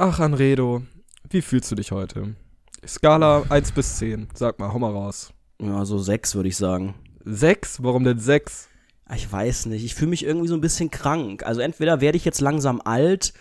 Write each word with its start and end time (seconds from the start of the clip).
Ach, 0.00 0.20
Anredo, 0.20 0.82
wie 1.28 1.42
fühlst 1.42 1.72
du 1.72 1.74
dich 1.74 1.90
heute? 1.90 2.36
Skala 2.86 3.42
1 3.48 3.72
bis 3.72 3.96
10. 3.96 4.28
Sag 4.32 4.60
mal, 4.60 4.72
hau 4.72 4.78
mal 4.78 4.92
raus. 4.92 5.32
Ja, 5.60 5.84
so 5.84 5.98
sechs 5.98 6.36
würde 6.36 6.48
ich 6.48 6.56
sagen. 6.56 6.94
6? 7.24 7.82
Warum 7.82 8.04
denn 8.04 8.20
6? 8.20 8.68
Ich 9.12 9.32
weiß 9.32 9.66
nicht. 9.66 9.84
Ich 9.84 9.96
fühle 9.96 10.10
mich 10.10 10.24
irgendwie 10.24 10.46
so 10.46 10.54
ein 10.54 10.60
bisschen 10.60 10.92
krank. 10.92 11.44
Also 11.44 11.62
entweder 11.62 12.00
werde 12.00 12.16
ich 12.16 12.24
jetzt 12.24 12.40
langsam 12.40 12.80
alt 12.80 13.32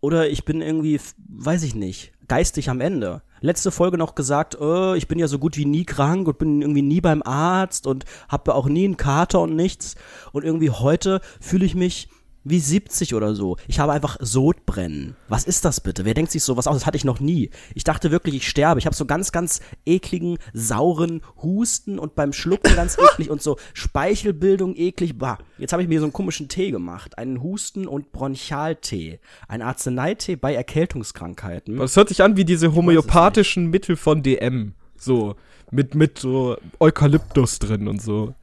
oder 0.00 0.30
ich 0.30 0.46
bin 0.46 0.62
irgendwie, 0.62 0.98
weiß 1.28 1.64
ich 1.64 1.74
nicht, 1.74 2.14
geistig 2.28 2.70
am 2.70 2.80
Ende. 2.80 3.20
Letzte 3.42 3.70
Folge 3.70 3.98
noch 3.98 4.14
gesagt, 4.14 4.56
äh, 4.58 4.96
ich 4.96 5.06
bin 5.06 5.18
ja 5.18 5.28
so 5.28 5.38
gut 5.38 5.58
wie 5.58 5.66
nie 5.66 5.84
krank 5.84 6.26
und 6.26 6.38
bin 6.38 6.62
irgendwie 6.62 6.80
nie 6.80 7.02
beim 7.02 7.22
Arzt 7.22 7.86
und 7.86 8.06
habe 8.30 8.54
auch 8.54 8.68
nie 8.68 8.86
einen 8.86 8.96
Kater 8.96 9.42
und 9.42 9.54
nichts. 9.54 9.96
Und 10.32 10.46
irgendwie 10.46 10.70
heute 10.70 11.20
fühle 11.42 11.66
ich 11.66 11.74
mich 11.74 12.08
wie 12.44 12.58
70 12.58 13.14
oder 13.14 13.34
so. 13.34 13.56
Ich 13.68 13.78
habe 13.78 13.92
einfach 13.92 14.16
Sodbrennen. 14.20 15.16
Was 15.28 15.44
ist 15.44 15.64
das 15.64 15.80
bitte? 15.80 16.04
Wer 16.04 16.14
denkt 16.14 16.30
sich 16.30 16.42
sowas 16.42 16.66
aus? 16.66 16.76
Das 16.76 16.86
hatte 16.86 16.96
ich 16.96 17.04
noch 17.04 17.20
nie. 17.20 17.50
Ich 17.74 17.84
dachte 17.84 18.10
wirklich, 18.10 18.34
ich 18.34 18.48
sterbe. 18.48 18.78
Ich 18.78 18.86
habe 18.86 18.96
so 18.96 19.04
ganz, 19.04 19.32
ganz 19.32 19.60
ekligen, 19.84 20.38
sauren 20.52 21.22
Husten 21.42 21.98
und 21.98 22.14
beim 22.14 22.32
Schlucken 22.32 22.74
ganz 22.74 22.96
eklig 23.12 23.30
und 23.30 23.42
so 23.42 23.58
Speichelbildung 23.74 24.74
eklig. 24.76 25.18
Bah. 25.18 25.38
Jetzt 25.58 25.72
habe 25.72 25.82
ich 25.82 25.88
mir 25.88 26.00
so 26.00 26.06
einen 26.06 26.12
komischen 26.12 26.48
Tee 26.48 26.70
gemacht. 26.70 27.18
Einen 27.18 27.42
Husten- 27.42 27.86
und 27.86 28.12
Bronchialtee. 28.12 29.20
Ein 29.48 29.62
Arzneitee 29.62 30.36
bei 30.36 30.54
Erkältungskrankheiten. 30.54 31.76
Das 31.76 31.96
hört 31.96 32.08
sich 32.08 32.22
an 32.22 32.36
wie 32.36 32.44
diese 32.44 32.74
homöopathischen 32.74 33.66
Mittel 33.66 33.96
von 33.96 34.22
DM. 34.22 34.74
So, 34.96 35.36
mit, 35.70 35.94
mit 35.94 36.18
so 36.18 36.56
Eukalyptus 36.78 37.58
drin 37.58 37.88
und 37.88 38.02
so. 38.02 38.34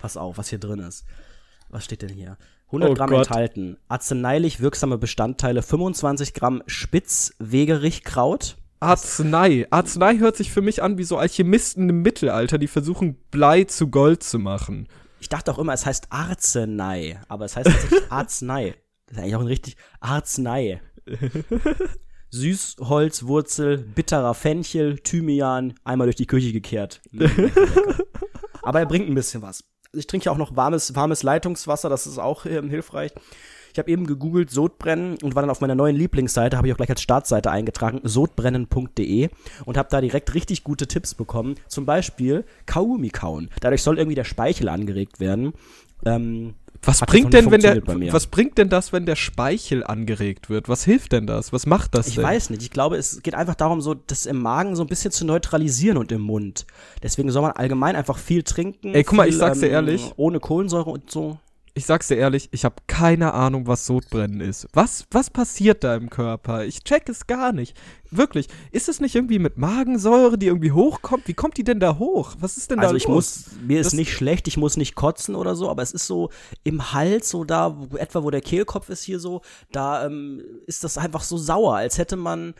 Pass 0.00 0.16
auf, 0.16 0.38
was 0.38 0.48
hier 0.48 0.58
drin 0.58 0.80
ist. 0.80 1.04
Was 1.68 1.84
steht 1.84 2.02
denn 2.02 2.10
hier? 2.10 2.36
100 2.72 2.90
Oh 2.90 2.94
Gramm 2.94 3.10
Gott. 3.10 3.26
enthalten. 3.28 3.76
Arzneilich 3.88 4.60
wirksame 4.60 4.96
Bestandteile. 4.98 5.62
25 5.62 6.32
Gramm 6.34 6.62
Spitzwegerichkraut. 6.66 8.56
Arznei. 8.80 9.66
Arznei 9.70 10.18
hört 10.18 10.36
sich 10.36 10.50
für 10.50 10.62
mich 10.62 10.82
an 10.82 10.98
wie 10.98 11.04
so 11.04 11.16
Alchemisten 11.18 11.88
im 11.88 12.02
Mittelalter, 12.02 12.58
die 12.58 12.66
versuchen, 12.66 13.16
Blei 13.30 13.64
zu 13.64 13.88
Gold 13.88 14.22
zu 14.24 14.38
machen. 14.38 14.88
Ich 15.20 15.28
dachte 15.28 15.52
auch 15.52 15.58
immer, 15.58 15.72
es 15.72 15.86
heißt 15.86 16.06
Arznei, 16.10 17.20
aber 17.28 17.44
es 17.44 17.56
heißt 17.56 17.70
tatsächlich 17.70 18.00
Arznei. 18.10 18.74
Das 19.06 19.18
ist 19.18 19.22
eigentlich 19.22 19.36
auch 19.36 19.40
ein 19.40 19.46
richtig 19.46 19.76
Arznei. 20.00 20.80
Süßholzwurzel, 22.30 23.78
bitterer 23.78 24.34
Fenchel, 24.34 24.98
Thymian, 24.98 25.74
einmal 25.84 26.06
durch 26.06 26.16
die 26.16 26.26
Küche 26.26 26.52
gekehrt. 26.52 27.02
Aber 28.62 28.80
er 28.80 28.86
bringt 28.86 29.08
ein 29.08 29.14
bisschen 29.14 29.42
was. 29.42 29.64
Ich 29.94 30.06
trinke 30.06 30.26
ja 30.26 30.32
auch 30.32 30.38
noch 30.38 30.56
warmes, 30.56 30.94
warmes 30.94 31.22
Leitungswasser, 31.22 31.88
das 31.88 32.06
ist 32.06 32.18
auch 32.18 32.46
ähm, 32.46 32.70
hilfreich. 32.70 33.12
Ich 33.72 33.78
habe 33.78 33.90
eben 33.90 34.06
gegoogelt 34.06 34.50
Sodbrennen 34.50 35.16
und 35.22 35.34
war 35.34 35.42
dann 35.42 35.50
auf 35.50 35.62
meiner 35.62 35.74
neuen 35.74 35.96
Lieblingsseite, 35.96 36.56
habe 36.56 36.66
ich 36.66 36.72
auch 36.72 36.76
gleich 36.76 36.90
als 36.90 37.00
Startseite 37.00 37.50
eingetragen, 37.50 38.00
sodbrennen.de 38.02 39.30
und 39.64 39.76
habe 39.78 39.88
da 39.90 40.00
direkt 40.02 40.34
richtig 40.34 40.62
gute 40.62 40.86
Tipps 40.86 41.14
bekommen. 41.14 41.54
Zum 41.68 41.86
Beispiel 41.86 42.44
Kaugummi 42.66 43.08
kauen. 43.08 43.48
Dadurch 43.60 43.82
soll 43.82 43.98
irgendwie 43.98 44.14
der 44.14 44.24
Speichel 44.24 44.68
angeregt 44.68 45.20
werden. 45.20 45.54
Ähm, 46.04 46.54
Was 46.84 47.00
Hat 47.00 47.08
bringt 47.08 47.32
denn, 47.32 47.50
wenn 47.52 47.60
der, 47.60 47.80
was 48.12 48.26
bringt 48.26 48.58
denn 48.58 48.68
das, 48.68 48.92
wenn 48.92 49.06
der 49.06 49.14
Speichel 49.14 49.84
angeregt 49.84 50.50
wird? 50.50 50.68
Was 50.68 50.84
hilft 50.84 51.12
denn 51.12 51.28
das? 51.28 51.52
Was 51.52 51.64
macht 51.64 51.94
das 51.94 52.08
ich 52.08 52.16
denn? 52.16 52.24
weiß 52.24 52.50
nicht. 52.50 52.62
Ich 52.62 52.70
glaube, 52.70 52.96
es 52.96 53.22
geht 53.22 53.36
einfach 53.36 53.54
darum, 53.54 53.80
so 53.80 53.94
das 53.94 54.26
im 54.26 54.42
Magen 54.42 54.74
so 54.74 54.82
ein 54.82 54.88
bisschen 54.88 55.12
zu 55.12 55.24
neutralisieren 55.24 55.96
und 55.96 56.10
im 56.10 56.22
Mund. 56.22 56.66
Deswegen 57.00 57.30
soll 57.30 57.42
man 57.42 57.52
allgemein 57.52 57.94
einfach 57.94 58.18
viel 58.18 58.42
trinken. 58.42 58.94
Ey, 58.94 59.04
guck 59.04 59.16
mal, 59.16 59.24
viel, 59.24 59.32
ich 59.32 59.38
sag's 59.38 59.60
dir 59.60 59.68
ehrlich. 59.68 60.12
Ohne 60.16 60.40
Kohlensäure 60.40 60.90
und 60.90 61.08
so. 61.08 61.38
Ich 61.74 61.86
sag's 61.86 62.08
dir 62.08 62.16
ehrlich, 62.16 62.50
ich 62.52 62.66
habe 62.66 62.74
keine 62.86 63.32
Ahnung, 63.32 63.66
was 63.66 63.86
Sodbrennen 63.86 64.42
ist. 64.42 64.66
Was, 64.74 65.06
was 65.10 65.30
passiert 65.30 65.82
da 65.84 65.94
im 65.96 66.10
Körper? 66.10 66.66
Ich 66.66 66.84
check 66.84 67.08
es 67.08 67.26
gar 67.26 67.52
nicht. 67.52 67.74
Wirklich. 68.10 68.48
Ist 68.72 68.90
es 68.90 69.00
nicht 69.00 69.14
irgendwie 69.14 69.38
mit 69.38 69.56
Magensäure, 69.56 70.36
die 70.36 70.48
irgendwie 70.48 70.72
hochkommt? 70.72 71.26
Wie 71.28 71.32
kommt 71.32 71.56
die 71.56 71.64
denn 71.64 71.80
da 71.80 71.98
hoch? 71.98 72.34
Was 72.38 72.58
ist 72.58 72.70
denn 72.70 72.76
da 72.78 72.82
Also 72.84 72.96
ich 72.96 73.06
los? 73.06 73.46
muss, 73.46 73.56
mir 73.66 73.80
ist 73.80 73.86
Das- 73.86 73.92
nicht 73.94 74.12
schlecht, 74.12 74.48
ich 74.48 74.58
muss 74.58 74.76
nicht 74.76 74.94
kotzen 74.96 75.34
oder 75.34 75.56
so, 75.56 75.70
aber 75.70 75.82
es 75.82 75.92
ist 75.92 76.06
so 76.06 76.28
im 76.62 76.92
Hals, 76.92 77.30
so 77.30 77.42
da, 77.44 77.74
wo, 77.78 77.96
etwa 77.96 78.22
wo 78.22 78.28
der 78.30 78.42
Kehlkopf 78.42 78.90
ist 78.90 79.02
hier 79.02 79.18
so, 79.18 79.40
da 79.70 80.04
ähm, 80.04 80.42
ist 80.66 80.84
das 80.84 80.98
einfach 80.98 81.22
so 81.22 81.38
sauer, 81.38 81.76
als 81.76 81.96
hätte 81.96 82.16
man 82.16 82.52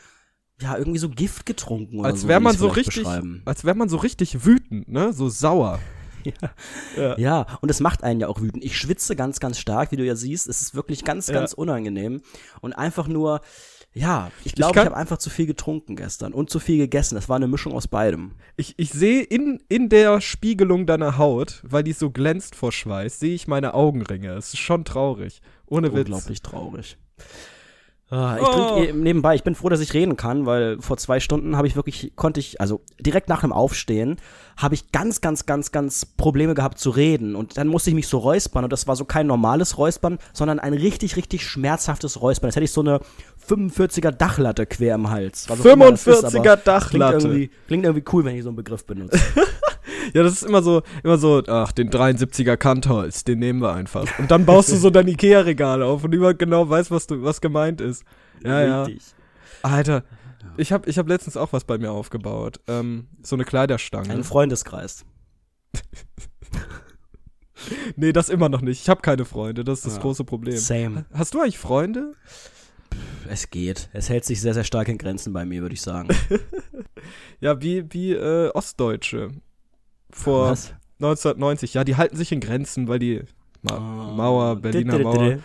ja 0.58 0.78
irgendwie 0.78 0.98
so 0.98 1.10
Gift 1.10 1.44
getrunken 1.44 1.98
oder 2.00 2.08
als 2.08 2.22
so. 2.22 2.28
wäre 2.28 2.40
will 2.40 2.44
man 2.44 2.56
so 2.56 2.68
richtig, 2.68 3.06
als 3.44 3.64
wäre 3.64 3.76
man 3.76 3.90
so 3.90 3.98
richtig 3.98 4.46
wütend, 4.46 4.88
ne? 4.88 5.12
So 5.12 5.28
sauer. 5.28 5.80
Ja, 7.16 7.46
und 7.60 7.70
es 7.70 7.80
macht 7.80 8.02
einen 8.04 8.20
ja 8.20 8.28
auch 8.28 8.40
wütend. 8.40 8.64
Ich 8.64 8.76
schwitze 8.76 9.16
ganz, 9.16 9.40
ganz 9.40 9.58
stark, 9.58 9.92
wie 9.92 9.96
du 9.96 10.04
ja 10.04 10.14
siehst. 10.16 10.48
Es 10.48 10.60
ist 10.62 10.74
wirklich 10.74 11.04
ganz, 11.04 11.28
Ja. 11.28 11.34
ganz 11.34 11.52
unangenehm. 11.52 12.22
Und 12.60 12.72
einfach 12.74 13.08
nur, 13.08 13.40
ja, 13.94 14.30
ich 14.44 14.54
glaube, 14.54 14.70
ich, 14.70 14.74
kann- 14.76 14.86
habe 14.86 14.96
einfach 14.96 15.18
zu 15.18 15.28
viel 15.30 15.46
getrunken 15.46 15.96
gestern 15.96 16.32
und 16.32 16.48
zu 16.50 16.58
viel 16.60 16.78
gegessen. 16.78 17.14
Das 17.14 17.28
war 17.28 17.36
eine 17.36 17.48
Mischung 17.48 17.72
aus 17.74 17.88
beidem. 17.88 18.32
Ich, 18.56 18.74
ich 18.78 18.90
sehe 18.90 19.22
in, 19.22 19.62
in 19.68 19.88
der 19.88 20.20
Spiegelung 20.20 20.86
deiner 20.86 21.18
Haut, 21.18 21.60
weil 21.64 21.82
die 21.82 21.92
so 21.92 22.10
glänzt 22.10 22.54
vor 22.54 22.72
Schweiß, 22.72 23.18
sehe 23.18 23.34
ich 23.34 23.46
meine 23.48 23.74
Augenringe. 23.74 24.32
Es 24.34 24.54
ist 24.54 24.60
schon 24.60 24.84
traurig. 24.84 25.40
Ohne 25.66 25.88
Witz. 25.92 26.00
Unglaublich 26.08 26.42
traurig. 26.42 26.96
Ah, 28.12 28.36
Ich 28.38 28.46
Oh. 28.46 28.52
trinke 28.52 28.74
eh 28.90 28.92
nebenbei, 28.92 29.34
ich 29.34 29.42
bin 29.42 29.54
froh, 29.54 29.70
dass 29.70 29.80
ich 29.80 29.94
reden 29.94 30.18
kann, 30.18 30.44
weil 30.44 30.76
vor 30.82 30.98
zwei 30.98 31.18
Stunden 31.18 31.56
habe 31.56 31.66
ich 31.66 31.76
wirklich, 31.76 32.12
konnte 32.14 32.40
ich, 32.40 32.60
also 32.60 32.82
direkt 33.00 33.30
nach 33.30 33.40
dem 33.40 33.54
Aufstehen, 33.54 34.16
habe 34.58 34.74
ich 34.74 34.92
ganz, 34.92 35.22
ganz, 35.22 35.46
ganz, 35.46 35.72
ganz 35.72 36.04
Probleme 36.04 36.52
gehabt 36.52 36.78
zu 36.78 36.90
reden. 36.90 37.34
Und 37.34 37.56
dann 37.56 37.68
musste 37.68 37.88
ich 37.88 37.96
mich 37.96 38.06
so 38.08 38.18
räuspern 38.18 38.64
und 38.64 38.72
das 38.72 38.86
war 38.86 38.96
so 38.96 39.06
kein 39.06 39.26
normales 39.26 39.78
Räuspern, 39.78 40.18
sondern 40.34 40.60
ein 40.60 40.74
richtig, 40.74 41.16
richtig 41.16 41.46
schmerzhaftes 41.46 42.20
Räuspern. 42.20 42.48
Jetzt 42.48 42.56
hätte 42.56 42.64
ich 42.64 42.72
so 42.72 42.82
eine 42.82 43.00
45er 43.48 44.10
Dachlatte 44.10 44.66
quer 44.66 44.94
im 44.96 45.08
Hals. 45.08 45.48
Was 45.48 45.60
auch 45.60 45.64
immer 45.64 45.90
das 45.90 46.06
ist, 46.06 46.22
45er 46.26 46.38
aber 46.38 46.56
Dachlatte. 46.58 47.16
Klingt 47.16 47.24
irgendwie, 47.24 47.50
klingt 47.66 47.84
irgendwie 47.86 48.04
cool, 48.12 48.24
wenn 48.26 48.36
ich 48.36 48.42
so 48.42 48.50
einen 48.50 48.56
Begriff 48.56 48.84
benutze. 48.84 49.18
Ja, 50.14 50.22
das 50.22 50.34
ist 50.34 50.42
immer 50.42 50.62
so, 50.62 50.82
immer 51.02 51.18
so, 51.18 51.42
ach, 51.46 51.72
den 51.72 51.90
73er 51.90 52.56
Kantholz, 52.56 53.24
den 53.24 53.38
nehmen 53.38 53.60
wir 53.60 53.72
einfach. 53.72 54.06
Und 54.18 54.30
dann 54.30 54.46
baust 54.46 54.70
du 54.70 54.76
so 54.76 54.90
dein 54.90 55.08
Ikea-Regal 55.08 55.82
auf 55.82 56.04
und 56.04 56.10
niemand 56.10 56.38
genau 56.38 56.68
weiß, 56.68 56.90
was 56.90 57.06
du, 57.06 57.22
was 57.22 57.40
gemeint 57.40 57.80
ist. 57.80 58.04
Ja, 58.44 58.62
ja. 58.62 58.82
Richtig. 58.84 59.02
Alter, 59.62 60.04
ich 60.56 60.72
habe 60.72 60.88
ich 60.90 60.98
hab 60.98 61.08
letztens 61.08 61.36
auch 61.36 61.52
was 61.52 61.64
bei 61.64 61.78
mir 61.78 61.92
aufgebaut. 61.92 62.60
Ähm, 62.66 63.06
so 63.22 63.36
eine 63.36 63.44
Kleiderstange. 63.44 64.12
Ein 64.12 64.24
Freundeskreis. 64.24 65.04
nee, 67.96 68.12
das 68.12 68.28
immer 68.28 68.48
noch 68.48 68.60
nicht. 68.60 68.82
Ich 68.82 68.88
habe 68.88 69.02
keine 69.02 69.24
Freunde, 69.24 69.64
das 69.64 69.80
ist 69.80 69.86
das 69.86 69.96
Ja. 69.96 70.02
große 70.02 70.24
Problem. 70.24 70.56
Same. 70.56 71.04
Hast 71.12 71.34
du 71.34 71.40
eigentlich 71.40 71.58
Freunde? 71.58 72.14
Es 73.28 73.50
geht. 73.50 73.88
Es 73.92 74.10
hält 74.10 74.24
sich 74.24 74.40
sehr, 74.40 74.52
sehr 74.52 74.64
stark 74.64 74.88
in 74.88 74.98
Grenzen 74.98 75.32
bei 75.32 75.44
mir, 75.44 75.62
würde 75.62 75.74
ich 75.74 75.82
sagen. 75.82 76.08
Ja, 77.40 77.60
wie, 77.60 77.84
wie 77.92 78.12
äh, 78.12 78.50
Ostdeutsche. 78.54 79.32
Vor 80.12 80.50
Was? 80.50 80.74
1990. 81.00 81.74
Ja, 81.74 81.84
die 81.84 81.96
halten 81.96 82.16
sich 82.16 82.32
in 82.32 82.40
Grenzen, 82.40 82.88
weil 82.88 82.98
die 82.98 83.22
Ma 83.62 83.76
Ah. 83.76 84.12
Mauer, 84.14 84.56
Berliner. 84.56 84.98
Mauer. 84.98 85.38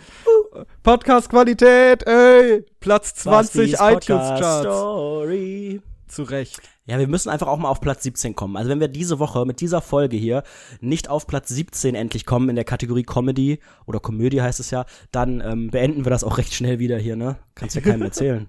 Podcast-Qualität, 0.82 2.06
ey! 2.06 2.64
Platz 2.80 3.14
20 3.14 3.72
Bastis 3.72 3.80
iTunes-Charts. 3.80 5.82
Zu 6.08 6.22
Recht. 6.22 6.60
Ja, 6.86 6.98
wir 6.98 7.06
müssen 7.06 7.28
einfach 7.28 7.48
auch 7.48 7.58
mal 7.58 7.68
auf 7.68 7.82
Platz 7.82 8.02
17 8.02 8.34
kommen. 8.34 8.56
Also 8.56 8.70
wenn 8.70 8.80
wir 8.80 8.88
diese 8.88 9.18
Woche 9.18 9.44
mit 9.44 9.60
dieser 9.60 9.82
Folge 9.82 10.16
hier 10.16 10.42
nicht 10.80 11.10
auf 11.10 11.26
Platz 11.26 11.48
17 11.50 11.94
endlich 11.94 12.24
kommen 12.24 12.48
in 12.48 12.56
der 12.56 12.64
Kategorie 12.64 13.02
Comedy 13.02 13.60
oder 13.86 14.00
Komödie 14.00 14.40
heißt 14.40 14.58
es 14.58 14.70
ja, 14.70 14.86
dann 15.12 15.42
ähm, 15.44 15.70
beenden 15.70 16.06
wir 16.06 16.10
das 16.10 16.24
auch 16.24 16.38
recht 16.38 16.54
schnell 16.54 16.78
wieder 16.78 16.96
hier, 16.98 17.14
ne? 17.14 17.36
Kannst 17.54 17.76
ja 17.76 17.82
keinem 17.82 18.02
erzählen. 18.02 18.48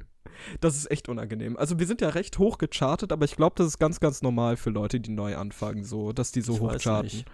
Das 0.62 0.76
ist 0.76 0.90
echt 0.92 1.10
unangenehm. 1.10 1.58
Also 1.58 1.80
wir 1.80 1.88
sind 1.88 2.02
ja 2.02 2.10
recht 2.10 2.40
hoch 2.40 2.58
gechartet, 2.58 3.12
aber 3.12 3.26
ich 3.26 3.36
glaube, 3.36 3.56
das 3.58 3.68
ist 3.68 3.80
ganz, 3.80 4.00
ganz 4.00 4.22
normal 4.22 4.58
für 4.58 4.70
Leute, 4.70 5.00
die 5.00 5.12
neu 5.12 5.36
anfangen, 5.36 5.84
so, 5.84 6.12
dass 6.12 6.32
die 6.32 6.42
so 6.42 6.54
Ich 6.54 6.60
hoch 6.60 6.78
charten. 6.80 7.06
nicht. 7.06 7.26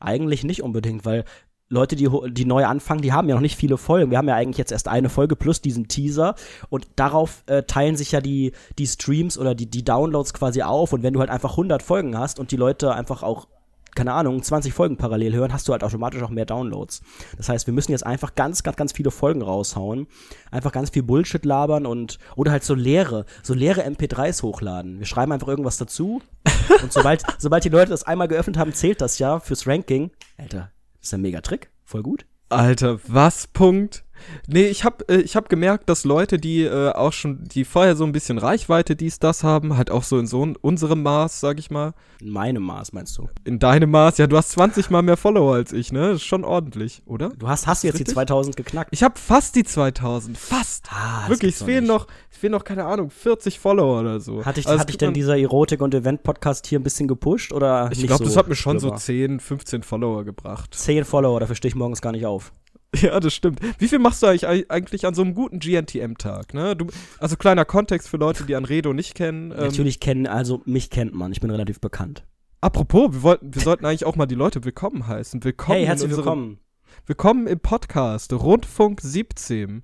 Eigentlich 0.00 0.44
nicht 0.44 0.62
unbedingt, 0.62 1.04
weil 1.04 1.24
Leute, 1.70 1.96
die, 1.96 2.08
die 2.30 2.44
neu 2.44 2.66
anfangen, 2.66 3.00
die 3.00 3.12
haben 3.12 3.28
ja 3.28 3.34
noch 3.34 3.42
nicht 3.42 3.56
viele 3.56 3.78
Folgen. 3.78 4.10
Wir 4.10 4.18
haben 4.18 4.28
ja 4.28 4.34
eigentlich 4.34 4.58
jetzt 4.58 4.70
erst 4.70 4.86
eine 4.86 5.08
Folge 5.08 5.34
plus 5.34 5.60
diesen 5.60 5.88
Teaser 5.88 6.34
und 6.68 6.86
darauf 6.96 7.42
äh, 7.46 7.62
teilen 7.62 7.96
sich 7.96 8.12
ja 8.12 8.20
die, 8.20 8.52
die 8.78 8.86
Streams 8.86 9.38
oder 9.38 9.54
die, 9.54 9.66
die 9.66 9.82
Downloads 9.84 10.34
quasi 10.34 10.62
auf 10.62 10.92
und 10.92 11.02
wenn 11.02 11.14
du 11.14 11.20
halt 11.20 11.30
einfach 11.30 11.52
100 11.52 11.82
Folgen 11.82 12.18
hast 12.18 12.38
und 12.38 12.50
die 12.50 12.56
Leute 12.56 12.94
einfach 12.94 13.22
auch 13.22 13.48
keine 13.94 14.12
Ahnung, 14.12 14.42
20 14.42 14.72
Folgen 14.72 14.96
parallel 14.96 15.34
hören, 15.34 15.52
hast 15.52 15.68
du 15.68 15.72
halt 15.72 15.84
automatisch 15.84 16.22
auch 16.22 16.30
mehr 16.30 16.46
Downloads. 16.46 17.02
Das 17.36 17.48
heißt, 17.48 17.66
wir 17.66 17.74
müssen 17.74 17.92
jetzt 17.92 18.04
einfach 18.04 18.34
ganz, 18.34 18.62
ganz, 18.62 18.76
ganz 18.76 18.92
viele 18.92 19.10
Folgen 19.10 19.42
raushauen. 19.42 20.06
Einfach 20.50 20.72
ganz 20.72 20.90
viel 20.90 21.02
Bullshit 21.02 21.44
labern 21.44 21.86
und, 21.86 22.18
oder 22.36 22.52
halt 22.52 22.64
so 22.64 22.74
leere, 22.74 23.24
so 23.42 23.54
leere 23.54 23.86
MP3s 23.86 24.42
hochladen. 24.42 24.98
Wir 24.98 25.06
schreiben 25.06 25.32
einfach 25.32 25.48
irgendwas 25.48 25.76
dazu. 25.76 26.22
und 26.82 26.92
sobald, 26.92 27.22
sobald 27.38 27.64
die 27.64 27.68
Leute 27.68 27.90
das 27.90 28.04
einmal 28.04 28.28
geöffnet 28.28 28.56
haben, 28.56 28.72
zählt 28.72 29.00
das 29.00 29.18
ja 29.18 29.40
fürs 29.40 29.66
Ranking. 29.66 30.10
Alter, 30.38 30.70
das 30.98 31.08
ist 31.08 31.14
ein 31.14 31.22
mega 31.22 31.40
Trick. 31.40 31.70
Voll 31.84 32.02
gut. 32.02 32.26
Alter, 32.48 32.98
was? 33.06 33.46
Punkt? 33.46 34.03
Nee, 34.46 34.66
ich 34.66 34.84
habe 34.84 35.04
äh, 35.08 35.20
ich 35.20 35.36
hab 35.36 35.48
gemerkt, 35.48 35.88
dass 35.88 36.04
Leute, 36.04 36.38
die 36.38 36.62
äh, 36.64 36.90
auch 36.92 37.12
schon, 37.12 37.44
die 37.44 37.64
vorher 37.64 37.96
so 37.96 38.04
ein 38.04 38.12
bisschen 38.12 38.38
Reichweite 38.38 38.96
dies, 38.96 39.18
das 39.18 39.42
haben, 39.44 39.76
halt 39.76 39.90
auch 39.90 40.02
so 40.02 40.18
in 40.18 40.26
so 40.26 40.42
in 40.42 40.56
unserem 40.56 41.02
Maß, 41.02 41.40
sag 41.40 41.58
ich 41.58 41.70
mal. 41.70 41.94
In 42.20 42.30
meinem 42.30 42.62
Maß, 42.62 42.92
meinst 42.92 43.16
du? 43.18 43.28
In 43.44 43.58
deinem 43.58 43.90
Maß, 43.90 44.18
ja, 44.18 44.26
du 44.26 44.36
hast 44.36 44.50
20 44.52 44.90
mal 44.90 45.02
mehr 45.02 45.16
Follower 45.16 45.54
als 45.54 45.72
ich, 45.72 45.92
ne? 45.92 46.08
Das 46.08 46.16
ist 46.16 46.24
schon 46.24 46.44
ordentlich, 46.44 47.02
oder? 47.06 47.30
Du 47.30 47.48
hast, 47.48 47.66
hast 47.66 47.82
du 47.82 47.88
jetzt 47.88 47.98
die 47.98 48.02
Richtig? 48.02 48.14
2000 48.14 48.56
geknackt. 48.56 48.90
Ich 48.92 49.02
habe 49.02 49.18
fast 49.18 49.56
die 49.56 49.64
2000, 49.64 50.36
fast. 50.38 50.86
Ah, 50.90 51.28
Wirklich, 51.28 51.54
es 51.56 51.62
fehlen 51.62 51.86
noch, 51.86 52.06
es 52.30 52.38
fehlen 52.38 52.52
noch, 52.52 52.64
keine 52.64 52.84
Ahnung, 52.84 53.10
40 53.10 53.58
Follower 53.58 54.00
oder 54.00 54.20
so. 54.20 54.44
Hatte 54.44 54.60
ich, 54.60 54.66
Also, 54.66 54.78
hatte 54.80 54.90
ich 54.90 54.98
denn 54.98 55.12
dieser 55.12 55.36
Erotik- 55.36 55.80
und 55.82 55.94
Event-Podcast 55.94 56.66
hier 56.66 56.78
ein 56.80 56.82
bisschen 56.82 57.08
gepusht 57.08 57.52
oder 57.52 57.90
Ich 57.92 58.06
glaube, 58.06 58.24
so 58.24 58.30
das 58.30 58.36
hat 58.36 58.48
mir 58.48 58.54
schon 58.54 58.78
spürbar? 58.78 58.98
so 58.98 59.04
10, 59.04 59.40
15 59.40 59.82
Follower 59.82 60.24
gebracht. 60.24 60.74
10 60.74 61.04
Follower, 61.04 61.40
dafür 61.40 61.56
stehe 61.56 61.68
ich 61.68 61.74
morgens 61.76 62.00
gar 62.00 62.12
nicht 62.12 62.26
auf. 62.26 62.52
Ja, 63.00 63.18
das 63.20 63.34
stimmt. 63.34 63.60
Wie 63.78 63.88
viel 63.88 63.98
machst 63.98 64.22
du 64.22 64.26
eigentlich, 64.26 64.70
eigentlich 64.70 65.06
an 65.06 65.14
so 65.14 65.22
einem 65.22 65.34
guten 65.34 65.58
GNTM-Tag? 65.58 66.54
Ne? 66.54 66.76
Du, 66.76 66.86
also 67.18 67.36
kleiner 67.36 67.64
Kontext 67.64 68.08
für 68.08 68.16
Leute, 68.16 68.44
die 68.44 68.54
Anredo 68.54 68.92
nicht 68.92 69.14
kennen. 69.14 69.50
Ähm, 69.52 69.58
Natürlich 69.58 70.00
kennen, 70.00 70.26
also 70.26 70.62
mich 70.64 70.90
kennt 70.90 71.14
man, 71.14 71.32
ich 71.32 71.40
bin 71.40 71.50
relativ 71.50 71.80
bekannt. 71.80 72.24
Apropos, 72.60 73.12
wir, 73.12 73.22
wollten, 73.22 73.54
wir 73.54 73.62
sollten 73.62 73.84
eigentlich 73.84 74.06
auch 74.06 74.16
mal 74.16 74.26
die 74.26 74.34
Leute 74.34 74.64
willkommen 74.64 75.06
heißen. 75.06 75.44
Willkommen 75.44 75.78
hey, 75.78 75.86
herzlich 75.86 76.10
in 76.10 76.16
unserem, 76.16 76.38
willkommen. 76.38 76.58
Willkommen 77.06 77.46
im 77.46 77.60
Podcast 77.60 78.32
Rundfunk 78.32 79.00
17. 79.00 79.82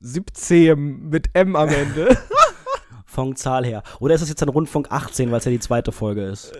17 0.00 1.08
mit 1.08 1.30
M 1.34 1.56
am 1.56 1.68
Ende. 1.68 2.16
Von 3.06 3.36
Zahl 3.36 3.64
her. 3.64 3.82
Oder 4.00 4.14
ist 4.14 4.20
das 4.20 4.28
jetzt 4.28 4.42
ein 4.42 4.48
Rundfunk 4.48 4.90
18, 4.90 5.30
weil 5.30 5.38
es 5.38 5.44
ja 5.44 5.50
die 5.50 5.60
zweite 5.60 5.92
Folge 5.92 6.22
ist? 6.22 6.52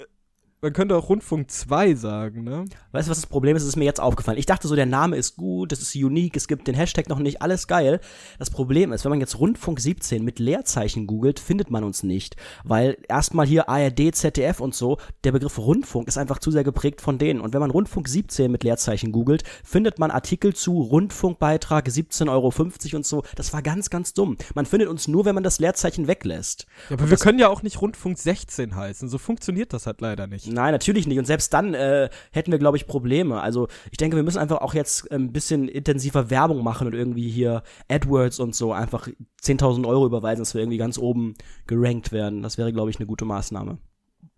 Man 0.62 0.72
könnte 0.72 0.96
auch 0.96 1.10
Rundfunk 1.10 1.50
2 1.50 1.94
sagen, 1.96 2.42
ne? 2.42 2.64
Weißt 2.92 3.08
du, 3.08 3.10
was 3.10 3.20
das 3.20 3.26
Problem 3.26 3.56
ist? 3.56 3.62
Es 3.62 3.68
ist 3.68 3.76
mir 3.76 3.84
jetzt 3.84 4.00
aufgefallen. 4.00 4.38
Ich 4.38 4.46
dachte 4.46 4.68
so, 4.68 4.74
der 4.74 4.86
Name 4.86 5.16
ist 5.16 5.36
gut, 5.36 5.70
das 5.70 5.80
ist 5.80 5.94
unique, 5.94 6.34
es 6.34 6.48
gibt 6.48 6.66
den 6.66 6.74
Hashtag 6.74 7.10
noch 7.10 7.18
nicht, 7.18 7.42
alles 7.42 7.66
geil. 7.66 8.00
Das 8.38 8.48
Problem 8.48 8.90
ist, 8.92 9.04
wenn 9.04 9.10
man 9.10 9.20
jetzt 9.20 9.38
Rundfunk 9.38 9.78
17 9.78 10.24
mit 10.24 10.38
Leerzeichen 10.38 11.06
googelt, 11.06 11.40
findet 11.40 11.70
man 11.70 11.84
uns 11.84 12.02
nicht. 12.02 12.36
Weil 12.64 12.96
erstmal 13.06 13.46
hier 13.46 13.68
ARD, 13.68 14.14
ZDF 14.14 14.60
und 14.60 14.74
so, 14.74 14.96
der 15.24 15.32
Begriff 15.32 15.58
Rundfunk 15.58 16.08
ist 16.08 16.16
einfach 16.16 16.38
zu 16.38 16.50
sehr 16.50 16.64
geprägt 16.64 17.02
von 17.02 17.18
denen. 17.18 17.42
Und 17.42 17.52
wenn 17.52 17.60
man 17.60 17.70
Rundfunk 17.70 18.08
17 18.08 18.50
mit 18.50 18.64
Leerzeichen 18.64 19.12
googelt, 19.12 19.42
findet 19.62 19.98
man 19.98 20.10
Artikel 20.10 20.54
zu 20.54 20.80
Rundfunkbeitrag 20.80 21.86
17,50 21.86 22.30
Euro 22.30 22.96
und 22.96 23.04
so. 23.04 23.24
Das 23.34 23.52
war 23.52 23.60
ganz, 23.60 23.90
ganz 23.90 24.14
dumm. 24.14 24.38
Man 24.54 24.64
findet 24.64 24.88
uns 24.88 25.06
nur, 25.06 25.26
wenn 25.26 25.34
man 25.34 25.44
das 25.44 25.58
Leerzeichen 25.58 26.08
weglässt. 26.08 26.66
Ja, 26.88 26.96
aber 26.96 27.10
wir 27.10 27.18
können 27.18 27.38
ja 27.38 27.48
auch 27.48 27.62
nicht 27.62 27.82
Rundfunk 27.82 28.16
16 28.16 28.74
heißen. 28.74 29.10
So 29.10 29.18
funktioniert 29.18 29.74
das 29.74 29.86
halt 29.86 30.00
leider 30.00 30.26
nicht. 30.26 30.45
Nein, 30.46 30.72
natürlich 30.72 31.06
nicht. 31.06 31.18
Und 31.18 31.26
selbst 31.26 31.52
dann 31.52 31.74
äh, 31.74 32.08
hätten 32.32 32.52
wir, 32.52 32.58
glaube 32.58 32.76
ich, 32.76 32.86
Probleme. 32.86 33.40
Also 33.40 33.68
ich 33.90 33.98
denke, 33.98 34.16
wir 34.16 34.22
müssen 34.22 34.38
einfach 34.38 34.58
auch 34.60 34.74
jetzt 34.74 35.10
ein 35.10 35.32
bisschen 35.32 35.68
intensiver 35.68 36.30
Werbung 36.30 36.62
machen 36.62 36.86
und 36.86 36.94
irgendwie 36.94 37.28
hier 37.28 37.62
AdWords 37.88 38.40
und 38.40 38.54
so 38.54 38.72
einfach 38.72 39.08
10.000 39.42 39.86
Euro 39.86 40.06
überweisen, 40.06 40.40
dass 40.42 40.54
wir 40.54 40.60
irgendwie 40.62 40.78
ganz 40.78 40.98
oben 40.98 41.34
gerankt 41.66 42.12
werden. 42.12 42.42
Das 42.42 42.58
wäre, 42.58 42.72
glaube 42.72 42.90
ich, 42.90 42.96
eine 42.96 43.06
gute 43.06 43.24
Maßnahme. 43.24 43.78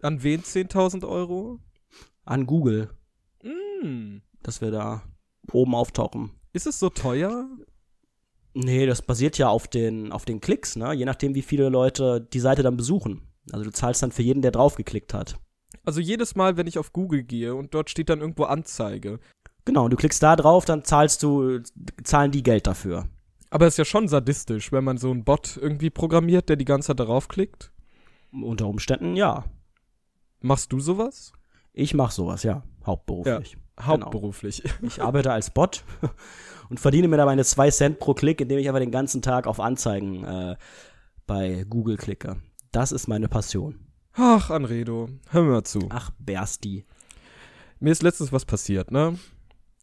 An 0.03 0.23
wen 0.23 0.43
10.000 0.43 1.07
Euro? 1.07 1.59
An 2.25 2.47
Google, 2.47 2.91
Hm. 3.43 4.23
dass 4.43 4.61
wir 4.61 4.71
da 4.71 5.03
oben 5.53 5.75
auftauchen. 5.75 6.31
Ist 6.53 6.67
es 6.67 6.79
so 6.79 6.91
teuer? 6.91 7.49
Nee, 8.55 8.87
das 8.87 9.03
basiert 9.03 9.39
ja 9.39 9.49
auf 9.49 9.69
den, 9.69 10.13
auf 10.13 10.25
den 10.25 10.41
Klicks, 10.41 10.77
ne? 10.77 10.93
Je 10.93 11.05
nachdem, 11.05 11.35
wie 11.35 11.43
viele 11.43 11.69
Leute 11.69 12.21
die 12.21 12.41
Seite 12.41 12.63
dann 12.63 12.77
besuchen. 12.77 13.23
Also 13.53 13.65
du 13.65 13.73
zahlst 13.73 14.03
dann 14.03 14.13
für 14.13 14.23
jeden, 14.23 14.43
der 14.43 14.51
draufgeklickt 14.51 15.15
hat. 15.15 15.37
Also 15.89 16.03
jedes 16.03 16.35
Mal, 16.35 16.59
wenn 16.59 16.67
ich 16.67 16.79
auf 16.79 16.93
Google 16.93 17.23
gehe 17.23 17.55
und 17.55 17.73
dort 17.73 17.89
steht 17.89 18.11
dann 18.11 18.21
irgendwo 18.21 18.45
Anzeige. 18.45 19.21
Genau, 19.65 19.89
du 19.89 19.97
klickst 19.97 20.23
da 20.23 20.37
drauf, 20.37 20.67
dann 20.67 20.85
zahlst 20.85 21.23
du, 21.23 21.61
zahlen 22.05 22.31
die 22.31 22.43
Geld 22.43 22.67
dafür. 22.67 23.09
Aber 23.49 23.67
es 23.67 23.73
ist 23.73 23.79
ja 23.79 23.85
schon 23.87 24.07
sadistisch, 24.07 24.71
wenn 24.71 24.85
man 24.85 24.99
so 24.99 25.11
einen 25.11 25.25
Bot 25.25 25.57
irgendwie 25.59 25.89
programmiert, 25.89 26.51
der 26.51 26.57
die 26.57 26.67
ganze 26.67 26.89
Zeit 26.89 27.01
darauf 27.01 27.29
klickt. 27.29 27.73
Unter 28.31 28.67
Umständen, 28.67 29.17
ja. 29.17 29.47
Machst 30.41 30.75
du 30.75 30.79
sowas? 30.79 31.33
Ich 31.73 31.95
mache 31.95 32.13
sowas, 32.13 32.43
ja, 32.43 32.65
hauptberuflich. 32.85 33.57
Hauptberuflich. 33.81 34.65
Ich 34.83 35.01
arbeite 35.01 35.33
als 35.33 35.49
Bot 35.49 35.85
und 36.69 36.81
verdiene 36.81 37.09
mir 37.09 37.17
da 37.17 37.25
meine 37.25 37.47
zwei 37.47 37.71
Cent 37.71 37.99
pro 37.99 38.13
Klick, 38.13 38.43
indem 38.43 38.59
ich 38.59 38.69
einfach 38.69 38.81
den 38.81 38.91
ganzen 38.91 39.23
Tag 39.23 39.47
auf 39.47 39.59
Anzeigen 39.59 40.23
äh, 40.23 40.57
bei 41.27 41.65
Google 41.67 41.97
klicke. 41.97 42.37
Das 42.73 42.93
ist 42.93 43.09
meine 43.09 43.29
Passion. 43.29 43.88
Ach, 44.15 44.51
Anredo, 44.51 45.09
hör 45.31 45.43
mir 45.43 45.51
mal 45.51 45.65
zu. 45.65 45.89
Ach, 45.91 46.11
Bersti. 46.19 46.85
Mir 47.81 47.93
ist 47.93 48.03
letztens 48.03 48.33
was 48.33 48.45
passiert, 48.45 48.91
ne? 48.91 49.19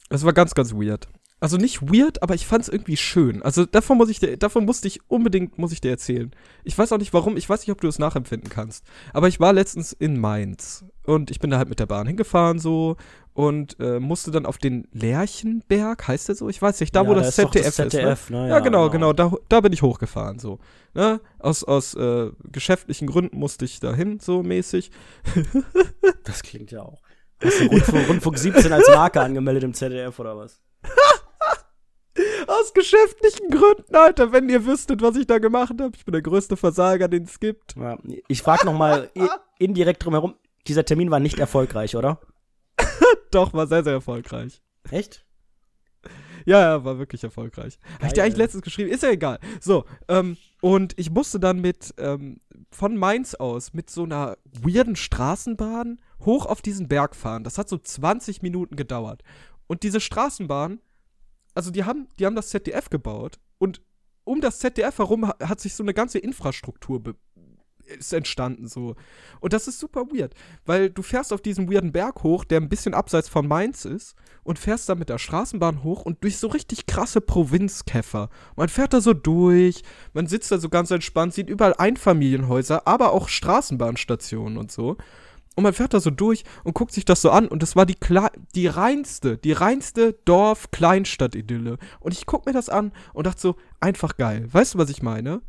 Es 0.09 0.23
war 0.23 0.33
ganz, 0.33 0.53
ganz 0.53 0.73
weird. 0.73 1.07
Also 1.45 1.57
nicht 1.57 1.83
weird, 1.83 2.23
aber 2.23 2.33
ich 2.33 2.47
fand 2.47 2.63
es 2.63 2.69
irgendwie 2.69 2.97
schön. 2.97 3.43
Also 3.43 3.67
davon 3.67 3.99
muss 3.99 4.09
ich 4.09 4.17
dir, 4.17 4.35
davon 4.35 4.65
musste 4.65 4.87
ich 4.87 4.99
unbedingt, 5.11 5.59
muss 5.59 5.71
ich 5.71 5.79
dir 5.79 5.91
erzählen. 5.91 6.31
Ich 6.63 6.75
weiß 6.75 6.91
auch 6.91 6.97
nicht 6.97 7.13
warum, 7.13 7.37
ich 7.37 7.47
weiß 7.47 7.59
nicht, 7.59 7.69
ob 7.69 7.79
du 7.79 7.87
es 7.87 7.99
nachempfinden 7.99 8.49
kannst. 8.49 8.83
Aber 9.13 9.27
ich 9.27 9.39
war 9.39 9.53
letztens 9.53 9.93
in 9.93 10.19
Mainz 10.19 10.85
und 11.03 11.29
ich 11.29 11.37
bin 11.37 11.51
da 11.51 11.59
halt 11.59 11.69
mit 11.69 11.79
der 11.79 11.85
Bahn 11.85 12.07
hingefahren 12.07 12.57
so 12.57 12.97
und 13.35 13.79
äh, 13.79 13.99
musste 13.99 14.31
dann 14.31 14.47
auf 14.47 14.57
den 14.57 14.87
Lerchenberg, 14.91 16.07
heißt 16.07 16.29
der 16.29 16.33
so? 16.33 16.49
Ich 16.49 16.59
weiß 16.59 16.79
nicht, 16.79 16.95
da 16.95 17.03
Ja, 17.03 17.07
wo 17.07 17.13
da 17.13 17.19
das 17.19 17.29
ist 17.29 17.35
ZDF, 17.35 17.63
das 17.63 17.75
ZDF, 17.75 18.23
ist. 18.23 18.29
Ne? 18.31 18.41
ne? 18.41 18.49
Ja, 18.49 18.59
genau, 18.61 18.89
genau, 18.89 19.13
da, 19.13 19.31
da 19.47 19.61
bin 19.61 19.71
ich 19.71 19.83
hochgefahren 19.83 20.39
so. 20.39 20.57
Ne? 20.95 21.21
Aus, 21.37 21.63
aus 21.63 21.93
äh, 21.93 22.31
geschäftlichen 22.51 23.05
Gründen 23.05 23.37
musste 23.37 23.65
ich 23.65 23.79
dahin 23.79 24.19
so 24.19 24.41
mäßig. 24.41 24.89
Das 26.23 26.41
klingt 26.41 26.71
ja 26.71 26.81
auch. 26.81 27.03
Hast 27.43 27.59
du 27.59 27.65
Rundfunk, 27.67 28.09
Rundfunk 28.09 28.37
17 28.39 28.73
als 28.73 28.87
Marke 28.87 29.21
angemeldet 29.21 29.63
im 29.63 29.75
ZDF 29.75 30.17
oder 30.19 30.35
was? 30.37 30.59
Aus 32.65 32.73
geschäftlichen 32.73 33.49
Gründen, 33.51 33.95
Alter, 33.95 34.31
wenn 34.31 34.49
ihr 34.49 34.65
wüsstet, 34.65 34.99
was 35.03 35.15
ich 35.17 35.27
da 35.27 35.37
gemacht 35.37 35.69
habe. 35.69 35.91
Ich 35.95 36.03
bin 36.03 36.13
der 36.13 36.23
größte 36.23 36.57
Versager, 36.57 37.07
den 37.07 37.23
es 37.23 37.39
gibt. 37.39 37.75
Ja, 37.75 37.99
ich 38.27 38.41
frage 38.41 38.65
nochmal 38.65 39.11
indirekt 39.59 40.03
drumherum. 40.03 40.33
Dieser 40.65 40.83
Termin 40.83 41.11
war 41.11 41.19
nicht 41.19 41.37
erfolgreich, 41.37 41.95
oder? 41.95 42.19
Doch, 43.31 43.53
war 43.53 43.67
sehr, 43.67 43.83
sehr 43.83 43.93
erfolgreich. 43.93 44.63
Echt? 44.89 45.23
Ja, 46.45 46.59
ja, 46.59 46.83
war 46.83 46.97
wirklich 46.97 47.23
erfolgreich. 47.23 47.77
Habe 47.97 48.07
ich 48.07 48.13
dir 48.13 48.23
eigentlich 48.23 48.37
letztens 48.37 48.63
geschrieben? 48.63 48.89
Ist 48.89 49.03
ja 49.03 49.11
egal. 49.11 49.39
So, 49.61 49.85
ähm, 50.07 50.35
und 50.59 50.97
ich 50.97 51.11
musste 51.11 51.39
dann 51.39 51.61
mit, 51.61 51.93
ähm, 51.99 52.39
von 52.71 52.97
Mainz 52.97 53.35
aus, 53.35 53.73
mit 53.73 53.91
so 53.91 54.03
einer 54.03 54.37
weirden 54.59 54.95
Straßenbahn 54.95 56.01
hoch 56.21 56.47
auf 56.47 56.63
diesen 56.63 56.87
Berg 56.87 57.15
fahren. 57.15 57.43
Das 57.43 57.59
hat 57.59 57.69
so 57.69 57.77
20 57.77 58.41
Minuten 58.41 58.75
gedauert. 58.75 59.21
Und 59.67 59.83
diese 59.83 59.99
Straßenbahn, 59.99 60.79
also 61.55 61.71
die 61.71 61.83
haben, 61.83 62.07
die 62.19 62.25
haben 62.25 62.35
das 62.35 62.49
ZDF 62.49 62.89
gebaut 62.89 63.39
und 63.57 63.81
um 64.23 64.41
das 64.41 64.59
ZDF 64.59 64.97
herum 64.99 65.27
ha- 65.27 65.37
hat 65.41 65.59
sich 65.59 65.73
so 65.73 65.83
eine 65.83 65.93
ganze 65.93 66.19
Infrastruktur 66.19 67.01
ist 67.85 68.13
entstanden 68.13 68.67
so. 68.67 68.95
Und 69.39 69.53
das 69.53 69.67
ist 69.67 69.79
super 69.79 70.05
weird, 70.11 70.33
weil 70.65 70.89
du 70.89 71.01
fährst 71.01 71.31
auf 71.31 71.41
diesen 71.41 71.71
weirden 71.71 71.91
Berg 71.91 72.23
hoch, 72.23 72.43
der 72.43 72.59
ein 72.59 72.69
bisschen 72.69 72.93
abseits 72.93 73.29
von 73.29 73.47
Mainz 73.47 73.85
ist 73.85 74.15
und 74.43 74.59
fährst 74.59 74.89
da 74.89 74.95
mit 74.95 75.09
der 75.09 75.17
Straßenbahn 75.19 75.83
hoch 75.83 76.01
und 76.01 76.23
durch 76.23 76.37
so 76.37 76.47
richtig 76.47 76.87
krasse 76.87 77.21
Provinzkäfer. 77.21 78.29
Man 78.55 78.69
fährt 78.69 78.93
da 78.93 79.01
so 79.01 79.13
durch, 79.13 79.83
man 80.13 80.27
sitzt 80.27 80.51
da 80.51 80.57
so 80.57 80.69
ganz 80.69 80.91
entspannt, 80.91 81.33
sieht 81.33 81.49
überall 81.49 81.75
Einfamilienhäuser, 81.75 82.87
aber 82.87 83.11
auch 83.11 83.29
Straßenbahnstationen 83.29 84.57
und 84.57 84.71
so. 84.71 84.97
Und 85.55 85.63
man 85.63 85.73
fährt 85.73 85.93
da 85.93 85.99
so 85.99 86.09
durch 86.09 86.43
und 86.63 86.73
guckt 86.73 86.91
sich 86.91 87.05
das 87.05 87.21
so 87.21 87.31
an 87.31 87.47
und 87.47 87.63
das 87.63 87.75
war 87.75 87.85
die, 87.85 87.95
Kle 87.95 88.29
die 88.55 88.67
reinste, 88.67 89.37
die 89.37 89.53
reinste 89.53 90.13
Dorf-Kleinstadt-Idylle. 90.25 91.77
Und 92.01 92.13
ich 92.13 92.25
guck 92.25 92.45
mir 92.45 92.53
das 92.53 92.69
an 92.69 92.91
und 93.13 93.25
dachte 93.25 93.41
so, 93.41 93.55
einfach 93.79 94.17
geil. 94.17 94.47
Weißt 94.51 94.73
du, 94.73 94.77
was 94.77 94.89
ich 94.89 95.01
meine? 95.01 95.41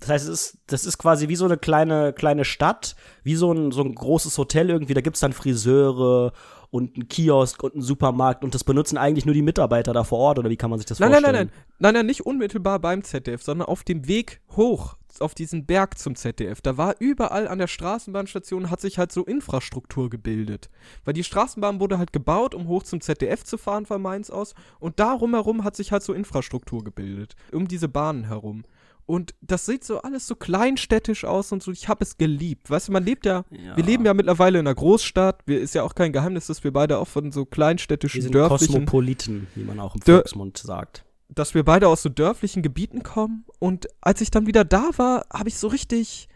Das 0.00 0.08
heißt, 0.08 0.28
es 0.28 0.30
ist, 0.30 0.58
das 0.66 0.86
ist 0.86 0.96
quasi 0.96 1.28
wie 1.28 1.36
so 1.36 1.44
eine 1.44 1.58
kleine, 1.58 2.14
kleine 2.14 2.46
Stadt, 2.46 2.96
wie 3.22 3.34
so 3.34 3.52
ein, 3.52 3.70
so 3.70 3.82
ein 3.82 3.94
großes 3.94 4.38
Hotel 4.38 4.70
irgendwie. 4.70 4.94
Da 4.94 5.02
gibt's 5.02 5.20
dann 5.20 5.34
Friseure 5.34 6.32
und 6.70 6.96
einen 6.96 7.08
Kiosk 7.08 7.62
und 7.62 7.74
einen 7.74 7.82
Supermarkt 7.82 8.42
und 8.44 8.54
das 8.54 8.64
benutzen 8.64 8.96
eigentlich 8.96 9.26
nur 9.26 9.34
die 9.34 9.42
Mitarbeiter 9.42 9.92
da 9.92 10.04
vor 10.04 10.18
Ort 10.20 10.38
oder 10.38 10.48
wie 10.48 10.56
kann 10.56 10.70
man 10.70 10.78
sich 10.78 10.86
das 10.86 11.00
Nein, 11.00 11.10
nein, 11.10 11.22
vorstellen? 11.22 11.48
nein, 11.48 11.54
nein. 11.54 11.76
Nein, 11.80 11.94
nein, 11.94 12.06
nicht 12.06 12.24
unmittelbar 12.24 12.78
beim 12.78 13.02
ZDF, 13.02 13.42
sondern 13.42 13.68
auf 13.68 13.82
dem 13.84 14.06
Weg 14.06 14.40
hoch 14.56 14.96
auf 15.18 15.34
diesen 15.34 15.66
Berg 15.66 15.98
zum 15.98 16.14
ZDF. 16.14 16.60
Da 16.60 16.76
war 16.76 16.94
überall 17.00 17.48
an 17.48 17.58
der 17.58 17.66
Straßenbahnstation 17.66 18.70
hat 18.70 18.80
sich 18.80 18.98
halt 18.98 19.12
so 19.12 19.24
Infrastruktur 19.24 20.08
gebildet. 20.10 20.70
Weil 21.04 21.14
die 21.14 21.24
Straßenbahn 21.24 21.80
wurde 21.80 21.98
halt 21.98 22.12
gebaut, 22.12 22.54
um 22.54 22.68
hoch 22.68 22.82
zum 22.84 23.00
ZDF 23.00 23.44
zu 23.44 23.58
fahren 23.58 23.86
von 23.86 24.00
Mainz 24.00 24.30
aus. 24.30 24.54
Und 24.78 25.00
darum 25.00 25.34
herum 25.34 25.64
hat 25.64 25.76
sich 25.76 25.92
halt 25.92 26.02
so 26.02 26.12
Infrastruktur 26.12 26.84
gebildet. 26.84 27.34
Um 27.52 27.66
diese 27.68 27.88
Bahnen 27.88 28.24
herum. 28.24 28.64
Und 29.06 29.34
das 29.40 29.66
sieht 29.66 29.82
so 29.82 30.02
alles 30.02 30.28
so 30.28 30.36
kleinstädtisch 30.36 31.24
aus 31.24 31.50
und 31.50 31.64
so. 31.64 31.72
Ich 31.72 31.88
habe 31.88 32.04
es 32.04 32.16
geliebt. 32.16 32.70
Weißt 32.70 32.86
du, 32.86 32.92
man 32.92 33.04
lebt 33.04 33.26
ja, 33.26 33.44
Ja. 33.50 33.76
wir 33.76 33.82
leben 33.82 34.04
ja 34.04 34.14
mittlerweile 34.14 34.60
in 34.60 34.66
einer 34.68 34.74
Großstadt. 34.76 35.42
Wir, 35.46 35.60
ist 35.60 35.74
ja 35.74 35.82
auch 35.82 35.96
kein 35.96 36.12
Geheimnis, 36.12 36.46
dass 36.46 36.62
wir 36.62 36.72
beide 36.72 36.98
auch 36.98 37.08
von 37.08 37.32
so 37.32 37.40
Wir 37.40 37.46
kleinstädtischen, 37.50 38.22
sind 38.22 38.34
dörflichen 38.36 38.74
Kosmopoliten, 38.74 39.48
wie 39.56 39.64
man 39.64 39.80
auch 39.80 39.96
im 39.96 40.02
Volksmund 40.02 40.58
sagt. 40.58 41.04
Dass 41.34 41.54
wir 41.54 41.64
beide 41.64 41.88
aus 41.88 42.02
so 42.02 42.08
dörflichen 42.08 42.62
Gebieten 42.62 43.02
kommen. 43.02 43.44
Und 43.58 43.88
als 44.00 44.20
ich 44.20 44.30
dann 44.30 44.46
wieder 44.46 44.64
da 44.64 44.90
war, 44.96 45.24
habe 45.32 45.48
ich 45.48 45.58
so 45.58 45.68
richtig, 45.68 46.28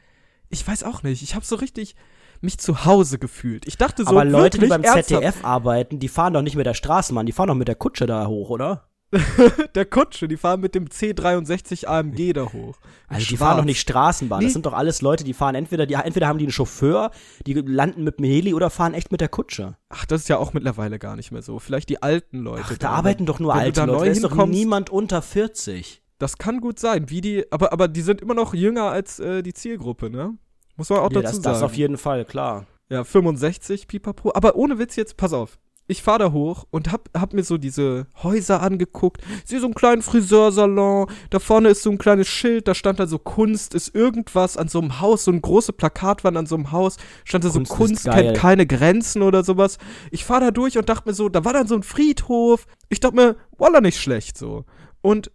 ich 0.49 0.67
weiß 0.67 0.85
auch 0.85 1.03
nicht, 1.03 1.23
ich 1.23 1.35
habe 1.35 1.45
so 1.45 1.57
richtig 1.57 1.97
mich 2.41 2.59
zu 2.59 2.85
Hause 2.85 3.19
gefühlt. 3.19 3.67
Ich 3.67 3.79
dachte 3.79 4.05
so, 4.05 4.11
Aber 4.11 4.25
Leute, 4.25 4.59
die 4.59 4.67
beim 4.67 4.85
ZDF 4.85 5.45
arbeiten, 5.45 5.99
die 5.99 6.09
fahren 6.09 6.35
doch 6.35 6.43
nicht 6.43 6.57
mit 6.57 6.67
der 6.67 6.75
Straßenbahn, 6.75 7.27
die 7.27 7.33
fahren 7.33 7.49
doch 7.49 7.55
mit 7.55 7.69
der 7.69 7.75
Kutsche 7.75 8.07
da 8.07 8.27
hoch, 8.27 8.51
oder? 8.51 8.89
der 9.75 9.85
Kutsche, 9.85 10.29
die 10.29 10.37
fahren 10.37 10.61
mit 10.61 10.75
dem 10.75 10.87
C63 10.87 11.87
AMG 11.87 12.33
da 12.33 12.53
hoch. 12.53 12.77
Also 13.09 13.27
die 13.27 13.37
fahren 13.37 13.59
doch 13.59 13.65
nicht 13.65 13.81
Straßenbahn. 13.81 14.41
Nee. 14.41 14.47
Das 14.47 14.53
sind 14.53 14.67
doch 14.67 14.73
alles 14.73 15.03
Leute, 15.03 15.25
die 15.25 15.35
fahren 15.35 15.55
entweder, 15.55 15.87
die, 15.87 15.95
entweder 15.95 16.29
haben 16.29 16.39
die 16.39 16.45
einen 16.45 16.53
Chauffeur, 16.53 17.11
die 17.47 17.55
landen 17.55 18.05
mit 18.05 18.19
dem 18.19 18.25
Heli 18.25 18.55
oder 18.55 18.71
fahren 18.71 18.95
echt 18.95 19.13
mit 19.13 19.21
der 19.21 19.29
Kutsche. 19.29 19.77
Ach, 19.89 20.05
das 20.07 20.23
ist 20.23 20.29
ja 20.29 20.39
auch 20.39 20.53
mittlerweile 20.53 20.99
gar 20.99 21.17
nicht 21.17 21.33
mehr 21.33 21.43
so. 21.43 21.59
Vielleicht 21.59 21.89
die 21.89 22.03
alten 22.03 22.39
Leute. 22.39 22.63
Ach, 22.65 22.71
da, 22.71 22.77
da 22.77 22.91
arbeiten 22.91 23.27
doch 23.27 23.41
nur 23.41 23.55
alte 23.55 23.85
Leute. 23.85 24.05
Da 24.05 24.11
ist 24.11 24.25
doch 24.25 24.47
niemand 24.47 24.91
unter 24.91 25.23
40. 25.23 26.03
Das 26.19 26.39
kann 26.39 26.61
gut 26.61 26.79
sein, 26.79 27.11
wie 27.11 27.21
die, 27.21 27.51
aber, 27.53 27.73
aber 27.73 27.89
die 27.89 28.03
sind 28.03 28.21
immer 28.21 28.35
noch 28.35 28.55
jünger 28.55 28.85
als 28.85 29.19
äh, 29.19 29.43
die 29.43 29.53
Zielgruppe, 29.53 30.11
ne? 30.11 30.37
Muss 30.77 30.91
man 30.91 31.01
auch 31.01 31.13
ja, 31.13 31.23
dazu 31.23 31.37
das, 31.37 31.43
sagen. 31.43 31.55
Das 31.55 31.63
auf 31.63 31.75
jeden 31.75 31.99
Fall, 31.99 32.25
klar. 32.25 32.67
Ja, 32.89 33.05
65 33.05 33.89
Pipapo. 33.89 34.33
Aber 34.35 34.57
ohne 34.57 34.79
Witz 34.79 34.97
jetzt, 34.97 35.17
pass 35.17 35.33
auf 35.33 35.59
ich 35.87 36.03
fahre 36.03 36.21
da 36.21 36.33
hoch 36.33 36.65
und 36.71 36.91
hab, 36.91 37.11
hab 37.15 37.35
mir 37.35 37.45
so 37.45 37.59
diese 37.59 38.07
Häuser 38.23 38.63
angeguckt. 38.63 39.23
Sehe 39.45 39.61
so 39.61 39.67
einen 39.67 39.75
kleinen 39.75 40.01
Friseursalon. 40.01 41.09
Da 41.29 41.39
vorne 41.39 41.69
ist 41.69 41.83
so 41.83 41.91
ein 41.91 41.99
kleines 41.99 42.27
Schild. 42.27 42.69
Da 42.69 42.75
stand 42.75 43.01
da 43.01 43.07
so 43.07 43.19
Kunst 43.19 43.75
ist 43.75 43.95
irgendwas 43.95 44.57
an 44.57 44.69
so 44.69 44.81
einem 44.81 45.01
Haus. 45.01 45.25
So 45.25 45.31
eine 45.31 45.43
große 45.43 45.75
Plakatwand 45.75 46.39
an 46.39 46.47
so 46.47 46.55
einem 46.55 46.73
Haus. 46.73 46.97
Stand 47.25 47.45
da 47.45 47.51
so 47.51 47.59
Kunst, 47.59 47.73
Kunst 47.73 48.05
kennt 48.05 48.37
keine 48.37 48.67
Grenzen 48.67 49.21
oder 49.21 49.45
sowas. 49.45 49.77
Ich 50.11 50.25
fahre 50.25 50.47
da 50.47 50.51
durch 50.51 50.79
und 50.79 50.89
dachte 50.89 51.09
mir 51.09 51.15
so, 51.15 51.29
da 51.29 51.45
war 51.45 51.53
dann 51.53 51.69
so 51.69 51.75
ein 51.75 51.83
Friedhof. 51.83 52.67
Ich 52.89 53.01
dachte 53.01 53.17
mir, 53.17 53.37
voila, 53.59 53.83
nicht 53.83 54.01
schlecht 54.01 54.39
so. 54.39 54.65
Und 55.03 55.31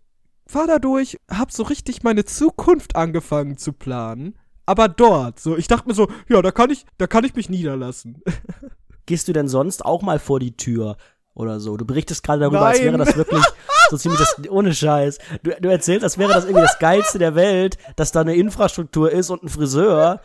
fahr 0.48 0.66
da 0.66 0.80
durch, 0.80 1.20
hab 1.30 1.52
so 1.52 1.62
richtig 1.62 2.02
meine 2.02 2.26
Zukunft 2.26 2.96
angefangen 2.96 3.58
zu 3.58 3.72
planen. 3.72 4.36
Aber 4.66 4.88
dort, 4.88 5.40
so, 5.40 5.58
ich 5.58 5.68
dachte 5.68 5.88
mir 5.88 5.96
so, 5.96 6.10
ja, 6.28 6.42
da 6.42 6.52
kann 6.52 6.72
ich, 6.72 6.86
da 6.98 7.06
kann 7.06 7.24
ich 7.24 7.36
mich 7.36 7.50
niederlassen. 7.50 8.24
gehst 9.10 9.28
du 9.28 9.34
denn 9.34 9.48
sonst 9.48 9.84
auch 9.84 10.04
mal 10.04 10.20
vor 10.20 10.40
die 10.40 10.56
Tür 10.56 10.96
oder 11.34 11.60
so? 11.60 11.78
Du 11.78 11.86
berichtest 11.86 12.24
gerade 12.24 12.42
darüber, 12.42 12.60
Nein. 12.60 12.68
als 12.68 12.82
wäre 12.82 12.98
das 12.98 13.18
wirklich 13.18 13.44
so 13.90 13.98
ziemlich 13.98 14.20
das, 14.20 14.50
ohne 14.50 14.74
Scheiß. 14.74 15.18
Du, 15.42 15.52
du 15.60 15.68
erzählst, 15.68 16.04
als 16.04 16.20
wäre 16.20 16.32
das 16.32 16.46
irgendwie 16.46 16.62
das 16.62 16.78
Geilste 16.78 17.18
der 17.18 17.34
Welt, 17.34 17.80
dass 17.96 18.12
da 18.12 18.22
eine 18.22 18.36
Infrastruktur 18.36 19.12
ist 19.12 19.32
und 19.32 19.44
ein 19.44 19.50
Friseur. 19.50 20.22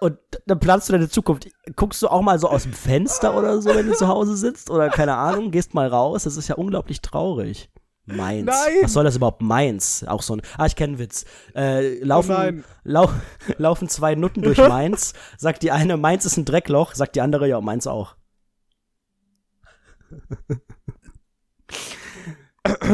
Und 0.00 0.18
dann 0.46 0.58
planst 0.58 0.88
du 0.88 0.94
deine 0.94 1.08
Zukunft. 1.08 1.48
Guckst 1.76 2.02
du 2.02 2.08
auch 2.08 2.22
mal 2.22 2.40
so 2.40 2.48
aus 2.48 2.64
dem 2.64 2.72
Fenster 2.72 3.36
oder 3.38 3.62
so, 3.62 3.72
wenn 3.72 3.86
du 3.86 3.94
zu 3.94 4.08
Hause 4.08 4.36
sitzt? 4.36 4.68
Oder 4.68 4.90
keine 4.90 5.14
Ahnung, 5.14 5.52
gehst 5.52 5.72
mal 5.72 5.86
raus. 5.86 6.24
Das 6.24 6.36
ist 6.36 6.48
ja 6.48 6.56
unglaublich 6.56 7.00
traurig. 7.02 7.70
Mainz. 8.06 8.46
Nein. 8.46 8.74
Was 8.82 8.92
soll 8.92 9.04
das 9.04 9.16
überhaupt? 9.16 9.42
Mainz. 9.42 10.04
Auch 10.06 10.22
so 10.22 10.36
ein. 10.36 10.42
Ah, 10.56 10.66
ich 10.66 10.76
kenne 10.76 10.92
einen 10.92 10.98
Witz. 11.00 11.24
Äh, 11.54 11.98
laufen, 11.98 12.64
oh 12.64 12.70
lau 12.84 13.10
laufen 13.58 13.88
zwei 13.88 14.14
Nutten 14.14 14.42
durch 14.42 14.58
Mainz. 14.68 15.12
sagt 15.36 15.62
die 15.64 15.72
eine, 15.72 15.96
Mainz 15.96 16.24
ist 16.24 16.36
ein 16.36 16.44
Dreckloch. 16.44 16.94
Sagt 16.94 17.16
die 17.16 17.20
andere, 17.20 17.48
ja, 17.48 17.60
Mainz 17.60 17.86
auch. 17.86 18.16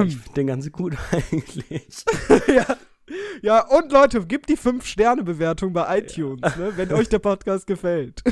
ich 0.05 0.17
finde 0.17 0.35
den 0.37 0.47
ganz 0.47 0.71
gut 0.73 0.97
eigentlich. 1.13 2.05
ja. 2.49 2.77
Ja, 3.43 3.67
und 3.67 3.93
Leute, 3.93 4.25
gebt 4.27 4.49
die 4.49 4.57
5-Sterne-Bewertung 4.57 5.73
bei 5.73 5.99
iTunes, 5.99 6.57
ne, 6.57 6.73
wenn 6.77 6.93
euch 6.93 7.09
der 7.09 7.19
Podcast 7.19 7.67
gefällt. 7.67 8.23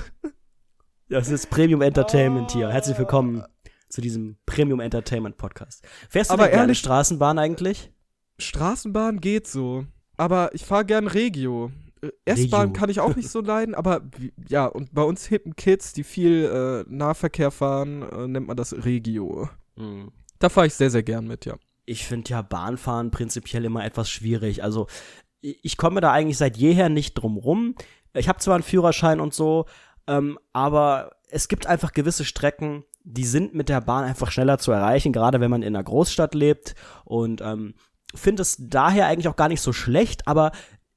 Das 1.09 1.29
ist 1.29 1.51
Premium 1.51 1.83
Entertainment 1.83 2.53
hier. 2.53 2.71
Herzlich 2.71 2.97
willkommen 2.97 3.45
zu 3.91 4.01
diesem 4.01 4.37
Premium 4.47 4.81
Entertainment 4.81 5.37
Podcast. 5.37 5.87
Fährst 6.09 6.31
du 6.31 6.35
aber 6.35 6.45
denn 6.45 6.53
gerne 6.53 6.75
Straßenbahn 6.75 7.39
eigentlich? 7.39 7.93
Straßenbahn 8.39 9.21
geht 9.21 9.47
so, 9.47 9.85
aber 10.17 10.55
ich 10.55 10.65
fahre 10.65 10.85
gern 10.85 11.07
Regio. 11.07 11.73
Äh, 12.03 12.11
S-Bahn 12.25 12.73
kann 12.73 12.89
ich 12.89 13.01
auch 13.01 13.17
nicht 13.17 13.29
so 13.29 13.41
leiden, 13.43 13.75
aber 13.75 14.03
ja, 14.49 14.67
und 14.67 14.95
bei 14.95 15.03
uns 15.03 15.27
hippen 15.27 15.57
Kids, 15.57 15.93
die 15.93 16.05
viel 16.05 16.45
äh, 16.45 16.91
Nahverkehr 16.91 17.51
fahren, 17.51 18.03
äh, 18.03 18.29
nennt 18.29 18.47
man 18.47 18.57
das 18.57 18.73
Regio. 18.85 19.49
Mhm. 19.77 20.11
Da 20.39 20.49
fahre 20.49 20.67
ich 20.67 20.75
sehr, 20.75 20.91
sehr 20.91 21.03
gern 21.03 21.27
mit, 21.27 21.45
ja. 21.45 21.57
Ich 21.85 22.07
finde 22.07 22.31
ja 22.31 22.43
Bahnfahren 22.43 23.11
prinzipiell 23.11 23.65
immer 23.65 23.85
etwas 23.85 24.09
schwierig. 24.11 24.63
Also 24.63 24.87
ich 25.41 25.77
komme 25.77 26.01
da 26.01 26.13
eigentlich 26.13 26.39
seit 26.39 26.57
jeher 26.57 26.89
nicht 26.89 27.15
drum 27.15 27.37
rum. 27.37 27.75
Ich 28.15 28.29
habe 28.29 28.39
zwar 28.39 28.55
einen 28.55 28.63
Führerschein 28.63 29.21
und 29.21 29.35
so, 29.35 29.67
ähm, 30.07 30.39
aber 30.53 31.13
es 31.31 31.49
gibt 31.49 31.67
einfach 31.67 31.93
gewisse 31.93 32.25
Strecken, 32.25 32.85
die 33.02 33.25
sind 33.25 33.54
mit 33.54 33.69
der 33.69 33.80
Bahn 33.80 34.04
einfach 34.04 34.30
schneller 34.30 34.59
zu 34.59 34.73
erreichen, 34.73 35.12
gerade 35.12 35.40
wenn 35.40 35.50
man 35.50 35.62
in 35.62 35.75
einer 35.75 35.85
Großstadt 35.85 36.35
lebt. 36.35 36.75
Und 37.04 37.40
ähm, 37.40 37.75
finde 38.14 38.42
es 38.42 38.57
daher 38.59 39.07
eigentlich 39.07 39.28
auch 39.28 39.37
gar 39.37 39.49
nicht 39.49 39.61
so 39.62 39.73
schlecht, 39.73 40.26
aber 40.26 40.52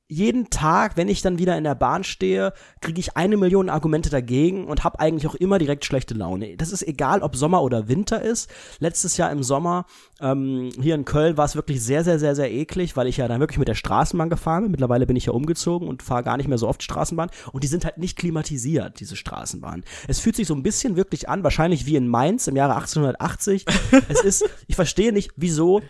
jeden 0.10 0.50
Tag, 0.50 0.98
wenn 0.98 1.08
ich 1.08 1.22
dann 1.22 1.40
wieder 1.40 1.58
in 1.58 1.64
der 1.64 1.76
Bahn 1.76 2.04
stehe, 2.04 2.54
kriege 2.82 3.00
ich 3.00 3.16
eine 3.16 3.38
Million 3.38 3.70
Argumente 3.70 4.10
dagegen 4.10 4.66
und 4.66 4.84
habe 4.84 5.00
eigentlich 5.00 5.28
auch 5.28 5.36
immer 5.36 5.60
direkt 5.60 5.86
schlechte 5.86 6.14
Laune. 6.14 6.58
Das 6.58 6.72
ist 6.72 6.86
egal, 6.86 7.22
ob 7.22 7.36
Sommer 7.36 7.64
oder 7.64 7.88
Winter 7.88 8.22
ist. 8.22 8.50
Letztes 8.80 9.18
Jahr 9.18 9.32
im 9.32 9.44
Sommer 9.44 9.86
ähm, 10.20 10.70
hier 10.80 10.96
in 10.96 11.06
Köln 11.06 11.38
war 11.38 11.46
es 11.46 11.56
wirklich 11.56 11.82
sehr, 11.82 12.04
sehr, 12.04 12.20
sehr, 12.20 12.36
sehr 12.36 12.52
eklig, 12.52 12.98
weil 12.98 13.08
ich 13.08 13.18
ja 13.18 13.28
dann 13.28 13.40
wirklich 13.40 13.60
mit 13.60 13.68
der 13.68 13.76
Straßenbahn 13.76 14.30
gefahren 14.30 14.64
bin. 14.64 14.72
Mittlerweile 14.72 15.08
bin 15.08 15.16
ich 15.16 15.26
ja 15.26 15.34
umgezogen 15.34 15.88
und 15.88 16.04
fahre 16.04 16.24
gar 16.24 16.38
nicht 16.38 16.50
mehr 16.50 16.58
so 16.58 16.68
oft 16.68 16.84
Straßenbahn. 16.84 17.30
Und 17.54 17.64
die 17.64 17.68
sind 17.68 17.86
halt 17.86 17.98
nicht 17.98 18.18
klimatisiert, 18.18 19.00
diese 19.00 19.16
Straßenbahn. 19.16 19.84
Es 20.08 20.20
fühlt 20.20 20.36
sich 20.36 20.48
so 20.48 20.54
ein 20.54 20.64
bisschen 20.64 20.98
wirklich 20.98 21.30
an, 21.30 21.44
wahrscheinlich 21.44 21.86
wie 21.86 21.96
in 21.96 22.08
Mainz 22.08 22.48
im 22.48 22.58
Jahre 22.58 22.76
1880. 22.76 23.66
es 24.10 24.22
ist, 24.22 24.50
ich 24.68 24.76
verstehe 24.76 25.14
nicht, 25.14 25.32
wieso 25.38 25.82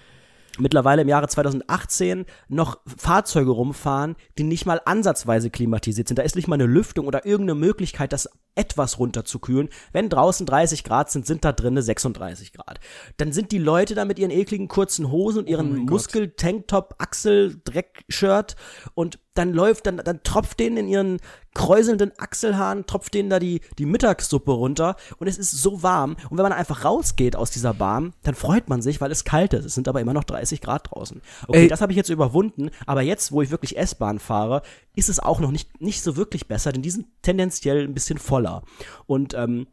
mittlerweile 0.59 1.01
im 1.01 1.09
Jahre 1.09 1.27
2018 1.27 2.25
noch 2.47 2.79
Fahrzeuge 2.85 3.51
rumfahren, 3.51 4.15
die 4.37 4.43
nicht 4.43 4.65
mal 4.65 4.81
ansatzweise 4.85 5.49
klimatisiert 5.49 6.07
sind. 6.07 6.19
Da 6.19 6.23
ist 6.23 6.35
nicht 6.35 6.47
mal 6.47 6.55
eine 6.55 6.65
Lüftung 6.65 7.07
oder 7.07 7.25
irgendeine 7.25 7.59
Möglichkeit, 7.59 8.13
das 8.13 8.29
etwas 8.55 8.99
runterzukühlen. 8.99 9.69
Wenn 9.91 10.09
draußen 10.09 10.45
30 10.45 10.83
Grad 10.83 11.09
sind, 11.09 11.25
sind 11.25 11.43
da 11.43 11.51
drinnen 11.51 11.81
36 11.81 12.53
Grad. 12.53 12.79
Dann 13.17 13.31
sind 13.31 13.51
die 13.51 13.57
Leute 13.57 13.95
da 13.95 14.05
mit 14.05 14.19
ihren 14.19 14.31
ekligen 14.31 14.67
kurzen 14.67 15.11
Hosen 15.11 15.39
und 15.39 15.49
ihren 15.49 15.79
oh 15.79 15.91
Muskel-Tanktop, 15.91 16.95
Achsel-Dreckshirt 16.99 18.55
und 18.93 19.19
dann 19.33 19.53
läuft, 19.53 19.87
dann, 19.87 19.97
dann 19.97 20.21
tropft 20.23 20.59
denen 20.59 20.77
in 20.77 20.87
ihren 20.87 21.19
kräuselnden 21.53 22.11
Achselhaaren, 22.17 22.85
tropft 22.85 23.13
denen 23.13 23.29
da 23.29 23.39
die, 23.39 23.61
die 23.77 23.85
Mittagssuppe 23.85 24.51
runter 24.51 24.95
und 25.17 25.27
es 25.27 25.37
ist 25.37 25.51
so 25.51 25.83
warm. 25.83 26.15
Und 26.29 26.37
wenn 26.37 26.43
man 26.43 26.53
einfach 26.53 26.85
rausgeht 26.85 27.35
aus 27.35 27.51
dieser 27.51 27.73
Bahn, 27.73 28.13
dann 28.23 28.35
freut 28.35 28.69
man 28.69 28.81
sich, 28.81 29.01
weil 29.01 29.11
es 29.11 29.23
kalt 29.23 29.53
ist. 29.53 29.65
Es 29.65 29.75
sind 29.75 29.87
aber 29.87 30.01
immer 30.01 30.13
noch 30.13 30.23
30 30.23 30.61
Grad 30.61 30.91
draußen. 30.91 31.21
Okay, 31.47 31.63
Ey. 31.63 31.67
das 31.67 31.81
habe 31.81 31.91
ich 31.91 31.97
jetzt 31.97 32.09
überwunden, 32.09 32.69
aber 32.85 33.01
jetzt, 33.01 33.31
wo 33.31 33.41
ich 33.41 33.51
wirklich 33.51 33.77
S-Bahn 33.77 34.19
fahre, 34.19 34.61
ist 34.95 35.09
es 35.09 35.19
auch 35.19 35.39
noch 35.39 35.51
nicht, 35.51 35.81
nicht 35.81 36.01
so 36.01 36.15
wirklich 36.15 36.47
besser, 36.47 36.71
denn 36.71 36.81
die 36.81 36.91
sind 36.91 37.07
tendenziell 37.21 37.83
ein 37.83 37.93
bisschen 37.93 38.19
voller. 38.19 38.63
Und 39.05 39.33
ähm, 39.33 39.67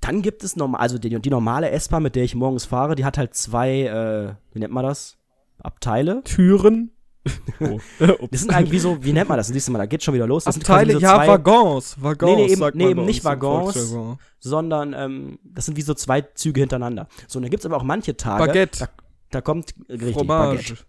dann 0.00 0.22
gibt 0.22 0.44
es 0.44 0.56
normal, 0.56 0.80
also 0.80 0.98
die, 0.98 1.20
die 1.20 1.30
normale 1.30 1.70
S-Bahn, 1.70 2.02
mit 2.02 2.14
der 2.14 2.24
ich 2.24 2.34
morgens 2.34 2.64
fahre, 2.64 2.94
die 2.94 3.04
hat 3.04 3.18
halt 3.18 3.34
zwei, 3.34 3.82
äh, 3.82 4.34
wie 4.54 4.60
nennt 4.60 4.72
man 4.72 4.84
das? 4.84 5.16
Abteile? 5.58 6.22
Türen? 6.24 6.92
Oh. 7.60 7.80
das 8.30 8.40
sind 8.40 8.50
eigentlich 8.50 8.72
wie 8.72 8.78
so, 8.78 9.02
wie 9.02 9.12
nennt 9.12 9.28
man 9.28 9.38
das? 9.38 9.48
Siehst 9.48 9.68
du 9.68 9.72
mal, 9.72 9.78
da 9.78 9.86
geht 9.86 10.02
schon 10.02 10.14
wieder 10.14 10.26
los. 10.26 10.44
Das 10.44 10.56
Abteile, 10.56 10.94
so 10.94 10.98
ja, 10.98 11.26
Waggons. 11.26 11.96
Waggons. 12.00 12.36
Nee, 12.36 12.46
nee, 12.46 12.52
eben, 12.52 12.70
nee, 12.74 12.90
eben 12.90 13.04
nicht 13.04 13.24
Waggons, 13.24 13.94
sondern 14.38 14.94
ähm, 14.94 15.38
das 15.42 15.66
sind 15.66 15.76
wie 15.76 15.82
so 15.82 15.94
zwei 15.94 16.22
Züge 16.22 16.60
hintereinander. 16.60 17.08
So, 17.26 17.38
und 17.38 17.42
dann 17.42 17.50
gibt 17.50 17.62
es 17.62 17.66
aber 17.66 17.76
auch 17.76 17.82
manche 17.82 18.16
Tage. 18.16 18.46
Baguette. 18.46 18.78
Da, 18.80 18.88
da 19.30 19.40
kommt, 19.40 19.74
richtig, 19.88 20.14
Fromage. 20.14 20.56
Baguette 20.56 20.87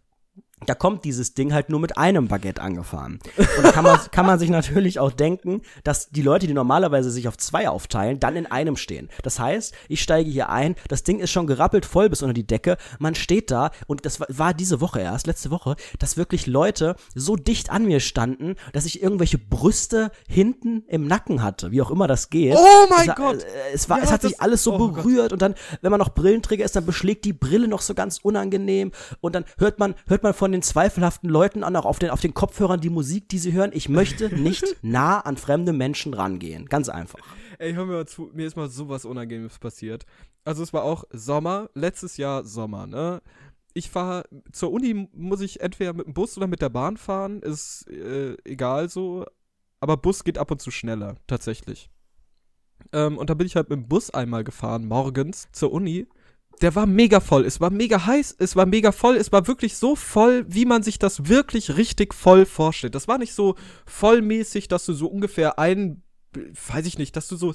da 0.65 0.75
kommt 0.75 1.05
dieses 1.05 1.33
Ding 1.33 1.53
halt 1.53 1.69
nur 1.69 1.79
mit 1.79 1.97
einem 1.97 2.27
Baguette 2.27 2.61
angefahren. 2.61 3.19
Und 3.37 3.63
da 3.63 3.71
kann 3.71 3.83
man, 3.83 3.99
kann 4.11 4.25
man 4.25 4.39
sich 4.39 4.49
natürlich 4.49 4.99
auch 4.99 5.11
denken, 5.11 5.61
dass 5.83 6.09
die 6.09 6.21
Leute, 6.21 6.47
die 6.47 6.53
normalerweise 6.53 7.11
sich 7.11 7.27
auf 7.27 7.37
zwei 7.37 7.69
aufteilen, 7.69 8.19
dann 8.19 8.35
in 8.35 8.45
einem 8.45 8.75
stehen. 8.75 9.09
Das 9.23 9.39
heißt, 9.39 9.73
ich 9.87 10.01
steige 10.01 10.29
hier 10.29 10.49
ein, 10.49 10.75
das 10.87 11.03
Ding 11.03 11.19
ist 11.19 11.31
schon 11.31 11.47
gerappelt 11.47 11.85
voll 11.85 12.09
bis 12.09 12.21
unter 12.21 12.33
die 12.33 12.45
Decke, 12.45 12.77
man 12.99 13.15
steht 13.15 13.51
da 13.51 13.71
und 13.87 14.05
das 14.05 14.19
war 14.19 14.53
diese 14.53 14.81
Woche 14.81 14.99
erst, 14.99 15.27
letzte 15.27 15.51
Woche, 15.51 15.75
dass 15.97 16.17
wirklich 16.17 16.47
Leute 16.47 16.95
so 17.15 17.35
dicht 17.35 17.69
an 17.69 17.85
mir 17.85 17.99
standen, 17.99 18.55
dass 18.73 18.85
ich 18.85 19.01
irgendwelche 19.01 19.37
Brüste 19.37 20.11
hinten 20.27 20.83
im 20.87 21.07
Nacken 21.07 21.41
hatte, 21.41 21.71
wie 21.71 21.81
auch 21.81 21.91
immer 21.91 22.07
das 22.07 22.29
geht. 22.29 22.55
Oh 22.57 22.87
mein 22.89 23.09
es, 23.09 23.15
Gott! 23.15 23.43
Äh, 23.43 23.73
es, 23.73 23.89
war, 23.89 23.97
ja, 23.97 24.03
es 24.03 24.11
hat 24.11 24.21
sich 24.21 24.41
alles 24.41 24.63
so 24.63 24.73
oh 24.73 24.89
berührt 24.89 25.29
Gott. 25.29 25.33
und 25.33 25.41
dann, 25.41 25.55
wenn 25.81 25.91
man 25.91 25.99
noch 25.99 26.09
Brillenträger 26.09 26.65
ist, 26.65 26.75
dann 26.75 26.85
beschlägt 26.85 27.25
die 27.25 27.33
Brille 27.33 27.67
noch 27.67 27.81
so 27.81 27.93
ganz 27.93 28.19
unangenehm 28.21 28.91
und 29.21 29.35
dann 29.35 29.45
hört 29.57 29.79
man, 29.79 29.95
hört 30.07 30.23
man 30.23 30.33
von 30.33 30.48
von 30.49 30.53
den 30.53 30.61
zweifelhaften 30.63 31.29
Leuten 31.29 31.63
an, 31.63 31.75
auch 31.75 31.85
auf 31.85 31.99
den, 31.99 32.09
auf 32.09 32.21
den 32.21 32.33
Kopfhörern 32.33 32.81
die 32.81 32.89
Musik, 32.89 33.29
die 33.29 33.37
sie 33.37 33.53
hören. 33.53 33.69
Ich 33.71 33.87
möchte 33.87 34.35
nicht 34.35 34.65
nah 34.81 35.19
an 35.19 35.37
fremde 35.37 35.73
Menschen 35.73 36.15
rangehen. 36.15 36.65
Ganz 36.65 36.89
einfach. 36.89 37.19
Ey, 37.59 37.73
hör 37.73 37.85
mir 37.85 37.93
mal 37.93 38.07
zu, 38.07 38.31
mir 38.33 38.47
ist 38.47 38.55
mal 38.55 38.67
sowas 38.67 39.05
Unangenehmes 39.05 39.59
passiert. 39.59 40.07
Also 40.45 40.63
es 40.63 40.73
war 40.73 40.83
auch 40.83 41.03
Sommer, 41.11 41.69
letztes 41.75 42.17
Jahr 42.17 42.45
Sommer, 42.45 42.87
ne? 42.87 43.21
Ich 43.75 43.91
fahre 43.91 44.23
zur 44.51 44.71
Uni, 44.71 45.07
muss 45.13 45.41
ich 45.41 45.61
entweder 45.61 45.93
mit 45.93 46.07
dem 46.07 46.15
Bus 46.15 46.35
oder 46.35 46.47
mit 46.47 46.63
der 46.63 46.69
Bahn 46.69 46.97
fahren, 46.97 47.43
ist 47.43 47.87
äh, 47.87 48.35
egal 48.43 48.89
so. 48.89 49.27
Aber 49.79 49.97
Bus 49.97 50.23
geht 50.23 50.39
ab 50.39 50.49
und 50.49 50.61
zu 50.61 50.71
schneller, 50.71 51.17
tatsächlich. 51.27 51.91
Ähm, 52.91 53.19
und 53.19 53.29
da 53.29 53.35
bin 53.35 53.45
ich 53.45 53.55
halt 53.55 53.69
mit 53.69 53.77
dem 53.77 53.87
Bus 53.87 54.09
einmal 54.09 54.43
gefahren, 54.43 54.87
morgens 54.87 55.47
zur 55.51 55.71
Uni 55.71 56.07
der 56.61 56.75
war 56.75 56.85
mega 56.85 57.19
voll. 57.19 57.45
Es 57.45 57.61
war 57.61 57.69
mega 57.69 58.05
heiß, 58.05 58.35
es 58.39 58.55
war 58.55 58.65
mega 58.65 58.91
voll, 58.91 59.15
es 59.15 59.31
war 59.31 59.47
wirklich 59.47 59.77
so 59.77 59.95
voll, 59.95 60.45
wie 60.47 60.65
man 60.65 60.83
sich 60.83 60.99
das 60.99 61.27
wirklich 61.27 61.77
richtig 61.77 62.13
voll 62.13 62.45
vorstellt. 62.45 62.95
Das 62.95 63.07
war 63.07 63.17
nicht 63.17 63.33
so 63.33 63.55
vollmäßig, 63.85 64.67
dass 64.67 64.85
du 64.85 64.93
so 64.93 65.07
ungefähr 65.07 65.59
ein, 65.59 66.03
weiß 66.33 66.85
ich 66.85 66.97
nicht, 66.97 67.15
dass 67.15 67.27
du 67.27 67.35
so 67.35 67.53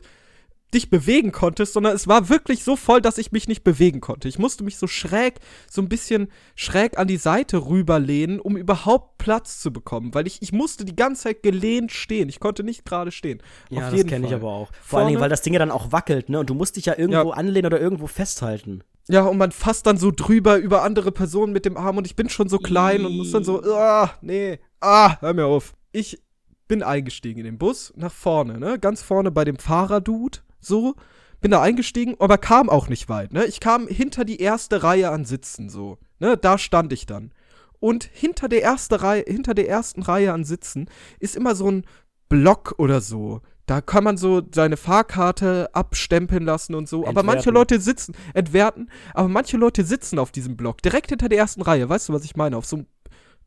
dich 0.75 0.90
bewegen 0.90 1.32
konntest, 1.32 1.73
sondern 1.73 1.94
es 1.94 2.08
war 2.08 2.28
wirklich 2.28 2.64
so 2.64 2.76
voll, 2.76 3.00
dass 3.00 3.18
ich 3.18 3.32
mich 3.32 3.49
nicht 3.49 3.64
bewegen 3.64 4.00
konnte. 4.00 4.28
Ich 4.28 4.38
musste 4.38 4.64
mich 4.64 4.76
so 4.76 4.87
schräg, 4.87 5.38
so 5.70 5.80
ein 5.80 5.88
bisschen 5.88 6.28
schräg 6.56 6.99
an 6.99 7.06
die 7.06 7.16
Seite 7.16 7.66
rüberlehnen, 7.66 8.40
um 8.40 8.56
überhaupt 8.56 9.18
Platz 9.18 9.61
zu 9.61 9.73
bekommen, 9.73 10.14
weil 10.14 10.26
ich, 10.26 10.42
ich 10.42 10.52
musste 10.52 10.84
die 10.84 10.96
ganze 10.96 11.25
Zeit 11.25 11.42
gelehnt 11.42 11.92
stehen. 11.92 12.28
Ich 12.28 12.40
konnte 12.40 12.64
nicht 12.64 12.84
gerade 12.84 13.12
stehen. 13.12 13.40
Ja, 13.70 13.90
das 13.90 14.06
kenne 14.06 14.26
ich 14.26 14.34
aber 14.34 14.49
auch. 14.49 14.73
Vor 14.73 14.82
Vorne, 14.82 15.02
allen 15.02 15.08
Dingen, 15.11 15.20
weil 15.20 15.30
das 15.30 15.42
Ding 15.42 15.52
ja 15.52 15.61
dann 15.61 15.70
auch 15.70 15.92
wackelt, 15.92 16.28
ne? 16.28 16.40
Und 16.40 16.50
du 16.50 16.54
musst 16.54 16.76
dich 16.76 16.87
ja 16.87 16.99
irgendwo 16.99 17.30
ja. 17.30 17.37
anlehnen 17.37 17.66
oder 17.66 17.80
irgendwo 17.80 18.06
festhalten. 18.06 18.82
Ja, 19.08 19.23
und 19.25 19.37
man 19.37 19.52
fasst 19.52 19.87
dann 19.87 19.99
so 19.99 20.11
drüber 20.11 20.56
über 20.56 20.82
andere 20.82 21.12
Personen 21.12 21.52
mit 21.52 21.66
dem 21.66 21.76
Arm 21.76 21.99
und 21.99 22.06
ich 22.06 22.16
bin 22.16 22.30
schon 22.30 22.49
so 22.49 22.58
klein 22.58 23.04
und 23.04 23.16
muss 23.16 23.32
dann 23.32 23.44
so, 23.44 23.62
ah, 23.62 24.11
nee, 24.23 24.58
ah, 24.80 25.20
hör 25.20 25.34
mir 25.34 25.46
auf. 25.46 25.75
Ich 25.92 26.23
bin 26.68 26.82
eingestiegen 26.82 27.40
in 27.40 27.44
den 27.44 27.58
Bus 27.58 27.92
nach 27.96 28.12
vorne, 28.12 28.58
ne? 28.58 28.78
Ganz 28.78 29.02
vorne 29.02 29.30
bei 29.30 29.44
dem 29.44 29.58
Fahrerdude, 29.58 30.38
so. 30.61 30.94
Bin 31.42 31.50
da 31.50 31.61
eingestiegen, 31.61 32.16
aber 32.18 32.38
kam 32.38 32.70
auch 32.70 32.88
nicht 32.88 33.11
weit, 33.11 33.34
ne? 33.34 33.44
Ich 33.44 33.61
kam 33.61 33.87
hinter 33.87 34.25
die 34.25 34.40
erste 34.40 34.82
Reihe 34.82 35.11
an 35.11 35.26
Sitzen, 35.26 35.68
so. 35.68 35.99
Ne? 36.18 36.38
Da 36.38 36.56
stand 36.56 36.92
ich 36.94 37.04
dann. 37.04 37.32
Und 37.80 38.04
hinter 38.04 38.49
der, 38.49 38.62
erste 38.62 39.02
Reihe, 39.02 39.25
hinter 39.26 39.52
der 39.52 39.68
ersten 39.68 40.00
Reihe 40.00 40.32
an 40.32 40.44
Sitzen 40.44 40.88
ist 41.18 41.37
immer 41.37 41.54
so 41.54 41.70
ein 41.70 41.84
Block 42.30 42.75
oder 42.78 43.02
so. 43.02 43.42
Da 43.66 43.80
kann 43.80 44.04
man 44.04 44.16
so 44.16 44.42
seine 44.54 44.76
Fahrkarte 44.76 45.71
abstempeln 45.73 46.44
lassen 46.44 46.75
und 46.75 46.88
so. 46.88 46.99
Entwerten. 46.99 47.18
Aber 47.18 47.26
manche 47.26 47.50
Leute 47.50 47.80
sitzen, 47.80 48.14
entwerten, 48.35 48.90
aber 49.14 49.28
manche 49.28 49.56
Leute 49.56 49.85
sitzen 49.85 50.18
auf 50.18 50.33
diesem 50.33 50.56
Block, 50.56 50.83
direkt 50.83 51.11
hinter 51.11 51.28
der 51.28 51.38
ersten 51.38 51.62
Reihe. 51.62 51.88
Weißt 51.88 52.09
du, 52.09 52.12
was 52.12 52.25
ich 52.25 52.37
meine? 52.37 52.56
Auf 52.56 52.66
so 52.66 52.76
einem 52.76 52.87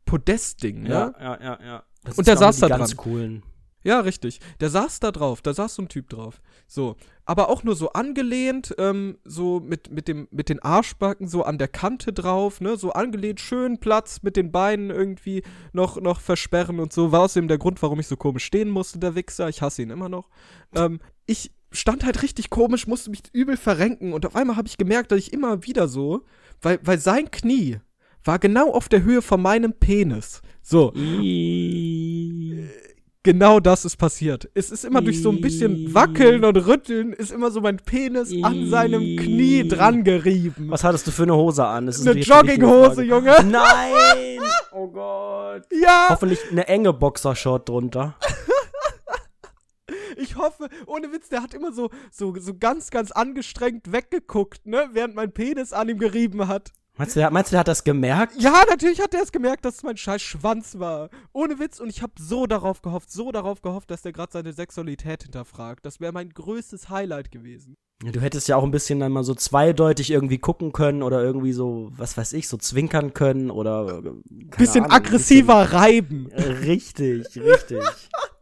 Podestding, 0.06 0.82
ne? 0.82 0.88
Ja, 0.88 1.14
ja, 1.20 1.40
ja, 1.40 1.58
ja. 1.64 1.82
Das 2.02 2.18
und 2.18 2.26
der 2.26 2.36
saß 2.36 2.58
da 2.58 2.68
ganz 2.68 2.90
dran. 2.90 2.96
Coolen. 2.96 3.42
Ja, 3.84 4.00
richtig. 4.00 4.40
Der 4.60 4.70
saß 4.70 5.00
da 5.00 5.12
drauf, 5.12 5.40
da 5.40 5.54
saß 5.54 5.76
so 5.76 5.82
ein 5.82 5.88
Typ 5.88 6.08
drauf. 6.08 6.40
So. 6.66 6.96
Aber 7.24 7.48
auch 7.48 7.62
nur 7.62 7.76
so 7.76 7.92
angelehnt, 7.92 8.74
ähm, 8.78 9.18
so 9.24 9.60
mit, 9.60 9.90
mit, 9.90 10.08
dem, 10.08 10.28
mit 10.30 10.48
den 10.48 10.60
Arschbacken 10.60 11.28
so 11.28 11.42
an 11.44 11.58
der 11.58 11.68
Kante 11.68 12.12
drauf, 12.12 12.60
ne? 12.60 12.76
So 12.76 12.92
angelehnt, 12.92 13.40
schön 13.40 13.78
Platz 13.78 14.22
mit 14.22 14.36
den 14.36 14.50
Beinen 14.50 14.90
irgendwie 14.90 15.42
noch, 15.72 16.00
noch 16.00 16.20
versperren 16.20 16.80
und 16.80 16.92
so. 16.92 17.12
War 17.12 17.20
außerdem 17.20 17.48
der 17.48 17.58
Grund, 17.58 17.80
warum 17.82 18.00
ich 18.00 18.08
so 18.08 18.16
komisch 18.16 18.44
stehen 18.44 18.70
musste, 18.70 18.98
der 18.98 19.14
Wichser. 19.14 19.48
Ich 19.48 19.62
hasse 19.62 19.82
ihn 19.82 19.90
immer 19.90 20.08
noch. 20.08 20.28
Ähm, 20.74 21.00
ich 21.26 21.52
stand 21.70 22.04
halt 22.04 22.22
richtig 22.22 22.50
komisch, 22.50 22.86
musste 22.86 23.10
mich 23.10 23.22
übel 23.32 23.56
verrenken 23.56 24.12
und 24.12 24.26
auf 24.26 24.34
einmal 24.34 24.56
habe 24.56 24.68
ich 24.68 24.78
gemerkt, 24.78 25.12
dass 25.12 25.18
ich 25.18 25.32
immer 25.32 25.64
wieder 25.64 25.86
so, 25.86 26.24
weil, 26.62 26.80
weil 26.82 26.98
sein 26.98 27.30
Knie 27.30 27.78
war 28.24 28.38
genau 28.38 28.72
auf 28.72 28.88
der 28.88 29.02
Höhe 29.02 29.22
von 29.22 29.40
meinem 29.40 29.72
Penis. 29.74 30.42
So. 30.62 30.92
Genau 33.28 33.60
das 33.60 33.84
ist 33.84 33.98
passiert. 33.98 34.48
Es 34.54 34.70
ist 34.70 34.86
immer 34.86 35.02
durch 35.02 35.20
so 35.20 35.28
ein 35.28 35.42
bisschen 35.42 35.92
Wackeln 35.92 36.46
und 36.46 36.56
Rütteln, 36.56 37.12
ist 37.12 37.30
immer 37.30 37.50
so 37.50 37.60
mein 37.60 37.76
Penis 37.76 38.32
an 38.42 38.70
seinem 38.70 39.18
Knie 39.18 39.68
dran 39.68 40.02
gerieben. 40.02 40.70
Was 40.70 40.82
hattest 40.82 41.06
du 41.06 41.10
für 41.10 41.24
eine 41.24 41.34
Hose 41.36 41.62
an? 41.62 41.90
eine 41.90 42.12
Jogginghose, 42.12 43.02
Junge. 43.02 43.36
Nein! 43.44 44.40
Oh 44.72 44.86
Gott. 44.86 45.66
Ja. 45.72 46.06
Hoffentlich 46.08 46.38
eine 46.50 46.68
enge 46.68 46.94
Boxershort 46.94 47.68
drunter. 47.68 48.16
Ich 50.16 50.34
hoffe, 50.34 50.68
ohne 50.86 51.12
Witz, 51.12 51.28
der 51.28 51.42
hat 51.42 51.54
immer 51.54 51.72
so, 51.72 51.90
so, 52.10 52.34
so 52.40 52.52
ganz, 52.58 52.90
ganz 52.90 53.12
angestrengt 53.12 53.92
weggeguckt, 53.92 54.66
ne, 54.66 54.88
während 54.92 55.14
mein 55.14 55.32
Penis 55.32 55.72
an 55.72 55.88
ihm 55.88 55.98
gerieben 55.98 56.48
hat. 56.48 56.72
Meinst 56.98 57.14
du, 57.14 57.30
meinst 57.30 57.52
du, 57.52 57.54
der 57.54 57.60
hat 57.60 57.68
das 57.68 57.84
gemerkt? 57.84 58.34
Ja, 58.38 58.64
natürlich 58.68 59.00
hat 59.00 59.14
er 59.14 59.22
es 59.22 59.30
gemerkt, 59.30 59.64
dass 59.64 59.76
es 59.76 59.82
mein 59.84 59.96
scheiß 59.96 60.20
Schwanz 60.20 60.80
war. 60.80 61.10
Ohne 61.32 61.60
Witz. 61.60 61.78
Und 61.78 61.88
ich 61.88 62.02
habe 62.02 62.12
so 62.18 62.46
darauf 62.46 62.82
gehofft, 62.82 63.12
so 63.12 63.30
darauf 63.30 63.62
gehofft, 63.62 63.92
dass 63.92 64.02
der 64.02 64.12
gerade 64.12 64.32
seine 64.32 64.52
Sexualität 64.52 65.22
hinterfragt. 65.22 65.86
Das 65.86 66.00
wäre 66.00 66.12
mein 66.12 66.30
größtes 66.30 66.90
Highlight 66.90 67.30
gewesen. 67.30 67.76
Du 68.00 68.20
hättest 68.20 68.48
ja 68.48 68.56
auch 68.56 68.64
ein 68.64 68.72
bisschen 68.72 68.98
dann 68.98 69.12
mal 69.12 69.22
so 69.22 69.34
zweideutig 69.34 70.10
irgendwie 70.10 70.38
gucken 70.38 70.72
können 70.72 71.04
oder 71.04 71.22
irgendwie 71.22 71.52
so, 71.52 71.92
was 71.96 72.16
weiß 72.16 72.32
ich, 72.32 72.48
so 72.48 72.56
zwinkern 72.56 73.14
können 73.14 73.50
oder. 73.50 74.02
Bisschen 74.56 74.84
Ahnung, 74.84 74.96
aggressiver 74.96 75.62
bisschen, 75.62 75.78
reiben. 75.78 76.26
Richtig, 76.32 77.36
richtig. 77.36 77.80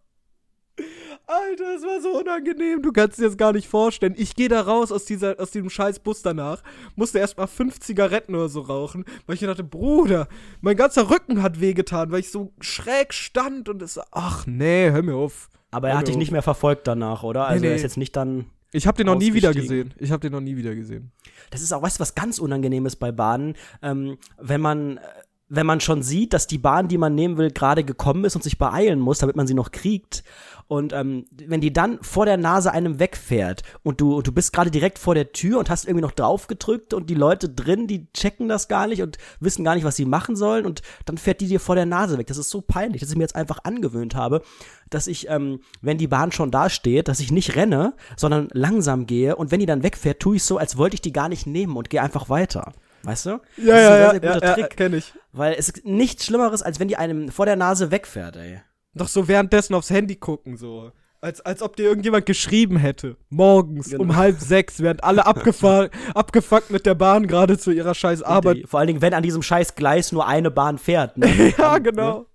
Alter, 1.29 1.75
es 1.75 1.83
war 1.83 2.01
so 2.01 2.21
unangenehm. 2.21 2.83
Du 2.83 2.93
kannst 2.93 3.19
dir 3.19 3.25
das 3.25 3.37
gar 3.37 3.53
nicht 3.53 3.67
vorstellen. 3.67 4.15
Ich 4.17 4.37
gehe 4.37 4.49
da 4.49 4.61
raus 4.61 4.93
aus, 4.93 5.05
dieser, 5.07 5.41
aus 5.41 5.51
diesem 5.51 5.71
scheiß 5.71 5.99
Bus 5.99 6.23
danach, 6.23 6.63
musste 6.95 7.19
erstmal 7.19 7.49
fünf 7.49 7.81
Zigaretten 7.81 8.37
oder 8.37 8.49
so 8.49 8.61
rauchen, 8.61 9.05
weil 9.27 9.35
ich 9.35 9.41
dachte, 9.41 9.65
Bruder, 9.65 10.29
mein 10.61 10.77
ganzer 10.77 11.11
Rücken 11.11 11.43
hat 11.43 11.61
wehgetan, 11.61 12.13
weil 12.13 12.21
ich 12.21 12.31
so 12.31 12.53
schräg 12.61 13.13
stand 13.13 13.69
und 13.69 13.83
es, 13.83 13.99
ach 14.13 14.47
nee, 14.47 14.91
hör 14.93 15.03
mir 15.03 15.17
auf. 15.17 15.49
Aber 15.73 15.89
er 15.89 15.99
hat 15.99 16.07
dich 16.07 16.17
nicht 16.17 16.31
mehr 16.31 16.43
verfolgt 16.43 16.87
danach, 16.87 17.25
oder? 17.25 17.49
Also 17.49 17.61
nee, 17.61 17.67
nee. 17.67 17.73
er 17.73 17.77
ist 17.77 17.83
jetzt 17.83 17.97
nicht 17.97 18.15
dann. 18.15 18.47
Ich 18.71 18.87
habe 18.87 18.97
den 18.97 19.07
noch 19.07 19.17
nie 19.17 19.35
wieder 19.35 19.53
gesehen. 19.53 19.95
Ich 19.99 20.13
habe 20.13 20.21
den 20.21 20.33
noch 20.33 20.41
nie 20.41 20.57
wieder 20.57 20.77
gesehen. 20.77 21.11
Das 21.51 21.61
ist 21.61 21.73
auch, 21.73 21.83
weißt 21.83 21.99
du, 21.99 22.03
was 22.03 22.15
ganz 22.15 22.39
unangenehm 22.39 22.87
ist 22.87 22.97
bei 22.97 23.11
Bahnen, 23.11 23.57
ähm, 23.83 24.19
wenn 24.39 24.61
man 24.61 25.01
wenn 25.49 25.67
man 25.67 25.81
schon 25.81 26.03
sieht, 26.03 26.33
dass 26.33 26.47
die 26.47 26.59
Bahn, 26.59 26.89
die 26.89 26.99
man 26.99 27.15
nehmen 27.15 27.37
will, 27.37 27.51
gerade 27.51 27.85
gekommen 27.85 28.25
ist 28.25 28.37
und 28.37 28.43
sich 28.43 28.59
beeilen 28.59 28.99
muss, 28.99 29.19
damit 29.19 29.37
man 29.37 29.47
sie 29.47 29.55
noch 29.55 29.71
kriegt 29.71 30.25
und 30.69 30.93
ähm, 30.93 31.27
wenn 31.31 31.61
die 31.61 31.73
dann 31.73 32.03
vor 32.03 32.27
der 32.27 32.37
Nase 32.37 32.73
einem 32.73 32.99
wegfährt 32.99 33.63
und 33.85 34.01
du, 34.01 34.21
du 34.21 34.33
bist 34.33 34.53
gerade 34.53 34.71
direkt 34.71 34.99
vor 34.99 35.15
der 35.15 35.31
Tür 35.31 35.61
und 35.61 35.71
hast 35.71 35.85
irgendwie 35.85 36.03
noch 36.03 36.13
drauf 36.13 36.49
gedrückt 36.49 36.93
und 36.93 37.09
die 37.09 37.15
Leute 37.15 37.49
drin, 37.49 37.87
die 37.87 38.11
checken 38.13 38.49
das 38.49 38.67
gar 38.67 38.89
nicht 38.89 39.03
und 39.03 39.17
wissen 39.39 39.65
gar 39.65 39.77
nicht, 39.77 39.85
was 39.85 39.95
sie 39.95 40.05
machen 40.05 40.35
sollen 40.35 40.67
und 40.67 40.83
dann 41.05 41.19
fährt 41.19 41.41
die 41.41 41.47
dir 41.47 41.61
vor 41.61 41.77
der 41.77 41.87
Nase 41.87 42.19
weg. 42.19 42.27
Das 42.27 42.37
ist 42.37 42.51
so 42.51 42.63
peinlich, 42.63 43.01
dass 43.01 43.11
ich 43.11 43.17
mir 43.17 43.23
jetzt 43.23 43.37
einfach 43.37 43.61
angewöhnt 43.63 44.17
habe, 44.17 44.43
dass 44.91 45.07
ich, 45.07 45.29
ähm, 45.29 45.61
wenn 45.83 45.99
die 45.99 46.09
Bahn 46.09 46.33
schon 46.33 46.51
da 46.51 46.69
steht, 46.69 47.07
dass 47.07 47.21
ich 47.21 47.31
nicht 47.31 47.55
renne, 47.55 47.95
sondern 48.17 48.49
langsam 48.53 49.07
gehe 49.07 49.37
und 49.37 49.53
wenn 49.53 49.61
die 49.61 49.67
dann 49.67 49.85
wegfährt, 49.85 50.19
tue 50.19 50.37
ich 50.37 50.43
so, 50.43 50.59
als 50.59 50.77
wollte 50.77 50.95
ich 50.95 51.01
die 51.01 51.13
gar 51.13 51.29
nicht 51.29 51.47
nehmen 51.47 51.77
und 51.77 51.91
gehe 51.91 52.03
einfach 52.03 52.29
weiter. 52.29 52.73
Weißt 53.07 53.27
du? 53.27 53.31
Ja, 53.31 53.39
das 53.39 53.67
ja, 53.67 53.75
ist 53.75 53.75
ein 53.75 53.77
sehr, 53.77 54.01
ja, 54.01 54.11
sehr 54.11 54.21
guter 54.21 54.47
ja, 54.47 54.55
Trick. 54.55 54.65
Ja, 54.65 54.69
kenn 54.69 54.95
ich. 54.95 55.13
Weil 55.33 55.55
es 55.55 55.69
ist 55.69 55.85
nichts 55.85 56.27
Schlimmeres, 56.27 56.63
als 56.63 56.81
wenn 56.81 56.89
die 56.89 56.97
einem 56.97 57.29
vor 57.29 57.47
der 57.47 57.55
Nase 57.55 57.93
wegfährt, 57.93 58.37
ey. 58.37 58.61
Doch 58.95 59.07
so 59.07 59.29
währenddessen 59.29 59.75
aufs 59.75 59.91
Handy 59.91 60.17
gucken, 60.17 60.57
so. 60.57 60.91
Als, 61.21 61.41
als 61.41 61.63
ob 61.63 61.77
dir 61.77 61.85
irgendjemand 61.85 62.27
geschrieben 62.27 62.77
hätte. 62.77 63.17
Morgens 63.31 63.91
genau. 63.91 64.03
um 64.03 64.17
halb 64.17 64.41
sechs, 64.41 64.81
während 64.81 65.05
alle 65.05 65.25
abgefuckt 66.15 66.71
mit 66.71 66.85
der 66.85 66.95
Bahn 66.95 67.27
gerade 67.29 67.59
zu 67.59 67.71
ihrer 67.71 67.95
scheiß 67.95 68.23
Arbeit. 68.23 68.65
Vor 68.67 68.81
allen 68.81 68.89
Dingen, 68.89 69.03
wenn 69.03 69.15
an 69.15 69.23
diesem 69.23 69.43
scheiß 69.43 69.77
Gleis 69.77 70.11
nur 70.13 70.27
eine 70.27 70.51
Bahn 70.51 70.77
fährt. 70.77 71.17
Ne? 71.17 71.55
ja, 71.59 71.75
Dann, 71.75 71.85
genau. 71.85 72.19
Ne? 72.19 72.27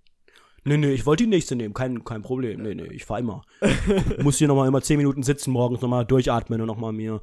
Nee, 0.63 0.77
nee, 0.77 0.93
ich 0.93 1.05
wollte 1.05 1.23
die 1.23 1.29
nächste 1.29 1.55
nehmen, 1.55 1.73
kein, 1.73 2.03
kein 2.03 2.21
Problem. 2.21 2.61
Nee, 2.61 2.75
nee, 2.75 2.87
ich 2.91 3.03
fahr 3.03 3.19
immer. 3.19 3.43
Muss 4.21 4.37
hier 4.37 4.47
nochmal 4.47 4.67
immer 4.67 4.81
zehn 4.81 4.97
Minuten 4.97 5.23
sitzen, 5.23 5.51
morgens 5.51 5.81
nochmal 5.81 6.05
durchatmen 6.05 6.61
und 6.61 6.67
nochmal 6.67 6.93
mir 6.93 7.21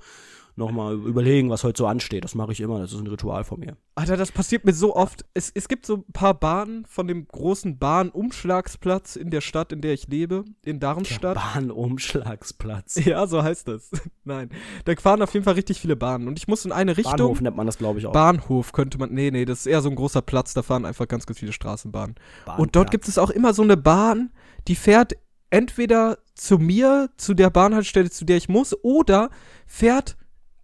nochmal 0.58 0.94
überlegen, 0.94 1.48
was 1.48 1.64
heute 1.64 1.78
so 1.78 1.86
ansteht. 1.86 2.24
Das 2.24 2.34
mache 2.34 2.52
ich 2.52 2.60
immer, 2.60 2.80
das 2.80 2.92
ist 2.92 3.00
ein 3.00 3.06
Ritual 3.06 3.44
von 3.44 3.60
mir. 3.60 3.76
Alter, 3.94 4.16
das 4.16 4.30
passiert 4.30 4.64
mir 4.64 4.74
so 4.74 4.94
oft. 4.94 5.24
Es, 5.32 5.50
es 5.54 5.68
gibt 5.68 5.86
so 5.86 5.96
ein 5.96 6.12
paar 6.12 6.34
Bahnen 6.34 6.84
von 6.86 7.06
dem 7.06 7.26
großen 7.26 7.78
Bahnumschlagsplatz 7.78 9.16
in 9.16 9.30
der 9.30 9.40
Stadt, 9.40 9.72
in 9.72 9.80
der 9.80 9.94
ich 9.94 10.08
lebe, 10.08 10.44
in 10.64 10.80
Darmstadt. 10.80 11.36
Der 11.36 11.40
Bahnumschlagsplatz. 11.40 12.98
Ja, 13.08 13.26
so 13.26 13.42
heißt 13.42 13.68
das. 13.68 13.90
Nein. 14.24 14.50
Da 14.84 14.94
fahren 14.96 15.22
auf 15.22 15.32
jeden 15.32 15.44
Fall 15.44 15.54
richtig 15.54 15.80
viele 15.80 15.96
Bahnen. 15.96 16.28
Und 16.28 16.38
ich 16.38 16.48
muss 16.48 16.64
in 16.64 16.72
eine 16.72 16.96
Richtung. 16.96 17.16
Bahnhof 17.16 17.40
nennt 17.40 17.56
man 17.56 17.64
das, 17.64 17.78
glaube 17.78 18.00
ich, 18.00 18.06
auch. 18.06 18.12
Bahnhof 18.12 18.72
könnte 18.72 18.98
man. 18.98 19.12
Nee, 19.14 19.30
nee, 19.30 19.44
das 19.44 19.60
ist 19.60 19.66
eher 19.66 19.80
so 19.80 19.88
ein 19.88 19.94
großer 19.94 20.20
Platz, 20.20 20.52
da 20.52 20.62
fahren 20.62 20.84
einfach 20.84 21.08
ganz, 21.08 21.24
ganz 21.24 21.38
viele 21.38 21.52
Straßenbahnen. 21.52 22.16
Bahnplatz. 22.44 22.58
Und 22.58 22.76
dort 22.76 22.90
gibt 22.90 23.08
es 23.08 23.16
auch 23.16 23.30
immer 23.30 23.54
so 23.54 23.62
eine 23.62 23.76
Bahn, 23.76 24.30
die 24.66 24.74
fährt 24.74 25.14
entweder 25.50 26.18
zu 26.34 26.58
mir, 26.58 27.10
zu 27.16 27.34
der 27.34 27.50
Bahnhaltestelle, 27.50 28.10
zu 28.10 28.24
der 28.24 28.36
ich 28.36 28.48
muss, 28.48 28.76
oder 28.82 29.30
fährt 29.66 30.16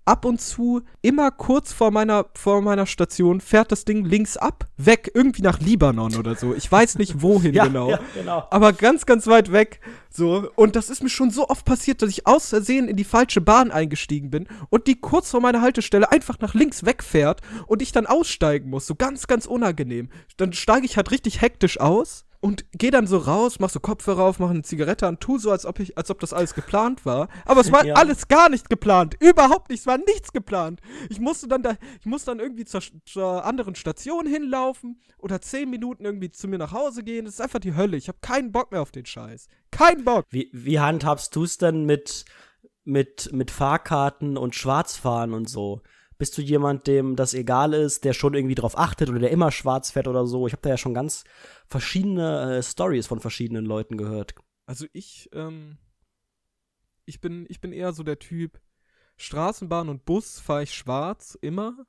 ab 0.05 0.25
und 0.25 0.41
zu, 0.41 0.83
immer 1.03 1.31
kurz 1.31 1.73
vor 1.73 1.91
meiner, 1.91 2.27
vor 2.35 2.63
meiner 2.63 2.87
Station, 2.87 3.41
fährt 3.41 3.73
das 3.73 3.85
Ding 3.85 4.05
links 4.05 4.37
ab, 4.37 4.67
weg, 4.77 5.11
irgendwie 5.15 5.43
nach 5.43 5.61
Libanon 5.61 6.15
oder 6.17 6.35
so. 6.35 6.55
Ich 6.55 6.71
weiß 6.71 6.99
nicht 6.99 7.23
wohin 7.23 7.55
ja, 7.55 7.67
genau, 7.67 7.91
ja, 7.91 8.01
genau. 8.15 8.47
Aber 8.51 8.73
ganz, 8.73 9.07
ganz 9.07 9.27
weit 9.27 9.53
weg. 9.53 9.81
So. 10.11 10.49
Und 10.57 10.77
das 10.77 10.91
ist 10.91 11.03
mir 11.03 11.09
schon 11.09 11.31
so 11.31 11.49
oft 11.49 11.65
passiert, 11.65 12.03
dass 12.03 12.11
ich 12.11 12.27
aus 12.27 12.51
Versehen 12.51 12.89
in 12.89 12.97
die 12.97 13.05
falsche 13.05 13.41
Bahn 13.41 13.71
eingestiegen 13.71 14.31
bin 14.31 14.47
und 14.71 14.87
die 14.87 15.01
kurz 15.01 15.31
vor 15.31 15.41
meiner 15.41 15.61
Haltestelle 15.61 16.11
einfach 16.13 16.39
nach 16.41 16.55
links 16.55 16.85
wegfährt 16.85 17.41
und 17.67 17.83
ich 17.83 17.93
dann 17.93 18.07
aussteigen 18.07 18.71
muss. 18.71 18.87
So 18.87 18.95
ganz, 18.95 19.27
ganz 19.27 19.47
unangenehm. 19.47 20.11
Dann 20.37 20.53
steige 20.53 20.87
ich 20.87 20.97
halt 20.97 21.11
richtig 21.11 21.41
hektisch 21.41 21.81
aus 21.81 22.25
und 22.45 22.67
geh 22.73 22.91
dann 22.91 23.07
so 23.07 23.17
raus, 23.17 23.59
mach 23.59 23.71
so 23.71 23.81
Kopfhörer 23.81 24.23
auf, 24.23 24.39
mach 24.39 24.51
eine 24.51 24.61
Zigarette 24.61 25.07
an, 25.07 25.19
tu 25.19 25.39
so, 25.39 25.51
als 25.51 25.65
ob 25.65 25.81
ich, 25.81 25.97
als 25.97 26.11
ob 26.11 26.21
das 26.21 26.35
alles 26.35 26.53
geplant 26.53 27.07
war. 27.07 27.31
Aber 27.47 27.63
es 27.63 27.73
war 27.73 27.87
ja. 27.87 27.95
alles 27.95 28.29
gar 28.29 28.51
nicht 28.51 28.69
geplant. 28.69 29.17
Überhaupt 29.19 29.71
nicht. 29.71 29.81
Es 29.81 29.87
war 29.87 29.97
nichts 29.97 30.31
geplant. 30.31 30.83
Ich 31.09 31.21
musste 31.21 31.49
dann 31.49 31.63
da, 31.63 31.79
ich 32.01 32.05
musste 32.05 32.33
dann 32.33 32.41
irgendwie 32.41 32.67
zur, 32.67 32.83
zur 33.07 33.47
anderen 33.47 33.77
Station 33.77 34.27
hinlaufen 34.27 35.01
oder 35.17 35.41
zehn 35.41 35.71
Minuten 35.71 36.05
irgendwie 36.05 36.33
zu 36.33 36.47
mir 36.47 36.59
nach 36.59 36.73
Hause 36.73 37.03
gehen. 37.03 37.25
Das 37.25 37.33
ist 37.33 37.41
einfach 37.41 37.61
die 37.61 37.77
Hölle. 37.77 37.97
Ich 37.97 38.09
habe 38.09 38.19
keinen 38.21 38.53
Bock 38.53 38.73
mehr 38.73 38.83
auf 38.83 38.93
den 38.93 39.07
Scheiß. 39.07 39.49
Kein 39.71 40.05
Bock. 40.05 40.27
Wie, 40.29 40.51
wie 40.53 40.79
handhabst 40.79 41.35
du 41.35 41.45
es 41.45 41.57
denn 41.57 41.87
mit, 41.87 42.27
mit, 42.85 43.31
mit 43.33 43.53
Fahrkarten 43.53 44.37
und 44.37 44.55
Schwarzfahren 44.55 45.33
und 45.33 45.49
so? 45.49 45.81
Bist 46.25 46.39
du 46.39 46.41
jemand, 46.41 46.87
dem 46.87 47.17
das 47.17 47.35
egal 47.35 47.75
ist, 47.75 48.03
der 48.05 48.15
schon 48.15 48.33
irgendwie 48.33 48.55
drauf 48.55 48.79
achtet 48.79 49.11
oder 49.11 49.19
der 49.19 49.31
immer 49.31 49.51
schwarz 49.51 49.91
fährt 49.91 50.09
oder 50.09 50.25
so? 50.25 50.47
Ich 50.47 50.55
habe 50.55 50.63
da 50.63 50.71
ja 50.71 50.79
schon 50.79 50.95
ganz 50.95 51.25
verschiedene 51.67 52.57
äh, 52.57 52.63
Stories 52.63 53.07
von 53.07 53.21
verschiedenen 53.21 53.67
Leuten 53.67 53.99
gehört. 53.99 54.35
Also 54.65 54.87
ich, 54.95 55.29
ähm, 55.35 55.77
Ich 57.05 57.21
bin, 57.21 57.45
ich 57.51 57.61
bin 57.61 57.75
eher 57.75 57.93
so 57.93 58.03
der 58.05 58.19
Typ 58.19 58.59
Straßenbahn 59.19 59.91
und 59.91 60.07
Bus 60.07 60.41
fahre 60.41 60.63
ich 60.63 60.73
schwarz, 60.73 61.37
immer. 61.43 61.85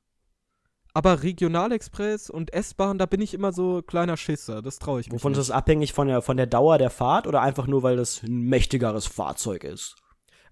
Aber 0.94 1.24
Regionalexpress 1.24 2.30
und 2.30 2.52
S-Bahn, 2.54 2.98
da 2.98 3.06
bin 3.06 3.22
ich 3.22 3.34
immer 3.34 3.54
so 3.54 3.82
kleiner 3.84 4.18
Schisser. 4.18 4.62
Das 4.62 4.80
traue 4.80 5.00
ich 5.00 5.08
mich 5.08 5.22
Wovon 5.22 5.32
ist 5.32 5.38
nicht. 5.38 5.50
das 5.50 5.56
abhängig 5.56 5.94
von 5.94 6.10
der, 6.10 6.22
von 6.22 6.36
der 6.36 6.48
Dauer 6.48 6.78
der 6.78 6.90
Fahrt 6.90 7.26
oder 7.26 7.42
einfach 7.42 7.68
nur, 7.68 7.84
weil 7.84 7.96
das 7.96 8.22
ein 8.22 8.42
mächtigeres 8.42 9.06
Fahrzeug 9.06 9.64
ist? 9.64 9.96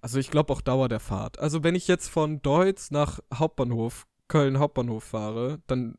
Also 0.04 0.20
ich 0.20 0.30
glaube 0.30 0.52
auch 0.52 0.60
Dauer 0.60 0.90
der 0.90 1.00
Fahrt. 1.00 1.40
Also 1.40 1.64
wenn 1.64 1.76
ich 1.76 1.88
jetzt 1.88 2.10
von 2.10 2.42
Deutz 2.42 2.92
nach 2.92 3.22
Hauptbahnhof, 3.34 4.06
Köln 4.28 4.60
Hauptbahnhof 4.60 5.02
fahre, 5.06 5.60
dann 5.68 5.96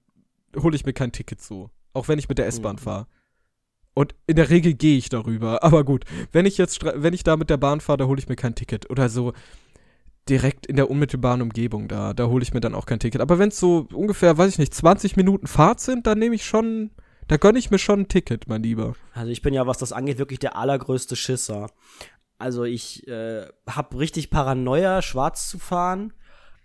hole 0.57 0.77
ich 0.77 0.85
mir 0.85 0.93
kein 0.93 1.11
Ticket 1.11 1.41
so. 1.41 1.71
Auch 1.95 2.07
wenn 2.09 2.19
ich 2.19 2.29
mit 2.29 2.37
der 2.37 2.47
S-Bahn 2.47 2.77
Mhm. 2.77 2.81
fahre. 2.81 3.07
Und 3.95 4.15
in 4.27 4.37
der 4.37 4.51
Regel 4.51 4.75
gehe 4.75 4.99
ich 4.99 5.09
darüber. 5.09 5.63
Aber 5.63 5.85
gut, 5.85 6.05
wenn 6.33 6.45
ich 6.45 6.59
jetzt, 6.59 6.85
wenn 6.85 7.15
ich 7.15 7.23
da 7.25 7.39
mit 7.39 7.49
der 7.49 7.57
Bahn 7.57 7.81
fahre, 7.81 7.97
da 7.97 8.05
hole 8.07 8.19
ich 8.19 8.29
mir 8.29 8.37
kein 8.37 8.55
Ticket. 8.55 8.91
Oder 8.91 9.09
so 9.09 9.33
direkt 10.29 10.67
in 10.67 10.77
der 10.77 10.91
unmittelbaren 10.91 11.41
Umgebung 11.41 11.89
da, 11.89 12.13
da 12.13 12.27
hole 12.27 12.43
ich 12.43 12.53
mir 12.53 12.61
dann 12.61 12.75
auch 12.75 12.85
kein 12.87 12.99
Ticket. 13.01 13.23
Aber 13.23 13.39
wenn 13.39 13.49
es 13.49 13.59
so 13.59 13.89
ungefähr, 13.91 14.37
weiß 14.37 14.51
ich 14.53 14.59
nicht, 14.59 14.75
20 14.75 15.17
Minuten 15.17 15.47
Fahrt 15.47 15.81
sind, 15.81 16.07
dann 16.07 16.19
nehme 16.19 16.35
ich 16.35 16.45
schon, 16.45 16.91
da 17.29 17.37
gönne 17.39 17.59
ich 17.59 17.71
mir 17.71 17.79
schon 17.79 18.01
ein 18.01 18.09
Ticket, 18.09 18.49
mein 18.49 18.63
Lieber. 18.63 18.95
Also 19.15 19.31
ich 19.31 19.43
bin 19.43 19.55
ja, 19.55 19.67
was 19.67 19.79
das 19.79 19.93
angeht, 19.93 20.19
wirklich 20.19 20.39
der 20.41 20.57
allergrößte 20.57 21.15
Schisser. 21.17 21.69
Also 22.39 22.65
ich 22.65 23.07
äh, 23.09 23.47
habe 23.69 23.99
richtig 23.99 24.31
Paranoia, 24.31 25.03
schwarz 25.03 25.49
zu 25.49 25.59
fahren. 25.59 26.13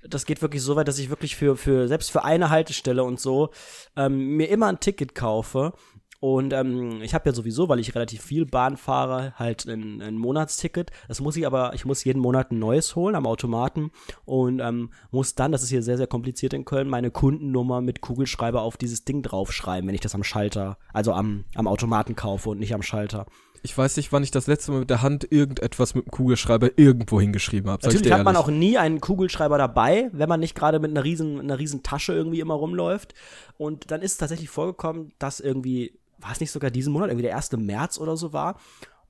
Das 0.08 0.26
geht 0.26 0.42
wirklich 0.42 0.62
so 0.62 0.76
weit, 0.76 0.88
dass 0.88 1.00
ich 1.00 1.10
wirklich 1.10 1.36
für, 1.36 1.58
für 1.58 1.88
selbst 1.88 2.12
für 2.12 2.24
eine 2.24 2.50
Haltestelle 2.50 3.04
und 3.04 3.20
so 3.20 3.50
ähm, 3.96 4.38
mir 4.38 4.50
immer 4.50 4.68
ein 4.68 4.80
Ticket 4.80 5.14
kaufe. 5.14 5.74
Und 6.22 6.52
ähm, 6.52 7.02
ich 7.02 7.14
habe 7.14 7.30
ja 7.30 7.34
sowieso, 7.34 7.70
weil 7.70 7.80
ich 7.80 7.96
relativ 7.96 8.22
viel 8.22 8.46
Bahn 8.46 8.76
fahre, 8.76 9.34
halt 9.38 9.66
ein, 9.66 10.02
ein 10.02 10.18
Monatsticket. 10.18 10.92
Das 11.08 11.22
muss 11.22 11.38
ich 11.38 11.48
aber, 11.48 11.74
ich 11.74 11.86
muss 11.86 12.04
jeden 12.04 12.22
Monat 12.22 12.52
ein 12.52 12.60
neues 12.60 12.96
holen 12.96 13.16
am 13.16 13.26
Automaten 13.26 13.92
und 14.26 14.60
ähm, 14.60 14.90
muss 15.12 15.36
dann, 15.36 15.54
das 15.54 15.64
ist 15.64 15.70
hier 15.70 15.82
sehr, 15.82 15.98
sehr 15.98 16.08
kompliziert 16.08 16.54
in 16.54 16.66
Köln, 16.66 16.90
meine 16.90 17.10
Kundennummer 17.10 17.80
mit 17.80 18.02
Kugelschreiber 18.02 18.62
auf 18.62 18.76
dieses 18.76 19.06
Ding 19.06 19.24
draufschreiben, 19.24 19.88
wenn 19.88 19.96
ich 19.96 20.02
das 20.02 20.16
am 20.16 20.26
Schalter, 20.26 20.78
also 20.94 21.14
am, 21.14 21.46
am 21.56 21.68
Automaten 21.68 22.18
kaufe 22.18 22.50
und 22.50 22.60
nicht 22.60 22.74
am 22.74 22.82
Schalter. 22.82 23.26
Ich 23.64 23.78
weiß 23.78 23.98
nicht, 23.98 24.12
wann 24.12 24.24
ich 24.24 24.32
das 24.32 24.48
letzte 24.48 24.72
Mal 24.72 24.80
mit 24.80 24.90
der 24.90 25.02
Hand 25.02 25.32
irgendetwas 25.32 25.96
mit 25.96 26.06
dem 26.06 26.12
Kugelschreiber 26.12 26.78
irgendwo 26.78 27.20
hingeschrieben 27.20 27.70
habe. 27.70 27.86
Natürlich 27.86 28.12
hat 28.12 28.24
man 28.24 28.36
auch 28.36 28.48
nie 28.48 28.78
einen 28.78 29.02
Kugelschreiber 29.02 29.58
dabei, 29.58 30.10
wenn 30.14 30.30
man 30.30 30.40
nicht 30.40 30.56
gerade 30.56 30.80
mit 30.80 30.92
einer 30.92 31.04
riesen, 31.04 31.40
einer 31.40 31.60
riesen 31.60 31.84
Tasche 31.84 32.14
irgendwie 32.14 32.40
immer 32.40 32.54
rumläuft. 32.54 33.14
Und 33.58 33.92
dann 33.92 34.02
ist 34.02 34.14
es 34.14 34.18
tatsächlich 34.18 34.50
vorgekommen, 34.50 35.12
dass 35.20 35.40
irgendwie, 35.40 35.94
war 36.20 36.32
es 36.32 36.40
nicht 36.40 36.52
sogar 36.52 36.72
diesen 36.72 36.94
Monat, 36.94 37.10
irgendwie 37.10 37.28
der 37.28 37.36
1. 37.36 37.52
März 37.54 38.00
oder 38.00 38.18
so 38.18 38.34
war. 38.34 38.60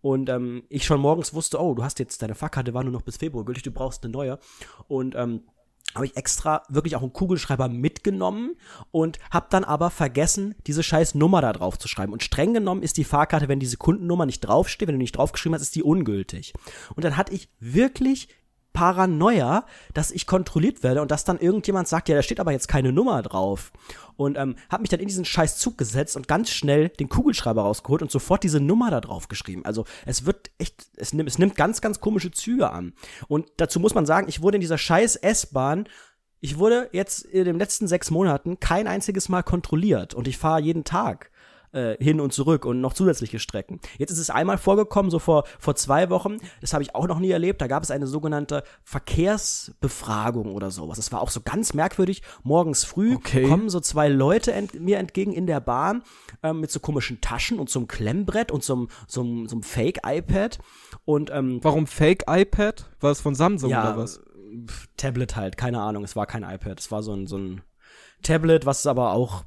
Und 0.01 0.29
ähm, 0.29 0.63
ich 0.69 0.85
schon 0.85 1.01
morgens 1.01 1.33
wusste, 1.33 1.61
oh, 1.61 1.73
du 1.73 1.83
hast 1.83 1.99
jetzt 1.99 2.21
deine 2.21 2.35
Fahrkarte, 2.35 2.73
war 2.73 2.83
nur 2.83 2.93
noch 2.93 3.01
bis 3.01 3.17
Februar 3.17 3.43
gültig, 3.43 3.63
du 3.63 3.71
brauchst 3.71 4.03
eine 4.03 4.13
neue. 4.13 4.39
Und 4.87 5.15
ähm, 5.15 5.41
habe 5.95 6.05
ich 6.05 6.15
extra 6.15 6.63
wirklich 6.69 6.95
auch 6.95 7.01
einen 7.01 7.13
Kugelschreiber 7.13 7.67
mitgenommen 7.67 8.55
und 8.91 9.19
habe 9.31 9.47
dann 9.49 9.63
aber 9.63 9.89
vergessen, 9.89 10.55
diese 10.67 10.83
scheiß 10.83 11.15
Nummer 11.15 11.41
da 11.41 11.51
drauf 11.51 11.79
zu 11.79 11.87
schreiben. 11.87 12.13
Und 12.13 12.23
streng 12.23 12.53
genommen 12.53 12.83
ist 12.83 12.97
die 12.97 13.03
Fahrkarte, 13.03 13.47
wenn 13.47 13.59
diese 13.59 13.77
Kundennummer 13.77 14.25
nicht 14.25 14.41
draufsteht, 14.41 14.87
wenn 14.87 14.95
du 14.95 15.01
nicht 15.01 15.17
draufgeschrieben 15.17 15.55
hast, 15.55 15.63
ist 15.63 15.75
die 15.75 15.83
ungültig. 15.83 16.53
Und 16.95 17.03
dann 17.03 17.17
hatte 17.17 17.33
ich 17.33 17.49
wirklich 17.59 18.27
Paranoia, 18.79 19.65
dass 19.93 20.09
ich 20.09 20.25
kontrolliert 20.25 20.83
werde 20.83 21.01
und 21.01 21.11
dass 21.11 21.25
dann 21.25 21.37
irgendjemand 21.37 21.89
sagt, 21.89 22.07
ja, 22.07 22.15
da 22.15 22.23
steht 22.23 22.39
aber 22.39 22.53
jetzt 22.53 22.69
keine 22.69 22.93
Nummer 22.93 23.21
drauf. 23.21 23.73
Und 24.15 24.37
ähm, 24.37 24.55
habe 24.69 24.83
mich 24.83 24.89
dann 24.89 25.01
in 25.01 25.07
diesen 25.09 25.25
scheiß 25.25 25.57
Zug 25.57 25.77
gesetzt 25.77 26.15
und 26.15 26.29
ganz 26.29 26.49
schnell 26.49 26.87
den 26.87 27.09
Kugelschreiber 27.09 27.61
rausgeholt 27.61 28.01
und 28.01 28.09
sofort 28.09 28.41
diese 28.41 28.61
Nummer 28.61 28.89
da 28.89 29.01
drauf 29.01 29.27
geschrieben. 29.27 29.65
Also 29.65 29.83
es 30.05 30.25
wird 30.25 30.51
echt, 30.59 30.87
es 30.95 31.11
nimmt, 31.11 31.27
es 31.27 31.37
nimmt 31.37 31.57
ganz, 31.57 31.81
ganz 31.81 31.99
komische 31.99 32.31
Züge 32.31 32.71
an. 32.71 32.93
Und 33.27 33.51
dazu 33.57 33.81
muss 33.81 33.95
man 33.95 34.05
sagen, 34.05 34.29
ich 34.29 34.41
wurde 34.41 34.55
in 34.55 34.61
dieser 34.61 34.77
scheiß 34.77 35.17
S-Bahn 35.17 35.89
ich 36.41 36.57
wurde 36.57 36.87
jetzt 36.93 37.25
in 37.25 37.43
den 37.43 37.59
letzten 37.59 37.85
sechs 37.89 38.11
Monaten 38.11 38.61
kein 38.61 38.87
einziges 38.87 39.27
Mal 39.27 39.43
kontrolliert 39.43 40.13
und 40.13 40.25
ich 40.25 40.37
fahre 40.37 40.61
jeden 40.61 40.85
Tag 40.85 41.31
äh, 41.71 41.95
hin 42.03 42.19
und 42.19 42.33
zurück 42.33 42.65
und 42.65 42.81
noch 42.81 42.93
zusätzliche 42.93 43.39
Strecken. 43.39 43.79
Jetzt 43.97 44.11
ist 44.11 44.19
es 44.19 44.29
einmal 44.29 44.57
vorgekommen, 44.57 45.11
so 45.11 45.19
vor, 45.19 45.43
vor 45.59 45.75
zwei 45.75 46.09
Wochen, 46.09 46.37
das 46.61 46.73
habe 46.73 46.83
ich 46.83 46.95
auch 46.95 47.07
noch 47.07 47.19
nie 47.19 47.31
erlebt, 47.31 47.61
da 47.61 47.67
gab 47.67 47.83
es 47.83 47.91
eine 47.91 48.07
sogenannte 48.07 48.63
Verkehrsbefragung 48.83 50.53
oder 50.53 50.71
sowas. 50.71 50.97
Das 50.97 51.11
war 51.11 51.21
auch 51.21 51.29
so 51.29 51.41
ganz 51.41 51.73
merkwürdig. 51.73 52.21
Morgens 52.43 52.83
früh 52.83 53.15
Okay. 53.15 53.43
kommen 53.47 53.69
so 53.69 53.79
zwei 53.79 54.07
Leute 54.07 54.51
ent 54.53 54.79
mir 54.79 54.97
entgegen 54.97 55.33
in 55.33 55.45
der 55.45 55.59
Bahn 55.59 56.03
ähm, 56.43 56.61
mit 56.61 56.71
so 56.71 56.79
komischen 56.79 57.21
Taschen 57.21 57.59
und 57.59 57.69
so 57.69 57.79
einem 57.79 57.87
Klemmbrett 57.87 58.51
und 58.51 58.63
so 58.63 58.73
einem, 58.73 58.87
so 59.07 59.21
einem, 59.21 59.47
so 59.47 59.55
einem 59.55 59.63
Fake-iPad 59.63 60.59
und 61.05 61.31
ähm, 61.31 61.59
Warum 61.61 61.87
Fake 61.87 62.23
iPad? 62.27 62.89
War 62.99 63.11
es 63.11 63.21
von 63.21 63.35
Samsung 63.35 63.71
ja, 63.71 63.81
oder 63.93 64.01
was? 64.01 64.21
Tablet 64.97 65.35
halt, 65.35 65.57
keine 65.57 65.81
Ahnung, 65.81 66.03
es 66.03 66.15
war 66.15 66.25
kein 66.25 66.43
iPad, 66.43 66.79
es 66.79 66.91
war 66.91 67.03
so 67.03 67.13
ein, 67.13 67.27
so 67.27 67.37
ein 67.37 67.61
Tablet, 68.21 68.65
was 68.65 68.85
aber 68.87 69.13
auch 69.13 69.43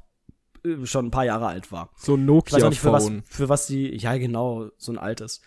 schon 0.83 1.07
ein 1.07 1.11
paar 1.11 1.25
Jahre 1.25 1.47
alt 1.47 1.71
war. 1.71 1.89
So 1.95 2.15
ein 2.15 2.23
Ich 2.23 2.53
weiß 2.53 2.63
auch 2.63 2.69
nicht, 2.69 2.79
für 2.79 2.91
was, 2.91 3.03
Nokia-Phone. 3.03 3.23
für 3.29 3.49
was 3.49 3.67
die, 3.67 3.95
ja 3.97 4.17
genau, 4.17 4.69
so 4.77 4.91
ein 4.91 4.97
altes. 4.97 5.41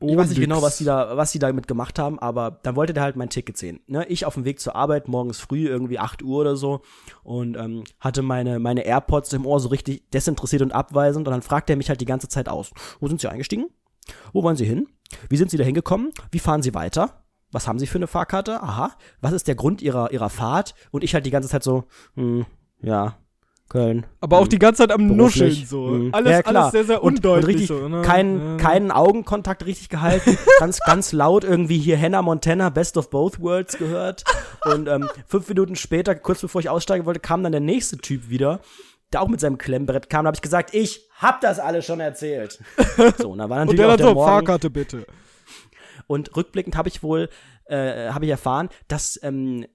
Ich 0.00 0.16
weiß 0.16 0.28
nicht 0.30 0.38
Onyx. 0.38 0.40
genau, 0.40 0.62
was 0.62 0.78
die 0.78 0.84
da, 0.84 1.16
was 1.16 1.30
die 1.30 1.38
damit 1.38 1.68
gemacht 1.68 1.98
haben, 1.98 2.18
aber 2.18 2.58
dann 2.62 2.74
wollte 2.74 2.92
der 2.92 3.02
halt 3.04 3.14
mein 3.16 3.28
Ticket 3.28 3.56
sehen. 3.56 3.80
Ne? 3.86 4.04
Ich 4.08 4.24
auf 4.26 4.34
dem 4.34 4.44
Weg 4.44 4.58
zur 4.60 4.74
Arbeit, 4.74 5.06
morgens 5.06 5.38
früh, 5.38 5.68
irgendwie 5.68 5.98
8 5.98 6.22
Uhr 6.22 6.40
oder 6.40 6.56
so, 6.56 6.80
und 7.22 7.56
ähm, 7.56 7.84
hatte 8.00 8.22
meine, 8.22 8.58
meine 8.58 8.84
AirPods 8.84 9.32
im 9.32 9.46
Ohr 9.46 9.60
so 9.60 9.68
richtig 9.68 10.10
desinteressiert 10.10 10.62
und 10.62 10.72
abweisend, 10.72 11.28
und 11.28 11.32
dann 11.32 11.42
fragt 11.42 11.70
er 11.70 11.76
mich 11.76 11.88
halt 11.88 12.00
die 12.00 12.06
ganze 12.06 12.28
Zeit 12.28 12.48
aus. 12.48 12.72
Wo 12.98 13.06
sind 13.06 13.20
Sie 13.20 13.28
eingestiegen? 13.28 13.66
Wo 14.32 14.42
wollen 14.42 14.56
Sie 14.56 14.64
hin? 14.66 14.88
Wie 15.28 15.36
sind 15.36 15.50
Sie 15.50 15.56
da 15.56 15.64
hingekommen? 15.64 16.10
Wie 16.32 16.40
fahren 16.40 16.62
Sie 16.62 16.74
weiter? 16.74 17.22
Was 17.52 17.68
haben 17.68 17.78
Sie 17.78 17.86
für 17.86 17.98
eine 17.98 18.06
Fahrkarte? 18.08 18.60
Aha. 18.62 18.96
Was 19.20 19.32
ist 19.32 19.46
der 19.46 19.54
Grund 19.54 19.82
Ihrer, 19.82 20.10
Ihrer 20.10 20.30
Fahrt? 20.30 20.74
Und 20.90 21.04
ich 21.04 21.14
halt 21.14 21.26
die 21.26 21.30
ganze 21.30 21.48
Zeit 21.50 21.62
so, 21.62 21.84
hm, 22.14 22.46
ja, 22.80 23.18
Köln. 23.72 24.04
Aber 24.20 24.38
auch 24.38 24.46
die 24.48 24.58
ganze 24.58 24.82
Zeit 24.82 24.92
am 24.92 25.08
beruflich. 25.16 25.16
Nuscheln 25.50 25.66
so. 25.66 25.86
Mhm. 25.86 26.14
Alles, 26.14 26.30
Ja, 26.30 26.42
klar. 26.42 26.56
alles 26.64 26.72
sehr, 26.72 26.84
sehr 26.84 27.02
und, 27.02 27.14
undeutlich. 27.16 27.44
und 27.44 27.48
richtig 27.48 27.66
so, 27.68 27.88
ne? 27.88 28.02
keinen, 28.02 28.50
Ja. 28.50 28.56
keinen 28.58 28.90
Augenkontakt 28.90 29.64
richtig 29.64 29.88
gehalten, 29.88 30.36
ganz, 30.58 30.78
ganz 30.80 31.12
laut 31.12 31.42
irgendwie 31.42 31.78
hier 31.78 31.98
Hannah 31.98 32.20
Montana, 32.20 32.68
Best 32.68 32.98
of 32.98 33.08
Both 33.08 33.40
Worlds 33.40 33.78
gehört. 33.78 34.24
Und 34.66 34.88
ähm, 34.88 35.08
fünf 35.26 35.48
Minuten 35.48 35.74
später, 35.76 36.14
kurz 36.14 36.42
bevor 36.42 36.60
ich 36.60 36.68
aussteigen 36.68 37.06
wollte, 37.06 37.20
kam 37.20 37.42
dann 37.42 37.52
der 37.52 37.62
nächste 37.62 37.96
Typ 37.96 38.28
wieder, 38.28 38.60
der 39.12 39.22
auch 39.22 39.28
mit 39.28 39.40
seinem 39.40 39.56
Klemmbrett 39.58 40.10
kam. 40.10 40.24
Da 40.24 40.28
habe 40.28 40.36
ich 40.36 40.42
gesagt, 40.42 40.74
ich 40.74 41.08
hab 41.18 41.40
das 41.40 41.58
alles 41.58 41.86
schon 41.86 42.00
erzählt. 42.00 42.60
So, 43.18 43.30
und 43.30 43.38
dann 43.38 43.48
war 43.48 43.60
Und 43.62 43.68
natürlich 43.68 43.78
der 43.80 43.88
auch 43.92 43.96
der 43.96 44.06
so, 44.08 44.14
Morgen. 44.14 44.28
Fahrkarte 44.30 44.68
bitte. 44.70 45.06
Und 46.06 46.36
rückblickend 46.36 46.76
habe 46.76 46.88
ich 46.88 47.02
wohl, 47.02 47.28
äh, 47.66 48.10
habe 48.10 48.24
ich 48.26 48.30
erfahren, 48.30 48.68
dass, 48.88 49.18
ähm, 49.22 49.66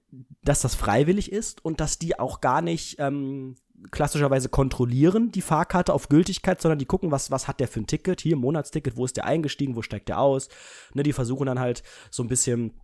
dass 0.44 0.60
das 0.60 0.74
freiwillig 0.74 1.32
ist 1.32 1.64
und 1.64 1.80
dass 1.80 1.98
die 1.98 2.18
auch 2.18 2.40
gar 2.40 2.62
nicht 2.62 2.96
ähm, 3.00 3.56
klassischerweise 3.90 4.48
kontrollieren 4.48 5.30
die 5.30 5.42
Fahrkarte 5.42 5.92
auf 5.92 6.08
Gültigkeit, 6.08 6.60
sondern 6.60 6.78
die 6.78 6.86
gucken, 6.86 7.10
was, 7.10 7.30
was 7.30 7.48
hat 7.48 7.60
der 7.60 7.68
für 7.68 7.80
ein 7.80 7.86
Ticket, 7.86 8.20
hier 8.20 8.36
Monatsticket, 8.36 8.96
wo 8.96 9.04
ist 9.04 9.16
der 9.16 9.24
eingestiegen, 9.24 9.76
wo 9.76 9.82
steigt 9.82 10.08
der 10.08 10.20
aus. 10.20 10.48
Ne, 10.94 11.02
die 11.02 11.12
versuchen 11.12 11.46
dann 11.46 11.60
halt 11.60 11.82
so 12.10 12.22
ein 12.22 12.28
bisschen 12.28 12.74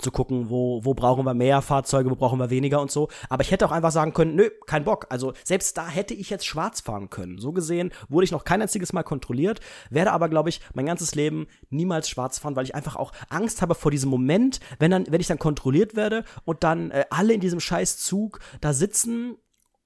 zu 0.00 0.10
gucken, 0.10 0.48
wo, 0.48 0.82
wo 0.84 0.94
brauchen 0.94 1.24
wir 1.24 1.34
mehr 1.34 1.60
Fahrzeuge, 1.60 2.10
wo 2.10 2.14
brauchen 2.14 2.38
wir 2.38 2.48
weniger 2.48 2.80
und 2.80 2.90
so. 2.90 3.08
Aber 3.28 3.42
ich 3.42 3.50
hätte 3.50 3.66
auch 3.66 3.72
einfach 3.72 3.90
sagen 3.90 4.14
können, 4.14 4.34
nö, 4.34 4.48
kein 4.66 4.84
Bock. 4.84 5.06
Also 5.10 5.34
selbst 5.44 5.76
da 5.76 5.86
hätte 5.86 6.14
ich 6.14 6.30
jetzt 6.30 6.46
schwarz 6.46 6.80
fahren 6.80 7.10
können. 7.10 7.38
So 7.38 7.52
gesehen 7.52 7.92
wurde 8.08 8.24
ich 8.24 8.30
noch 8.30 8.44
kein 8.44 8.62
einziges 8.62 8.92
Mal 8.92 9.02
kontrolliert, 9.02 9.60
werde 9.90 10.12
aber, 10.12 10.28
glaube 10.28 10.48
ich, 10.48 10.60
mein 10.72 10.86
ganzes 10.86 11.14
Leben 11.14 11.46
niemals 11.68 12.08
schwarz 12.08 12.38
fahren, 12.38 12.56
weil 12.56 12.64
ich 12.64 12.74
einfach 12.74 12.96
auch 12.96 13.12
Angst 13.28 13.60
habe 13.60 13.74
vor 13.74 13.90
diesem 13.90 14.10
Moment, 14.10 14.60
wenn 14.78 14.90
dann, 14.90 15.06
wenn 15.10 15.20
ich 15.20 15.26
dann 15.26 15.38
kontrolliert 15.38 15.94
werde 15.94 16.24
und 16.44 16.64
dann 16.64 16.90
äh, 16.90 17.04
alle 17.10 17.34
in 17.34 17.40
diesem 17.40 17.60
scheiß 17.60 17.98
Zug 17.98 18.38
da 18.60 18.72
sitzen 18.72 19.36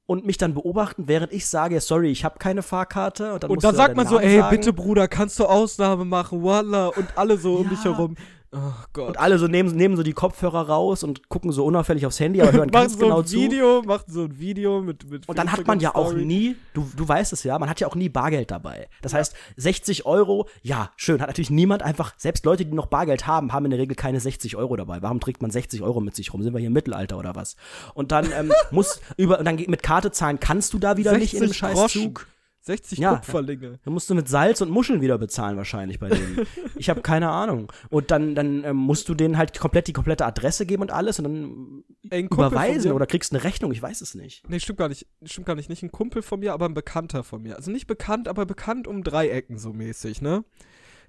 und 0.07 0.25
mich 0.25 0.39
dann 0.39 0.55
beobachten, 0.55 1.09
während 1.09 1.33
ich 1.33 1.47
sage, 1.47 1.75
ja, 1.75 1.81
sorry, 1.81 2.11
ich 2.11 2.25
habe 2.25 2.39
keine 2.39 2.63
Fahrkarte. 2.63 3.35
Und 3.35 3.43
dann, 3.43 3.51
Und 3.51 3.65
dann 3.65 3.75
sagt 3.75 3.97
man 3.97 4.07
so, 4.07 4.15
Namen 4.17 4.27
ey, 4.29 4.39
sagen. 4.39 4.57
bitte 4.57 4.73
Bruder, 4.73 5.09
kannst 5.09 5.39
du 5.41 5.47
Ausnahme 5.47 6.05
machen, 6.05 6.43
voila. 6.43 6.87
Und 6.89 7.19
alle 7.19 7.37
so 7.37 7.57
um 7.57 7.65
Ja. 7.65 7.71
dich 7.71 7.85
herum. 7.85 8.17
Oh 8.57 8.73
Gott. 8.95 9.09
Und 9.09 9.19
alle 9.19 9.39
so 9.39 9.49
nehmen, 9.49 9.77
nehmen 9.77 9.97
so 9.97 10.03
die 10.03 10.15
Kopfhörer 10.15 10.69
raus 10.69 11.03
und 11.03 11.29
gucken 11.29 11.53
so 11.53 11.65
unauffällig 11.67 12.07
aufs 12.07 12.19
Handy, 12.21 12.41
aber 12.41 12.53
hören 12.53 12.71
ganz 12.73 12.95
so 12.95 13.01
genau 13.01 13.19
ein 13.19 13.27
zu. 13.27 13.37
Video, 13.37 13.83
machen 13.83 14.05
so 14.09 14.23
ein 14.23 14.39
Video 14.39 14.81
mit, 14.81 15.11
mit 15.11 15.29
Und 15.29 15.37
dann 15.37 15.53
hat 15.53 15.67
man 15.67 15.79
ja 15.79 15.95
auch 15.95 16.15
nie, 16.15 16.57
du, 16.73 16.89
du 16.97 17.07
weißt 17.07 17.35
es 17.35 17.43
ja, 17.43 17.59
man 17.59 17.69
hat 17.69 17.81
ja 17.81 17.87
auch 17.87 17.95
nie 17.95 18.09
Bargeld 18.09 18.51
dabei. 18.51 18.89
Das 19.03 19.13
heißt, 19.13 19.35
60 19.57 20.07
Euro, 20.07 20.49
ja, 20.63 20.91
schön, 20.97 21.21
hat 21.21 21.29
natürlich 21.29 21.51
niemand 21.51 21.83
einfach, 21.83 22.15
selbst 22.17 22.47
Leute, 22.47 22.65
die 22.65 22.73
noch 22.73 22.87
Bargeld 22.87 23.27
haben, 23.27 23.53
haben 23.53 23.67
in 23.67 23.73
der 23.73 23.81
Regel 23.81 23.95
keine 23.95 24.21
60 24.21 24.57
Euro 24.57 24.77
dabei. 24.77 25.03
Warum 25.03 25.21
trägt 25.21 25.43
man 25.43 25.51
60 25.51 25.83
Euro 25.83 26.01
mit 26.01 26.17
sich 26.17 26.33
rum? 26.33 26.43
Sind 26.43 26.55
wir 26.55 26.59
hier 26.59 26.69
im 26.69 26.73
Mittelalter 26.73 27.19
oder 27.19 27.35
was? 27.35 27.57
Und 27.93 28.11
dann 28.11 28.33
ähm, 28.33 28.53
muss 28.71 29.01
über, 29.19 29.39
und 29.39 29.45
dann 29.45 29.57
mit 29.57 29.83
Karte 29.83 30.13
zahlen 30.13 30.41
kannst 30.41 30.73
du 30.73 30.79
da 30.79 30.97
wieder 30.97 31.19
nicht 31.19 31.35
in 31.35 31.41
dem 31.41 31.49
60 31.49 31.59
Scheißzug. 31.59 32.27
60 32.67 32.99
Ja. 32.99 33.17
Kupferlinge. 33.17 33.79
Dann 33.85 33.95
musst 33.95 34.11
du 34.11 34.15
mit 34.15 34.29
Salz 34.29 34.61
und 34.61 34.71
Muscheln 34.71 35.01
wieder 35.01 35.19
bezahlen 35.19 35.57
wahrscheinlich 35.57 35.99
bei 36.01 36.09
denen. 36.09 36.47
ich 36.77 36.91
habe 36.91 37.01
keine 37.01 37.31
Ahnung. 37.31 37.73
Und 37.91 38.11
dann, 38.11 38.35
dann 38.35 38.65
ähm, 38.65 38.77
musst 38.77 39.09
du 39.09 39.15
denen 39.15 39.39
halt 39.39 39.59
komplett 39.59 39.87
die 39.87 39.93
komplette 39.93 40.27
Adresse 40.27 40.67
geben 40.67 40.83
und 40.83 40.91
alles 40.91 41.19
und 41.19 41.25
dann 41.25 41.85
Ey, 42.11 42.23
überweisen 42.25 42.93
oder 42.93 43.07
kriegst 43.07 43.33
eine 43.33 43.45
Rechnung, 43.45 43.73
ich 43.73 43.81
weiß 43.81 44.01
es 44.01 44.15
nicht. 44.15 44.49
Nee, 44.49 44.59
stimmt 44.61 44.79
gar 44.79 44.89
nicht. 44.89 45.07
Stimmt 45.25 45.47
gar 45.47 45.55
nicht. 45.55 45.69
Nicht 45.69 45.83
ein 45.83 45.93
Kumpel 45.93 46.23
von 46.23 46.41
mir, 46.41 46.53
aber 46.53 46.67
ein 46.67 46.75
Bekannter 46.75 47.23
von 47.25 47.43
mir. 47.43 47.57
Also 47.57 47.71
nicht 47.71 47.87
bekannt, 47.87 48.29
aber 48.29 48.47
bekannt 48.47 48.87
um 48.87 49.05
drei 49.05 49.29
Ecken 49.29 49.59
so 49.59 49.73
mäßig, 49.73 50.21
ne? 50.21 50.45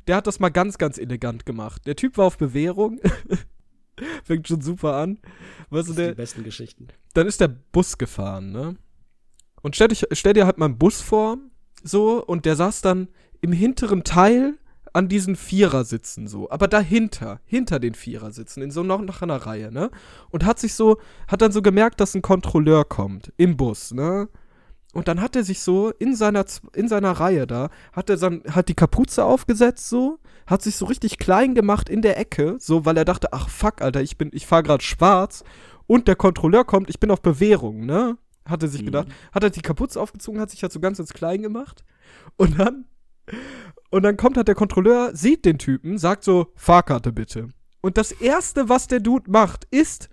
der 0.07 0.15
hat 0.15 0.27
das 0.27 0.39
mal 0.39 0.49
ganz, 0.49 0.77
ganz 0.77 0.97
elegant 0.97 1.45
gemacht. 1.45 1.85
Der 1.85 1.95
Typ 1.95 2.17
war 2.17 2.25
auf 2.25 2.37
Bewährung. 2.37 2.99
Fängt 4.23 4.47
schon 4.47 4.61
super 4.61 4.95
an. 4.95 5.19
Weißt 5.69 5.71
Das 5.71 5.85
sind 5.87 5.97
der, 5.97 6.09
die 6.09 6.15
besten 6.15 6.43
Geschichten. 6.43 6.87
dann 7.13 7.27
ist 7.27 7.41
der 7.41 7.47
Bus 7.47 7.97
gefahren, 7.97 8.51
ne? 8.51 8.75
Und 9.67 9.75
stell, 9.75 9.89
dich, 9.89 10.05
stell 10.13 10.31
dir 10.31 10.45
halt 10.45 10.57
mal 10.57 10.67
einen 10.67 10.77
Bus 10.77 11.01
vor, 11.01 11.39
so, 11.83 12.23
und 12.23 12.45
der 12.45 12.55
saß 12.55 12.79
dann 12.79 13.09
im 13.41 13.51
hinteren 13.51 14.05
Teil 14.05 14.57
an 14.93 15.09
diesen 15.09 15.35
Vierersitzen 15.35 16.29
so, 16.29 16.49
aber 16.49 16.69
dahinter, 16.69 17.41
hinter 17.43 17.77
den 17.77 17.93
Vierersitzen, 17.93 18.63
in 18.63 18.71
so 18.71 18.81
noch 18.81 19.01
nach 19.01 19.21
einer 19.21 19.35
Reihe, 19.35 19.69
ne? 19.69 19.91
Und 20.29 20.45
hat 20.45 20.57
sich 20.57 20.73
so, 20.73 20.99
hat 21.27 21.41
dann 21.41 21.51
so 21.51 21.61
gemerkt, 21.61 21.99
dass 21.99 22.15
ein 22.15 22.21
Kontrolleur 22.21 22.85
kommt 22.85 23.33
im 23.35 23.57
Bus, 23.57 23.91
ne? 23.91 24.29
Und 24.93 25.09
dann 25.09 25.19
hat 25.19 25.35
er 25.35 25.43
sich 25.43 25.59
so 25.59 25.89
in 25.99 26.15
seiner, 26.15 26.45
in 26.73 26.87
seiner 26.87 27.11
Reihe 27.11 27.45
da, 27.45 27.69
hat 27.91 28.09
er 28.09 28.15
dann, 28.15 28.43
hat 28.49 28.69
die 28.69 28.73
Kapuze 28.73 29.25
aufgesetzt 29.25 29.89
so, 29.89 30.19
hat 30.45 30.61
sich 30.61 30.77
so 30.77 30.85
richtig 30.85 31.17
klein 31.17 31.55
gemacht 31.55 31.89
in 31.89 32.01
der 32.01 32.17
Ecke, 32.17 32.55
so, 32.61 32.85
weil 32.85 32.95
er 32.95 33.03
dachte, 33.03 33.33
ach 33.33 33.49
fuck, 33.49 33.81
Alter, 33.81 34.01
ich 34.01 34.17
bin, 34.17 34.29
ich 34.31 34.47
fahr 34.47 34.63
grad 34.63 34.81
schwarz 34.81 35.43
und 35.87 36.07
der 36.07 36.15
Kontrolleur 36.15 36.63
kommt, 36.63 36.89
ich 36.89 37.01
bin 37.01 37.11
auf 37.11 37.21
Bewährung, 37.21 37.85
ne? 37.85 38.17
Hat 38.49 38.63
er 38.63 38.69
sich 38.69 38.81
Mhm. 38.81 38.85
gedacht, 38.87 39.07
hat 39.31 39.43
er 39.43 39.49
die 39.49 39.61
Kapuze 39.61 39.99
aufgezogen, 40.01 40.39
hat 40.39 40.49
sich 40.51 40.61
halt 40.63 40.71
so 40.71 40.79
ganz 40.79 40.99
ins 40.99 41.13
Klein 41.13 41.41
gemacht 41.41 41.83
und 42.37 42.59
dann, 42.59 42.85
und 43.89 44.03
dann 44.03 44.17
kommt 44.17 44.37
halt 44.37 44.47
der 44.47 44.55
Kontrolleur, 44.55 45.15
sieht 45.15 45.45
den 45.45 45.57
Typen, 45.57 45.97
sagt 45.97 46.23
so, 46.23 46.51
Fahrkarte 46.55 47.11
bitte. 47.11 47.49
Und 47.81 47.97
das 47.97 48.11
erste, 48.11 48.69
was 48.69 48.87
der 48.87 48.99
Dude 48.99 49.29
macht, 49.29 49.65
ist, 49.71 50.09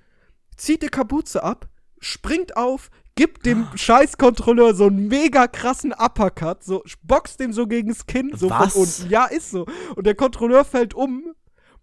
zieht 0.57 0.83
die 0.83 0.89
Kapuze 0.89 1.43
ab, 1.43 1.69
springt 1.99 2.57
auf, 2.57 2.91
gibt 3.17 3.47
dem 3.47 3.67
Scheißkontrolleur 3.75 4.75
so 4.75 4.87
einen 4.87 5.09
mega 5.09 5.47
krassen 5.47 5.93
Uppercut, 5.93 6.63
so 6.65 6.83
boxt 7.03 7.41
dem 7.41 7.53
so 7.53 7.67
gegens 7.67 8.07
Kinn, 8.07 8.33
so 8.35 8.51
Was? 8.51 8.73
von 8.73 8.83
unten. 8.83 9.09
Ja, 9.11 9.25
ist 9.27 9.51
so. 9.51 9.67
Und 9.97 10.07
der 10.07 10.15
Kontrolleur 10.15 10.65
fällt 10.65 10.95
um. 10.95 11.35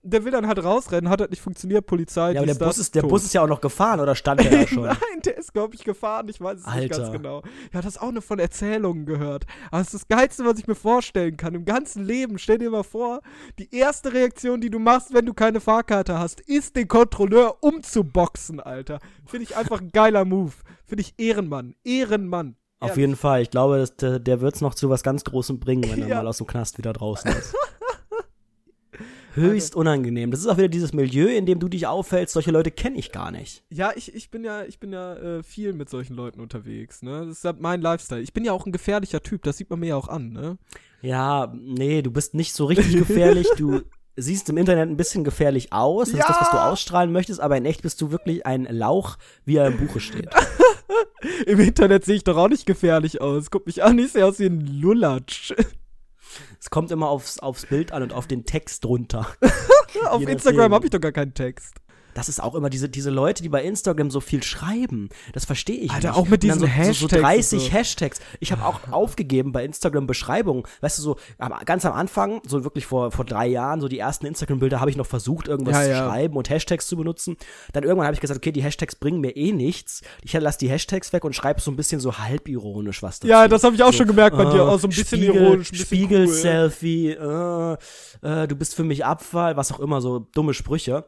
Der 0.04 0.26
will 0.26 0.32
dann 0.32 0.48
halt 0.48 0.64
rausrennen, 0.64 1.10
hat 1.10 1.22
halt 1.22 1.30
nicht 1.30 1.42
funktioniert, 1.44 1.86
Polizei. 1.86 2.32
Ja, 2.32 2.40
aber 2.40 2.48
der 2.48 2.56
Bus, 2.56 2.80
ist, 2.80 2.96
der 2.96 3.04
tot. 3.04 3.12
Bus 3.12 3.24
ist 3.24 3.34
ja 3.36 3.44
auch 3.44 3.48
noch 3.48 3.62
gefahren 3.62 4.00
oder 4.00 4.16
stand 4.16 4.42
der 4.44 4.50
da 4.50 4.68
schon? 4.68 4.84
Nein, 4.86 4.98
der 5.24 5.38
ist, 5.38 5.54
glaube 5.54 5.76
ich, 5.76 5.84
gefahren. 5.84 6.28
Ich 6.28 6.42
weiß 6.42 6.60
es 6.62 6.66
nicht 6.66 6.90
ganz 6.90 7.04
Alter. 7.06 7.12
genau. 7.18 7.44
Ja, 7.72 7.82
das 7.82 8.00
auch 8.00 8.12
nur 8.12 8.24
von 8.24 8.40
Erzählungen 8.40 9.06
gehört. 9.06 9.46
Aber 9.70 9.82
es 9.82 9.94
ist 9.94 9.94
das 9.94 10.08
Geilste, 10.08 10.44
was 10.44 10.58
ich 10.58 10.66
mir 10.66 10.74
vorstellen 10.76 11.38
kann. 11.38 11.54
Im 11.54 11.66
ganzen 11.66 12.04
Leben. 12.04 12.40
Stell 12.40 12.58
dir 12.58 12.72
mal 12.72 12.82
vor, 12.84 13.22
die 13.60 13.74
erste 13.76 14.12
Reaktion, 14.12 14.60
die 14.60 14.72
du 14.72 14.80
machst, 14.80 15.14
wenn 15.14 15.28
du 15.28 15.34
keine 15.36 15.60
Fahrkarte 15.60 16.18
hast, 16.18 16.42
ist 16.42 16.76
den 16.76 16.88
Kontrolleur 16.88 17.58
umzuboxen, 17.62 18.60
Alter. 18.60 19.00
Finde 19.28 19.44
ich 19.44 19.56
einfach 19.56 19.82
ein 19.82 19.92
geiler 19.92 20.26
Move. 20.26 20.54
Finde 20.86 21.02
ich 21.04 21.14
Ehrenmann. 21.20 21.76
Ehrenmann. 21.84 22.56
Auf 22.80 22.98
jeden 22.98 23.16
Fall. 23.16 23.44
Ich 23.44 23.52
glaube, 23.52 23.78
dass 23.78 23.96
der, 23.98 24.18
der 24.18 24.42
wird 24.42 24.56
es 24.56 24.62
noch 24.62 24.74
zu 24.74 24.90
was 24.90 25.04
ganz 25.04 25.24
Großem 25.24 25.60
bringen, 25.60 25.84
wenn 25.92 26.02
er 26.02 26.08
Ja. 26.08 26.16
mal 26.16 26.28
aus 26.28 26.38
dem 26.40 26.48
Knast 26.48 26.80
wieder 26.80 26.94
draußen 26.94 27.30
ist. 27.32 27.54
Höchst 29.34 29.76
unangenehm. 29.76 30.32
Das 30.32 30.40
ist 30.42 30.48
auch 30.48 30.58
wieder 30.58 30.68
dieses 30.68 30.94
Milieu, 30.94 31.28
in 31.28 31.46
dem 31.46 31.60
du 31.60 31.68
dich 31.68 31.88
aufhältst. 31.88 32.34
Solche 32.34 32.52
Leute 32.52 32.72
kenne 32.72 32.98
ich 32.98 33.12
gar 33.12 33.32
nicht. 33.32 33.64
Ja, 33.70 33.92
ich, 33.96 34.14
ich 34.14 34.30
bin 34.32 34.44
ja, 34.44 34.64
ich 34.64 34.80
bin 34.80 34.92
ja 34.92 35.16
äh, 35.16 35.44
viel 35.44 35.74
mit 35.74 35.90
solchen 35.90 36.16
Leuten 36.16 36.40
unterwegs, 36.42 37.02
ne? 37.02 37.26
Das 37.26 37.38
ist 37.38 37.46
halt 37.46 37.62
mein 37.62 37.82
Lifestyle. 37.82 38.22
Ich 38.22 38.34
bin 38.34 38.44
ja 38.44 38.52
auch 38.54 38.66
ein 38.66 38.72
gefährlicher 38.72 39.22
Typ, 39.22 39.44
das 39.44 39.58
sieht 39.58 39.70
man 39.70 39.80
mir 39.80 39.88
ja 39.88 39.96
auch 39.96 40.08
an, 40.10 40.32
ne? 40.34 40.58
Ja, 41.02 41.54
nee, 41.56 42.02
du 42.02 42.12
bist 42.12 42.34
nicht 42.34 42.54
so 42.54 42.66
richtig 42.66 42.98
gefährlich. 42.98 43.48
Du 43.58 43.82
siehst 44.18 44.50
im 44.50 44.58
Internet 44.58 44.90
ein 44.90 44.98
bisschen 44.98 45.24
gefährlich 45.24 45.72
aus. 45.74 46.12
Das 46.12 46.20
ist 46.20 46.30
das, 46.30 46.42
was 46.42 46.52
du 46.52 46.58
Ja. 46.58 46.70
ausstrahlen 46.70 47.12
möchtest, 47.12 47.40
aber 47.40 47.58
in 47.58 47.66
echt 47.66 47.82
bist 47.82 48.02
du 48.02 48.12
wirklich 48.12 48.46
ein 48.46 48.66
Lauch, 48.66 49.18
wie 49.46 49.56
er 49.56 49.68
im 49.68 49.78
Buche 49.78 50.00
steht. 50.00 50.30
Im 51.46 51.60
Internet 51.60 52.04
sehe 52.04 52.16
ich 52.16 52.24
doch 52.24 52.36
auch 52.38 52.50
nicht 52.50 52.66
gefährlich 52.66 53.22
aus. 53.22 53.50
Guck 53.50 53.66
mich 53.66 53.82
an, 53.84 53.98
ich 53.98 54.12
sehe 54.12 54.26
aus 54.26 54.40
wie 54.40 54.46
ein 54.48 54.60
Lulatsch. 54.60 55.54
Es 56.60 56.70
kommt 56.70 56.92
immer 56.92 57.10
aufs, 57.10 57.40
aufs 57.40 57.66
Bild 57.66 57.92
an 57.92 58.04
und 58.04 58.14
auf 58.14 58.28
den 58.28 58.46
Text 58.46 58.84
drunter. 58.84 59.28
Auf 60.06 60.26
Instagram 60.26 60.74
habe 60.74 60.86
ich 60.86 60.90
doch 60.90 61.02
gar 61.02 61.12
keinen 61.12 61.34
Text. 61.34 61.76
Das 62.14 62.30
ist 62.30 62.42
auch 62.42 62.56
immer 62.56 62.70
diese, 62.70 62.90
diese 62.90 63.10
Leute, 63.10 63.44
die 63.44 63.50
bei 63.50 63.64
Instagram 63.64 64.12
so 64.12 64.20
viel 64.20 64.44
schreiben. 64.44 65.10
Das 65.34 65.46
verstehe 65.46 65.78
ich 65.78 65.92
Alter, 65.92 66.10
nicht. 66.10 66.18
auch 66.18 66.28
mit 66.28 66.44
diesen 66.44 66.60
so, 66.60 66.68
Hashtags 66.68 67.00
So, 67.00 67.08
so 67.08 67.16
30 67.22 67.64
so. 67.66 67.72
Hashtags. 67.72 68.20
Ich 68.40 68.52
habe 68.52 68.66
auch 68.66 68.80
aufgegeben 68.92 69.52
bei 69.52 69.64
Instagram 69.64 70.08
Beschreibungen. 70.08 70.64
Weißt 70.82 70.98
du, 70.98 71.02
so 71.04 71.18
ganz 71.66 71.86
am 71.86 71.94
Anfang, 71.94 72.42
so 72.46 72.64
wirklich 72.64 72.86
vor, 72.86 73.12
vor 73.12 73.26
drei 73.26 73.48
Jahren, 73.48 73.82
so 73.82 73.88
die 73.88 74.00
ersten 74.00 74.26
Instagram-Bilder 74.26 74.80
habe 74.80 74.90
ich 74.90 74.98
noch 74.98 75.06
versucht, 75.06 75.48
irgendwas 75.48 75.76
Ja, 75.78 75.84
zu 75.84 75.90
ja. 75.92 76.06
schreiben 76.08 76.36
und 76.38 76.50
Hashtags 76.50 76.88
zu 76.88 76.98
benutzen. 76.98 77.38
Dann 77.74 77.84
irgendwann 77.84 78.06
habe 78.08 78.16
ich 78.16 78.22
gesagt, 78.22 78.38
okay, 78.38 78.52
die 78.52 78.64
Hashtags 78.64 78.96
bringen 78.96 79.22
mir 79.22 79.36
eh 79.36 79.52
nichts. 79.52 80.02
Ich 80.24 80.34
lasse 80.34 80.58
die 80.60 80.70
Hashtags 80.70 81.14
weg 81.14 81.24
und 81.24 81.36
schreibe 81.36 81.62
so 81.62 81.72
ein 81.72 81.76
bisschen 81.76 82.00
so 82.00 82.18
halbironisch 82.18 83.02
was 83.04 83.20
dazu. 83.20 83.30
Ja, 83.32 83.48
das 83.48 83.64
habe 83.64 83.76
ich 83.76 83.84
auch 83.84 83.94
schon 83.94 84.08
gemerkt 84.08 84.36
bei 84.38 84.46
dir. 84.46 84.58
äh, 84.58 84.60
Auch 84.62 84.80
so 84.80 84.88
ein 84.88 84.90
bisschen 84.90 85.20
Spiegel, 85.20 85.36
ironisch, 85.36 85.70
ein 85.72 85.78
bisschen 85.78 85.98
cool. 86.00 86.08
Spiegel-Selfie, 86.08 87.10
äh, 87.12 87.74
äh, 88.22 88.48
du 88.48 88.56
bist 88.56 88.76
für 88.76 88.84
mich 88.84 89.06
Abfall, 89.06 89.58
was 89.58 89.72
auch 89.72 89.80
immer, 89.80 90.02
so 90.02 90.20
dumme 90.34 90.54
Sprüche. 90.54 91.06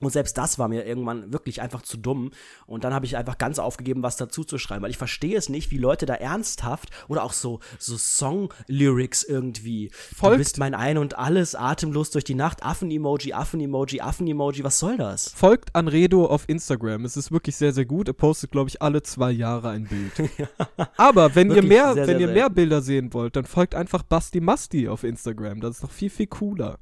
Und 0.00 0.10
selbst 0.12 0.38
das 0.38 0.58
war 0.58 0.68
mir 0.68 0.86
irgendwann 0.86 1.32
wirklich 1.32 1.60
einfach 1.60 1.82
zu 1.82 1.96
dumm. 1.98 2.30
Und 2.66 2.84
dann 2.84 2.94
habe 2.94 3.04
ich 3.06 3.16
einfach 3.16 3.36
ganz 3.38 3.58
aufgegeben, 3.58 4.02
was 4.02 4.16
dazu 4.16 4.44
zu 4.44 4.56
schreiben, 4.58 4.82
weil 4.82 4.90
ich 4.90 4.96
verstehe 4.98 5.36
es 5.36 5.48
nicht, 5.48 5.70
wie 5.70 5.78
Leute 5.78 6.06
da 6.06 6.14
ernsthaft 6.14 6.88
oder 7.08 7.22
auch 7.22 7.32
so, 7.34 7.60
so 7.78 7.96
Song-Lyrics 7.96 9.22
irgendwie. 9.22 9.90
Folgt- 9.92 10.34
Du 10.34 10.38
bist 10.38 10.58
mein 10.58 10.74
Ein 10.74 10.98
und 10.98 11.18
Alles, 11.18 11.54
atemlos 11.54 12.10
durch 12.10 12.24
die 12.24 12.34
Nacht, 12.34 12.62
Affen-Emoji, 12.62 13.32
Affen-Emoji, 13.34 14.00
Affen-Emoji, 14.00 14.64
was 14.64 14.78
soll 14.78 14.96
das? 14.96 15.32
Folgt 15.34 15.74
Anredo 15.74 16.26
auf 16.26 16.44
Instagram. 16.48 17.04
Es 17.04 17.16
ist 17.16 17.30
wirklich 17.32 17.56
sehr, 17.56 17.72
sehr 17.72 17.84
gut. 17.84 18.08
Er 18.08 18.14
postet, 18.14 18.50
glaube 18.52 18.68
ich, 18.70 18.80
alle 18.80 19.02
zwei 19.02 19.30
Jahre 19.30 19.68
ein 19.70 19.84
Bild. 19.84 20.30
Aber 20.96 21.34
wenn 21.34 21.50
ihr 21.50 21.62
mehr, 21.62 21.92
sehr, 21.94 22.06
wenn 22.06 22.18
sehr 22.18 22.20
ihr 22.20 22.26
mehr 22.28 22.36
selten. 22.44 22.54
Bilder 22.54 22.80
sehen 22.82 23.12
wollt, 23.12 23.36
dann 23.36 23.44
folgt 23.44 23.74
einfach 23.74 24.02
Basti 24.02 24.40
Masti 24.40 24.88
auf 24.88 25.04
Instagram. 25.04 25.60
Das 25.60 25.76
ist 25.76 25.82
noch 25.82 25.90
viel, 25.90 26.10
viel 26.10 26.26
cooler. 26.26 26.78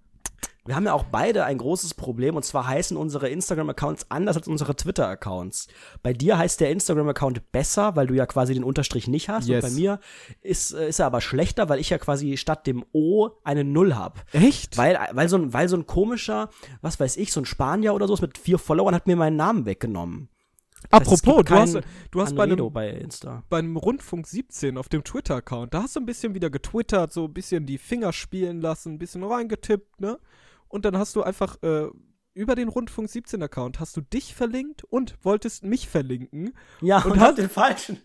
Wir 0.68 0.76
haben 0.76 0.84
ja 0.84 0.92
auch 0.92 1.04
beide 1.04 1.46
ein 1.46 1.56
großes 1.56 1.94
Problem 1.94 2.36
und 2.36 2.44
zwar 2.44 2.66
heißen 2.66 2.94
unsere 2.94 3.30
Instagram-Accounts 3.30 4.10
anders 4.10 4.36
als 4.36 4.48
unsere 4.48 4.76
Twitter-Accounts. 4.76 5.68
Bei 6.02 6.12
dir 6.12 6.36
heißt 6.36 6.60
der 6.60 6.70
Instagram-Account 6.70 7.52
besser, 7.52 7.96
weil 7.96 8.06
du 8.06 8.12
ja 8.12 8.26
quasi 8.26 8.52
den 8.52 8.64
Unterstrich 8.64 9.08
nicht 9.08 9.30
hast. 9.30 9.48
Yes. 9.48 9.64
Und 9.64 9.70
bei 9.70 9.74
mir 9.74 9.98
ist, 10.42 10.72
äh, 10.72 10.90
ist 10.90 10.98
er 10.98 11.06
aber 11.06 11.22
schlechter, 11.22 11.70
weil 11.70 11.80
ich 11.80 11.88
ja 11.88 11.96
quasi 11.96 12.36
statt 12.36 12.66
dem 12.66 12.84
O 12.92 13.30
eine 13.44 13.64
Null 13.64 13.94
habe. 13.94 14.20
Echt? 14.32 14.76
Weil, 14.76 14.98
weil, 15.12 15.30
so 15.30 15.38
ein, 15.38 15.54
weil 15.54 15.70
so 15.70 15.76
ein 15.76 15.86
komischer, 15.86 16.50
was 16.82 17.00
weiß 17.00 17.16
ich, 17.16 17.32
so 17.32 17.40
ein 17.40 17.46
Spanier 17.46 17.94
oder 17.94 18.06
so 18.06 18.18
mit 18.20 18.36
vier 18.36 18.58
Followern 18.58 18.94
hat 18.94 19.06
mir 19.06 19.16
meinen 19.16 19.36
Namen 19.36 19.64
weggenommen. 19.64 20.28
Das 20.90 21.00
heißt, 21.00 21.12
es 21.12 21.22
Apropos, 21.22 21.44
du 21.44 21.54
hast, 21.54 21.78
du 22.10 22.20
hast 22.22 22.34
bei 22.36 22.44
einem, 22.44 22.72
bei 22.72 22.88
Insta. 22.90 23.42
bei 23.48 23.58
einem 23.58 23.76
Rundfunk 23.76 24.26
17 24.26 24.78
auf 24.78 24.88
dem 24.88 25.04
Twitter-Account, 25.04 25.74
da 25.74 25.82
hast 25.82 25.96
du 25.96 26.00
ein 26.00 26.06
bisschen 26.06 26.34
wieder 26.34 26.50
getwittert, 26.50 27.12
so 27.12 27.24
ein 27.24 27.34
bisschen 27.34 27.66
die 27.66 27.78
Finger 27.78 28.12
spielen 28.12 28.60
lassen, 28.60 28.94
ein 28.94 28.98
bisschen 28.98 29.22
reingetippt, 29.24 30.00
ne? 30.00 30.18
Und 30.68 30.84
dann 30.84 30.96
hast 30.98 31.16
du 31.16 31.22
einfach 31.22 31.56
äh, 31.62 31.86
über 32.34 32.54
den 32.54 32.68
Rundfunk 32.68 33.08
17-Account 33.08 33.80
hast 33.80 33.96
du 33.96 34.00
dich 34.02 34.34
verlinkt 34.34 34.84
und 34.84 35.16
wolltest 35.22 35.64
mich 35.64 35.88
verlinken. 35.88 36.52
Ja, 36.80 37.02
Und 37.02 37.12
und, 37.12 37.20
hast- 37.20 37.38
den 37.38 37.48
falschen. 37.48 38.00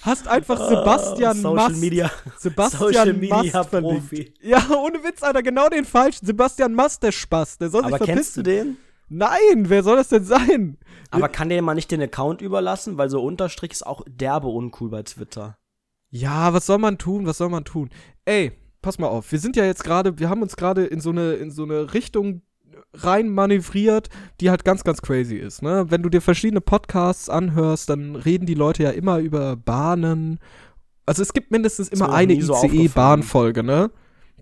Hast 0.00 0.28
einfach 0.28 0.66
Sebastian 0.66 1.36
Social 1.36 1.54
Mast, 1.68 1.76
Media. 1.80 2.10
Sebastian 2.38 2.80
Social 2.82 3.12
Media 3.12 3.42
Mast 3.52 3.68
verlinkt. 3.68 4.00
Profi. 4.08 4.32
Ja, 4.40 4.66
ohne 4.70 5.02
Witz, 5.04 5.22
Alter, 5.22 5.42
genau 5.42 5.68
den 5.68 5.84
falschen. 5.84 6.24
Sebastian 6.24 6.72
Mast, 6.72 7.02
der 7.02 7.12
Spaß, 7.12 7.58
der 7.58 7.68
soll 7.68 7.84
Aber 7.84 7.98
sich 7.98 8.06
kennst 8.06 8.36
du 8.38 8.42
verpissen. 8.42 8.66
den? 8.68 8.87
Nein, 9.08 9.68
wer 9.68 9.82
soll 9.82 9.96
das 9.96 10.08
denn 10.08 10.24
sein? 10.24 10.76
Aber 11.10 11.28
kann 11.28 11.48
der 11.48 11.62
mal 11.62 11.74
nicht 11.74 11.90
den 11.90 12.02
Account 12.02 12.42
überlassen, 12.42 12.98
weil 12.98 13.08
so 13.08 13.22
Unterstrich 13.22 13.72
ist 13.72 13.86
auch 13.86 14.02
derbe 14.08 14.48
uncool 14.48 14.90
bei 14.90 15.02
Twitter. 15.02 15.56
Ja, 16.10 16.52
was 16.52 16.66
soll 16.66 16.78
man 16.78 16.98
tun? 16.98 17.26
Was 17.26 17.38
soll 17.38 17.48
man 17.48 17.64
tun? 17.64 17.90
Ey, 18.24 18.52
pass 18.82 18.98
mal 18.98 19.08
auf. 19.08 19.30
Wir 19.32 19.38
sind 19.38 19.56
ja 19.56 19.64
jetzt 19.64 19.84
gerade, 19.84 20.18
wir 20.18 20.28
haben 20.28 20.42
uns 20.42 20.56
gerade 20.56 20.84
in 20.84 21.00
so 21.00 21.10
eine 21.10 21.34
in 21.34 21.50
so 21.50 21.64
eine 21.64 21.94
Richtung 21.94 22.42
rein 22.94 23.28
manövriert, 23.28 24.08
die 24.40 24.50
halt 24.50 24.64
ganz 24.64 24.84
ganz 24.84 25.02
crazy 25.02 25.36
ist, 25.36 25.62
ne? 25.62 25.86
Wenn 25.88 26.02
du 26.02 26.08
dir 26.08 26.20
verschiedene 26.20 26.60
Podcasts 26.60 27.28
anhörst, 27.28 27.90
dann 27.90 28.16
reden 28.16 28.46
die 28.46 28.54
Leute 28.54 28.82
ja 28.82 28.90
immer 28.90 29.18
über 29.18 29.56
Bahnen. 29.56 30.38
Also 31.06 31.22
es 31.22 31.32
gibt 31.32 31.50
mindestens 31.50 31.88
immer 31.88 32.12
eine 32.12 32.40
so 32.42 32.54
ICE-Bahnfolge, 32.54 33.62
ne? 33.62 33.90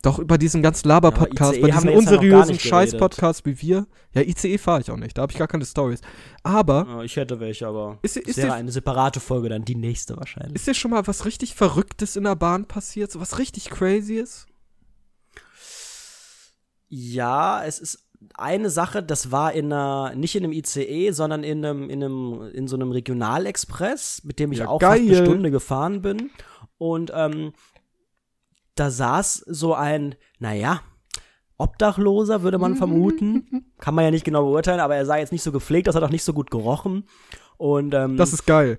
Doch 0.06 0.20
über 0.20 0.38
diesen 0.38 0.62
ganzen 0.62 0.86
Laber-Podcast, 0.86 1.54
ICE 1.54 1.60
bei 1.62 1.72
haben 1.72 1.78
diesen 1.82 1.90
ja 1.90 1.96
unseriösen 1.98 2.52
nicht 2.52 2.62
geredet. 2.62 2.90
Scheiß-Podcasts 2.92 3.44
wie 3.44 3.60
wir. 3.60 3.86
Ja, 4.14 4.22
ICE 4.22 4.56
fahre 4.56 4.80
ich 4.80 4.90
auch 4.92 4.96
nicht, 4.96 5.18
da 5.18 5.22
habe 5.22 5.32
ich 5.32 5.38
gar 5.38 5.48
keine 5.48 5.64
Stories. 5.64 6.00
Aber 6.44 6.86
Ja, 6.88 7.02
ich 7.02 7.16
hätte 7.16 7.40
welche, 7.40 7.66
aber 7.66 7.98
Ist- 8.02 8.16
ist, 8.16 8.36
wäre 8.36 8.52
eine 8.54 8.70
separate 8.70 9.18
Folge, 9.18 9.48
dann 9.48 9.64
die 9.64 9.74
nächste 9.74 10.16
wahrscheinlich. 10.16 10.54
ist 10.54 10.66
dir 10.68 10.74
schon 10.74 10.92
mal 10.92 11.04
was 11.08 11.24
richtig 11.24 11.56
Verrücktes 11.56 12.14
in 12.14 12.22
der 12.22 12.36
Bahn 12.36 12.66
passiert? 12.66 13.10
So 13.10 13.20
was 13.20 13.38
richtig 13.40 13.68
crazy 13.68 14.14
ist? 14.14 14.46
Ja, 16.88 17.64
es 17.64 17.80
ist 17.80 18.06
eine 18.36 18.70
Sache, 18.70 19.02
das 19.02 19.32
war 19.32 19.52
in 19.52 19.72
einer, 19.72 20.14
nicht 20.14 20.36
in 20.36 20.44
einem 20.44 20.52
ICE, 20.52 21.10
sondern 21.10 21.42
in 21.42 21.64
einem, 21.64 21.90
in 21.90 22.02
einem, 22.04 22.42
in 22.54 22.68
so 22.68 22.76
einem 22.76 22.92
Regionalexpress, 22.92 24.22
mit 24.24 24.38
dem 24.38 24.52
ich 24.52 24.60
Ja, 24.60 24.68
auch 24.68 24.80
fast 24.80 25.00
eine 25.00 25.10
geil. 25.10 25.24
Stunde 25.26 25.50
gefahren 25.50 26.00
bin. 26.00 26.30
Und 26.78 27.10
ähm, 27.14 27.52
da 28.76 28.90
saß 28.90 29.44
so 29.46 29.74
ein, 29.74 30.14
naja, 30.38 30.80
Obdachloser, 31.58 32.42
würde 32.42 32.58
man 32.58 32.76
vermuten. 32.76 33.72
Kann 33.78 33.94
man 33.94 34.04
ja 34.04 34.10
nicht 34.10 34.24
genau 34.24 34.44
beurteilen, 34.44 34.80
aber 34.80 34.96
er 34.96 35.06
sah 35.06 35.16
jetzt 35.16 35.32
nicht 35.32 35.42
so 35.42 35.52
gepflegt 35.52 35.88
aus, 35.88 35.94
hat 35.94 36.02
auch 36.02 36.10
nicht 36.10 36.24
so 36.24 36.32
gut 36.34 36.50
gerochen. 36.50 37.08
Und 37.56 37.94
ähm, 37.94 38.16
Das 38.16 38.32
ist 38.32 38.46
geil. 38.46 38.78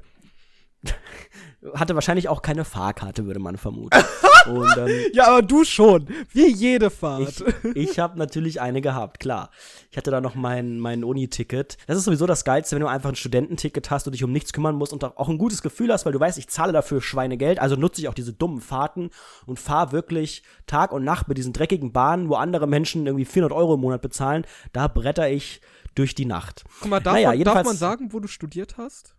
Hatte 1.73 1.95
wahrscheinlich 1.95 2.29
auch 2.29 2.41
keine 2.41 2.65
Fahrkarte, 2.65 3.25
würde 3.25 3.39
man 3.39 3.57
vermuten. 3.57 3.97
Und, 4.47 4.77
ähm, 4.77 5.05
ja, 5.13 5.27
aber 5.27 5.41
du 5.41 5.65
schon. 5.65 6.07
Wie 6.31 6.47
jede 6.47 6.89
Fahrt. 6.89 7.43
Ich, 7.73 7.89
ich 7.89 7.99
habe 7.99 8.17
natürlich 8.17 8.61
eine 8.61 8.81
gehabt, 8.81 9.19
klar. 9.19 9.49
Ich 9.91 9.97
hatte 9.97 10.11
da 10.11 10.21
noch 10.21 10.35
mein, 10.35 10.79
mein 10.79 11.03
Uni-Ticket. 11.03 11.77
Das 11.87 11.97
ist 11.97 12.05
sowieso 12.05 12.25
das 12.25 12.45
Geilste, 12.45 12.75
wenn 12.75 12.81
du 12.81 12.87
einfach 12.87 13.09
ein 13.09 13.15
Studententicket 13.15 13.91
hast 13.91 14.07
und 14.07 14.13
dich 14.13 14.23
um 14.23 14.31
nichts 14.31 14.53
kümmern 14.53 14.75
musst 14.75 14.93
und 14.93 15.03
auch 15.03 15.27
ein 15.27 15.37
gutes 15.37 15.61
Gefühl 15.61 15.91
hast, 15.91 16.05
weil 16.05 16.13
du 16.13 16.19
weißt, 16.19 16.37
ich 16.37 16.47
zahle 16.47 16.71
dafür 16.71 17.01
Schweinegeld, 17.01 17.59
also 17.59 17.75
nutze 17.75 17.99
ich 17.99 18.07
auch 18.07 18.13
diese 18.13 18.31
dummen 18.31 18.61
Fahrten 18.61 19.09
und 19.45 19.59
fahre 19.59 19.91
wirklich 19.91 20.43
Tag 20.65 20.91
und 20.91 21.03
Nacht 21.03 21.27
mit 21.27 21.37
diesen 21.37 21.51
dreckigen 21.51 21.91
Bahnen, 21.91 22.29
wo 22.29 22.35
andere 22.35 22.67
Menschen 22.67 23.05
irgendwie 23.05 23.25
400 23.25 23.57
Euro 23.57 23.73
im 23.73 23.81
Monat 23.81 24.01
bezahlen. 24.01 24.45
Da 24.71 24.87
bretter 24.87 25.29
ich 25.29 25.61
durch 25.95 26.15
die 26.15 26.25
Nacht. 26.25 26.63
Guck 26.79 26.89
mal, 26.89 26.99
darf, 27.01 27.15
naja, 27.15 27.29
man, 27.29 27.43
darf 27.43 27.65
man 27.65 27.75
sagen, 27.75 28.13
wo 28.13 28.19
du 28.19 28.27
studiert 28.27 28.77
hast? 28.77 29.16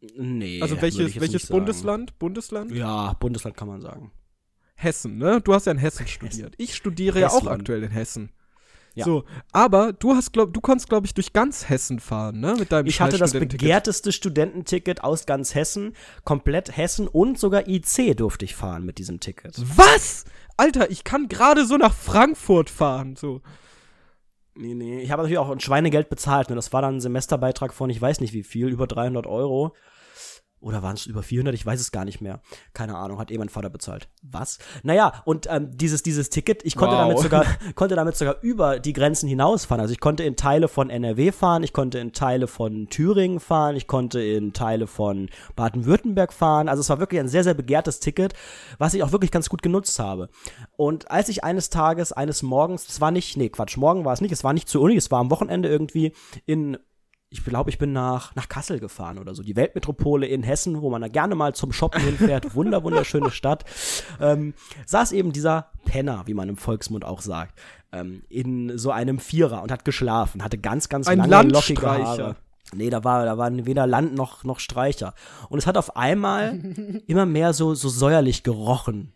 Nee. 0.00 0.62
Also 0.62 0.80
welches, 0.80 1.20
welches 1.20 1.46
Bundesland? 1.46 2.18
Bundesland? 2.18 2.72
Ja, 2.72 3.12
Bundesland 3.14 3.56
kann 3.56 3.68
man 3.68 3.80
sagen. 3.80 4.12
Hessen, 4.74 5.18
ne? 5.18 5.40
Du 5.42 5.52
hast 5.52 5.66
ja 5.66 5.72
in 5.72 5.78
Hessen 5.78 6.06
studiert. 6.06 6.54
Ich 6.56 6.74
studiere 6.74 7.20
Hessland. 7.20 7.44
ja 7.44 7.50
auch 7.50 7.52
aktuell 7.52 7.82
in 7.82 7.90
Hessen. 7.90 8.32
Ja. 8.94 9.04
So, 9.04 9.24
aber 9.52 9.92
du 9.92 10.14
hast 10.14 10.32
glaub, 10.32 10.52
du 10.52 10.60
konntest 10.60 10.88
glaube 10.88 11.06
ich 11.06 11.14
durch 11.14 11.32
ganz 11.32 11.68
Hessen 11.68 12.00
fahren, 12.00 12.40
ne, 12.40 12.56
mit 12.58 12.72
deinem 12.72 12.86
Ich 12.86 13.00
hatte 13.00 13.18
das 13.18 13.32
begehrteste 13.32 14.10
Studententicket 14.10 15.04
aus 15.04 15.26
ganz 15.26 15.54
Hessen, 15.54 15.94
komplett 16.24 16.76
Hessen 16.76 17.06
und 17.06 17.38
sogar 17.38 17.68
IC 17.68 18.16
durfte 18.16 18.44
ich 18.44 18.56
fahren 18.56 18.84
mit 18.84 18.98
diesem 18.98 19.20
Ticket. 19.20 19.54
Was? 19.76 20.24
Alter, 20.56 20.90
ich 20.90 21.04
kann 21.04 21.28
gerade 21.28 21.66
so 21.66 21.76
nach 21.76 21.94
Frankfurt 21.94 22.68
fahren, 22.68 23.14
so. 23.14 23.42
Nee, 24.56 24.74
nee, 24.74 25.00
ich 25.00 25.12
habe 25.12 25.22
natürlich 25.22 25.38
auch 25.38 25.50
ein 25.50 25.60
Schweinegeld 25.60 26.08
bezahlt, 26.08 26.50
ne? 26.50 26.56
Das 26.56 26.72
war 26.72 26.82
dann 26.82 26.96
ein 26.96 27.00
Semesterbeitrag 27.00 27.72
von 27.72 27.88
ich 27.90 28.02
weiß 28.02 28.20
nicht 28.20 28.32
wie 28.32 28.42
viel, 28.42 28.68
über 28.68 28.88
300 28.88 29.26
Euro. 29.26 29.74
Oder 30.60 30.82
waren 30.82 30.94
es 30.94 31.06
über 31.06 31.22
400? 31.22 31.54
Ich 31.54 31.64
weiß 31.64 31.80
es 31.80 31.90
gar 31.90 32.04
nicht 32.04 32.20
mehr. 32.20 32.40
Keine 32.74 32.96
Ahnung, 32.96 33.18
hat 33.18 33.30
eh 33.30 33.38
mein 33.38 33.48
Vater 33.48 33.70
bezahlt. 33.70 34.08
Was? 34.22 34.58
Naja, 34.82 35.22
und 35.24 35.46
ähm, 35.50 35.70
dieses, 35.72 36.02
dieses 36.02 36.28
Ticket, 36.28 36.64
ich 36.64 36.76
konnte, 36.76 36.96
wow. 36.96 37.02
damit 37.02 37.18
sogar, 37.18 37.46
konnte 37.74 37.96
damit 37.96 38.16
sogar 38.16 38.36
über 38.42 38.78
die 38.78 38.92
Grenzen 38.92 39.26
hinausfahren. 39.26 39.80
Also 39.80 39.92
ich 39.92 40.00
konnte 40.00 40.22
in 40.22 40.36
Teile 40.36 40.68
von 40.68 40.90
NRW 40.90 41.32
fahren, 41.32 41.62
ich 41.62 41.72
konnte 41.72 41.98
in 41.98 42.12
Teile 42.12 42.46
von 42.46 42.88
Thüringen 42.88 43.40
fahren, 43.40 43.74
ich 43.74 43.86
konnte 43.86 44.20
in 44.22 44.52
Teile 44.52 44.86
von 44.86 45.30
Baden-Württemberg 45.56 46.32
fahren. 46.32 46.68
Also 46.68 46.82
es 46.82 46.90
war 46.90 47.00
wirklich 47.00 47.20
ein 47.20 47.28
sehr, 47.28 47.44
sehr 47.44 47.54
begehrtes 47.54 48.00
Ticket, 48.00 48.34
was 48.76 48.92
ich 48.92 49.02
auch 49.02 49.12
wirklich 49.12 49.30
ganz 49.30 49.48
gut 49.48 49.62
genutzt 49.62 49.98
habe. 49.98 50.28
Und 50.76 51.10
als 51.10 51.30
ich 51.30 51.42
eines 51.42 51.70
Tages, 51.70 52.12
eines 52.12 52.42
Morgens, 52.42 52.86
es 52.86 53.00
war 53.00 53.10
nicht, 53.10 53.36
nee, 53.38 53.48
Quatsch, 53.48 53.78
morgen 53.78 54.04
war 54.04 54.12
es 54.12 54.20
nicht, 54.20 54.32
es 54.32 54.44
war 54.44 54.52
nicht 54.52 54.68
zur 54.68 54.82
Uni, 54.82 54.96
es 54.96 55.10
war 55.10 55.20
am 55.20 55.30
Wochenende 55.30 55.70
irgendwie 55.70 56.12
in 56.44 56.76
ich 57.32 57.44
glaube, 57.44 57.70
ich 57.70 57.78
bin 57.78 57.92
nach, 57.92 58.34
nach 58.34 58.48
Kassel 58.48 58.80
gefahren 58.80 59.18
oder 59.18 59.36
so. 59.36 59.44
Die 59.44 59.54
Weltmetropole 59.54 60.26
in 60.26 60.42
Hessen, 60.42 60.82
wo 60.82 60.90
man 60.90 61.00
da 61.00 61.06
gerne 61.06 61.36
mal 61.36 61.54
zum 61.54 61.72
Shoppen 61.72 62.02
hinfährt. 62.02 62.54
Wunder, 62.56 62.82
wunderschöne 62.82 63.30
Stadt. 63.30 63.64
Ähm, 64.20 64.52
saß 64.84 65.12
eben 65.12 65.32
dieser 65.32 65.70
Penner, 65.84 66.24
wie 66.26 66.34
man 66.34 66.48
im 66.48 66.56
Volksmund 66.56 67.04
auch 67.04 67.20
sagt, 67.20 67.56
ähm, 67.92 68.24
in 68.28 68.76
so 68.76 68.90
einem 68.90 69.20
Vierer 69.20 69.62
und 69.62 69.70
hat 69.70 69.84
geschlafen. 69.84 70.42
Hatte 70.42 70.58
ganz, 70.58 70.88
ganz 70.88 71.06
Ein 71.06 71.18
lange, 71.18 71.50
lockige 71.50 71.86
Haare. 71.86 72.36
Nee, 72.74 72.90
da 72.90 73.04
war, 73.04 73.24
da 73.24 73.38
waren 73.38 73.64
weder 73.64 73.86
Land 73.86 74.14
noch, 74.14 74.42
noch 74.42 74.58
Streicher. 74.58 75.14
Und 75.48 75.60
es 75.60 75.68
hat 75.68 75.76
auf 75.76 75.96
einmal 75.96 76.58
immer 77.06 77.26
mehr 77.26 77.52
so, 77.52 77.74
so 77.74 77.88
säuerlich 77.88 78.42
gerochen. 78.42 79.12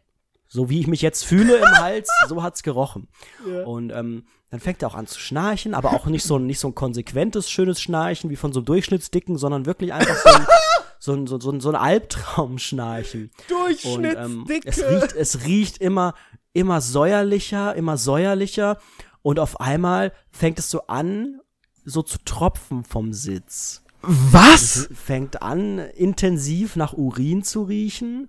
So 0.54 0.70
wie 0.70 0.78
ich 0.78 0.86
mich 0.86 1.02
jetzt 1.02 1.24
fühle 1.24 1.56
im 1.56 1.64
Hals, 1.78 2.08
so 2.28 2.40
hat's 2.40 2.62
gerochen. 2.62 3.08
Ja. 3.44 3.64
Und 3.64 3.90
ähm, 3.90 4.24
dann 4.50 4.60
fängt 4.60 4.82
er 4.82 4.88
auch 4.88 4.94
an 4.94 5.08
zu 5.08 5.18
schnarchen, 5.18 5.74
aber 5.74 5.94
auch 5.94 6.06
nicht 6.06 6.22
so, 6.22 6.38
nicht 6.38 6.60
so 6.60 6.68
ein 6.68 6.76
konsequentes, 6.76 7.50
schönes 7.50 7.80
Schnarchen 7.80 8.30
wie 8.30 8.36
von 8.36 8.52
so 8.52 8.60
einem 8.60 8.66
Durchschnittsdicken, 8.66 9.36
sondern 9.36 9.66
wirklich 9.66 9.92
einfach 9.92 10.14
so 10.16 10.28
ein, 10.28 10.46
so 11.00 11.12
ein, 11.12 11.26
so, 11.26 11.40
so, 11.40 11.58
so 11.58 11.70
ein 11.70 11.74
Albtraumschnarchen. 11.74 13.32
Durchschnittsdicke. 13.48 14.22
Und, 14.22 14.48
ähm, 14.48 14.62
es 14.64 14.78
riecht, 14.78 15.12
es 15.16 15.44
riecht 15.44 15.78
immer, 15.78 16.14
immer 16.52 16.80
säuerlicher, 16.80 17.74
immer 17.74 17.96
säuerlicher. 17.96 18.78
Und 19.22 19.40
auf 19.40 19.60
einmal 19.60 20.12
fängt 20.30 20.60
es 20.60 20.70
so 20.70 20.86
an, 20.86 21.40
so 21.84 22.02
zu 22.02 22.18
tropfen 22.24 22.84
vom 22.84 23.12
Sitz. 23.12 23.82
Was? 24.02 24.76
Es 24.76 24.88
fängt 24.94 25.42
an, 25.42 25.80
intensiv 25.80 26.76
nach 26.76 26.92
Urin 26.92 27.42
zu 27.42 27.64
riechen. 27.64 28.28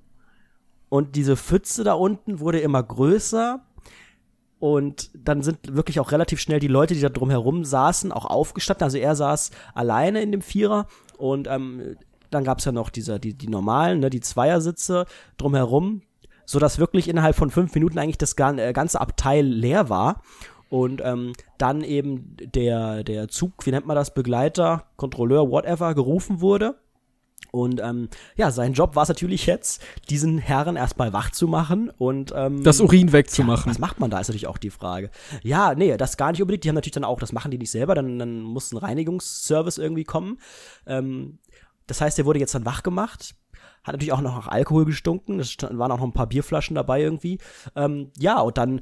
Und 0.96 1.18
diese 1.18 1.36
Pfütze 1.36 1.84
da 1.84 1.92
unten 1.92 2.40
wurde 2.40 2.62
immer 2.62 2.82
größer. 2.82 3.60
Und 4.60 5.12
dann 5.14 5.42
sind 5.42 5.76
wirklich 5.76 6.00
auch 6.00 6.14
relativ 6.14 6.40
schnell 6.40 6.62
die 6.62 6.70
Leute, 6.70 6.94
die 6.94 7.02
da 7.02 7.10
drumherum 7.10 7.66
saßen, 7.66 8.14
auch 8.14 8.24
aufgestanden. 8.24 8.86
Also 8.86 8.98
er 8.98 9.14
saß 9.14 9.52
alleine 9.74 10.22
in 10.22 10.32
dem 10.32 10.42
Vierer 10.42 10.88
und 11.18 11.50
ähm, 11.50 11.98
dann 12.32 12.46
gab 12.46 12.60
es 12.60 12.66
ja 12.66 12.72
noch 12.72 12.90
diese, 12.90 13.20
die, 13.20 13.34
die 13.34 13.50
normalen, 13.50 14.00
ne, 14.00 14.10
die 14.10 14.22
Zweiersitze 14.22 15.06
drumherum, 15.36 16.02
sodass 16.46 16.80
wirklich 16.80 17.10
innerhalb 17.10 17.36
von 17.36 17.50
fünf 17.50 17.76
Minuten 17.76 18.00
eigentlich 18.00 18.18
das 18.18 18.34
äh, 18.38 18.72
ganze 18.72 19.02
Abteil 19.02 19.46
leer 19.46 19.90
war. 19.90 20.22
Und 20.70 21.02
ähm, 21.04 21.34
dann 21.58 21.82
eben 21.82 22.38
der, 22.40 23.04
der 23.04 23.28
Zug, 23.28 23.66
wie 23.66 23.72
nennt 23.72 23.86
man 23.86 23.98
das, 23.98 24.14
Begleiter, 24.14 24.86
Kontrolleur, 24.96 25.52
whatever, 25.52 25.94
gerufen 25.94 26.40
wurde. 26.40 26.76
Und 27.56 27.80
ähm, 27.82 28.10
ja, 28.36 28.52
sein 28.52 28.74
Job 28.74 28.98
war 28.98 29.04
es 29.04 29.10
natürlich 29.10 29.46
jetzt, 29.46 29.82
diesen 30.10 30.40
Herren 30.40 30.76
erstmal 30.76 31.14
wach 31.14 31.32
zu 31.32 31.48
machen 31.48 31.90
und 31.90 32.34
ähm, 32.36 32.64
das 32.64 32.82
Urin 32.82 33.14
wegzumachen. 33.14 33.68
Ja, 33.68 33.72
was 33.72 33.80
macht 33.80 34.02
man 34.02 34.10
da, 34.10 34.20
ist 34.20 34.28
natürlich 34.28 34.48
auch 34.48 34.58
die 34.58 34.70
Frage. 34.70 35.10
Ja, 35.42 35.74
nee, 35.74 35.96
das 35.96 36.18
gar 36.18 36.32
nicht 36.32 36.42
unbedingt. 36.42 36.66
Die 36.66 36.68
haben 36.68 36.76
natürlich 36.76 36.96
dann 36.96 37.06
auch, 37.06 37.18
das 37.18 37.32
machen 37.32 37.52
die 37.52 37.58
nicht 37.58 37.72
selber, 37.72 37.96
dann, 37.96 38.20
dann 38.20 38.42
muss 38.42 38.74
ein 38.74 38.78
Reinigungsservice 38.78 39.78
irgendwie 39.78 40.04
kommen. 40.04 40.38
Ähm, 40.86 41.40
das 41.88 42.02
heißt, 42.02 42.18
der 42.18 42.26
wurde 42.26 42.40
jetzt 42.40 42.54
dann 42.54 42.66
wach 42.66 42.84
gemacht. 42.84 43.36
Hat 43.86 43.94
natürlich 43.94 44.12
auch 44.12 44.20
noch 44.20 44.36
nach 44.36 44.48
Alkohol 44.50 44.84
gestunken. 44.84 45.40
Es 45.40 45.56
waren 45.62 45.92
auch 45.92 46.00
noch 46.00 46.04
ein 46.04 46.12
paar 46.12 46.28
Bierflaschen 46.28 46.76
dabei 46.76 47.04
irgendwie. 47.04 47.38
Ähm, 47.78 48.12
ja, 48.18 48.42
und 48.42 48.58
dann 48.58 48.82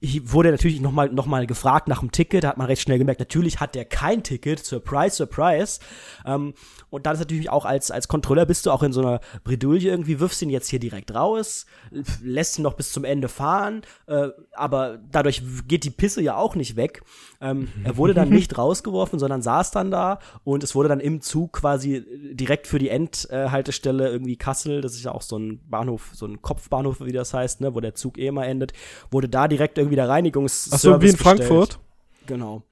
wurde 0.00 0.50
natürlich 0.50 0.80
nochmal 0.80 1.08
noch 1.08 1.26
mal 1.26 1.46
gefragt 1.46 1.88
nach 1.88 2.00
dem 2.00 2.12
Ticket, 2.12 2.44
da 2.44 2.48
hat 2.48 2.56
man 2.56 2.68
recht 2.68 2.82
schnell 2.82 2.98
gemerkt, 2.98 3.20
natürlich 3.20 3.58
hat 3.58 3.74
der 3.74 3.84
kein 3.84 4.22
Ticket, 4.22 4.64
surprise, 4.64 5.16
surprise. 5.16 5.80
Ähm, 6.24 6.54
und 6.90 7.04
dann 7.04 7.14
ist 7.14 7.20
natürlich 7.20 7.50
auch 7.50 7.64
als, 7.64 7.90
als 7.90 8.06
Kontrolleur 8.06 8.46
bist 8.46 8.64
du 8.66 8.70
auch 8.70 8.82
in 8.82 8.92
so 8.92 9.00
einer 9.00 9.20
Bredouille 9.44 9.90
irgendwie, 9.90 10.20
wirfst 10.20 10.40
ihn 10.42 10.50
jetzt 10.50 10.68
hier 10.68 10.78
direkt 10.78 11.14
raus, 11.14 11.66
lässt 12.22 12.58
ihn 12.58 12.62
noch 12.62 12.74
bis 12.74 12.92
zum 12.92 13.04
Ende 13.04 13.28
fahren, 13.28 13.82
äh, 14.06 14.28
aber 14.52 14.98
dadurch 15.10 15.42
geht 15.66 15.84
die 15.84 15.90
Pisse 15.90 16.22
ja 16.22 16.36
auch 16.36 16.54
nicht 16.54 16.76
weg. 16.76 17.02
Ähm, 17.40 17.68
er 17.84 17.96
wurde 17.96 18.14
dann 18.14 18.30
nicht 18.30 18.56
rausgeworfen, 18.58 19.18
sondern 19.18 19.42
saß 19.42 19.72
dann 19.72 19.90
da 19.90 20.20
und 20.44 20.62
es 20.62 20.74
wurde 20.74 20.88
dann 20.88 21.00
im 21.00 21.20
Zug 21.20 21.54
quasi 21.54 22.04
direkt 22.32 22.66
für 22.66 22.78
die 22.78 22.88
Endhaltestelle 22.88 24.08
irgendwie 24.08 24.36
Kassel, 24.36 24.80
das 24.80 24.94
ist 24.94 25.04
ja 25.04 25.12
auch 25.12 25.22
so 25.22 25.36
ein 25.36 25.60
Bahnhof, 25.68 26.10
so 26.14 26.26
ein 26.26 26.40
Kopfbahnhof, 26.40 27.00
wie 27.00 27.12
das 27.12 27.34
heißt, 27.34 27.60
ne, 27.60 27.74
wo 27.74 27.80
der 27.80 27.94
Zug 27.94 28.16
eh 28.16 28.28
immer 28.28 28.46
endet, 28.46 28.72
wurde 29.10 29.28
da 29.28 29.48
direkt 29.48 29.78
irgendwie 29.78 29.87
der 29.96 30.08
Reinigungsservice 30.08 30.74
Ach 30.74 30.78
so, 30.78 31.02
wie 31.02 31.08
in 31.08 31.16
Frankfurt? 31.16 31.78
Genau. 32.26 32.62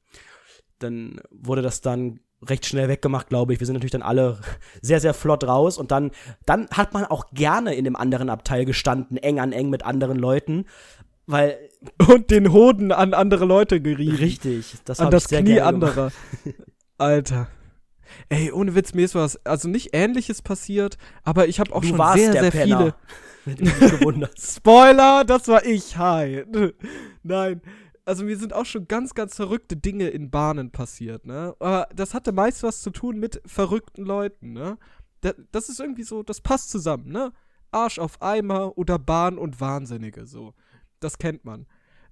Dann 0.78 1.20
wurde 1.30 1.62
das 1.62 1.80
dann 1.80 2.20
recht 2.46 2.66
schnell 2.66 2.88
weggemacht, 2.88 3.28
glaube 3.28 3.52
ich. 3.52 3.60
Wir 3.60 3.66
sind 3.66 3.74
natürlich 3.74 3.92
dann 3.92 4.02
alle 4.02 4.38
sehr, 4.82 5.00
sehr 5.00 5.14
flott 5.14 5.44
raus 5.44 5.78
und 5.78 5.90
dann, 5.90 6.10
dann 6.44 6.68
hat 6.70 6.92
man 6.92 7.04
auch 7.04 7.30
gerne 7.32 7.74
in 7.74 7.84
dem 7.84 7.96
anderen 7.96 8.30
Abteil 8.30 8.64
gestanden, 8.64 9.16
eng 9.16 9.40
an 9.40 9.52
eng 9.52 9.70
mit 9.70 9.84
anderen 9.84 10.18
Leuten, 10.18 10.66
weil 11.26 11.56
und 12.08 12.30
den 12.30 12.52
Hoden 12.52 12.92
an 12.92 13.14
andere 13.14 13.44
Leute 13.44 13.80
gerieben. 13.80 14.16
Richtig, 14.16 14.74
das 14.84 15.00
an 15.00 15.10
das 15.10 15.28
Knie 15.28 15.60
anderer. 15.60 16.12
Alter. 16.98 17.48
Ey, 18.28 18.52
ohne 18.52 18.74
Witz, 18.74 18.94
mir 18.94 19.04
ist 19.04 19.14
was, 19.14 19.44
also 19.44 19.68
nicht 19.68 19.90
ähnliches 19.92 20.40
passiert, 20.40 20.96
aber 21.24 21.48
ich 21.48 21.58
habe 21.58 21.74
auch 21.74 21.80
du 21.80 21.88
schon 21.88 22.12
sehr, 22.14 22.32
sehr 22.32 22.50
Penner. 22.50 22.78
viele. 22.78 22.94
Spoiler, 24.38 25.24
das 25.24 25.48
war 25.48 25.64
ich. 25.64 25.96
Hi. 25.96 26.44
Nein. 27.22 27.62
Also 28.04 28.24
mir 28.24 28.36
sind 28.36 28.52
auch 28.52 28.66
schon 28.66 28.86
ganz, 28.86 29.14
ganz 29.14 29.34
verrückte 29.34 29.76
Dinge 29.76 30.08
in 30.08 30.30
Bahnen 30.30 30.70
passiert, 30.70 31.26
ne? 31.26 31.56
Aber 31.58 31.88
das 31.94 32.14
hatte 32.14 32.30
meist 32.30 32.62
was 32.62 32.80
zu 32.80 32.90
tun 32.90 33.18
mit 33.18 33.42
verrückten 33.46 34.04
Leuten, 34.04 34.52
ne? 34.52 34.78
Das 35.50 35.68
ist 35.68 35.80
irgendwie 35.80 36.04
so, 36.04 36.22
das 36.22 36.40
passt 36.40 36.70
zusammen, 36.70 37.08
ne? 37.08 37.32
Arsch 37.72 37.98
auf 37.98 38.22
Eimer 38.22 38.78
oder 38.78 38.98
Bahn 38.98 39.38
und 39.38 39.60
Wahnsinnige, 39.60 40.24
so 40.24 40.54
das 41.00 41.18
kennt 41.18 41.44
man. 41.44 41.66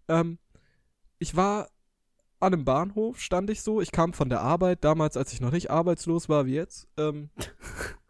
Ähm, 0.08 0.38
ich 1.18 1.36
war 1.36 1.68
an 2.40 2.52
einem 2.52 2.64
Bahnhof, 2.64 3.20
stand 3.20 3.50
ich 3.50 3.62
so. 3.62 3.80
Ich 3.80 3.92
kam 3.92 4.12
von 4.12 4.28
der 4.28 4.40
Arbeit, 4.40 4.84
damals, 4.84 5.16
als 5.16 5.32
ich 5.32 5.40
noch 5.40 5.52
nicht 5.52 5.70
arbeitslos 5.70 6.28
war 6.28 6.46
wie 6.46 6.54
jetzt. 6.54 6.88
Ähm, 6.96 7.30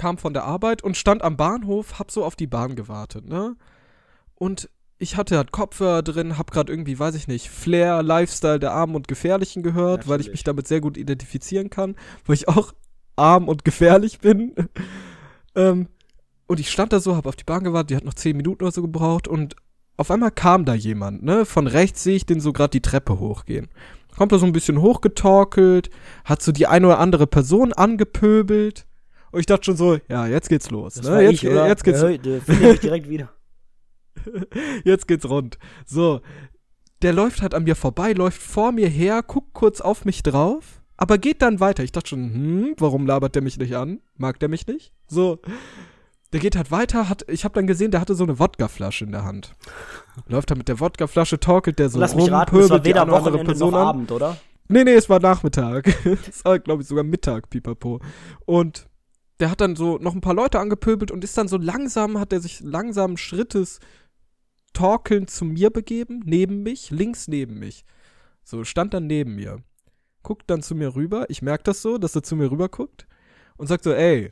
kam 0.00 0.16
von 0.16 0.32
der 0.32 0.44
Arbeit 0.44 0.82
und 0.82 0.96
stand 0.96 1.20
am 1.20 1.36
Bahnhof, 1.36 1.98
hab 1.98 2.10
so 2.10 2.24
auf 2.24 2.34
die 2.34 2.46
Bahn 2.46 2.74
gewartet, 2.74 3.28
ne? 3.28 3.54
Und 4.34 4.70
ich 4.96 5.18
hatte 5.18 5.36
halt 5.36 5.52
Kopfhörer 5.52 6.02
drin, 6.02 6.38
hab 6.38 6.50
grad 6.50 6.70
irgendwie, 6.70 6.98
weiß 6.98 7.14
ich 7.16 7.28
nicht, 7.28 7.50
Flair, 7.50 8.02
Lifestyle 8.02 8.58
der 8.58 8.72
Armen 8.72 8.94
und 8.94 9.08
Gefährlichen 9.08 9.62
gehört, 9.62 10.00
Natürlich. 10.00 10.08
weil 10.08 10.20
ich 10.22 10.30
mich 10.30 10.42
damit 10.42 10.66
sehr 10.68 10.80
gut 10.80 10.96
identifizieren 10.96 11.68
kann, 11.68 11.96
weil 12.24 12.34
ich 12.34 12.48
auch 12.48 12.72
arm 13.16 13.46
und 13.46 13.62
gefährlich 13.66 14.20
bin. 14.20 14.54
ähm, 15.54 15.88
und 16.46 16.60
ich 16.60 16.70
stand 16.70 16.94
da 16.94 17.00
so, 17.00 17.14
hab 17.14 17.26
auf 17.26 17.36
die 17.36 17.44
Bahn 17.44 17.62
gewartet, 17.62 17.90
die 17.90 17.96
hat 17.96 18.04
noch 18.04 18.14
zehn 18.14 18.38
Minuten 18.38 18.64
oder 18.64 18.72
so 18.72 18.80
gebraucht 18.80 19.28
und 19.28 19.54
auf 19.98 20.10
einmal 20.10 20.30
kam 20.30 20.64
da 20.64 20.72
jemand, 20.72 21.22
ne? 21.22 21.44
Von 21.44 21.66
rechts 21.66 22.02
sehe 22.02 22.16
ich 22.16 22.24
den 22.24 22.40
so 22.40 22.54
gerade 22.54 22.70
die 22.70 22.80
Treppe 22.80 23.18
hochgehen. 23.18 23.68
Kommt 24.16 24.32
da 24.32 24.38
so 24.38 24.46
ein 24.46 24.52
bisschen 24.52 24.80
hochgetorkelt, 24.80 25.90
hat 26.24 26.40
so 26.40 26.52
die 26.52 26.66
eine 26.66 26.86
oder 26.86 26.98
andere 26.98 27.26
Person 27.26 27.74
angepöbelt 27.74 28.86
Und 29.32 29.40
ich 29.40 29.46
dachte 29.46 29.64
schon 29.64 29.76
so, 29.76 29.98
ja, 30.08 30.26
jetzt 30.26 30.48
geht's 30.48 30.70
los. 30.70 30.94
Das 30.94 31.08
ne? 31.08 31.22
jetzt, 31.22 31.42
ich, 31.42 31.48
oder? 31.48 31.66
jetzt 31.66 31.84
geht's 31.84 32.02
Ja, 32.02 32.08
finde 32.40 32.72
ich 32.72 32.80
direkt 32.80 33.08
wieder. 33.08 33.30
Jetzt 34.84 35.06
geht's 35.08 35.28
rund. 35.28 35.58
So, 35.86 36.20
der 37.02 37.12
läuft 37.12 37.42
halt 37.42 37.54
an 37.54 37.64
mir 37.64 37.76
vorbei, 37.76 38.12
läuft 38.12 38.42
vor 38.42 38.72
mir 38.72 38.88
her, 38.88 39.22
guckt 39.22 39.54
kurz 39.54 39.80
auf 39.80 40.04
mich 40.04 40.22
drauf, 40.22 40.82
aber 40.96 41.16
geht 41.16 41.42
dann 41.42 41.60
weiter. 41.60 41.82
Ich 41.82 41.92
dachte 41.92 42.10
schon, 42.10 42.34
hm, 42.34 42.74
warum 42.78 43.06
labert 43.06 43.34
der 43.34 43.42
mich 43.42 43.56
nicht 43.56 43.76
an? 43.76 44.00
Mag 44.16 44.38
der 44.40 44.48
mich 44.48 44.66
nicht? 44.66 44.92
So, 45.06 45.38
der 46.32 46.40
geht 46.40 46.56
halt 46.56 46.70
weiter, 46.70 47.08
hat, 47.08 47.24
ich 47.28 47.44
habe 47.44 47.54
dann 47.54 47.66
gesehen, 47.66 47.90
der 47.90 48.00
hatte 48.00 48.14
so 48.14 48.24
eine 48.24 48.38
Wodkaflasche 48.38 49.04
in 49.04 49.12
der 49.12 49.24
Hand. 49.24 49.52
Läuft 50.26 50.50
da 50.50 50.54
mit 50.54 50.68
der 50.68 50.78
Wodkaflasche, 50.78 51.40
torkelt 51.40 51.78
der 51.78 51.88
so 51.88 51.98
Lass 51.98 52.14
rum, 52.14 52.22
mich 52.22 52.30
raten, 52.30 52.50
pöbelt 52.50 52.84
die 52.84 52.88
weder 52.90 53.02
eine 53.02 53.14
andere 53.14 53.42
Person 53.44 53.72
noch 53.72 53.80
an. 53.80 53.86
Abend, 53.86 54.12
oder? 54.12 54.36
Nee, 54.68 54.84
nee, 54.84 54.94
es 54.94 55.08
war 55.08 55.18
Nachmittag. 55.18 55.88
Es 56.28 56.44
war, 56.44 56.58
glaube 56.60 56.82
ich, 56.82 56.88
sogar 56.88 57.02
Mittag, 57.02 57.50
pipapo. 57.50 58.00
Und 58.46 58.86
der 59.40 59.50
hat 59.50 59.60
dann 59.60 59.74
so 59.74 59.98
noch 59.98 60.14
ein 60.14 60.20
paar 60.20 60.34
Leute 60.34 60.60
angepöbelt 60.60 61.10
und 61.10 61.24
ist 61.24 61.36
dann 61.36 61.48
so 61.48 61.56
langsam, 61.56 62.18
hat 62.18 62.32
er 62.32 62.40
sich 62.40 62.60
langsam 62.60 63.16
Schrittes 63.16 63.80
torkelnd 64.72 65.30
zu 65.30 65.44
mir 65.44 65.70
begeben, 65.70 66.22
neben 66.24 66.62
mich, 66.62 66.90
links 66.90 67.26
neben 67.26 67.58
mich. 67.58 67.84
So, 68.44 68.64
stand 68.64 68.94
dann 68.94 69.06
neben 69.06 69.34
mir. 69.34 69.62
Guckt 70.22 70.50
dann 70.50 70.62
zu 70.62 70.74
mir 70.74 70.94
rüber, 70.94 71.26
ich 71.30 71.40
merke 71.40 71.64
das 71.64 71.82
so, 71.82 71.96
dass 71.96 72.14
er 72.14 72.22
zu 72.22 72.36
mir 72.36 72.50
rüber 72.50 72.68
guckt 72.68 73.06
und 73.56 73.66
sagt 73.66 73.84
so, 73.84 73.92
ey. 73.92 74.28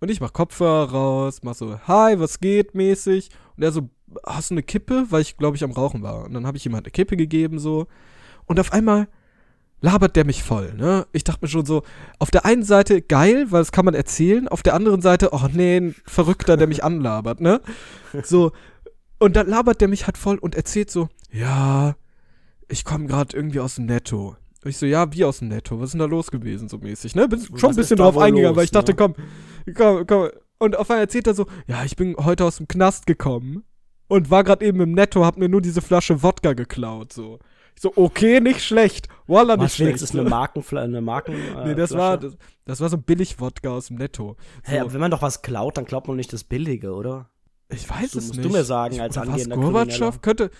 Und 0.00 0.10
ich 0.10 0.20
mach 0.20 0.32
Kopfhörer 0.32 0.90
raus, 0.90 1.40
mach 1.42 1.54
so, 1.54 1.78
hi, 1.80 2.18
was 2.18 2.38
geht, 2.38 2.74
mäßig. 2.74 3.30
Und 3.56 3.62
er 3.62 3.72
so, 3.72 3.88
hast 4.24 4.50
du 4.50 4.54
eine 4.54 4.62
Kippe? 4.62 5.06
Weil 5.10 5.22
ich, 5.22 5.36
glaube 5.36 5.56
ich, 5.56 5.64
am 5.64 5.72
Rauchen 5.72 6.02
war. 6.02 6.24
Und 6.24 6.34
dann 6.34 6.46
habe 6.46 6.56
ich 6.56 6.66
ihm 6.66 6.74
halt 6.74 6.84
eine 6.84 6.92
Kippe 6.92 7.16
gegeben, 7.16 7.58
so. 7.58 7.86
Und 8.46 8.60
auf 8.60 8.72
einmal 8.72 9.08
labert 9.84 10.16
der 10.16 10.24
mich 10.24 10.42
voll, 10.42 10.72
ne? 10.72 11.06
Ich 11.12 11.24
dachte 11.24 11.40
mir 11.42 11.48
schon 11.48 11.66
so, 11.66 11.82
auf 12.18 12.30
der 12.30 12.46
einen 12.46 12.62
Seite 12.62 13.02
geil, 13.02 13.48
weil 13.50 13.60
das 13.60 13.70
kann 13.70 13.84
man 13.84 13.92
erzählen, 13.92 14.48
auf 14.48 14.62
der 14.62 14.72
anderen 14.72 15.02
Seite, 15.02 15.28
oh 15.32 15.46
nee, 15.52 15.76
ein 15.76 15.94
Verrückter, 16.06 16.56
der 16.56 16.66
mich 16.66 16.82
anlabert, 16.82 17.42
ne? 17.42 17.60
So, 18.22 18.52
und 19.18 19.36
dann 19.36 19.46
labert 19.46 19.82
der 19.82 19.88
mich 19.88 20.06
halt 20.06 20.16
voll 20.16 20.38
und 20.38 20.54
erzählt 20.54 20.90
so, 20.90 21.10
ja, 21.30 21.96
ich 22.68 22.86
komme 22.86 23.06
gerade 23.06 23.36
irgendwie 23.36 23.60
aus 23.60 23.74
dem 23.74 23.84
Netto. 23.84 24.36
Und 24.64 24.70
ich 24.70 24.78
so, 24.78 24.86
ja, 24.86 25.12
wie 25.12 25.24
aus 25.24 25.40
dem 25.40 25.48
Netto? 25.48 25.78
Was 25.78 25.88
ist 25.88 25.92
denn 25.92 25.98
da 25.98 26.06
los 26.06 26.30
gewesen, 26.30 26.70
so 26.70 26.78
mäßig, 26.78 27.14
ne? 27.14 27.28
Bin 27.28 27.42
schon 27.54 27.70
ein 27.70 27.76
bisschen 27.76 27.98
drauf 27.98 28.16
eingegangen, 28.16 28.52
los, 28.52 28.56
weil 28.56 28.64
ich 28.64 28.70
dachte, 28.70 28.92
ne? 28.92 28.96
komm, 28.96 29.14
komm, 29.74 30.06
komm. 30.06 30.30
Und 30.56 30.76
auf 30.78 30.88
einmal 30.88 31.02
erzählt 31.02 31.26
er 31.26 31.34
so, 31.34 31.44
ja, 31.66 31.84
ich 31.84 31.96
bin 31.96 32.16
heute 32.16 32.46
aus 32.46 32.56
dem 32.56 32.68
Knast 32.68 33.06
gekommen 33.06 33.64
und 34.08 34.30
war 34.30 34.44
gerade 34.44 34.64
eben 34.64 34.80
im 34.80 34.92
Netto, 34.92 35.26
hab 35.26 35.36
mir 35.36 35.50
nur 35.50 35.60
diese 35.60 35.82
Flasche 35.82 36.22
Wodka 36.22 36.54
geklaut, 36.54 37.12
so. 37.12 37.38
Ich 37.76 37.82
so, 37.82 37.92
okay, 37.96 38.40
nicht 38.40 38.60
schlecht. 38.62 39.08
Wallah, 39.26 39.56
nicht 39.56 39.64
Was 39.64 39.74
schlecht. 39.76 39.88
wenigstens 39.88 40.18
eine 40.18 40.28
Markenfla 40.28 40.82
eine 40.82 41.00
Marken 41.00 41.32
äh, 41.34 41.66
nee, 41.68 41.74
das 41.74 41.90
Flasche? 41.90 41.98
war, 41.98 42.18
das, 42.18 42.36
das 42.64 42.80
war 42.80 42.88
so 42.88 42.96
ein 42.96 43.02
Billig-Wodka 43.02 43.68
aus 43.70 43.86
dem 43.88 43.96
Netto. 43.96 44.36
So, 44.64 44.72
Hä, 44.72 44.78
aber 44.80 44.92
wenn 44.92 45.00
man 45.00 45.10
doch 45.10 45.22
was 45.22 45.42
klaut, 45.42 45.76
dann 45.76 45.84
klaut 45.84 46.06
man 46.08 46.16
nicht 46.16 46.32
das 46.32 46.44
Billige, 46.44 46.92
oder? 46.94 47.30
ich 47.70 47.88
weiß 47.88 48.12
du- 48.12 48.18
es 48.18 48.26
musst 48.26 48.36
nicht. 48.36 48.44
du 48.44 48.52
mir 48.52 48.64
sagen, 48.64 48.94
ich, 48.94 49.00
als 49.02 49.16
angehender 49.18 49.56
Gorbatschow? 49.56 50.20
Könnte, 50.20 50.50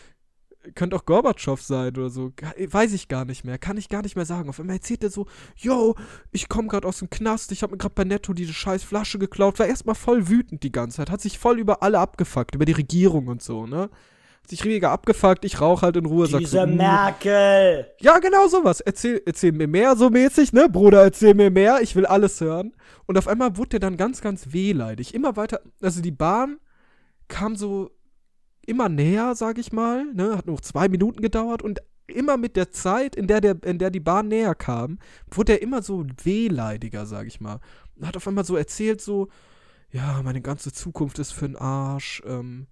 könnte 0.74 0.96
auch 0.96 1.04
Gorbatschow 1.04 1.60
sein 1.60 1.96
oder 1.96 2.08
so. 2.10 2.32
Weiß 2.66 2.92
ich 2.94 3.06
gar 3.08 3.24
nicht 3.26 3.44
mehr. 3.44 3.58
Kann 3.58 3.76
ich 3.76 3.88
gar 3.90 4.02
nicht 4.02 4.16
mehr 4.16 4.24
sagen. 4.24 4.48
Auf 4.48 4.58
einmal 4.58 4.76
erzählt 4.76 5.04
er 5.04 5.10
so, 5.10 5.26
yo, 5.56 5.94
ich 6.32 6.48
komme 6.48 6.68
gerade 6.68 6.88
aus 6.88 6.98
dem 6.98 7.10
Knast, 7.10 7.52
ich 7.52 7.62
habe 7.62 7.72
mir 7.72 7.78
gerade 7.78 7.94
bei 7.94 8.04
Netto 8.04 8.32
diese 8.32 8.54
scheiß 8.54 8.82
Flasche 8.82 9.18
geklaut. 9.18 9.58
War 9.58 9.66
erstmal 9.66 9.94
voll 9.94 10.28
wütend 10.28 10.62
die 10.62 10.72
ganze 10.72 10.96
Zeit. 10.96 11.10
Hat 11.10 11.20
sich 11.20 11.38
voll 11.38 11.58
über 11.60 11.82
alle 11.82 11.98
abgefuckt, 12.00 12.54
über 12.54 12.64
die 12.64 12.72
Regierung 12.72 13.28
und 13.28 13.42
so, 13.42 13.66
ne? 13.66 13.90
Sich 14.48 14.64
mega 14.64 14.92
abgefuckt, 14.92 15.44
ich 15.44 15.60
rauche 15.60 15.86
halt 15.86 15.96
in 15.96 16.04
Ruhe. 16.04 16.26
Diese 16.28 16.46
so, 16.46 16.66
"Mm, 16.66 16.76
Merkel! 16.76 17.86
Ja, 18.00 18.18
genau 18.18 18.46
sowas. 18.46 18.80
Erzähl, 18.80 19.22
erzähl 19.24 19.52
mir 19.52 19.66
mehr, 19.66 19.96
so 19.96 20.10
mäßig, 20.10 20.52
ne? 20.52 20.68
Bruder, 20.68 21.02
erzähl 21.02 21.32
mir 21.34 21.50
mehr, 21.50 21.80
ich 21.80 21.96
will 21.96 22.04
alles 22.04 22.40
hören. 22.42 22.74
Und 23.06 23.16
auf 23.16 23.26
einmal 23.26 23.56
wurde 23.56 23.70
der 23.70 23.80
dann 23.80 23.96
ganz, 23.96 24.20
ganz 24.20 24.52
wehleidig. 24.52 25.14
Immer 25.14 25.36
weiter, 25.36 25.60
also 25.80 26.02
die 26.02 26.10
Bahn 26.10 26.58
kam 27.28 27.56
so 27.56 27.90
immer 28.66 28.88
näher, 28.90 29.34
sag 29.34 29.58
ich 29.58 29.72
mal, 29.72 30.04
ne? 30.12 30.36
Hat 30.36 30.46
nur 30.46 30.60
zwei 30.60 30.88
Minuten 30.88 31.22
gedauert 31.22 31.62
und 31.62 31.80
immer 32.06 32.36
mit 32.36 32.56
der 32.56 32.70
Zeit, 32.70 33.16
in 33.16 33.26
der, 33.26 33.40
der, 33.40 33.56
in 33.64 33.78
der 33.78 33.90
die 33.90 34.00
Bahn 34.00 34.28
näher 34.28 34.54
kam, 34.54 34.98
wurde 35.30 35.52
er 35.54 35.62
immer 35.62 35.80
so 35.82 36.04
wehleidiger, 36.22 37.06
sag 37.06 37.26
ich 37.26 37.40
mal. 37.40 37.60
Und 37.96 38.06
hat 38.06 38.16
auf 38.16 38.28
einmal 38.28 38.44
so 38.44 38.56
erzählt, 38.56 39.00
so, 39.00 39.28
ja, 39.90 40.20
meine 40.22 40.42
ganze 40.42 40.70
Zukunft 40.72 41.18
ist 41.18 41.32
für 41.32 41.46
den 41.46 41.56
Arsch, 41.56 42.22
ähm, 42.26 42.66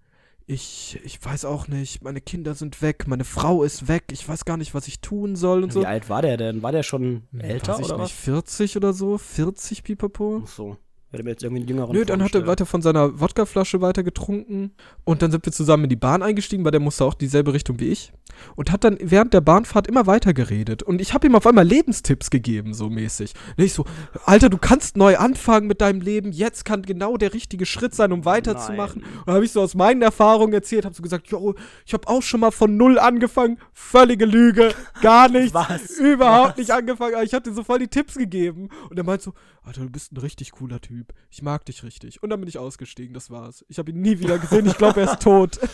ich, 0.46 1.00
ich 1.04 1.24
weiß 1.24 1.44
auch 1.44 1.68
nicht, 1.68 2.02
meine 2.02 2.20
Kinder 2.20 2.54
sind 2.54 2.82
weg, 2.82 3.06
meine 3.06 3.24
Frau 3.24 3.62
ist 3.62 3.88
weg, 3.88 4.04
ich 4.10 4.28
weiß 4.28 4.44
gar 4.44 4.56
nicht, 4.56 4.74
was 4.74 4.88
ich 4.88 5.00
tun 5.00 5.36
soll 5.36 5.62
und 5.62 5.72
so. 5.72 5.82
Wie 5.82 5.86
alt 5.86 6.08
war 6.08 6.22
der 6.22 6.36
denn? 6.36 6.62
War 6.62 6.72
der 6.72 6.82
schon 6.82 7.22
älter 7.38 7.74
weiß 7.74 7.80
ich 7.80 7.92
oder 7.92 8.02
nicht, 8.02 8.14
40 8.14 8.76
oder 8.76 8.92
so, 8.92 9.18
40 9.18 9.82
Pipapo. 9.84 10.42
was? 10.42 10.50
Ach 10.50 10.54
so. 10.54 10.76
Hätte 11.12 11.24
mir 11.24 11.30
jetzt 11.30 11.42
irgendwie 11.42 11.60
einen 11.60 11.68
jüngeren 11.68 11.92
Nö, 11.94 12.04
dann 12.06 12.22
hat 12.22 12.34
er 12.34 12.46
weiter 12.46 12.64
von 12.64 12.80
seiner 12.80 13.20
Wodkaflasche 13.20 13.82
weiter 13.82 14.02
getrunken 14.02 14.72
und 15.04 15.20
dann 15.20 15.30
sind 15.30 15.44
wir 15.44 15.52
zusammen 15.52 15.84
in 15.84 15.90
die 15.90 15.96
Bahn 15.96 16.22
eingestiegen, 16.22 16.64
weil 16.64 16.70
der 16.70 16.80
musste 16.80 17.04
auch 17.04 17.12
dieselbe 17.12 17.52
Richtung 17.52 17.78
wie 17.80 17.88
ich 17.88 18.12
und 18.56 18.72
hat 18.72 18.84
dann 18.84 18.96
während 19.00 19.34
der 19.34 19.40
Bahnfahrt 19.40 19.86
immer 19.86 20.06
weiter 20.06 20.32
geredet 20.32 20.82
und 20.82 21.00
ich 21.00 21.12
habe 21.14 21.26
ihm 21.26 21.34
auf 21.34 21.46
einmal 21.46 21.66
Lebenstipps 21.66 22.30
gegeben, 22.30 22.74
so 22.74 22.88
mäßig. 22.88 23.34
Und 23.56 23.64
ich 23.64 23.72
so, 23.74 23.84
Alter, 24.24 24.48
du 24.48 24.58
kannst 24.58 24.96
neu 24.96 25.18
anfangen 25.18 25.66
mit 25.66 25.80
deinem 25.80 26.00
Leben, 26.00 26.32
jetzt 26.32 26.64
kann 26.64 26.82
genau 26.82 27.16
der 27.16 27.34
richtige 27.34 27.66
Schritt 27.66 27.94
sein, 27.94 28.12
um 28.12 28.24
weiterzumachen. 28.24 29.02
Nein. 29.02 29.22
Und 29.26 29.34
habe 29.34 29.44
ich 29.44 29.52
so 29.52 29.60
aus 29.60 29.74
meinen 29.74 30.02
Erfahrungen 30.02 30.52
erzählt, 30.52 30.84
habe 30.84 30.94
so 30.94 31.02
gesagt, 31.02 31.28
jo, 31.28 31.54
ich 31.86 31.92
habe 31.92 32.08
auch 32.08 32.22
schon 32.22 32.40
mal 32.40 32.50
von 32.50 32.76
null 32.76 32.98
angefangen, 32.98 33.58
völlige 33.72 34.24
Lüge, 34.24 34.74
gar 35.00 35.28
nichts, 35.30 35.54
Was? 35.54 35.98
überhaupt 35.98 36.52
Was? 36.52 36.56
nicht 36.56 36.70
angefangen, 36.70 37.14
aber 37.14 37.24
ich 37.24 37.34
hatte 37.34 37.52
so 37.52 37.62
voll 37.62 37.80
die 37.80 37.88
Tipps 37.88 38.14
gegeben 38.14 38.68
und 38.90 38.96
er 38.96 39.04
meint 39.04 39.22
so, 39.22 39.34
Alter, 39.64 39.82
du 39.82 39.90
bist 39.90 40.12
ein 40.12 40.16
richtig 40.18 40.52
cooler 40.52 40.80
Typ, 40.80 41.01
ich 41.30 41.42
mag 41.42 41.64
dich 41.64 41.82
richtig. 41.82 42.22
Und 42.22 42.30
dann 42.30 42.40
bin 42.40 42.48
ich 42.48 42.58
ausgestiegen, 42.58 43.14
das 43.14 43.30
war's. 43.30 43.64
Ich 43.68 43.78
habe 43.78 43.90
ihn 43.90 44.00
nie 44.00 44.18
wieder 44.18 44.38
gesehen, 44.38 44.66
ich 44.66 44.76
glaube, 44.76 45.00
er 45.00 45.12
ist 45.12 45.22
tot. 45.22 45.58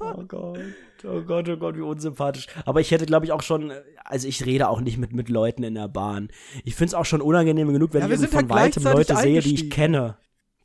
Oh 0.00 0.22
Gott, 0.28 0.58
oh 1.04 1.20
Gott, 1.22 1.48
oh 1.48 1.56
Gott, 1.56 1.76
wie 1.76 1.80
unsympathisch. 1.80 2.46
Aber 2.66 2.80
ich 2.80 2.90
hätte, 2.90 3.06
glaube 3.06 3.26
ich, 3.26 3.32
auch 3.32 3.42
schon, 3.42 3.72
also 4.04 4.28
ich 4.28 4.44
rede 4.44 4.68
auch 4.68 4.80
nicht 4.80 4.98
mit, 4.98 5.12
mit 5.12 5.28
Leuten 5.28 5.62
in 5.62 5.74
der 5.74 5.88
Bahn. 5.88 6.28
Ich 6.64 6.74
finde 6.74 6.88
es 6.88 6.94
auch 6.94 7.04
schon 7.04 7.20
unangenehm 7.20 7.72
genug, 7.72 7.94
wenn 7.94 8.02
Ja, 8.02 8.08
ich 8.08 8.18
sind 8.18 8.30
von 8.30 8.40
halt 8.40 8.50
weitem 8.50 8.84
Leute 8.84 9.16
sehe, 9.16 9.40
die 9.40 9.54
ich 9.54 9.70
kenne. 9.70 10.16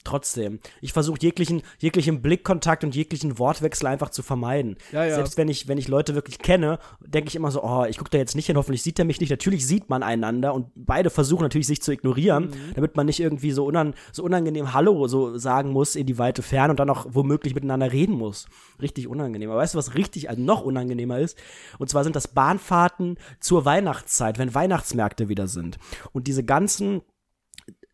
Trotzdem. 0.06 0.60
Ich 0.82 0.94
versuche 0.94 1.20
jeglichen, 1.22 1.62
jeglichen 1.78 2.22
Blickkontakt 2.22 2.84
und 2.86 2.96
jeglichen 2.96 3.38
Wortwechsel 3.38 3.86
einfach 3.88 4.10
zu 4.10 4.24
vermeiden. 4.24 4.78
Ja, 4.94 5.04
ja. 5.04 5.16
Selbst 5.16 5.38
wenn 5.38 5.50
ich, 5.50 5.68
wenn 5.68 5.78
ich 5.78 5.90
Leute 5.90 6.16
wirklich 6.16 6.40
kenne, 6.40 6.80
denke 7.02 7.28
ich 7.28 7.36
immer 7.36 7.52
so, 7.52 7.62
oh, 7.64 7.84
ich 7.84 7.98
gucke 7.98 8.10
da 8.10 8.18
jetzt 8.18 8.36
nicht 8.36 8.46
hin, 8.46 8.56
hoffentlich 8.56 8.82
sieht 8.82 8.98
er 8.98 9.04
mich 9.06 9.20
nicht. 9.20 9.30
Natürlich 9.30 9.68
sieht 9.68 9.90
man 9.90 10.02
einander 10.02 10.54
und 10.54 10.68
beide 10.76 11.10
versuchen 11.10 11.44
natürlich 11.44 11.68
sich 11.68 11.82
zu 11.82 11.92
ignorieren, 11.92 12.46
Mhm. 12.46 12.74
damit 12.76 12.96
man 12.96 13.08
nicht 13.08 13.20
irgendwie 13.20 13.52
so, 13.52 13.66
unan, 13.66 13.94
so 14.14 14.24
unangenehm 14.24 14.74
Hallo 14.74 15.08
so 15.08 15.38
sagen 15.38 15.72
muss 15.72 15.96
in 15.96 16.06
die 16.08 16.18
weite 16.18 16.42
Ferne 16.42 16.72
und 16.72 16.80
dann 16.80 16.90
auch 16.90 17.06
womöglich 17.10 17.54
miteinander 17.54 17.92
reden 17.92 18.16
muss. 18.16 18.48
Richtig 18.82 19.08
unangenehm. 19.08 19.50
Aber 19.52 19.60
weißt 19.60 19.74
du, 19.74 19.78
was 19.78 19.96
richtig, 19.96 20.30
also 20.30 20.42
noch 20.42 20.62
unangenehmer 20.62 21.20
ist? 21.20 21.38
Und 21.78 21.90
zwar 21.90 22.06
sind 22.06 22.16
das 22.16 22.30
Bahnfahrten 22.30 23.18
zur 23.42 23.66
Weihnachtszeit, 23.66 24.40
wenn 24.40 24.54
Weihnachtsmärkte 24.56 25.28
wieder 25.28 25.48
sind. 25.48 25.78
Und 26.14 26.28
diese 26.28 26.44
ganzen 26.46 27.02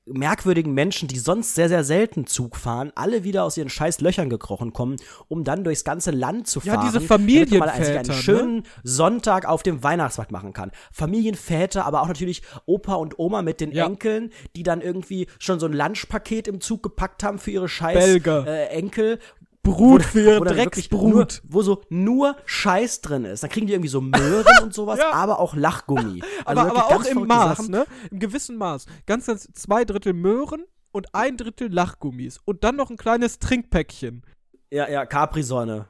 merkwürdigen 0.05 0.73
Menschen, 0.73 1.07
die 1.07 1.17
sonst 1.17 1.55
sehr, 1.55 1.67
sehr 1.69 1.83
selten 1.83 2.27
Zug 2.27 2.55
fahren, 2.55 2.91
alle 2.95 3.23
wieder 3.23 3.43
aus 3.43 3.57
ihren 3.57 3.69
scheiß 3.69 4.01
Löchern 4.01 4.29
gekrochen 4.29 4.71
kommen, 4.73 4.97
um 5.27 5.43
dann 5.43 5.63
durchs 5.63 5.83
ganze 5.83 6.11
Land 6.11 6.47
zu 6.47 6.59
Ja, 6.61 6.73
fahren. 6.73 6.85
diese 6.85 6.99
damit 6.99 7.09
man 7.09 7.19
Familienväter, 7.19 7.71
einen 7.99 8.07
ne? 8.07 8.13
schönen 8.13 8.63
Sonntag 8.83 9.45
auf 9.45 9.63
dem 9.63 9.83
Weihnachtsmarkt 9.83 10.31
machen 10.31 10.53
kann. 10.53 10.71
Familienväter, 10.91 11.85
aber 11.85 12.01
auch 12.01 12.07
natürlich 12.07 12.43
Opa 12.65 12.95
und 12.95 13.17
Oma 13.19 13.41
mit 13.41 13.61
den 13.61 13.71
Ja. 13.71 13.85
Enkeln, 13.85 14.31
die 14.55 14.63
dann 14.63 14.81
irgendwie 14.81 15.27
schon 15.39 15.59
so 15.59 15.65
ein 15.65 15.73
Lunchpaket 15.73 16.47
im 16.47 16.61
Zug 16.61 16.83
gepackt 16.83 17.23
haben 17.23 17.39
für 17.39 17.51
ihre 17.51 17.67
scheiß 17.69 18.17
äh, 18.25 18.65
Enkel. 18.67 19.19
Brut 19.65 20.01
Wo- 20.03 20.07
für 20.07 20.39
wo 20.39 20.43
Drecksbrut. 20.45 21.13
Nur, 21.13 21.27
wo 21.53 21.61
so 21.61 21.81
nur 21.89 22.35
Scheiß 22.45 23.01
drin 23.01 23.25
ist. 23.25 23.43
Dann 23.43 23.49
kriegen 23.49 23.67
die 23.67 23.73
irgendwie 23.73 23.89
so 23.89 23.99
Möhren 23.99 24.45
und 24.63 24.73
sowas, 24.73 24.99
Ja. 25.01 25.11
aber 25.11 25.39
auch 25.39 25.55
Lachgummi. 25.55 26.21
Also 26.45 26.61
aber, 26.61 26.71
aber 26.71 26.85
auch 26.95 27.03
im 27.03 27.27
Maß, 27.27 27.57
Sachen. 27.57 27.71
ne? 27.71 27.85
Im 28.11 28.19
gewissen 28.19 28.55
Maß. 28.57 28.85
Ganz, 29.05 29.25
ganz 29.25 29.49
zwei 29.53 29.83
Drittel 29.83 30.13
Möhren 30.13 30.63
und 30.91 31.13
ein 31.13 31.35
Drittel 31.37 31.73
Lachgummis. 31.73 32.39
Und 32.45 32.63
dann 32.63 32.75
noch 32.77 32.89
ein 32.89 32.97
kleines 32.97 33.39
Trinkpäckchen. 33.39 34.23
Ja, 34.71 34.89
ja, 34.89 35.05
Capri-Sonne. 35.05 35.87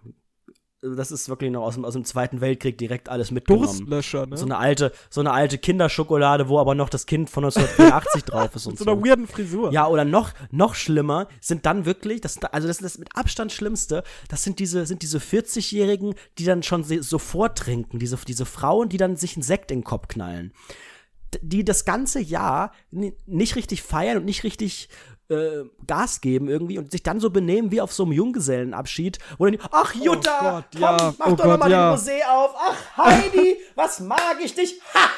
Das 0.96 1.12
ist 1.12 1.30
wirklich 1.30 1.52
noch 1.52 1.64
aus 1.64 1.76
dem, 1.76 1.86
aus 1.86 1.94
dem 1.94 2.06
Zweiten 2.06 2.42
Weltkrieg 2.42 2.78
direkt 2.78 3.10
alles 3.10 3.32
mitgenommen. 3.32 3.66
Durstlöscher, 3.66 4.26
ne? 4.28 4.38
So 4.38 4.46
eine 4.46 4.58
alte, 4.58 4.92
so 5.10 5.22
eine 5.22 5.32
alte 5.32 5.58
Kinderschokolade, 5.58 6.50
wo 6.50 6.60
aber 6.60 6.76
noch 6.76 6.90
das 6.90 7.06
Kind 7.06 7.30
von 7.30 7.44
1984 7.46 8.24
drauf 8.26 8.56
ist 8.56 8.66
und 8.68 8.74
Mit 8.74 8.80
so 8.80 8.86
so. 8.86 8.92
einer 8.92 9.04
weirden 9.06 9.28
Frisur. 9.28 9.72
Ja, 9.72 9.88
oder 9.88 10.06
noch, 10.06 10.32
noch 10.52 10.76
schlimmer 10.76 11.28
sind 11.42 11.66
dann 11.66 11.86
wirklich, 11.86 12.22
das, 12.22 12.38
also 12.44 12.68
das 12.68 12.78
ist 12.78 12.84
das 12.84 12.98
mit 12.98 13.10
Abstand 13.16 13.52
Schlimmste, 13.52 14.04
das 14.30 14.44
sind 14.44 14.60
diese, 14.60 14.86
sind 14.86 15.02
diese 15.02 15.18
40-Jährigen, 15.20 16.16
die 16.38 16.46
dann 16.46 16.62
schon 16.64 16.84
sofort 16.84 17.58
trinken, 17.58 18.00
diese, 18.00 18.18
diese 18.28 18.46
Frauen, 18.46 18.90
die 18.90 18.98
dann 18.98 19.16
sich 19.16 19.36
einen 19.36 19.44
Sekt 19.44 19.72
in 19.72 19.80
den 19.80 19.84
Kopf 19.86 20.08
knallen. 20.08 20.52
die 21.42 21.66
das 21.66 21.84
ganze 21.86 22.20
Jahr 22.22 22.72
ni- 22.92 23.14
nicht 23.26 23.56
richtig 23.56 23.82
feiern 23.82 24.18
und 24.18 24.26
nicht 24.26 24.44
richtig 24.44 24.88
äh, 25.30 25.64
Gas 25.88 26.22
geben 26.22 26.48
irgendwie 26.48 26.78
und 26.78 26.92
sich 26.92 27.04
dann 27.04 27.20
so 27.20 27.30
benehmen 27.30 27.72
wie 27.72 27.82
auf 27.82 27.94
so 27.94 28.04
einem 28.04 28.12
Junggesellenabschied, 28.14 29.20
wo 29.38 29.46
dann 29.46 29.58
ach 29.72 29.94
Jutta, 29.96 30.40
Oh 30.40 30.52
Gott, 30.52 30.66
komm, 30.74 30.82
ja. 30.82 31.14
mach 31.18 31.28
Oh 31.28 31.36
doch 31.36 31.44
Gott, 31.44 31.48
noch 31.48 31.58
mal 31.60 31.72
ja. 31.72 31.96
den 31.96 32.00
Rosé 32.00 32.26
auf. 32.30 32.52
Ach 32.58 32.98
Heidi, 32.98 33.58
was 33.76 34.00
mag 34.00 34.38
ich 34.44 34.54
dich? 34.54 34.80
Haha. 34.94 35.10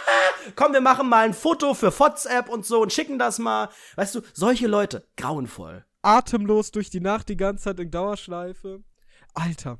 komm, 0.55 0.73
wir 0.73 0.81
machen 0.81 1.09
mal 1.09 1.25
ein 1.25 1.33
Foto 1.33 1.73
für 1.73 1.97
WhatsApp 1.97 2.49
und 2.49 2.65
so 2.65 2.81
und 2.81 2.93
schicken 2.93 3.19
das 3.19 3.39
mal. 3.39 3.69
Weißt 3.95 4.15
du, 4.15 4.21
solche 4.33 4.67
Leute, 4.67 5.07
grauenvoll. 5.17 5.85
Atemlos 6.01 6.71
durch 6.71 6.89
die 6.89 7.01
Nacht 7.01 7.27
die 7.29 7.37
ganze 7.37 7.65
Zeit 7.65 7.79
in 7.79 7.91
Dauerschleife. 7.91 8.83
Alter, 9.33 9.79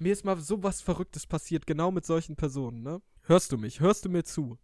mir 0.00 0.12
ist 0.12 0.24
mal 0.24 0.38
so 0.40 0.62
was 0.62 0.80
Verrücktes 0.80 1.26
passiert, 1.26 1.66
genau 1.66 1.90
mit 1.90 2.04
solchen 2.04 2.36
Personen, 2.36 2.82
ne? 2.82 3.00
Hörst 3.22 3.52
du 3.52 3.58
mich? 3.58 3.80
Hörst 3.80 4.04
du 4.04 4.08
mir 4.08 4.24
zu? 4.24 4.58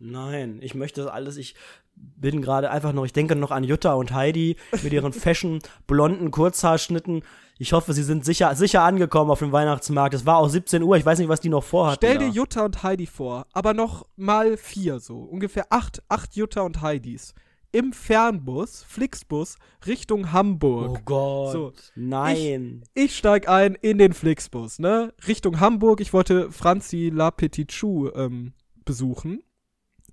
Nein, 0.00 0.60
ich 0.62 0.74
möchte 0.74 1.02
das 1.02 1.10
alles, 1.10 1.36
ich 1.36 1.54
bin 1.94 2.40
gerade 2.40 2.70
einfach 2.70 2.94
noch, 2.94 3.04
ich 3.04 3.12
denke 3.12 3.36
noch 3.36 3.50
an 3.50 3.64
Jutta 3.64 3.92
und 3.92 4.12
Heidi 4.12 4.56
mit 4.82 4.92
ihren 4.92 5.12
fashion 5.12 5.60
blonden 5.86 6.30
Kurzhaarschnitten. 6.30 7.22
Ich 7.58 7.74
hoffe, 7.74 7.92
sie 7.92 8.02
sind 8.02 8.24
sicher, 8.24 8.54
sicher 8.54 8.82
angekommen 8.82 9.30
auf 9.30 9.40
dem 9.40 9.52
Weihnachtsmarkt. 9.52 10.14
Es 10.14 10.24
war 10.24 10.38
auch 10.38 10.48
17 10.48 10.82
Uhr, 10.82 10.96
ich 10.96 11.04
weiß 11.04 11.18
nicht, 11.18 11.28
was 11.28 11.40
die 11.40 11.50
noch 11.50 11.62
vorhatten. 11.62 11.98
Stell 11.98 12.14
da. 12.16 12.24
dir 12.24 12.30
Jutta 12.30 12.64
und 12.64 12.82
Heidi 12.82 13.06
vor, 13.06 13.46
aber 13.52 13.74
noch 13.74 14.06
mal 14.16 14.56
vier 14.56 15.00
so. 15.00 15.18
Ungefähr 15.18 15.66
acht, 15.68 16.02
acht 16.08 16.34
Jutta 16.34 16.62
und 16.62 16.80
Heidis. 16.80 17.34
Im 17.72 17.92
Fernbus, 17.92 18.82
Flixbus, 18.88 19.56
Richtung 19.86 20.32
Hamburg. 20.32 20.90
Oh 20.90 21.02
Gott. 21.04 21.52
So, 21.52 21.72
Nein. 21.94 22.82
Ich 22.94 23.16
steig 23.16 23.48
ein 23.48 23.76
in 23.76 23.98
den 23.98 24.14
Flixbus, 24.14 24.78
ne? 24.78 25.12
Richtung 25.28 25.60
Hamburg. 25.60 26.00
Ich 26.00 26.12
wollte 26.12 26.50
Franzi 26.50 27.12
La 27.14 27.30
Petite 27.30 27.72
Chou 27.72 28.10
ähm, 28.14 28.54
besuchen. 28.84 29.44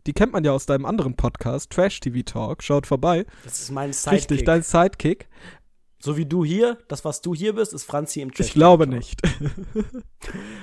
Die 0.08 0.14
kennt 0.14 0.32
man 0.32 0.45
ja 0.45 0.53
aus 0.53 0.66
deinem 0.66 0.86
anderen 0.86 1.16
Podcast, 1.18 1.70
Trash 1.70 1.99
TV 1.99 2.22
Talk. 2.24 2.64
Schaut 2.64 2.88
vorbei. 2.88 3.26
das 3.43 3.60
ist 3.60 3.72
mein 3.72 3.91
Sidekick. 3.91 4.14
Richtig, 4.22 4.45
dein 4.45 4.62
Sidekick. 4.62 5.28
so 5.99 6.16
wie 6.16 6.26
du 6.26 6.45
hier, 6.45 6.78
das, 6.88 7.03
was 7.03 7.22
du 7.22 7.36
hier 7.36 7.53
bist, 7.53 7.74
ist 7.74 7.84
Franzi 7.84 8.22
im 8.22 8.32
Trash. 8.34 8.47
Ich 8.47 8.53
glaube 8.53 8.88
nicht. 8.88 9.22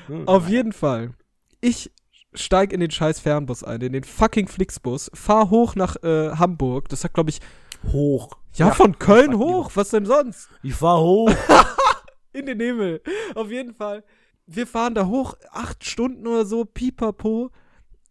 Hm, 0.07 0.29
Auf 0.29 0.49
jeden 0.51 0.73
Fall. 0.73 1.15
Ich 1.63 1.91
steig 2.35 2.75
in 2.75 2.81
den 2.81 2.91
scheiß 2.91 3.21
Fernbus 3.21 3.65
ein, 3.65 3.81
in 3.81 3.95
den 3.95 4.05
fucking 4.05 4.49
Flixbus, 4.49 5.11
fahr 5.15 5.49
hoch 5.49 5.77
nach 5.77 5.97
äh, 6.03 6.31
Hamburg. 6.33 6.91
Das 6.91 7.05
hat, 7.05 7.15
glaube 7.15 7.31
ich, 7.31 7.41
Hoch. 7.91 8.31
ja, 8.55 8.71
von 8.73 8.99
Köln 8.99 9.39
hoch. 9.39 9.71
Was 9.75 9.91
denn 9.91 10.05
sonst? 10.05 10.49
Ich 10.63 10.75
fahr 10.75 11.01
hoch. 11.01 11.31
In 12.33 12.47
den 12.47 12.61
Himmel. 12.61 13.03
Auf 13.35 13.51
jeden 13.51 13.73
Fall. 13.75 14.05
Wir 14.47 14.67
fahren 14.67 14.95
da 14.95 15.07
hoch, 15.07 15.35
acht 15.51 15.85
Stunden 15.85 16.27
oder 16.27 16.45
so, 16.45 16.65
pipapo. 16.67 17.51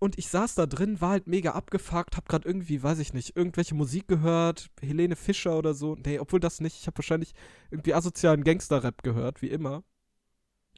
Und 0.03 0.17
ich 0.19 0.27
saß 0.27 0.55
da 0.55 0.65
drin, 0.65 0.99
war 0.99 1.11
halt 1.11 1.27
mega 1.27 1.51
abgefuckt, 1.51 2.17
hab 2.17 2.27
grad 2.27 2.45
irgendwie, 2.45 2.83
weiß 2.83 2.99
ich 2.99 3.13
nicht, 3.13 3.37
irgendwelche 3.37 3.73
Musik 3.73 4.05
gehört, 4.09 4.69
Helene 4.81 5.15
Fischer 5.15 5.57
oder 5.57 5.73
so. 5.73 5.95
Nee, 5.95 6.19
obwohl 6.19 6.41
das 6.41 6.59
nicht. 6.59 6.77
Ich 6.77 6.87
hab 6.87 6.97
wahrscheinlich 6.97 7.31
irgendwie 7.71 7.93
asozialen 7.93 8.43
Gangster-Rap 8.43 9.01
gehört, 9.01 9.41
wie 9.41 9.47
immer. 9.47 9.85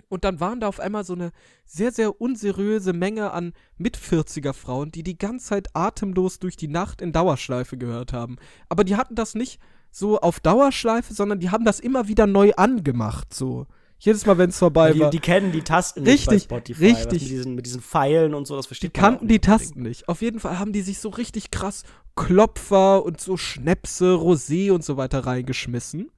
Und 0.10 0.26
dann 0.26 0.40
waren 0.40 0.60
da 0.60 0.68
auf 0.68 0.80
einmal 0.80 1.04
so 1.06 1.14
eine 1.14 1.32
sehr, 1.66 1.92
sehr 1.92 2.22
unseriöse 2.22 2.94
Menge 2.94 3.32
an 3.32 3.54
Mit-40er-Frauen, 3.78 4.92
die 4.92 5.02
die 5.02 5.18
ganze 5.18 5.48
Zeit 5.48 5.76
atemlos 5.76 6.38
durch 6.38 6.56
die 6.56 6.68
Nacht 6.68 7.02
in 7.02 7.12
Dauerschleife 7.12 7.80
gehört 7.80 8.14
haben. 8.14 8.36
Aber 8.70 8.84
die 8.84 8.96
hatten 8.96 9.16
das 9.16 9.34
nicht 9.34 9.60
so 9.90 10.20
auf 10.20 10.40
Dauerschleife, 10.40 11.16
sondern 11.16 11.40
die 11.40 11.50
haben 11.50 11.66
das 11.66 11.80
immer 11.80 12.08
wieder 12.08 12.28
neu 12.28 12.52
angemacht, 12.58 13.34
so. 13.34 13.66
Jedes 13.98 14.26
Mal, 14.26 14.38
wenn 14.38 14.50
es 14.50 14.58
vorbei 14.60 14.92
die, 14.94 15.00
war. 15.00 15.10
die 15.10 15.20
kennen 15.20 15.52
die 15.52 15.62
Tasten 15.62 16.04
nicht 16.04 16.30
Richtig, 16.30 16.48
bei 16.48 16.56
Spotify. 16.58 16.86
richtig. 16.86 17.22
Mit, 17.22 17.32
diesen, 17.32 17.56
mit 17.56 17.66
diesen 17.66 17.82
Pfeilen 17.82 18.34
und 18.34 18.46
so, 18.46 18.56
das 18.56 18.68
versteht 18.68 18.96
Die 18.96 19.00
kannten 19.00 19.28
die 19.28 19.36
nicht 19.36 19.46
Tasten 19.46 19.82
nicht. 19.82 20.08
Auf 20.10 20.22
jeden 20.22 20.40
Fall 20.40 20.60
haben 20.60 20.74
die 20.74 20.82
sich 20.82 21.00
so 21.00 21.10
richtig 21.10 21.50
krass 21.52 21.84
Klopfer 22.16 23.04
und 23.04 23.20
so 23.20 23.38
Schnäpse, 23.38 24.14
Rosé 24.14 24.72
und 24.72 24.84
so 24.84 24.98
weiter 24.98 25.26
reingeschmissen. 25.26 26.12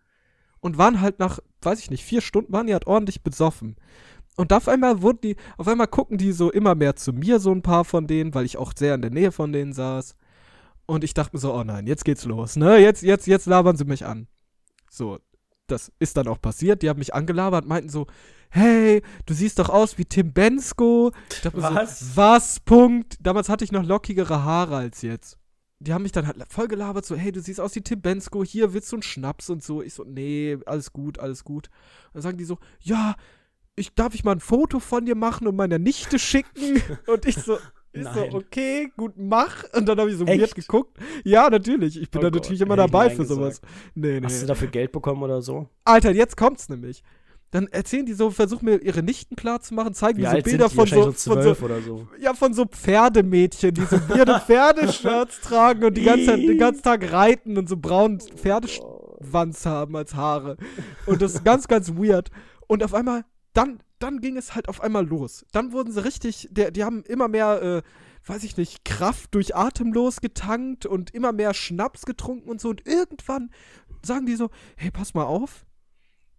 Und 0.59 0.77
waren 0.77 1.01
halt 1.01 1.19
nach, 1.19 1.39
weiß 1.61 1.79
ich 1.79 1.91
nicht, 1.91 2.03
vier 2.03 2.21
Stunden 2.21 2.51
waren 2.51 2.67
die 2.67 2.73
halt 2.73 2.87
ordentlich 2.87 3.21
besoffen. 3.21 3.75
Und 4.35 4.53
auf 4.53 4.67
einmal 4.67 5.01
wurden 5.01 5.21
die, 5.21 5.35
auf 5.57 5.67
einmal 5.67 5.87
gucken 5.87 6.17
die 6.17 6.31
so 6.31 6.51
immer 6.51 6.75
mehr 6.75 6.95
zu 6.95 7.13
mir, 7.13 7.39
so 7.39 7.51
ein 7.51 7.61
paar 7.61 7.85
von 7.85 8.05
denen, 8.07 8.33
weil 8.35 8.45
ich 8.45 8.57
auch 8.57 8.73
sehr 8.77 8.95
in 8.95 9.01
der 9.01 9.11
Nähe 9.11 9.31
von 9.31 9.51
denen 9.53 9.73
saß. 9.73 10.15
Und 10.85 11.03
ich 11.03 11.13
dachte 11.13 11.35
mir 11.35 11.39
so, 11.39 11.53
oh 11.53 11.63
nein, 11.63 11.87
jetzt 11.87 12.05
geht's 12.05 12.25
los, 12.25 12.55
ne? 12.55 12.77
Jetzt, 12.77 13.01
jetzt, 13.03 13.27
jetzt 13.27 13.45
labern 13.45 13.77
sie 13.77 13.85
mich 13.85 14.05
an. 14.05 14.27
So, 14.89 15.19
das 15.67 15.91
ist 15.99 16.17
dann 16.17 16.27
auch 16.27 16.41
passiert. 16.41 16.81
Die 16.81 16.89
haben 16.89 16.99
mich 16.99 17.13
angelabert, 17.13 17.65
meinten 17.65 17.89
so, 17.89 18.07
hey, 18.49 19.01
du 19.25 19.33
siehst 19.33 19.59
doch 19.59 19.69
aus 19.69 19.97
wie 19.97 20.05
Tim 20.05 20.33
Bensko. 20.33 21.11
Ich 21.31 21.41
dachte 21.41 21.61
Was? 21.61 21.99
So, 21.99 22.05
was? 22.15 22.59
Punkt. 22.61 23.17
Damals 23.19 23.49
hatte 23.49 23.63
ich 23.63 23.71
noch 23.71 23.83
lockigere 23.83 24.43
Haare 24.43 24.77
als 24.77 25.01
jetzt. 25.01 25.37
Die 25.79 25.93
haben 25.93 26.01
mich 26.01 26.11
dann 26.11 26.25
halt 26.25 26.37
voll 26.49 26.67
gelabert, 26.67 27.05
so, 27.05 27.15
hey, 27.15 27.31
du 27.31 27.39
siehst 27.39 27.59
aus 27.59 27.75
wie 27.75 27.81
Tim 27.81 28.01
Bensko, 28.01 28.43
hier 28.43 28.73
willst 28.73 28.91
du 28.91 28.95
einen 28.95 29.03
Schnaps 29.03 29.49
und 29.49 29.63
so. 29.63 29.83
Ich 29.83 29.93
so, 29.93 30.03
nee, 30.03 30.57
alles 30.65 30.91
gut, 30.91 31.19
alles 31.19 31.43
gut. 31.43 31.69
dann 32.13 32.23
sagen 32.23 32.37
die 32.37 32.45
so, 32.45 32.57
ja, 32.81 33.15
ich 33.75 33.93
darf 33.93 34.15
ich 34.15 34.23
mal 34.23 34.31
ein 34.31 34.39
Foto 34.39 34.79
von 34.79 35.05
dir 35.05 35.15
machen 35.15 35.47
und 35.47 35.55
meiner 35.55 35.77
Nichte 35.77 36.17
schicken. 36.17 36.81
und 37.07 37.25
ich 37.27 37.35
so, 37.35 37.59
ich 37.99 38.07
so, 38.07 38.19
Nein. 38.19 38.35
okay, 38.35 38.91
gut, 38.97 39.13
mach. 39.17 39.63
Und 39.73 39.87
dann 39.87 39.99
habe 39.99 40.09
ich 40.09 40.17
so 40.17 40.25
Echt? 40.25 40.39
weird 40.41 40.55
geguckt. 40.55 40.97
Ja, 41.23 41.49
natürlich. 41.49 42.01
Ich 42.01 42.09
bin 42.09 42.19
Oh 42.19 42.21
da 42.23 42.29
Gott, 42.29 42.41
natürlich 42.43 42.61
immer 42.61 42.75
hätte 42.75 42.91
dabei 42.91 43.09
für 43.09 43.25
sowas. 43.25 43.61
Nee, 43.95 44.19
nee. 44.19 44.25
Hast 44.25 44.41
du 44.41 44.47
dafür 44.47 44.67
Geld 44.67 44.91
bekommen 44.91 45.21
oder 45.23 45.41
so? 45.41 45.67
Alter, 45.85 46.11
jetzt 46.11 46.37
kommt's 46.37 46.69
nämlich. 46.69 47.03
Dann 47.51 47.67
erzählen 47.67 48.05
die 48.05 48.13
so, 48.13 48.29
versuchen 48.29 48.65
mir 48.65 48.81
ihre 48.81 49.01
Nichten 49.01 49.37
klar 49.37 49.61
zu 49.61 49.73
machen, 49.73 49.93
zeigen 49.93 50.17
Wie 50.17 50.23
mir 50.23 50.31
so 50.31 50.41
Bilder 50.41 50.69
von 50.69 50.85
so, 50.85 51.11
so 51.11 51.33
von 51.33 51.41
so, 51.41 51.55
oder 51.63 51.81
so. 51.81 52.07
ja, 52.19 52.33
von 52.33 52.53
so 52.53 52.65
Pferdemädchen, 52.65 53.73
die 53.73 53.85
so 53.85 53.97
weirde 54.09 54.39
Pferdeshirts 54.45 55.39
tragen 55.39 55.85
und 55.85 55.95
die 55.95 56.03
ganze 56.03 56.25
Zeit, 56.25 56.39
den 56.39 56.57
ganzen 56.57 56.83
Tag 56.83 57.09
reiten 57.11 57.57
und 57.57 57.69
so 57.69 57.77
braunen 57.77 58.19
Pferdeschwanz 58.19 59.65
haben 59.65 59.95
als 59.95 60.13
Haare. 60.13 60.57
Und 61.05 61.21
das 61.21 61.35
ist 61.35 61.45
ganz, 61.45 61.69
ganz 61.69 61.93
weird. 61.95 62.31
Und 62.67 62.83
auf 62.83 62.93
einmal, 62.93 63.23
dann, 63.53 63.79
dann 63.99 64.19
ging 64.21 64.37
es 64.37 64.55
halt 64.55 64.69
auf 64.69 64.81
einmal 64.81 65.05
los. 65.05 65.45
Dann 65.51 65.71
wurden 65.71 65.91
sie 65.91 66.03
richtig, 66.03 66.47
der, 66.51 66.71
die 66.71 66.83
haben 66.83 67.03
immer 67.03 67.27
mehr, 67.27 67.61
äh, 67.61 67.81
weiß 68.29 68.43
ich 68.43 68.57
nicht, 68.57 68.85
Kraft 68.85 69.33
durch 69.33 69.55
Atemlos 69.55 70.21
getankt 70.21 70.85
und 70.85 71.13
immer 71.13 71.31
mehr 71.31 71.53
Schnaps 71.53 72.05
getrunken 72.05 72.49
und 72.49 72.61
so. 72.61 72.69
Und 72.69 72.85
irgendwann 72.87 73.51
sagen 74.03 74.25
die 74.25 74.35
so, 74.35 74.49
hey, 74.75 74.91
pass 74.91 75.13
mal 75.13 75.23
auf, 75.25 75.65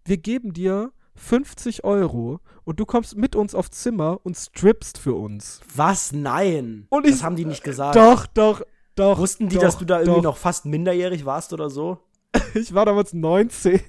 wir 0.05 0.17
geben 0.17 0.53
dir 0.53 0.91
50 1.15 1.83
Euro 1.83 2.39
und 2.63 2.79
du 2.79 2.85
kommst 2.85 3.17
mit 3.17 3.35
uns 3.35 3.53
aufs 3.53 3.71
Zimmer 3.71 4.19
und 4.23 4.37
strippst 4.37 4.97
für 4.97 5.15
uns. 5.15 5.59
Was? 5.75 6.11
Nein. 6.13 6.87
Und 6.89 7.05
ich- 7.05 7.11
das 7.13 7.23
haben 7.23 7.35
die 7.35 7.45
nicht 7.45 7.63
gesagt. 7.63 7.95
Doch, 7.95 8.25
doch, 8.27 8.61
doch. 8.95 9.17
Wussten 9.19 9.49
die, 9.49 9.55
doch, 9.55 9.63
dass 9.63 9.77
du 9.77 9.85
da 9.85 9.99
irgendwie 9.99 10.17
doch. 10.21 10.23
noch 10.23 10.37
fast 10.37 10.65
minderjährig 10.65 11.25
warst 11.25 11.51
oder 11.53 11.69
so? 11.69 11.99
Ich 12.53 12.73
war 12.73 12.85
damals 12.85 13.11
19. 13.13 13.81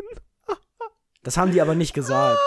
Das 1.23 1.37
haben 1.37 1.53
die 1.53 1.61
aber 1.61 1.75
nicht 1.75 1.93
gesagt. 1.93 2.39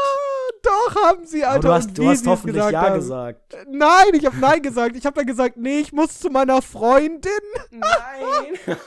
Doch, 0.64 0.95
haben 0.95 1.26
sie, 1.26 1.43
Alter. 1.43 1.57
aber 1.57 1.68
du 1.68 1.74
hast, 1.74 1.97
du 1.97 2.09
hast 2.09 2.26
hoffentlich 2.26 2.55
gesagt 2.55 2.74
Ja 2.74 2.82
haben. 2.82 2.95
gesagt. 2.95 3.55
Nein, 3.70 4.14
ich 4.14 4.26
habe 4.26 4.38
Nein 4.38 4.61
gesagt. 4.61 4.95
Ich 4.95 5.05
habe 5.05 5.16
dann 5.18 5.26
gesagt, 5.28 5.57
nee, 5.57 5.80
ich 5.80 5.91
muss 5.91 6.20
zu 6.20 6.30
meiner 6.30 6.61
Freundin. 6.61 7.32
Nein. 7.70 8.57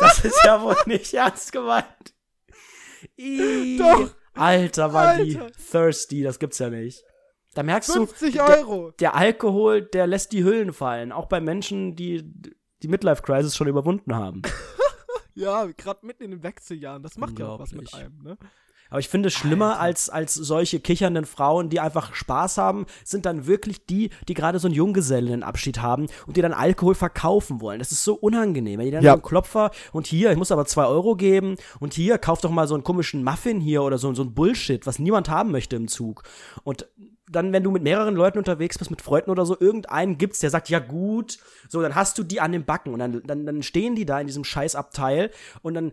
das 0.00 0.24
ist 0.24 0.40
ja 0.44 0.62
wohl 0.62 0.76
nicht 0.86 1.12
ernst 1.14 1.52
gemeint. 1.52 1.86
Ih. 3.16 3.76
Doch. 3.78 4.10
Alter, 4.34 4.92
war 4.92 5.16
die 5.18 5.38
Alter. 5.38 5.52
thirsty, 5.70 6.22
das 6.22 6.38
gibt's 6.38 6.58
ja 6.58 6.70
nicht. 6.70 7.04
Da 7.54 7.62
merkst 7.62 7.92
50 7.92 8.34
du, 8.34 8.40
Euro. 8.42 8.90
Der, 8.92 9.10
der 9.10 9.14
Alkohol, 9.16 9.82
der 9.82 10.06
lässt 10.06 10.32
die 10.32 10.44
Hüllen 10.44 10.72
fallen. 10.72 11.12
Auch 11.12 11.26
bei 11.26 11.40
Menschen, 11.40 11.96
die 11.96 12.22
die 12.82 12.88
Midlife-Crisis 12.88 13.56
schon 13.56 13.68
überwunden 13.68 14.14
haben. 14.16 14.42
Ja, 15.34 15.64
gerade 15.64 16.04
mitten 16.04 16.24
in 16.24 16.32
den 16.32 16.42
Wechseljahren. 16.42 17.02
Das 17.04 17.16
macht 17.16 17.38
ja 17.38 17.48
auch 17.48 17.60
was 17.60 17.72
mit 17.72 17.94
einem, 17.94 18.20
ne? 18.22 18.36
Aber 18.90 18.98
ich 18.98 19.08
finde, 19.08 19.30
schlimmer 19.30 19.80
als, 19.80 20.10
als 20.10 20.34
solche 20.34 20.80
kichernden 20.80 21.24
Frauen, 21.24 21.70
die 21.70 21.80
einfach 21.80 22.14
Spaß 22.14 22.58
haben, 22.58 22.86
sind 23.04 23.24
dann 23.24 23.46
wirklich 23.46 23.86
die, 23.86 24.10
die 24.28 24.34
gerade 24.34 24.58
so 24.58 24.68
einen 24.68 24.74
Junggesellenabschied 24.74 25.80
haben 25.80 26.06
und 26.26 26.36
die 26.36 26.42
dann 26.42 26.52
Alkohol 26.52 26.94
verkaufen 26.94 27.60
wollen. 27.60 27.78
Das 27.78 27.92
ist 27.92 28.04
so 28.04 28.14
unangenehm. 28.14 28.78
Wenn 28.78 28.86
die 28.86 28.90
dann 28.92 29.02
Ja. 29.04 29.12
so 29.12 29.14
einen 29.14 29.22
Klopfer 29.22 29.70
und 29.92 30.06
hier, 30.06 30.30
ich 30.32 30.36
muss 30.36 30.52
aber 30.52 30.66
zwei 30.66 30.86
Euro 30.86 31.16
geben 31.16 31.56
und 31.78 31.94
hier, 31.94 32.18
kauf 32.18 32.40
doch 32.40 32.50
mal 32.50 32.66
so 32.66 32.74
einen 32.74 32.84
komischen 32.84 33.24
Muffin 33.24 33.60
hier 33.60 33.82
oder 33.82 33.98
so, 33.98 34.12
so 34.14 34.22
ein 34.22 34.34
Bullshit, 34.34 34.86
was 34.86 34.98
niemand 34.98 35.28
haben 35.30 35.50
möchte 35.50 35.76
im 35.76 35.88
Zug. 35.88 36.24
Und 36.64 36.86
dann, 37.30 37.52
wenn 37.52 37.62
du 37.62 37.70
mit 37.70 37.84
mehreren 37.84 38.16
Leuten 38.16 38.38
unterwegs 38.38 38.76
bist, 38.76 38.90
mit 38.90 39.02
Freunden 39.02 39.30
oder 39.30 39.46
so, 39.46 39.56
irgendeinen 39.58 40.18
gibt's, 40.18 40.40
der 40.40 40.50
sagt, 40.50 40.68
ja 40.68 40.80
gut, 40.80 41.38
so, 41.68 41.80
dann 41.80 41.94
hast 41.94 42.18
du 42.18 42.24
die 42.24 42.40
an 42.40 42.50
den 42.50 42.64
Backen 42.64 42.92
und 42.92 42.98
dann, 42.98 43.22
dann, 43.24 43.46
dann 43.46 43.62
stehen 43.62 43.94
die 43.94 44.04
da 44.04 44.20
in 44.20 44.26
diesem 44.26 44.42
Scheißabteil 44.42 45.30
und 45.62 45.74
dann 45.74 45.92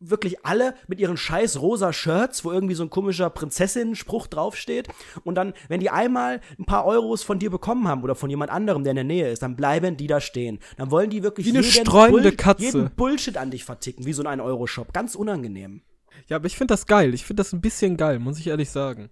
wirklich 0.00 0.44
alle 0.44 0.74
mit 0.88 0.98
ihren 0.98 1.16
scheiß 1.16 1.60
rosa 1.60 1.92
Shirts, 1.92 2.44
wo 2.44 2.50
irgendwie 2.50 2.74
so 2.74 2.82
ein 2.82 2.90
komischer 2.90 3.30
Prinzessin-Spruch 3.30 4.26
draufsteht. 4.26 4.88
Und 5.24 5.34
dann, 5.34 5.52
wenn 5.68 5.80
die 5.80 5.90
einmal 5.90 6.40
ein 6.58 6.64
paar 6.64 6.86
Euros 6.86 7.22
von 7.22 7.38
dir 7.38 7.50
bekommen 7.50 7.86
haben 7.86 8.02
oder 8.02 8.14
von 8.14 8.30
jemand 8.30 8.50
anderem, 8.50 8.82
der 8.82 8.92
in 8.92 8.96
der 8.96 9.04
Nähe 9.04 9.30
ist, 9.30 9.42
dann 9.42 9.56
bleiben 9.56 9.96
die 9.96 10.06
da 10.06 10.20
stehen. 10.20 10.58
Dann 10.76 10.90
wollen 10.90 11.10
die 11.10 11.22
wirklich 11.22 11.46
Wie 11.46 11.50
eine 11.50 11.60
jeden, 11.60 11.86
streunende 11.86 12.32
Katze. 12.32 12.64
jeden 12.64 12.90
Bullshit 12.96 13.36
an 13.36 13.50
dich 13.50 13.64
verticken, 13.64 14.06
wie 14.06 14.12
so 14.12 14.24
ein 14.24 14.40
1-Euro-Shop. 14.40 14.92
Ganz 14.92 15.14
unangenehm. 15.14 15.82
Ja, 16.28 16.36
aber 16.36 16.46
ich 16.46 16.56
finde 16.56 16.72
das 16.72 16.86
geil. 16.86 17.14
Ich 17.14 17.24
finde 17.24 17.40
das 17.42 17.52
ein 17.52 17.60
bisschen 17.60 17.96
geil, 17.96 18.18
muss 18.18 18.38
ich 18.38 18.46
ehrlich 18.46 18.70
sagen. 18.70 19.10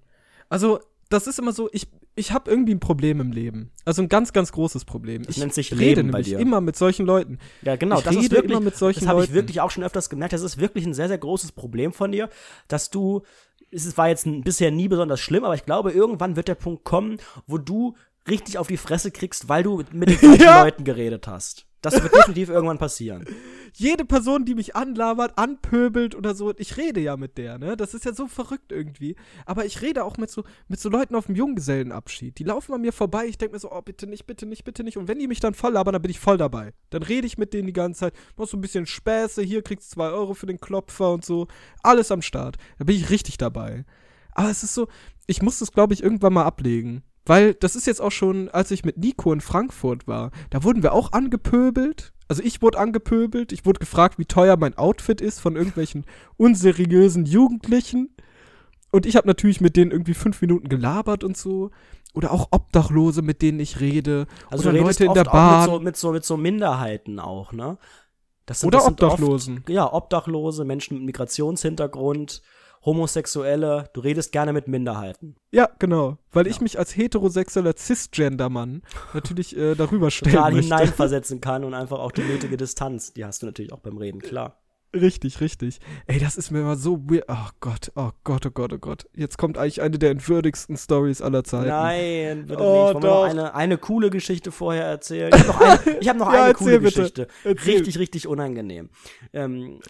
Also, 0.48 0.80
das 1.08 1.26
ist 1.26 1.38
immer 1.38 1.52
so, 1.52 1.68
ich, 1.72 1.88
ich 2.16 2.32
habe 2.32 2.50
irgendwie 2.50 2.74
ein 2.74 2.80
Problem 2.80 3.20
im 3.20 3.32
Leben. 3.32 3.70
Also 3.84 4.02
ein 4.02 4.08
ganz, 4.08 4.32
ganz 4.32 4.52
großes 4.52 4.84
Problem. 4.84 5.22
Das 5.22 5.36
ich 5.36 5.42
nennt 5.42 5.54
sich 5.54 5.72
rede 5.72 5.82
Leben 6.02 6.10
bei 6.10 6.18
nämlich 6.18 6.28
dir. 6.28 6.38
immer 6.38 6.60
mit 6.60 6.76
solchen 6.76 7.06
Leuten. 7.06 7.38
Ja, 7.62 7.76
genau. 7.76 7.98
Ich 7.98 8.04
das 8.04 8.14
ist 8.14 8.22
rede 8.24 8.34
wirklich, 8.36 8.50
immer 8.52 8.60
mit 8.60 8.76
solchen 8.76 9.00
das 9.00 9.08
habe 9.08 9.20
ich 9.20 9.28
Leuten. 9.28 9.34
wirklich 9.34 9.60
auch 9.60 9.70
schon 9.70 9.84
öfters 9.84 10.10
gemerkt. 10.10 10.32
Das 10.32 10.42
ist 10.42 10.58
wirklich 10.58 10.84
ein 10.86 10.94
sehr, 10.94 11.08
sehr 11.08 11.18
großes 11.18 11.52
Problem 11.52 11.92
von 11.92 12.12
dir, 12.12 12.28
dass 12.68 12.90
du, 12.90 13.22
es 13.70 13.96
war 13.96 14.08
jetzt 14.08 14.26
bisher 14.44 14.70
nie 14.70 14.88
besonders 14.88 15.20
schlimm, 15.20 15.44
aber 15.44 15.54
ich 15.54 15.64
glaube, 15.64 15.92
irgendwann 15.92 16.36
wird 16.36 16.48
der 16.48 16.54
Punkt 16.56 16.84
kommen, 16.84 17.18
wo 17.46 17.56
du 17.58 17.96
richtig 18.28 18.58
auf 18.58 18.66
die 18.68 18.76
Fresse 18.76 19.10
kriegst, 19.10 19.48
weil 19.48 19.62
du 19.62 19.82
mit 19.92 20.10
den 20.10 20.18
falschen 20.18 20.42
Ja. 20.42 20.62
Leuten 20.64 20.84
geredet 20.84 21.26
hast. 21.26 21.64
Das 21.80 22.02
wird 22.02 22.14
definitiv 22.14 22.48
irgendwann 22.48 22.78
passieren. 22.78 23.24
Jede 23.74 24.04
Person, 24.04 24.44
die 24.44 24.54
mich 24.54 24.74
anlabert, 24.74 25.38
anpöbelt 25.38 26.14
oder 26.14 26.34
so, 26.34 26.52
ich 26.56 26.76
rede 26.76 27.00
ja 27.00 27.16
mit 27.16 27.38
der, 27.38 27.58
ne? 27.58 27.76
Das 27.76 27.94
ist 27.94 28.04
ja 28.04 28.12
so 28.12 28.26
verrückt 28.26 28.72
irgendwie. 28.72 29.14
Aber 29.46 29.64
ich 29.64 29.82
rede 29.82 30.04
auch 30.04 30.16
mit 30.16 30.30
so, 30.30 30.42
mit 30.66 30.80
so 30.80 30.88
Leuten 30.88 31.14
auf 31.14 31.26
dem 31.26 31.36
Junggesellenabschied. 31.36 32.38
Die 32.38 32.44
laufen 32.44 32.72
an 32.74 32.80
mir 32.80 32.92
vorbei, 32.92 33.26
ich 33.26 33.38
denke 33.38 33.54
mir 33.54 33.60
so, 33.60 33.70
oh, 33.70 33.82
bitte 33.82 34.06
nicht, 34.06 34.26
bitte 34.26 34.46
nicht, 34.46 34.64
bitte 34.64 34.82
nicht. 34.82 34.96
Und 34.96 35.06
wenn 35.06 35.18
die 35.18 35.28
mich 35.28 35.40
dann 35.40 35.54
voll 35.54 35.72
labern, 35.72 35.92
dann 35.92 36.02
bin 36.02 36.10
ich 36.10 36.18
voll 36.18 36.38
dabei. 36.38 36.72
Dann 36.90 37.02
rede 37.02 37.26
ich 37.26 37.38
mit 37.38 37.52
denen 37.52 37.66
die 37.66 37.72
ganze 37.72 38.00
Zeit, 38.00 38.14
mach 38.36 38.48
so 38.48 38.56
ein 38.56 38.62
bisschen 38.62 38.86
Späße, 38.86 39.42
hier 39.42 39.62
kriegst 39.62 39.90
zwei 39.90 40.08
Euro 40.08 40.34
für 40.34 40.46
den 40.46 40.60
Klopfer 40.60 41.12
und 41.12 41.24
so. 41.24 41.46
Alles 41.82 42.10
am 42.10 42.22
Start. 42.22 42.56
Da 42.78 42.84
bin 42.84 42.96
ich 42.96 43.10
richtig 43.10 43.38
dabei. 43.38 43.84
Aber 44.32 44.50
es 44.50 44.62
ist 44.62 44.74
so, 44.74 44.88
ich 45.26 45.42
muss 45.42 45.58
das, 45.58 45.72
glaube 45.72 45.94
ich, 45.94 46.02
irgendwann 46.02 46.32
mal 46.32 46.44
ablegen. 46.44 47.02
Weil 47.28 47.54
das 47.54 47.76
ist 47.76 47.86
jetzt 47.86 48.00
auch 48.00 48.10
schon, 48.10 48.48
als 48.48 48.70
ich 48.70 48.84
mit 48.84 48.96
Nico 48.96 49.32
in 49.32 49.40
Frankfurt 49.40 50.06
war, 50.08 50.30
da 50.50 50.64
wurden 50.64 50.82
wir 50.82 50.92
auch 50.92 51.12
angepöbelt. 51.12 52.12
Also 52.26 52.42
ich 52.42 52.60
wurde 52.60 52.78
angepöbelt, 52.78 53.52
ich 53.52 53.64
wurde 53.64 53.80
gefragt, 53.80 54.18
wie 54.18 54.24
teuer 54.26 54.56
mein 54.56 54.76
Outfit 54.76 55.20
ist 55.20 55.40
von 55.40 55.56
irgendwelchen 55.56 56.04
unseriösen 56.36 57.24
Jugendlichen. 57.26 58.14
Und 58.90 59.06
ich 59.06 59.16
habe 59.16 59.26
natürlich 59.26 59.60
mit 59.60 59.76
denen 59.76 59.90
irgendwie 59.90 60.14
fünf 60.14 60.40
Minuten 60.40 60.68
gelabert 60.68 61.22
und 61.24 61.36
so. 61.36 61.70
Oder 62.14 62.32
auch 62.32 62.48
Obdachlose, 62.50 63.20
mit 63.22 63.42
denen 63.42 63.60
ich 63.60 63.80
rede. 63.80 64.26
Also 64.50 64.70
oder 64.70 64.80
Leute 64.80 65.04
in 65.04 65.12
der 65.14 65.24
Bahn. 65.24 65.60
mit 65.60 65.70
so, 65.70 65.80
mit, 65.80 65.96
so, 65.96 66.12
mit 66.12 66.24
so 66.24 66.36
Minderheiten 66.38 67.20
auch, 67.20 67.52
ne? 67.52 67.76
Das 68.46 68.64
Oder 68.64 68.78
das 68.78 68.86
oft- 68.86 69.02
Obdachlosen. 69.02 69.62
ja, 69.68 69.92
Obdachlose, 69.92 70.64
Menschen 70.64 70.96
mit 70.96 71.04
Migrationshintergrund, 71.06 72.40
Homosexuelle. 72.84 73.88
Du 73.92 74.00
redest 74.00 74.32
gerne 74.32 74.52
mit 74.52 74.68
Minderheiten. 74.68 75.36
Ja, 75.50 75.68
genau. 75.78 76.18
Weil 76.32 76.46
ich 76.46 76.56
Ja. 76.56 76.62
mich 76.62 76.78
als 76.78 76.96
heterosexueller 76.96 77.74
Cisgender-Mann 77.76 78.82
natürlich 79.14 79.56
äh, 79.56 79.74
darüber 79.74 80.10
stellen 80.10 80.34
Total 80.36 80.52
möchte. 80.52 80.74
hineinversetzen 80.74 81.40
kann 81.40 81.64
und 81.64 81.74
einfach 81.74 81.98
auch 81.98 82.12
die 82.12 82.22
nötige 82.22 82.56
Distanz. 82.56 83.12
Die 83.12 83.24
hast 83.24 83.42
du 83.42 83.46
natürlich 83.46 83.72
auch 83.72 83.80
beim 83.80 83.96
Reden, 83.98 84.20
klar. 84.20 84.60
Richtig, 84.96 85.42
richtig. 85.42 85.80
Ey, 86.06 86.18
das 86.18 86.38
ist 86.38 86.50
mir 86.50 86.60
immer 86.60 86.76
so 86.76 86.98
weird. 87.10 87.24
Oh 87.28 87.50
Gott, 87.60 87.92
oh 87.94 88.08
Gott, 88.24 88.46
oh 88.46 88.50
Gott, 88.50 88.72
oh 88.72 88.78
Gott. 88.78 89.04
Jetzt 89.14 89.36
kommt 89.36 89.58
eigentlich 89.58 89.82
eine 89.82 89.98
der 89.98 90.10
entwürdigsten 90.10 90.78
Stories 90.78 91.20
aller 91.20 91.44
Zeiten. 91.44 91.68
Nein, 91.68 92.46
bitte 92.46 92.62
Oh, 92.62 92.84
nicht. 92.86 92.94
Wollen 92.94 93.02
wir 93.02 93.08
noch 93.10 93.16
doch. 93.16 93.24
eine, 93.24 93.54
eine 93.54 93.76
coole 93.76 94.08
Geschichte 94.08 94.50
vorher 94.50 94.86
erzählen? 94.86 95.30
Ich 95.34 95.46
habe 95.46 95.48
noch 95.48 95.60
eine, 95.60 95.98
ich 96.00 96.08
hab 96.08 96.16
noch 96.16 96.32
Ja, 96.32 96.44
eine 96.44 96.54
coole 96.54 96.80
bitte. 96.80 96.96
Geschichte. 97.02 97.28
Erzähl. 97.44 97.74
Richtig, 97.74 97.98
richtig 97.98 98.26
unangenehm. 98.28 98.88
Ähm, 99.34 99.80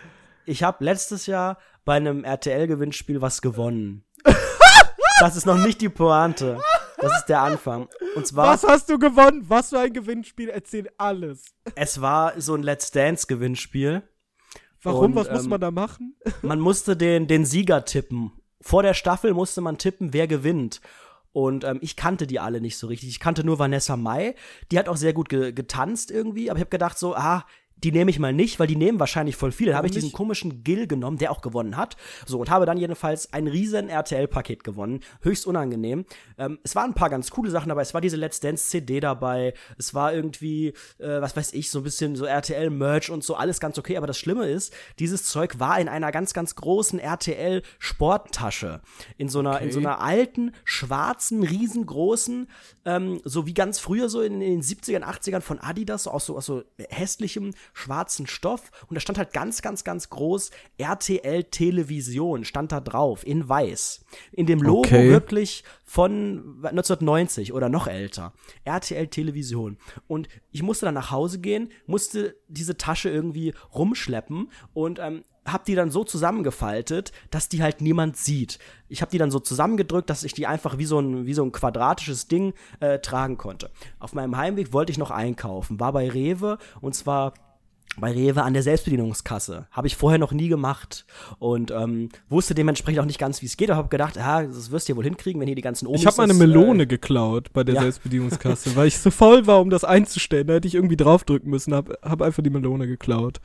ich 0.47 0.65
habe 0.65 0.83
letztes 0.85 1.27
Jahr 1.27 1.59
bei 1.89 1.97
einem 1.97 2.23
RTL-Gewinnspiel 2.23 3.23
was 3.23 3.41
gewonnen. 3.41 4.05
das 5.21 5.37
ist 5.37 5.47
noch 5.47 5.57
nicht 5.57 5.81
die 5.81 5.89
Pointe. 5.89 6.61
Das 6.99 7.17
ist 7.17 7.31
der 7.31 7.41
Anfang. 7.41 7.89
Und 8.15 8.27
zwar, 8.27 8.53
Was 8.53 8.63
hast 8.63 8.91
du 8.91 8.99
gewonnen? 8.99 9.47
Was 9.49 9.71
für 9.71 9.79
ein 9.79 9.95
Gewinnspiel? 9.95 10.51
Erzähl 10.51 10.91
alles. 10.99 11.45
es 11.77 12.03
war 12.03 12.39
so 12.39 12.55
ein 12.55 12.63
Let's 12.63 12.91
Dance-Gewinnspiel. 12.91 14.03
Warum? 14.83 15.13
Und, 15.13 15.15
Was 15.15 15.31
muss 15.31 15.45
ähm, 15.45 15.49
man 15.49 15.61
da 15.63 15.71
machen? 15.71 16.15
Man 16.43 16.61
musste 16.61 16.95
den, 16.95 17.27
den 17.27 17.47
Sieger 17.47 17.87
tippen. 17.87 18.33
Vor 18.61 18.83
der 18.83 18.93
Staffel 18.93 19.33
musste 19.33 19.63
man 19.63 19.79
tippen, 19.79 20.13
wer 20.13 20.29
gewinnt. 20.29 20.83
Und 21.33 21.65
ähm, 21.65 21.79
ich 21.81 21.97
kannte 21.97 22.27
die 22.27 22.39
alle 22.39 22.61
nicht 22.61 22.77
so 22.77 22.89
richtig. 22.89 23.09
Ich 23.09 23.19
kannte 23.19 23.45
nur 23.45 23.59
Vanessa 23.59 23.97
Mai. 23.97 24.35
Die 24.71 24.79
hat 24.79 24.91
auch 24.91 24.99
sehr 24.99 25.15
gut 25.15 25.31
ge 25.31 25.53
getanzt 25.53 26.11
irgendwie. 26.11 26.51
Aber 26.51 26.59
ich 26.59 26.65
habe 26.65 26.71
gedacht 26.71 26.99
so, 26.99 27.15
ah, 27.15 27.47
die 27.85 27.93
nehme 27.93 28.11
ich 28.11 28.19
mal 28.19 28.33
nicht, 28.33 28.59
weil 28.61 28.67
die 28.67 28.77
nehmen 28.77 29.01
wahrscheinlich 29.01 29.37
voll 29.37 29.53
viele. 29.53 29.71
Dann 29.71 29.79
habe 29.79 29.87
ich 29.87 29.93
diesen 29.93 30.13
komischen 30.13 30.63
Gil 30.65 30.87
genommen, 30.87 31.19
der 31.19 31.31
auch 31.31 31.41
gewonnen 31.41 31.77
hat. 31.77 31.97
So, 32.27 32.39
und 32.41 32.51
habe 32.51 32.67
dann 32.67 32.77
jedenfalls 32.79 33.33
ein 33.33 33.47
riesen 33.47 33.89
RTL-Paket 33.89 34.65
gewonnen. 34.65 35.01
Höchst 35.23 35.47
unangenehm. 35.47 36.05
Ähm, 36.37 36.59
es 36.63 36.75
waren 36.75 36.91
ein 36.91 36.95
paar 36.95 37.11
ganz 37.11 37.31
coole 37.31 37.51
Sachen 37.51 37.69
dabei. 37.69 37.83
Es 37.83 37.95
war 37.95 38.01
diese 38.01 38.17
Let's 38.17 38.41
Dance-CD 38.41 39.01
dabei. 39.01 39.55
Es 39.79 39.95
war 39.95 40.13
irgendwie, 40.13 40.69
äh, 40.99 41.21
was 41.21 41.37
weiß 41.37 41.53
ich, 41.55 41.71
so 41.71 41.81
ein 41.81 41.85
bisschen 41.85 42.17
so 42.17 42.25
RTL-Merch 42.25 43.11
und 43.11 43.25
so. 43.25 43.35
Alles 43.37 43.61
ganz 43.61 43.79
okay. 43.79 43.97
Aber 43.97 44.07
das 44.07 44.19
Schlimme 44.19 44.49
ist, 44.49 44.73
dieses 44.99 45.25
Zeug 45.25 45.59
war 45.59 45.81
in 45.81 45.89
einer 45.89 46.13
ganz, 46.13 46.35
ganz 46.35 46.55
großen 46.55 46.99
RTL-Sporttasche. 46.99 48.81
In 49.17 49.29
so 49.29 49.39
einer, 49.39 49.61
in 49.61 49.71
so 49.73 49.79
Okay. 49.79 49.87
einer 49.87 50.01
alten, 50.01 50.53
schwarzen, 50.65 51.43
riesengroßen, 51.45 52.49
ähm, 52.85 53.21
so 53.25 53.47
wie 53.47 53.55
ganz 53.55 53.79
früher 53.79 54.09
so 54.09 54.21
in, 54.23 54.41
in 54.41 54.61
den 54.61 54.63
70ern, 54.63 55.03
80ern 55.05 55.41
von 55.41 55.59
Adidas, 55.59 56.05
so 56.05 56.11
aus 56.11 56.27
so, 56.27 56.37
aus 56.37 56.47
so 56.47 56.65
hässlichem 56.89 57.55
schwarzen 57.73 58.27
Stoff. 58.27 58.71
Und 58.89 58.95
da 58.95 59.01
stand 59.01 59.19
halt 59.19 59.33
ganz, 59.33 59.63
ganz, 59.63 59.85
ganz 59.85 60.11
groß 60.11 60.51
RTL 60.79 61.45
Television, 61.45 62.45
stand 62.45 62.73
da 62.73 62.81
drauf, 62.81 63.27
in 63.27 63.49
weiß. 63.49 64.05
In 64.33 64.47
dem 64.47 64.61
Logo 64.61 64.79
Okay. 64.79 65.11
wirklich 65.11 65.65
von 65.85 66.61
1990 66.63 67.53
oder 67.53 67.69
noch 67.69 67.87
älter. 67.87 68.33
RTL 68.65 69.09
Television. 69.09 69.77
Und 70.07 70.29
ich 70.51 70.63
musste 70.63 70.87
dann 70.87 70.95
nach 70.95 71.11
Hause 71.11 71.41
gehen, 71.41 71.71
musste 71.87 72.37
diese 72.49 72.77
Tasche 72.77 73.11
irgendwie 73.11 73.55
rumschleppen 73.75 74.51
und 74.75 74.99
ähm, 74.99 75.25
hab 75.47 75.65
die 75.65 75.75
dann 75.75 75.91
so 75.91 76.05
zusammengefaltet, 76.05 77.13
dass 77.31 77.49
die 77.49 77.63
halt 77.63 77.81
niemand 77.81 78.17
sieht. 78.17 78.59
Ich 78.89 79.01
habe 79.01 79.11
die 79.11 79.19
dann 79.19 79.31
so 79.31 79.41
zusammengedrückt, 79.41 80.11
dass 80.11 80.25
ich 80.25 80.35
die 80.35 80.47
einfach 80.47 80.79
wie 80.79 80.85
so 80.85 81.01
ein, 81.01 81.27
wie 81.27 81.35
so 81.35 81.43
ein 81.43 81.53
quadratisches 81.53 82.29
Ding 82.29 82.55
äh, 82.81 82.99
tragen 82.99 83.39
konnte. 83.39 83.71
Auf 83.99 84.13
meinem 84.15 84.37
Heimweg 84.37 84.73
wollte 84.73 84.93
ich 84.93 84.99
noch 84.99 85.11
einkaufen, 85.11 85.81
war 85.81 85.93
bei 85.93 86.09
Rewe 86.09 86.59
und 86.81 86.95
zwar 86.95 87.35
bei 88.01 88.13
Rewe 88.13 88.43
an 88.43 88.53
der 88.53 88.63
Selbstbedienungskasse. 88.63 89.67
Habe 89.71 89.87
ich 89.87 89.97
vorher 89.97 90.19
noch 90.19 90.33
nie 90.33 90.49
gemacht 90.49 91.05
und 91.39 91.71
ähm, 91.71 92.09
wusste 92.29 92.55
dementsprechend 92.55 93.01
auch 93.01 93.07
nicht 93.07 93.19
ganz, 93.19 93.43
wie 93.43 93.47
es 93.47 93.57
geht. 93.57 93.71
Aber 93.71 93.79
habe 93.79 93.89
gedacht, 93.89 94.19
ah, 94.19 94.43
das 94.43 94.71
wirst 94.71 94.89
du 94.89 94.93
ja 94.93 94.97
wohl 94.97 95.05
hinkriegen, 95.05 95.41
wenn 95.41 95.49
hier 95.49 95.57
die 95.57 95.63
ganzen 95.63 95.87
Omis 95.87 96.01
Ich 96.01 96.07
habe 96.07 96.17
meine 96.19 96.35
Melone 96.35 96.85
Äh, 96.85 96.87
geklaut 96.87 97.53
bei 97.53 97.65
der 97.65 97.77
ja. 97.77 97.81
Selbstbedienungskasse, 97.83 98.77
weil 98.77 98.89
ich 98.89 98.99
so 98.99 99.11
voll 99.11 99.47
war, 99.47 99.61
um 99.61 99.71
das 99.71 99.85
einzustellen. 99.85 100.47
Da 100.47 100.55
hätte 100.55 100.69
ich 100.69 100.75
irgendwie 100.75 100.97
draufdrücken 100.97 101.51
müssen, 101.51 101.75
hab, 101.75 101.91
hab 102.03 102.23
einfach 102.23 102.43
die 102.43 102.51
Melone 102.51 102.87
geklaut. 102.87 103.41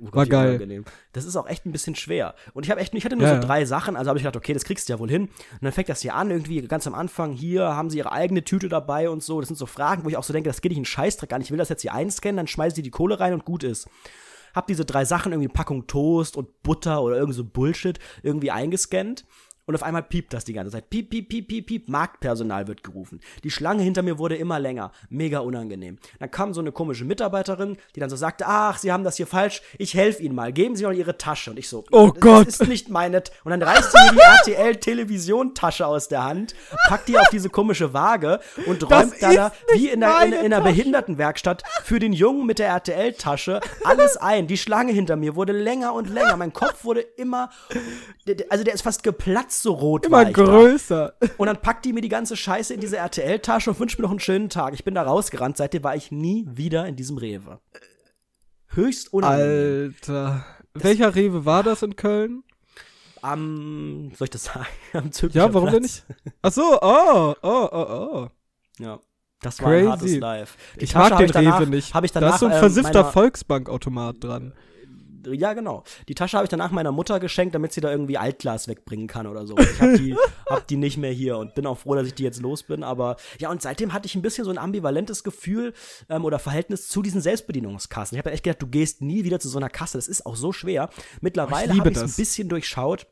Oh 0.00 0.04
Gott, 0.06 0.14
War 0.14 0.26
geil. 0.26 0.48
unangenehm. 0.48 0.84
Das 1.12 1.24
ist 1.24 1.36
auch 1.36 1.48
echt 1.48 1.64
ein 1.66 1.72
bisschen 1.72 1.94
schwer. 1.94 2.34
Und 2.52 2.64
ich 2.64 2.70
habe 2.70 2.80
echt, 2.80 2.94
ich 2.94 3.04
hatte 3.04 3.16
nur 3.16 3.26
Ja, 3.26 3.40
so 3.40 3.46
drei 3.46 3.64
Sachen, 3.64 3.96
also 3.96 4.08
habe 4.08 4.18
ich 4.18 4.24
gedacht, 4.24 4.36
okay, 4.36 4.52
das 4.52 4.64
kriegst 4.64 4.88
du 4.88 4.92
ja 4.92 4.98
wohl 4.98 5.08
hin. 5.10 5.22
Und 5.22 5.62
dann 5.62 5.72
fängt 5.72 5.88
das 5.88 6.02
hier 6.02 6.14
an, 6.14 6.30
irgendwie 6.30 6.60
ganz 6.62 6.86
am 6.86 6.94
Anfang, 6.94 7.32
hier 7.32 7.64
haben 7.64 7.88
sie 7.90 7.98
ihre 7.98 8.12
eigene 8.12 8.44
Tüte 8.44 8.68
dabei 8.68 9.08
und 9.08 9.22
so. 9.22 9.40
Das 9.40 9.48
sind 9.48 9.56
so 9.56 9.66
Fragen, 9.66 10.04
wo 10.04 10.08
ich 10.08 10.16
auch 10.16 10.24
so 10.24 10.32
denke, 10.32 10.48
das 10.50 10.60
geht 10.60 10.70
nicht 10.70 10.78
in 10.78 10.84
Scheißdreck 10.84 11.32
an. 11.32 11.40
Ich 11.40 11.50
will 11.50 11.58
das 11.58 11.68
jetzt 11.68 11.82
hier 11.82 11.94
einscannen, 11.94 12.36
dann 12.36 12.46
schmeißen 12.46 12.74
die 12.76 12.82
die 12.82 12.90
Kohle 12.90 13.18
rein 13.20 13.32
und 13.32 13.44
gut 13.44 13.64
ist. 13.64 13.88
Hab 14.54 14.66
diese 14.66 14.84
drei 14.86 15.04
Sachen, 15.04 15.32
irgendwie 15.32 15.48
Packung 15.52 15.86
Toast 15.86 16.36
und 16.36 16.62
Butter 16.62 17.02
oder 17.02 17.16
irgend 17.16 17.34
so 17.34 17.44
Bullshit, 17.44 17.98
irgendwie 18.22 18.50
eingescannt. 18.50 19.26
Und 19.66 19.74
auf 19.74 19.82
einmal 19.82 20.04
piept 20.04 20.32
das 20.32 20.44
die 20.44 20.52
ganze 20.52 20.70
Zeit. 20.70 20.90
Piep, 20.90 21.10
piep, 21.10 21.28
piep, 21.28 21.48
piep, 21.48 21.66
piep. 21.66 21.88
Marktpersonal 21.88 22.68
wird 22.68 22.84
gerufen. 22.84 23.20
Die 23.42 23.50
Schlange 23.50 23.82
hinter 23.82 24.02
mir 24.02 24.16
wurde 24.18 24.36
immer 24.36 24.60
länger. 24.60 24.92
Mega 25.08 25.40
unangenehm. 25.40 25.98
Dann 26.20 26.30
kam 26.30 26.54
so 26.54 26.60
eine 26.60 26.70
komische 26.70 27.04
Mitarbeiterin, 27.04 27.76
die 27.94 28.00
dann 28.00 28.08
so 28.08 28.14
sagte, 28.14 28.44
ach, 28.46 28.78
Sie 28.78 28.92
haben 28.92 29.02
das 29.02 29.16
hier 29.16 29.26
falsch. 29.26 29.62
Ich 29.78 29.94
helfe 29.94 30.22
Ihnen 30.22 30.36
mal. 30.36 30.52
Geben 30.52 30.76
Sie 30.76 30.84
mal 30.84 30.94
Ihre 30.94 31.18
Tasche. 31.18 31.50
Und 31.50 31.58
ich 31.58 31.68
so, 31.68 31.84
Oh 31.90 32.10
das 32.12 32.20
Gott. 32.20 32.46
ist 32.46 32.68
nicht 32.68 32.88
meine. 32.90 33.22
T 33.24 33.32
und 33.44 33.50
dann 33.50 33.62
reißt 33.62 33.90
sie 33.92 33.98
mir 34.14 34.20
die 34.46 34.52
RTL-Television-Tasche 34.52 35.86
aus 35.86 36.08
der 36.08 36.22
Hand, 36.24 36.54
packt 36.88 37.08
die 37.08 37.18
auf 37.18 37.28
diese 37.30 37.48
komische 37.50 37.92
Waage 37.92 38.40
und 38.66 38.82
räumt 38.84 39.14
da, 39.20 39.30
ist 39.30 39.36
da 39.36 39.52
wie 39.74 39.88
in 39.88 40.00
der, 40.00 40.22
in, 40.22 40.32
in 40.32 40.50
der. 40.50 40.60
Behindertenwerkstatt 40.60 41.62
für 41.84 41.98
den 41.98 42.12
Jungen 42.12 42.46
mit 42.46 42.58
der 42.58 42.68
RTL-Tasche 42.68 43.60
alles 43.84 44.16
ein. 44.16 44.46
Die 44.46 44.58
Schlange 44.58 44.92
hinter 44.92 45.16
mir 45.16 45.34
wurde 45.34 45.52
länger 45.52 45.92
und 45.94 46.08
länger. 46.10 46.36
Mein 46.36 46.52
Kopf 46.52 46.84
wurde 46.84 47.00
immer, 47.00 47.50
also 48.48 48.64
der 48.64 48.74
ist 48.74 48.82
fast 48.82 49.02
geplatzt, 49.02 49.55
so 49.62 49.72
rot 49.72 50.10
war 50.10 50.22
Immer 50.22 50.30
ich 50.30 50.36
da. 50.36 50.44
größer. 50.44 51.14
Und 51.38 51.46
dann 51.46 51.60
packt 51.60 51.84
die 51.84 51.92
mir 51.92 52.00
die 52.00 52.08
ganze 52.08 52.36
Scheiße 52.36 52.74
in 52.74 52.80
diese 52.80 52.96
RTL-Tasche 52.96 53.70
und 53.70 53.80
wünscht 53.80 53.98
mir 53.98 54.02
noch 54.04 54.10
einen 54.10 54.20
schönen 54.20 54.48
Tag. 54.48 54.74
Ich 54.74 54.84
bin 54.84 54.94
da 54.94 55.02
rausgerannt. 55.02 55.56
Seitdem 55.56 55.84
war 55.84 55.96
ich 55.96 56.10
nie 56.10 56.46
wieder 56.48 56.86
in 56.86 56.96
diesem 56.96 57.18
Rewe. 57.18 57.60
Höchst 58.68 59.12
unangenehm. 59.12 59.94
Alter. 60.00 60.44
Welcher 60.74 61.14
Rewe 61.14 61.44
war 61.44 61.62
das 61.62 61.82
in 61.82 61.96
Köln? 61.96 62.42
Am, 63.22 64.12
soll 64.16 64.26
ich 64.26 64.30
das 64.30 64.44
sagen? 64.44 64.66
Am 64.92 65.10
Ja, 65.32 65.52
warum 65.52 65.70
denn 65.70 65.80
Platz. 65.82 66.04
nicht? 66.08 66.34
Ach 66.42 66.52
so, 66.52 66.78
oh, 66.80 67.34
oh, 67.42 67.68
oh, 67.72 67.86
oh. 68.12 68.28
Ja. 68.78 69.00
Das 69.40 69.60
war 69.60 69.68
ein 69.68 69.74
Crazy. 69.80 69.88
hartes 69.90 70.16
Live. 70.16 70.56
Ich 70.76 70.94
mag 70.94 71.16
den 71.18 71.26
ich 71.26 71.32
danach, 71.32 71.60
Rewe 71.60 71.70
nicht. 71.70 71.94
Ich 71.94 72.12
da 72.12 72.28
ist 72.30 72.40
so 72.40 72.46
ein 72.46 72.52
ähm, 72.52 72.58
versiffter 72.58 73.04
Volksbankautomat 73.04 74.16
dran. 74.20 74.54
Ja, 75.34 75.52
genau. 75.54 75.84
Die 76.08 76.14
Tasche 76.14 76.36
habe 76.36 76.44
ich 76.44 76.50
danach 76.50 76.70
meiner 76.70 76.92
Mutter 76.92 77.20
geschenkt, 77.20 77.54
damit 77.54 77.72
sie 77.72 77.80
da 77.80 77.90
irgendwie 77.90 78.18
Altglas 78.18 78.68
wegbringen 78.68 79.06
kann 79.06 79.26
oder 79.26 79.46
so. 79.46 79.56
Ich 79.58 79.80
habe 79.80 79.98
die, 79.98 80.16
hab 80.48 80.66
die 80.66 80.76
nicht 80.76 80.96
mehr 80.96 81.12
hier 81.12 81.38
und 81.38 81.54
bin 81.54 81.66
auch 81.66 81.78
froh, 81.78 81.94
dass 81.94 82.06
ich 82.06 82.14
die 82.14 82.22
jetzt 82.22 82.40
los 82.40 82.62
bin. 82.62 82.82
Aber 82.82 83.16
ja, 83.38 83.50
und 83.50 83.62
seitdem 83.62 83.92
hatte 83.92 84.06
ich 84.06 84.14
ein 84.14 84.22
bisschen 84.22 84.44
so 84.44 84.50
ein 84.50 84.58
ambivalentes 84.58 85.24
Gefühl 85.24 85.72
ähm, 86.08 86.24
oder 86.24 86.38
Verhältnis 86.38 86.88
zu 86.88 87.02
diesen 87.02 87.20
Selbstbedienungskassen. 87.20 88.16
Ich 88.16 88.18
habe 88.18 88.32
echt 88.32 88.44
gedacht, 88.44 88.62
du 88.62 88.66
gehst 88.66 89.02
nie 89.02 89.24
wieder 89.24 89.40
zu 89.40 89.48
so 89.48 89.58
einer 89.58 89.70
Kasse. 89.70 89.98
Das 89.98 90.08
ist 90.08 90.26
auch 90.26 90.36
so 90.36 90.52
schwer. 90.52 90.88
Mittlerweile 91.20 91.76
habe 91.76 91.88
ich 91.90 91.96
es 91.96 92.02
ein 92.02 92.08
das. 92.08 92.16
bisschen 92.16 92.48
durchschaut. 92.48 93.06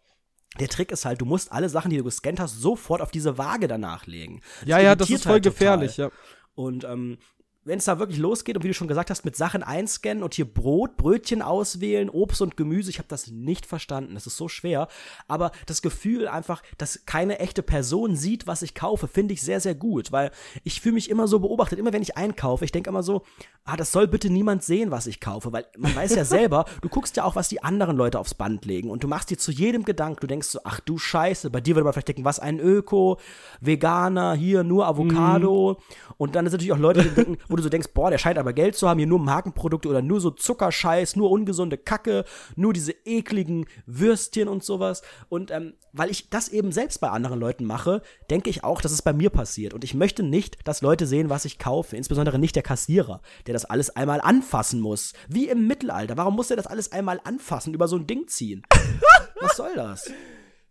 der 0.61 0.69
Trick 0.69 0.93
ist 0.93 1.05
halt, 1.05 1.21
du 1.21 1.25
musst 1.25 1.53
alle 1.53 1.69
Sachen, 1.69 1.91
die 1.91 1.97
du 1.97 2.05
gescannt 2.05 2.41
hast, 2.41 2.61
sofort 2.61 3.01
auf 3.01 3.11
diese 3.11 3.39
Waage 3.39 3.69
danach 3.69 4.07
legen. 4.07 4.41
Ja, 4.65 4.79
ja, 4.79 4.95
das 4.95 5.11
ist 5.11 5.25
voll 5.25 5.33
halt 5.33 5.45
gefährlich, 5.45 5.97
ja. 5.97 6.11
Und 6.55 6.85
ähm, 6.85 7.19
wenn 7.65 7.79
es 7.79 7.87
da 7.87 7.99
wirklich 7.99 8.19
losgeht 8.19 8.57
und 8.57 8.63
wie 8.63 8.69
du 8.69 8.75
schon 8.75 8.89
gesagt 8.89 9.11
hast, 9.11 9.25
mit 9.25 9.37
Sachen 9.37 9.63
einscannen 9.63 10.23
und 10.23 10.35
hier 10.35 10.45
Brot, 10.45 10.97
Brötchen 10.97 11.43
auswählen, 11.43 12.11
Obst 12.11 12.43
und 12.43 12.57
Gemüse, 12.57 12.91
ich 12.91 12.99
habe 12.99 13.09
das 13.09 13.29
nicht 13.29 13.67
verstanden. 13.67 14.15
Das 14.15 14.27
ist 14.27 14.37
so 14.37 14.49
schwer. 14.49 14.89
Aber 15.29 15.51
das 15.67 15.83
Gefühl 15.83 16.29
einfach, 16.29 16.63
dass 16.79 17.07
keine 17.07 17.39
echte 17.39 17.63
Person 17.63 18.17
sieht, 18.17 18.47
was 18.47 18.63
ich 18.63 18.75
kaufe, 18.75 19.09
finde 19.09 19.35
ich 19.35 19.43
sehr, 19.43 19.61
sehr 19.61 19.75
gut, 19.75 20.13
weil 20.13 20.31
ich 20.63 20.81
fühle 20.81 20.95
mich 20.95 21.09
immer 21.09 21.27
so 21.27 21.41
beobachtet. 21.41 21.79
Immer 21.79 21.93
wenn 21.93 22.03
ich 22.03 22.17
einkaufe, 22.17 22.65
ich 22.65 22.73
denke 22.73 22.91
immer 22.91 23.03
so, 23.03 23.23
ah, 23.65 23.77
das 23.77 23.93
soll 23.93 24.07
bitte 24.07 24.29
niemand 24.29 24.63
sehen, 24.63 24.91
was 24.91 25.07
ich 25.07 25.21
kaufe, 25.21 25.53
weil 25.53 25.67
man 25.79 25.95
weiß 25.95 26.15
ja 26.15 26.25
selber, 26.25 26.67
du 26.83 26.89
guckst 26.89 27.17
ja 27.17 27.25
auch, 27.25 27.35
was 27.35 27.49
die 27.49 27.63
anderen 27.63 27.97
Leute 27.97 28.19
aufs 28.19 28.35
Band 28.35 28.65
legen 28.67 28.91
und 28.91 29.03
du 29.03 29.09
machst 29.09 29.31
dir 29.31 29.39
zu 29.39 29.51
jedem 29.51 29.85
Gedanken, 29.85 30.21
du 30.21 30.27
denkst 30.27 30.49
so, 30.49 30.61
ach 30.65 30.81
du 30.81 30.99
Scheiße, 30.99 31.51
bei 31.51 31.61
dir 31.61 31.75
würde 31.75 31.85
man 31.85 31.93
vielleicht 31.95 32.09
denken, 32.09 32.25
was 32.25 32.39
ein 32.39 32.61
Öko, 32.61 33.19
Veganer, 33.61 34.35
hier 34.35 34.65
nur 34.65 34.87
Avocado 34.87 35.79
mm. 35.81 36.13
und 36.19 36.35
dann 36.35 36.45
sind 36.45 36.53
natürlich 36.53 36.73
auch 36.73 36.79
Leute, 36.79 37.03
die 37.03 37.11
denken, 37.11 37.39
wo 37.55 37.57
du 37.57 37.63
so 37.63 37.69
denkst, 37.69 37.91
boah, 37.95 38.11
der 38.11 38.19
scheint 38.19 38.37
aber 38.37 38.53
Geld 38.53 38.75
zu 38.75 38.89
haben, 38.89 38.99
hier 38.99 39.07
nur 39.07 39.21
Markenprodukte 39.21 39.89
oder 39.89 40.03
nur 40.03 40.21
so 40.21 40.33
Zuckerscheiß, 40.33 41.15
nur 41.15 41.31
ungesunde 41.31 41.79
Kacke, 41.79 42.25
nur 42.57 42.73
diese 42.73 42.91
ekligen 43.05 43.67
Würstchen 43.87 44.49
und 44.49 44.65
sowas. 44.65 45.03
Und 45.29 45.53
ähm, 45.53 45.75
weil 45.93 46.11
ich 46.11 46.31
das 46.31 46.49
eben 46.49 46.73
selbst 46.73 47.01
bei 47.01 47.11
anderen 47.11 47.39
Leuten 47.39 47.65
mache, 47.65 48.03
denke 48.29 48.51
ich 48.51 48.65
auch, 48.65 48.81
dass 48.81 48.91
es 48.91 49.03
bei 49.03 49.13
mir 49.13 49.31
passiert. 49.31 49.73
Und 49.73 49.85
ich 49.85 49.95
möchte 49.95 50.25
nicht, 50.25 50.67
dass 50.67 50.83
Leute 50.83 51.07
sehen, 51.07 51.31
was 51.31 51.45
ich 51.45 51.61
kaufe, 51.61 51.97
insbesondere 51.97 52.41
nicht 52.41 52.57
der 52.57 52.65
Kassierer, 52.65 53.21
der 53.47 53.53
das 53.53 53.67
alles 53.67 53.91
einmal 53.91 54.21
anfassen 54.21 54.81
muss. 54.81 55.13
Wie 55.29 55.47
im 55.47 55.69
Mittelalter. 55.69 56.17
Warum 56.17 56.35
muss 56.35 56.51
er 56.51 56.57
das 56.57 56.67
alles 56.67 56.91
einmal 56.91 57.21
anfassen, 57.23 57.73
über 57.73 57.87
so 57.87 57.95
ein 57.95 58.09
Ding 58.09 58.27
ziehen? 58.27 58.63
was 59.41 59.57
soll 59.57 59.77
das? 59.77 60.11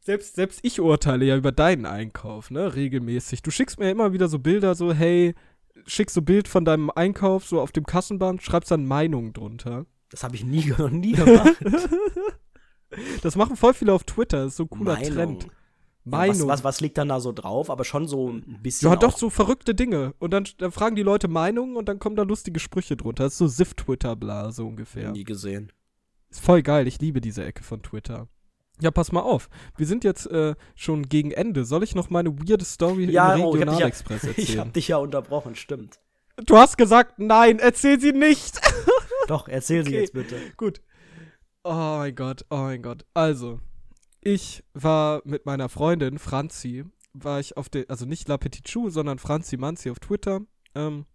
Selbst, 0.01 0.35
selbst 0.35 0.59
ich 0.63 0.81
urteile 0.81 1.23
ja 1.23 1.37
über 1.37 1.53
deinen 1.53 1.85
Einkauf, 1.85 2.51
ne, 2.51 2.75
regelmäßig. 2.75 3.41
Du 3.41 3.51
schickst 3.51 3.79
mir 3.79 3.89
immer 3.89 4.11
wieder 4.11 4.27
so 4.27 4.37
Bilder, 4.37 4.75
so, 4.75 4.91
hey, 4.91 5.33
schickst 5.85 6.13
so 6.13 6.21
Bild 6.21 6.47
von 6.47 6.65
deinem 6.65 6.89
Einkauf 6.89 7.45
so 7.45 7.61
auf 7.61 7.71
dem 7.71 7.85
Kassenband, 7.85 8.41
schreibst 8.41 8.71
dann 8.71 8.85
Meinung 8.85 9.33
drunter. 9.33 9.85
Das 10.09 10.23
habe 10.23 10.35
ich 10.35 10.43
nie, 10.43 10.73
noch 10.77 10.89
nie 10.89 11.13
gemacht. 11.13 11.55
das 13.21 13.35
machen 13.35 13.55
voll 13.55 13.73
viele 13.73 13.93
auf 13.93 14.03
Twitter, 14.03 14.43
das 14.43 14.53
ist 14.53 14.57
so 14.57 14.63
ein 14.63 14.69
cooler 14.69 14.93
Meinung. 14.93 15.13
Trend. 15.13 15.47
Meinung. 16.05 16.41
Was, 16.41 16.47
was, 16.47 16.63
was, 16.63 16.81
liegt 16.81 16.97
dann 16.97 17.07
da 17.07 17.19
so 17.19 17.31
drauf? 17.31 17.69
Aber 17.69 17.85
schon 17.85 18.07
so 18.07 18.29
ein 18.29 18.59
bisschen. 18.61 18.89
Ja, 18.89 18.95
doch 18.97 19.17
so 19.17 19.29
verrückte 19.29 19.73
Dinge. 19.73 20.13
Und 20.19 20.31
dann, 20.31 20.45
dann 20.57 20.71
fragen 20.71 20.95
die 20.95 21.01
Leute 21.01 21.29
Meinungen 21.29 21.77
und 21.77 21.87
dann 21.87 21.99
kommen 21.99 22.17
da 22.17 22.23
lustige 22.23 22.59
Sprüche 22.59 22.97
drunter. 22.97 23.23
Das 23.23 23.33
ist 23.33 23.39
so 23.39 23.47
Sift-Twitter-Bla, 23.47 24.51
so 24.51 24.67
ungefähr. 24.67 25.11
Nie 25.11 25.23
gesehen. 25.23 25.71
Ist 26.29 26.41
voll 26.41 26.61
geil. 26.61 26.87
Ich 26.87 26.99
liebe 26.99 27.21
diese 27.21 27.45
Ecke 27.45 27.63
von 27.63 27.81
Twitter. 27.81 28.27
Ja, 28.81 28.91
pass 28.91 29.11
mal 29.11 29.21
auf. 29.21 29.49
Wir 29.77 29.85
sind 29.85 30.03
jetzt 30.03 30.25
äh, 30.27 30.55
schon 30.75 31.07
gegen 31.07 31.31
Ende. 31.31 31.63
Soll 31.63 31.83
ich 31.83 31.95
noch 31.95 32.09
meine 32.09 32.37
weirde 32.39 32.65
Story 32.65 33.05
ja, 33.05 33.35
im 33.35 33.45
Regionalexpress 33.45 34.23
oh, 34.23 34.27
erzählen? 34.29 34.47
Ich 34.47 34.57
hab 34.57 34.73
dich 34.73 34.87
ja 34.87 34.97
unterbrochen, 34.97 35.55
stimmt. 35.55 35.99
Du 36.37 36.57
hast 36.57 36.77
gesagt, 36.77 37.19
nein, 37.19 37.59
erzähl 37.59 37.99
sie 37.99 38.11
nicht. 38.11 38.59
Doch, 39.27 39.47
erzähl 39.47 39.81
okay. 39.81 39.89
sie 39.89 39.95
jetzt 39.97 40.13
bitte. 40.13 40.37
Gut. 40.57 40.81
Oh 41.63 41.97
mein 41.97 42.15
Gott, 42.15 42.45
oh 42.49 42.57
mein 42.57 42.81
Gott. 42.81 43.05
Also, 43.13 43.61
ich 44.19 44.63
war 44.73 45.21
mit 45.23 45.45
meiner 45.45 45.69
Freundin 45.69 46.17
Franzi, 46.17 46.83
war 47.13 47.39
ich 47.39 47.55
auf 47.55 47.69
der, 47.69 47.85
also 47.89 48.05
nicht 48.05 48.27
La 48.27 48.37
Petite 48.37 48.69
Chou, 48.69 48.89
sondern 48.89 49.19
Franzi 49.19 49.55
Manzi 49.55 49.89
auf 49.91 49.99
Twitter, 49.99 50.41
ähm, 50.75 51.05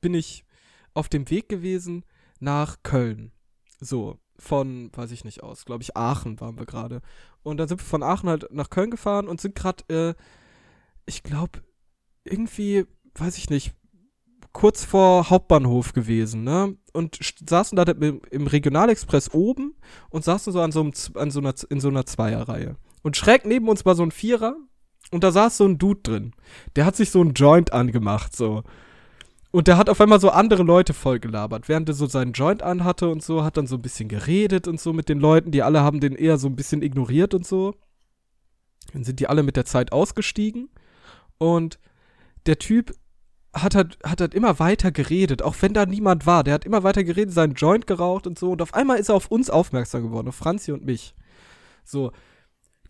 bin 0.00 0.14
ich 0.14 0.44
auf 0.94 1.08
dem 1.08 1.28
Weg 1.30 1.48
gewesen 1.48 2.04
nach 2.40 2.82
Köln. 2.82 3.32
So, 3.78 4.18
von, 4.40 4.90
weiß 4.94 5.10
ich 5.12 5.24
nicht 5.24 5.42
aus, 5.42 5.64
glaube 5.64 5.82
ich, 5.82 5.96
Aachen 5.96 6.40
waren 6.40 6.58
wir 6.58 6.66
gerade. 6.66 7.00
Und 7.42 7.58
dann 7.58 7.68
sind 7.68 7.80
wir 7.80 7.86
von 7.86 8.02
Aachen 8.02 8.28
halt 8.28 8.48
nach 8.52 8.70
Köln 8.70 8.90
gefahren 8.90 9.28
und 9.28 9.40
sind 9.40 9.54
gerade, 9.54 9.84
äh, 9.88 10.14
ich 11.06 11.22
glaube, 11.22 11.60
irgendwie, 12.24 12.86
weiß 13.14 13.38
ich 13.38 13.50
nicht, 13.50 13.72
kurz 14.52 14.84
vor 14.84 15.30
Hauptbahnhof 15.30 15.92
gewesen, 15.92 16.42
ne? 16.44 16.76
Und 16.92 17.18
saßen 17.48 17.76
da 17.76 17.84
im 17.84 18.46
Regionalexpress 18.46 19.32
oben 19.32 19.76
und 20.10 20.24
saßen 20.24 20.52
so 20.52 20.60
an 20.60 20.72
so, 20.72 20.80
einem, 20.80 20.92
an 21.14 21.30
so 21.30 21.40
einer, 21.40 21.54
in 21.68 21.80
so 21.80 21.88
einer 21.88 22.04
Zweierreihe. 22.04 22.76
Und 23.02 23.16
schräg 23.16 23.46
neben 23.46 23.68
uns 23.68 23.84
war 23.84 23.94
so 23.94 24.02
ein 24.02 24.10
Vierer 24.10 24.56
und 25.10 25.24
da 25.24 25.30
saß 25.30 25.56
so 25.56 25.66
ein 25.66 25.78
Dude 25.78 26.00
drin. 26.02 26.32
Der 26.76 26.84
hat 26.84 26.96
sich 26.96 27.10
so 27.10 27.22
ein 27.22 27.32
Joint 27.34 27.72
angemacht, 27.72 28.34
so. 28.34 28.62
Und 29.52 29.66
der 29.66 29.76
hat 29.76 29.88
auf 29.88 30.00
einmal 30.00 30.20
so 30.20 30.30
andere 30.30 30.62
Leute 30.62 30.94
voll 30.94 31.18
gelabert. 31.18 31.68
Während 31.68 31.88
er 31.88 31.94
so 31.94 32.06
seinen 32.06 32.32
Joint 32.32 32.62
anhatte 32.62 33.08
und 33.08 33.22
so, 33.22 33.42
hat 33.42 33.56
dann 33.56 33.66
so 33.66 33.76
ein 33.76 33.82
bisschen 33.82 34.08
geredet 34.08 34.68
und 34.68 34.80
so 34.80 34.92
mit 34.92 35.08
den 35.08 35.18
Leuten. 35.18 35.50
Die 35.50 35.62
alle 35.62 35.80
haben 35.80 36.00
den 36.00 36.14
eher 36.14 36.38
so 36.38 36.46
ein 36.46 36.56
bisschen 36.56 36.82
ignoriert 36.82 37.34
und 37.34 37.44
so. 37.44 37.74
Dann 38.92 39.02
sind 39.02 39.18
die 39.18 39.28
alle 39.28 39.42
mit 39.42 39.56
der 39.56 39.64
Zeit 39.64 39.92
ausgestiegen. 39.92 40.68
Und 41.38 41.80
der 42.46 42.58
Typ 42.58 42.94
hat 43.52 43.74
halt, 43.74 43.98
hat 44.04 44.20
halt 44.20 44.34
immer 44.34 44.60
weiter 44.60 44.92
geredet, 44.92 45.42
auch 45.42 45.56
wenn 45.60 45.74
da 45.74 45.84
niemand 45.84 46.26
war. 46.26 46.44
Der 46.44 46.54
hat 46.54 46.64
immer 46.64 46.84
weiter 46.84 47.02
geredet, 47.02 47.34
seinen 47.34 47.54
Joint 47.54 47.88
geraucht 47.88 48.28
und 48.28 48.38
so. 48.38 48.52
Und 48.52 48.62
auf 48.62 48.74
einmal 48.74 48.98
ist 48.98 49.08
er 49.08 49.16
auf 49.16 49.32
uns 49.32 49.50
aufmerksam 49.50 50.02
geworden, 50.02 50.28
auf 50.28 50.36
Franzi 50.36 50.70
und 50.70 50.84
mich. 50.84 51.14
So. 51.84 52.12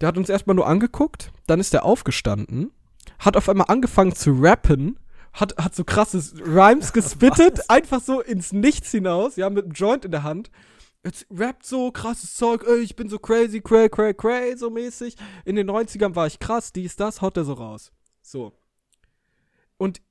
Der 0.01 0.09
hat 0.09 0.19
uns 0.19 0.29
erstmal 0.29 0.57
nur 0.57 0.67
angeguckt, 0.67 1.31
dann 1.47 1.61
ist 1.61 1.75
er 1.75 1.85
aufgestanden, 1.85 2.71
hat 3.19 3.37
auf 3.37 3.51
einmal 3.51 3.67
angefangen 3.69 4.15
zu 4.15 4.33
rappen, 4.33 4.99
hat, 5.33 5.57
hat 5.59 5.75
so 5.75 5.85
krasses 5.85 6.35
Rhymes 6.39 6.93
gespittet, 6.95 7.69
einfach 7.69 8.01
so 8.01 8.21
ins 8.21 8.53
Nichts 8.53 8.91
hinaus, 8.91 9.37
ja, 9.37 9.49
mit 9.51 9.65
einem 9.65 9.73
Joint 9.73 10.05
in 10.05 10.11
der 10.11 10.23
Hand. 10.23 10.51
Jetzt 11.05 11.27
rappt 11.31 11.65
so 11.65 11.91
krasses 11.93 12.35
Zeug, 12.35 12.65
ey, 12.67 12.81
ich 12.81 12.95
bin 12.95 13.09
so 13.09 13.19
crazy, 13.19 13.61
cray, 13.61 13.89
cray, 13.89 14.13
cray, 14.13 14.57
so 14.57 14.69
mäßig. 14.69 15.17
In 15.45 15.57
den 15.57 15.71
90ern 15.71 16.15
war 16.15 16.27
ich 16.27 16.39
krass, 16.39 16.73
dies, 16.73 16.97
das, 16.97 17.23
haut 17.23 17.37
er 17.37 17.45
so 17.45 17.55
raus. 17.55 17.91
So. 18.21 18.53
Und 19.79 20.03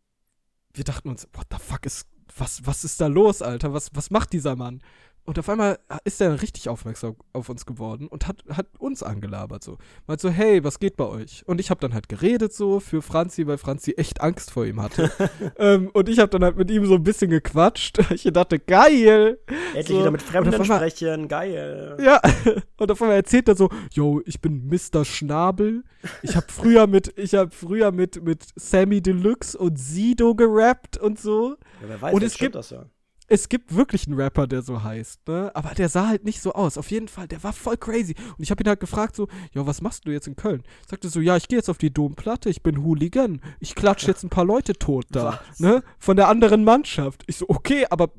wir 0.73 0.83
dachten 0.83 1.09
uns, 1.09 1.27
what 1.33 1.45
the 1.51 1.57
fuck 1.59 1.85
ist, 1.85 2.07
was, 2.35 2.65
was 2.65 2.83
ist 2.83 2.99
da 3.01 3.07
los, 3.07 3.41
Alter? 3.41 3.73
Was, 3.73 3.91
was 3.93 4.09
macht 4.09 4.33
dieser 4.33 4.55
Mann? 4.55 4.81
Und 5.25 5.37
auf 5.37 5.47
einmal 5.47 5.77
ist 6.05 6.19
er 6.21 6.41
richtig 6.41 6.69
aufmerksam 6.69 7.15
auf 7.33 7.49
uns 7.49 7.65
geworden 7.65 8.07
und 8.07 8.27
hat, 8.27 8.43
hat 8.49 8.65
uns 8.79 9.03
angelabert 9.03 9.63
so. 9.63 9.77
Meint 10.07 10.19
so, 10.21 10.29
hey, 10.29 10.63
was 10.63 10.79
geht 10.79 10.97
bei 10.97 11.05
euch? 11.05 11.43
Und 11.45 11.59
ich 11.59 11.69
habe 11.69 11.79
dann 11.79 11.93
halt 11.93 12.09
geredet 12.09 12.51
so 12.51 12.79
für 12.79 13.03
Franzi, 13.03 13.45
weil 13.45 13.59
Franzi 13.59 13.91
echt 13.91 14.21
Angst 14.21 14.49
vor 14.49 14.65
ihm 14.65 14.81
hatte. 14.81 15.11
ähm, 15.57 15.91
und 15.93 16.09
ich 16.09 16.17
habe 16.17 16.29
dann 16.29 16.43
halt 16.43 16.57
mit 16.57 16.71
ihm 16.71 16.85
so 16.85 16.95
ein 16.95 17.03
bisschen 17.03 17.29
gequatscht. 17.29 17.99
Ich 18.19 18.23
dachte, 18.33 18.59
geil. 18.59 19.39
Endlich 19.73 19.87
so. 19.87 19.99
wieder 19.99 20.11
mit 20.11 20.21
Fremden 20.21 20.65
sprechen, 20.65 21.27
geil. 21.27 21.97
Ja, 22.03 22.19
und 22.77 22.91
auf 22.91 23.01
einmal 23.01 23.17
erzählt 23.17 23.47
er 23.47 23.55
so, 23.55 23.69
yo, 23.91 24.21
ich 24.25 24.41
bin 24.41 24.67
Mr. 24.67 25.05
Schnabel. 25.05 25.83
Ich 26.21 26.35
habe 26.35 26.47
früher 26.49 26.87
mit, 26.87 27.13
ich 27.17 27.35
habe 27.35 27.51
früher 27.51 27.91
mit, 27.91 28.21
mit 28.23 28.45
Sammy 28.55 29.01
Deluxe 29.01 29.57
und 29.57 29.79
Sido 29.79 30.35
gerappt 30.35 30.97
und 30.97 31.19
so. 31.19 31.55
Ja, 31.81 31.87
wer 31.87 32.01
weiß, 32.01 32.13
und 32.13 32.23
es 32.23 32.37
gibt, 32.37 32.55
das 32.55 32.71
ja 32.71 32.85
es 33.29 33.47
gibt 33.47 33.75
wirklich 33.75 34.07
einen 34.07 34.19
Rapper, 34.19 34.47
der 34.47 34.61
so 34.61 34.83
heißt, 34.83 35.27
ne? 35.27 35.51
Aber 35.53 35.75
der 35.75 35.87
sah 35.87 36.07
halt 36.07 36.25
nicht 36.25 36.41
so 36.41 36.53
aus. 36.53 36.77
Auf 36.77 36.91
jeden 36.91 37.07
Fall, 37.07 37.27
der 37.27 37.43
war 37.43 37.53
voll 37.53 37.77
crazy. 37.77 38.15
Und 38.37 38.43
ich 38.43 38.51
habe 38.51 38.63
ihn 38.63 38.67
halt 38.67 38.79
gefragt 38.79 39.15
so, 39.15 39.27
ja, 39.53 39.65
was 39.65 39.81
machst 39.81 40.05
du 40.05 40.11
jetzt 40.11 40.27
in 40.27 40.35
Köln? 40.35 40.63
Sagte 40.87 41.09
so, 41.09 41.19
ja, 41.19 41.37
ich 41.37 41.47
gehe 41.47 41.57
jetzt 41.57 41.69
auf 41.69 41.77
die 41.77 41.93
Domplatte, 41.93 42.49
ich 42.49 42.63
bin 42.63 42.83
Hooligan. 42.83 43.41
Ich 43.59 43.75
klatsche 43.75 44.07
jetzt 44.07 44.23
ein 44.23 44.29
paar 44.29 44.45
Leute 44.45 44.73
tot 44.73 45.05
da, 45.11 45.39
was? 45.47 45.59
ne? 45.59 45.83
Von 45.99 46.17
der 46.17 46.27
anderen 46.27 46.63
Mannschaft. 46.63 47.23
Ich 47.27 47.37
so, 47.37 47.45
okay, 47.47 47.85
aber 47.89 48.09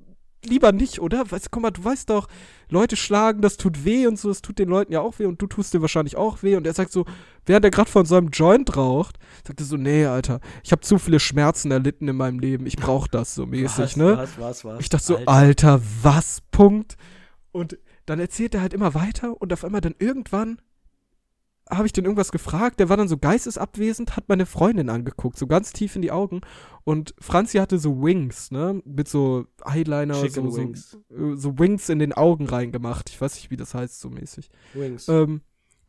lieber 0.45 0.73
nicht, 0.73 1.01
oder? 1.01 1.31
Weißt, 1.31 1.51
guck 1.51 1.63
mal, 1.63 1.71
du 1.71 1.85
weißt 1.85 2.11
doch, 2.11 2.29
Leute 2.69 2.97
schlagen, 2.97 3.43
das 3.43 3.57
tut 3.57 3.85
weh 3.85 4.07
und 4.07 4.19
so, 4.19 4.29
das 4.29 4.43
tut 4.43 4.59
den 4.59 4.69
Leuten 4.69 4.93
ja 4.93 5.01
auch 5.01 5.19
weh 5.19 5.27
und 5.27 5.41
du 5.41 5.47
tust 5.47 5.75
dir 5.75 5.83
wahrscheinlich 5.83 6.17
auch 6.17 6.43
weh. 6.43 6.57
Und 6.57 6.67
er 6.67 6.73
sagt 6.73 6.93
so, 6.93 7.05
während 7.47 7.65
er 7.65 7.71
gerade 7.71 7.91
von 7.91 8.07
seinem 8.07 8.29
Joint 8.29 8.77
raucht, 8.77 9.19
sagt 9.47 9.61
er 9.61 9.67
so, 9.67 9.77
nee, 9.77 10.07
Alter, 10.07 10.41
ich 10.63 10.73
habe 10.73 10.83
zu 10.83 10.99
viele 10.99 11.21
Schmerzen 11.21 11.71
erlitten 11.71 12.09
in 12.09 12.17
meinem 12.17 12.39
Leben, 12.39 12.67
ich 12.67 12.77
brauch 12.77 13.07
das 13.07 13.35
so 13.35 13.47
mäßig, 13.47 13.79
was, 13.79 13.97
ne? 13.97 14.17
Was, 14.17 14.39
was, 14.39 14.65
was? 14.65 14.81
Ich 14.81 14.89
dachte 14.89 15.05
so, 15.05 15.17
Alter. 15.17 15.31
Alter, 15.31 15.83
was, 16.03 16.43
Punkt. 16.51 16.97
Und 17.53 17.79
dann 18.07 18.21
erzählt 18.21 18.55
er 18.55 18.61
halt 18.61 18.73
immer 18.73 18.95
weiter 18.95 19.41
und 19.41 19.53
auf 19.53 19.65
einmal 19.65 19.81
dann 19.81 19.95
irgendwann 19.99 20.61
habe 21.71 21.87
ich 21.87 21.93
den 21.93 22.05
irgendwas 22.05 22.33
gefragt, 22.33 22.81
der 22.81 22.89
war 22.89 22.97
dann 22.97 23.09
so 23.09 23.17
geistesabwesend, 23.17 24.17
hat 24.17 24.29
meine 24.29 24.47
Freundin 24.47 24.91
angeguckt, 24.91 25.39
so 25.39 25.47
ganz 25.47 25.73
tief 25.73 25.97
in 25.97 26.03
die 26.03 26.11
Augen. 26.11 26.41
Und 26.85 27.15
Franzi 27.21 27.59
hatte 27.59 27.79
so 27.79 28.03
Wings, 28.03 28.51
ne? 28.51 28.83
Mit 28.85 29.09
so 29.09 29.47
Eyeliner, 29.65 30.15
so, 30.15 30.57
Wings. 30.57 30.99
So, 31.09 31.37
so, 31.37 31.59
Wings 31.59 31.89
in 31.89 31.99
den 31.99 32.13
Augen 32.13 32.47
reingemacht. 32.47 33.11
Ich 33.11 33.21
weiß 33.21 33.35
nicht, 33.37 33.51
wie 33.51 33.57
das 33.57 33.75
heißt, 33.75 34.01
so 34.01 34.11
mäßig. 34.11 34.51
Wings. 34.75 35.09
Ähm, 35.09 35.43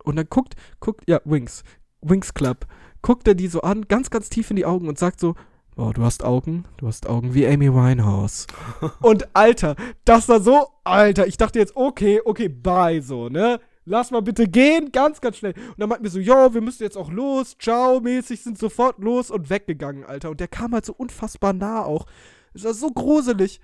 und 0.04 0.16
dann 0.16 0.28
guckt, 0.30 0.56
guckt, 0.80 1.04
ja, 1.08 1.22
Wings. 1.26 1.64
Wings 2.02 2.34
Club. 2.34 2.68
Guckt 3.02 3.28
er 3.28 3.36
die 3.36 3.48
so 3.48 3.62
an, 3.62 3.88
ganz, 3.88 4.10
ganz 4.10 4.30
tief 4.30 4.50
in 4.50 4.56
die 4.56 4.66
Augen 4.66 4.88
und 4.88 4.98
sagt 4.98 5.20
so, 5.20 5.36
Oh, 5.78 5.92
du 5.94 6.04
hast 6.04 6.24
Augen, 6.24 6.66
du 6.78 6.88
hast 6.88 7.08
Augen 7.08 7.34
wie 7.34 7.48
Amy 7.48 7.74
Winehouse. 7.74 8.46
und 9.02 9.34
Alter, 9.34 9.76
das 10.04 10.28
war 10.28 10.42
so, 10.42 10.68
Alter, 10.84 11.28
ich 11.28 11.38
dachte 11.38 11.60
jetzt, 11.60 11.78
okay, 11.78 12.20
okay, 12.26 12.50
bye, 12.50 13.02
so, 13.02 13.30
ne? 13.30 13.62
Lass 13.86 14.12
mal 14.12 14.22
bitte 14.22 14.48
gehen, 14.48 14.92
ganz, 14.92 15.22
ganz 15.22 15.38
schnell. 15.38 15.54
Und 15.54 15.80
dann 15.80 15.90
meinten 15.90 16.04
wir 16.04 16.12
so, 16.12 16.20
jo, 16.20 16.54
wir 16.54 16.62
müssen 16.62 16.84
jetzt 16.84 16.98
auch 16.98 17.12
los, 17.12 17.58
ciao, 17.58 18.00
mäßig, 18.00 18.44
sind 18.44 18.58
sofort 18.58 19.00
los 19.00 19.32
und 19.32 19.50
weggegangen, 19.50 20.06
Alter. 20.06 20.30
Und 20.30 20.40
der 20.40 20.48
kam 20.48 20.74
halt 20.74 20.86
so 20.86 20.94
unfassbar 20.94 21.54
nah 21.54 21.84
auch. 21.84 22.06
Es 22.54 22.64
war 22.64 22.74
so 22.74 22.92
gruselig. 22.92 23.60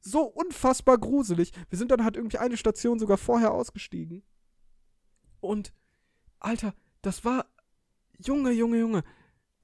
So 0.00 0.22
unfassbar 0.22 0.98
gruselig. 0.98 1.52
Wir 1.70 1.78
sind 1.78 1.90
dann 1.90 2.04
halt 2.04 2.16
irgendwie 2.16 2.38
eine 2.38 2.56
Station 2.56 2.98
sogar 2.98 3.16
vorher 3.16 3.52
ausgestiegen. 3.52 4.22
Und 5.40 5.72
Alter, 6.40 6.74
das 7.02 7.24
war. 7.24 7.46
Junge, 8.18 8.52
Junge, 8.52 8.78
Junge. 8.78 9.02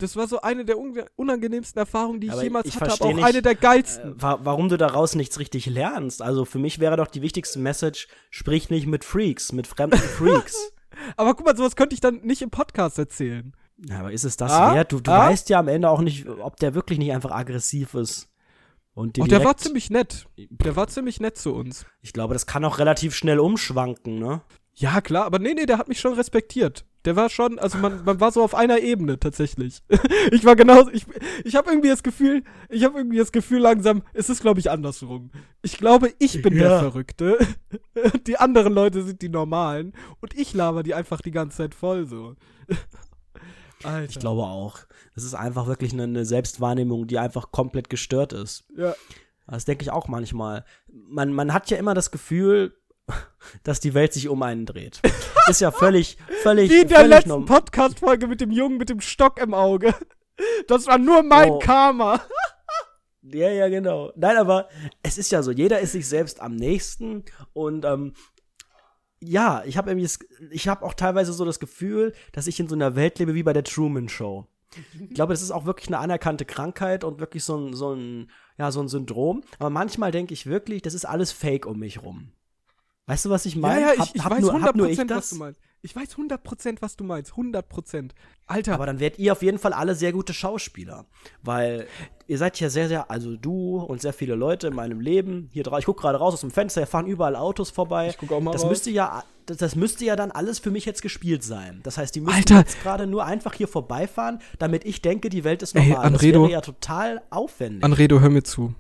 Das 0.01 0.17
war 0.17 0.27
so 0.27 0.41
eine 0.41 0.65
der 0.65 0.77
unangenehmsten 1.17 1.79
Erfahrungen, 1.79 2.21
die 2.21 2.29
ich 2.29 2.33
Aber 2.33 2.43
jemals 2.43 2.67
ich 2.67 2.81
hatte, 2.81 2.93
aber 2.93 3.05
auch 3.05 3.15
nicht, 3.15 3.25
eine 3.25 3.43
der 3.43 3.55
geilsten. 3.55 4.17
Äh, 4.17 4.23
wa 4.23 4.41
warum 4.43 4.69
du 4.69 4.77
daraus 4.77 5.15
nichts 5.15 5.39
richtig 5.39 5.67
lernst. 5.67 6.23
Also 6.23 6.45
für 6.45 6.59
mich 6.59 6.79
wäre 6.81 6.97
doch 6.97 7.07
die 7.07 7.23
wichtigste 7.23 7.59
Message, 7.59 8.09
sprich 8.31 8.71
nicht 8.71 8.87
mit 8.87 9.05
Freaks, 9.05 9.53
mit 9.53 9.67
fremden 9.67 9.99
Freaks. 10.19 10.73
aber 11.17 11.35
guck 11.35 11.47
mal, 11.47 11.57
sowas 11.57 11.77
könnte 11.77 11.95
ich 11.95 12.01
dann 12.01 12.21
nicht 12.23 12.43
im 12.43 12.51
Podcast 12.51 12.99
erzählen. 12.99 13.55
Ja, 13.89 14.01
aber 14.01 14.13
ist 14.13 14.25
es 14.25 14.37
das 14.37 14.51
Ah, 14.53 14.75
wert? 14.75 14.93
Du, 14.93 15.01
du 15.01 15.11
ah. 15.11 15.29
weißt 15.29 15.49
ja 15.49 15.59
am 15.59 15.69
Ende 15.69 15.89
auch 15.89 16.01
nicht, 16.01 16.29
ob 16.29 16.57
der 16.57 16.75
wirklich 16.75 16.99
nicht 16.99 17.13
einfach 17.13 17.31
aggressiv 17.31 17.95
ist. 17.95 18.29
Und 18.93 19.21
Auch 19.21 19.29
der 19.29 19.45
war 19.45 19.57
ziemlich 19.57 19.89
nett. 19.89 20.27
Der 20.37 20.77
war 20.77 20.89
ziemlich 20.89 21.21
nett 21.21 21.39
zu 21.39 21.55
uns. 21.55 21.87
Ich 22.03 22.13
glaube, 22.13 22.35
das 22.35 22.47
kann 22.47 22.65
auch 22.65 22.79
relativ 22.79 23.15
schnell 23.15 23.39
umschwanken, 23.39 24.19
ne? 24.19 24.43
Ja, 24.75 25.01
klar, 25.01 25.25
aber 25.25 25.39
nee, 25.39 25.55
nee, 25.55 25.67
der 25.67 25.79
hat 25.79 25.89
mich 25.89 26.01
schon 26.01 26.15
respektiert. 26.15 26.85
Der 27.05 27.17
war 27.17 27.31
schon, 27.31 27.59
also 27.59 27.79
man, 27.79 28.05
man 28.05 28.21
war 28.21 28.31
so 28.31 28.43
auf 28.43 28.55
einer 28.55 28.81
Ebene 28.81 29.19
tatsächlich. 29.19 29.83
ich 30.33 30.45
war 30.45 30.55
genauso, 30.55 30.91
ich, 30.91 31.07
ich 31.45 31.57
habe 31.57 31.71
irgendwie 31.71 31.89
das 31.89 32.03
Gefühl, 32.03 32.43
ich 32.69 32.85
habe 32.85 32.99
irgendwie 32.99 33.17
das 33.17 33.33
Gefühl 33.33 33.61
langsam, 33.61 34.03
es 34.13 34.29
ist 34.29 34.43
glaube 34.43 34.61
ich 34.61 34.71
andersrum. 34.71 35.31
Ich 35.63 35.79
glaube, 35.79 36.13
ich 36.19 36.43
bin 36.43 36.55
der 36.55 36.71
Ja. 36.71 36.79
Verrückte. 36.81 37.39
die 38.27 38.37
anderen 38.37 38.75
Leute 38.75 39.03
sind 39.03 39.23
die 39.23 39.31
Normalen 39.31 39.95
und 40.21 40.37
ich 40.39 40.53
laber 40.53 40.83
die 40.83 40.95
einfach 40.95 41.21
die 41.23 41.31
ganze 41.31 41.59
Zeit 41.59 41.75
voll 41.75 42.07
so. 42.07 42.35
Alter. 43.83 44.11
Ich 44.11 44.19
glaube 44.19 44.43
auch. 44.43 44.81
Das 45.15 45.25
ist 45.25 45.35
einfach 45.35 45.67
wirklich 45.67 45.93
eine, 45.93 46.05
eine 46.05 46.25
Selbstwahrnehmung, 46.25 47.07
die 47.07 47.19
einfach 47.19 47.51
komplett 47.51 47.89
gestört 47.89 48.33
ist. 48.33 48.65
Ja. 48.77 48.95
Das 49.47 49.65
denke 49.65 49.83
ich 49.83 49.91
auch 49.91 50.07
manchmal. 50.07 50.65
Man, 50.93 51.33
man 51.33 51.53
hat 51.53 51.71
ja 51.71 51.77
immer 51.77 51.95
das 51.95 52.11
Gefühl, 52.11 52.77
dass 53.63 53.81
die 53.81 53.95
Welt 53.95 54.13
sich 54.13 54.29
um 54.29 54.43
einen 54.43 54.67
dreht. 54.67 55.01
Ist 55.49 55.61
ja 55.61 55.71
völlig, 55.71 56.17
völlig, 56.43 56.71
Wie 56.71 56.83
in 56.83 56.89
der 56.89 56.99
völlig 56.99 57.11
letzten 57.25 57.45
Podcast-Folge 57.45 58.27
mit 58.27 58.41
dem 58.41 58.51
Jungen 58.51 58.79
mit 58.79 58.89
dem 58.89 59.01
Stock 59.01 59.41
im 59.41 59.55
Auge. 59.55 59.95
Das 60.69 60.87
war 60.87 60.99
nur 60.99 61.23
mein 61.23 61.51
Oh. 61.51 61.59
Karma. 61.59 62.21
Ja, 63.23 63.51
ja, 63.51 63.69
genau. 63.69 64.13
Nein, 64.17 64.37
aber 64.39 64.69
es 65.03 65.19
ist 65.19 65.31
ja 65.31 65.43
so, 65.43 65.51
jeder 65.51 65.81
ist 65.81 65.93
sich 65.93 66.09
selbst 66.09 66.41
am 66.41 66.57
nächsten 66.57 67.25
und 67.53 67.85
ähm, 67.85 68.15
ja, 69.23 69.63
ich 69.67 69.77
habe 69.77 69.95
ich 70.51 70.69
habe 70.69 70.85
auch 70.87 70.95
teilweise 70.95 71.33
so 71.35 71.45
das 71.45 71.61
Gefühl, 71.61 72.15
dass 72.33 72.47
ich 72.47 72.59
in 72.59 72.69
so 72.69 72.75
einer 72.75 72.97
Welt 72.97 73.19
lebe 73.19 73.35
wie 73.35 73.43
bei 73.43 73.53
der 73.53 73.65
Truman 73.65 74.09
Show. 74.09 74.47
Ich 74.99 75.15
glaube, 75.15 75.33
das 75.33 75.43
ist 75.43 75.51
auch 75.51 75.67
wirklich 75.67 75.89
eine 75.89 75.99
anerkannte 75.99 76.45
Krankheit 76.45 77.05
und 77.05 77.19
wirklich 77.21 77.45
so 77.45 77.57
ein, 77.57 77.75
so 77.75 77.93
ein, 77.93 78.31
ja, 78.57 78.71
so 78.71 78.81
ein 78.81 78.89
Syndrom. 78.89 79.43
Aber 79.59 79.69
manchmal 79.69 80.13
denke 80.13 80.33
ich 80.33 80.47
wirklich, 80.47 80.81
das 80.81 80.95
ist 80.95 81.05
alles 81.05 81.33
Fake 81.33 81.67
um 81.67 81.81
mich 81.81 82.03
rum. 82.03 82.33
Weißt 83.07 83.25
du, 83.25 83.31
was 83.31 83.45
ich 83.47 83.57
meine? 83.57 83.81
Ja, 83.81 83.87
ja, 83.89 83.93
ich, 83.95 84.01
Hab- 84.01 84.15
ich 84.15 84.25
hab 84.25 84.33
weiß 84.33 84.41
nur, 84.43 84.63
hab 84.63 84.77
nur 84.77 84.89
ich 84.89 84.99
100%, 84.99 85.05
das? 85.07 85.17
was 85.19 85.31
du 85.31 85.37
meinst. 85.37 85.61
Ich 85.83 85.97
weiß 85.97 86.15
100%, 86.17 86.77
was 86.81 86.97
du 86.97 87.05
meinst. 87.05 87.33
100%. 87.33 88.11
Alter, 88.47 88.75
Aber 88.75 88.85
dann 88.87 89.01
werdet 89.01 89.19
ihr 89.19 89.33
auf 89.33 89.43
jeden 89.43 89.59
Fall 89.59 89.73
alle 89.73 89.95
sehr 89.95 90.13
gute 90.13 90.35
Schauspieler. 90.35 91.07
Weil 91.43 91.87
ihr 92.27 92.37
seid 92.37 92.61
ja 92.61 92.69
sehr, 92.69 92.87
sehr, 92.89 93.11
also 93.11 93.35
du 93.37 93.79
und 93.79 94.03
sehr 94.03 94.13
viele 94.13 94.35
Leute 94.35 94.67
in 94.67 94.75
meinem 94.75 95.01
Leben, 95.01 95.49
hier 95.53 95.63
drauf, 95.65 95.79
ich 95.79 95.87
gucke 95.87 96.03
gerade 96.03 96.19
raus 96.19 96.35
aus 96.35 96.43
dem 96.43 96.51
Fenster, 96.51 96.83
hier 96.83 96.87
fahren 96.87 97.07
überall 97.07 97.35
Autos 97.35 97.71
vorbei. 97.71 98.09
Ich 98.11 98.19
guck 98.19 98.31
auch 98.33 98.41
mal 98.43 98.53
das 98.53 98.63
raus. 98.63 98.69
müsste 98.71 98.91
ja, 98.91 99.25
das, 99.47 99.57
das 99.57 99.75
müsste 99.75 100.05
ja 100.05 100.17
dann 100.17 100.31
alles 100.31 100.59
für 100.59 100.71
mich 100.71 100.85
jetzt 100.85 101.01
gespielt 101.01 101.43
sein. 101.43 101.81
Das 101.83 101.97
heißt, 101.97 102.15
die 102.15 102.21
müssen 102.21 102.37
Alter. 102.37 102.59
jetzt 102.59 102.81
gerade 102.83 103.07
nur 103.07 103.25
einfach 103.25 103.55
hier 103.55 103.67
vorbeifahren, 103.67 104.41
damit 104.59 104.85
ich 104.85 105.01
denke, 105.01 105.31
die 105.31 105.45
Welt 105.45 105.63
ist 105.63 105.75
Ey, 105.75 105.89
normal. 105.89 105.97
das 106.11 106.21
Anredo. 106.21 106.43
wäre 106.43 106.53
ja 106.53 106.61
total 106.61 107.23
aufwendig. 107.31 107.83
Anredo, 107.83 108.21
hör 108.21 108.29
mir 108.29 108.43
zu. 108.43 108.75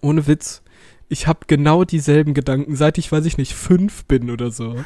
Ohne 0.00 0.26
Witz. 0.26 0.62
Ich 1.08 1.26
habe 1.26 1.40
genau 1.46 1.84
dieselben 1.84 2.34
Gedanken, 2.34 2.74
seit 2.74 2.98
ich, 2.98 3.10
weiß 3.12 3.24
ich 3.26 3.38
nicht, 3.38 3.54
fünf 3.54 4.04
bin 4.06 4.30
oder 4.30 4.50
so. 4.50 4.76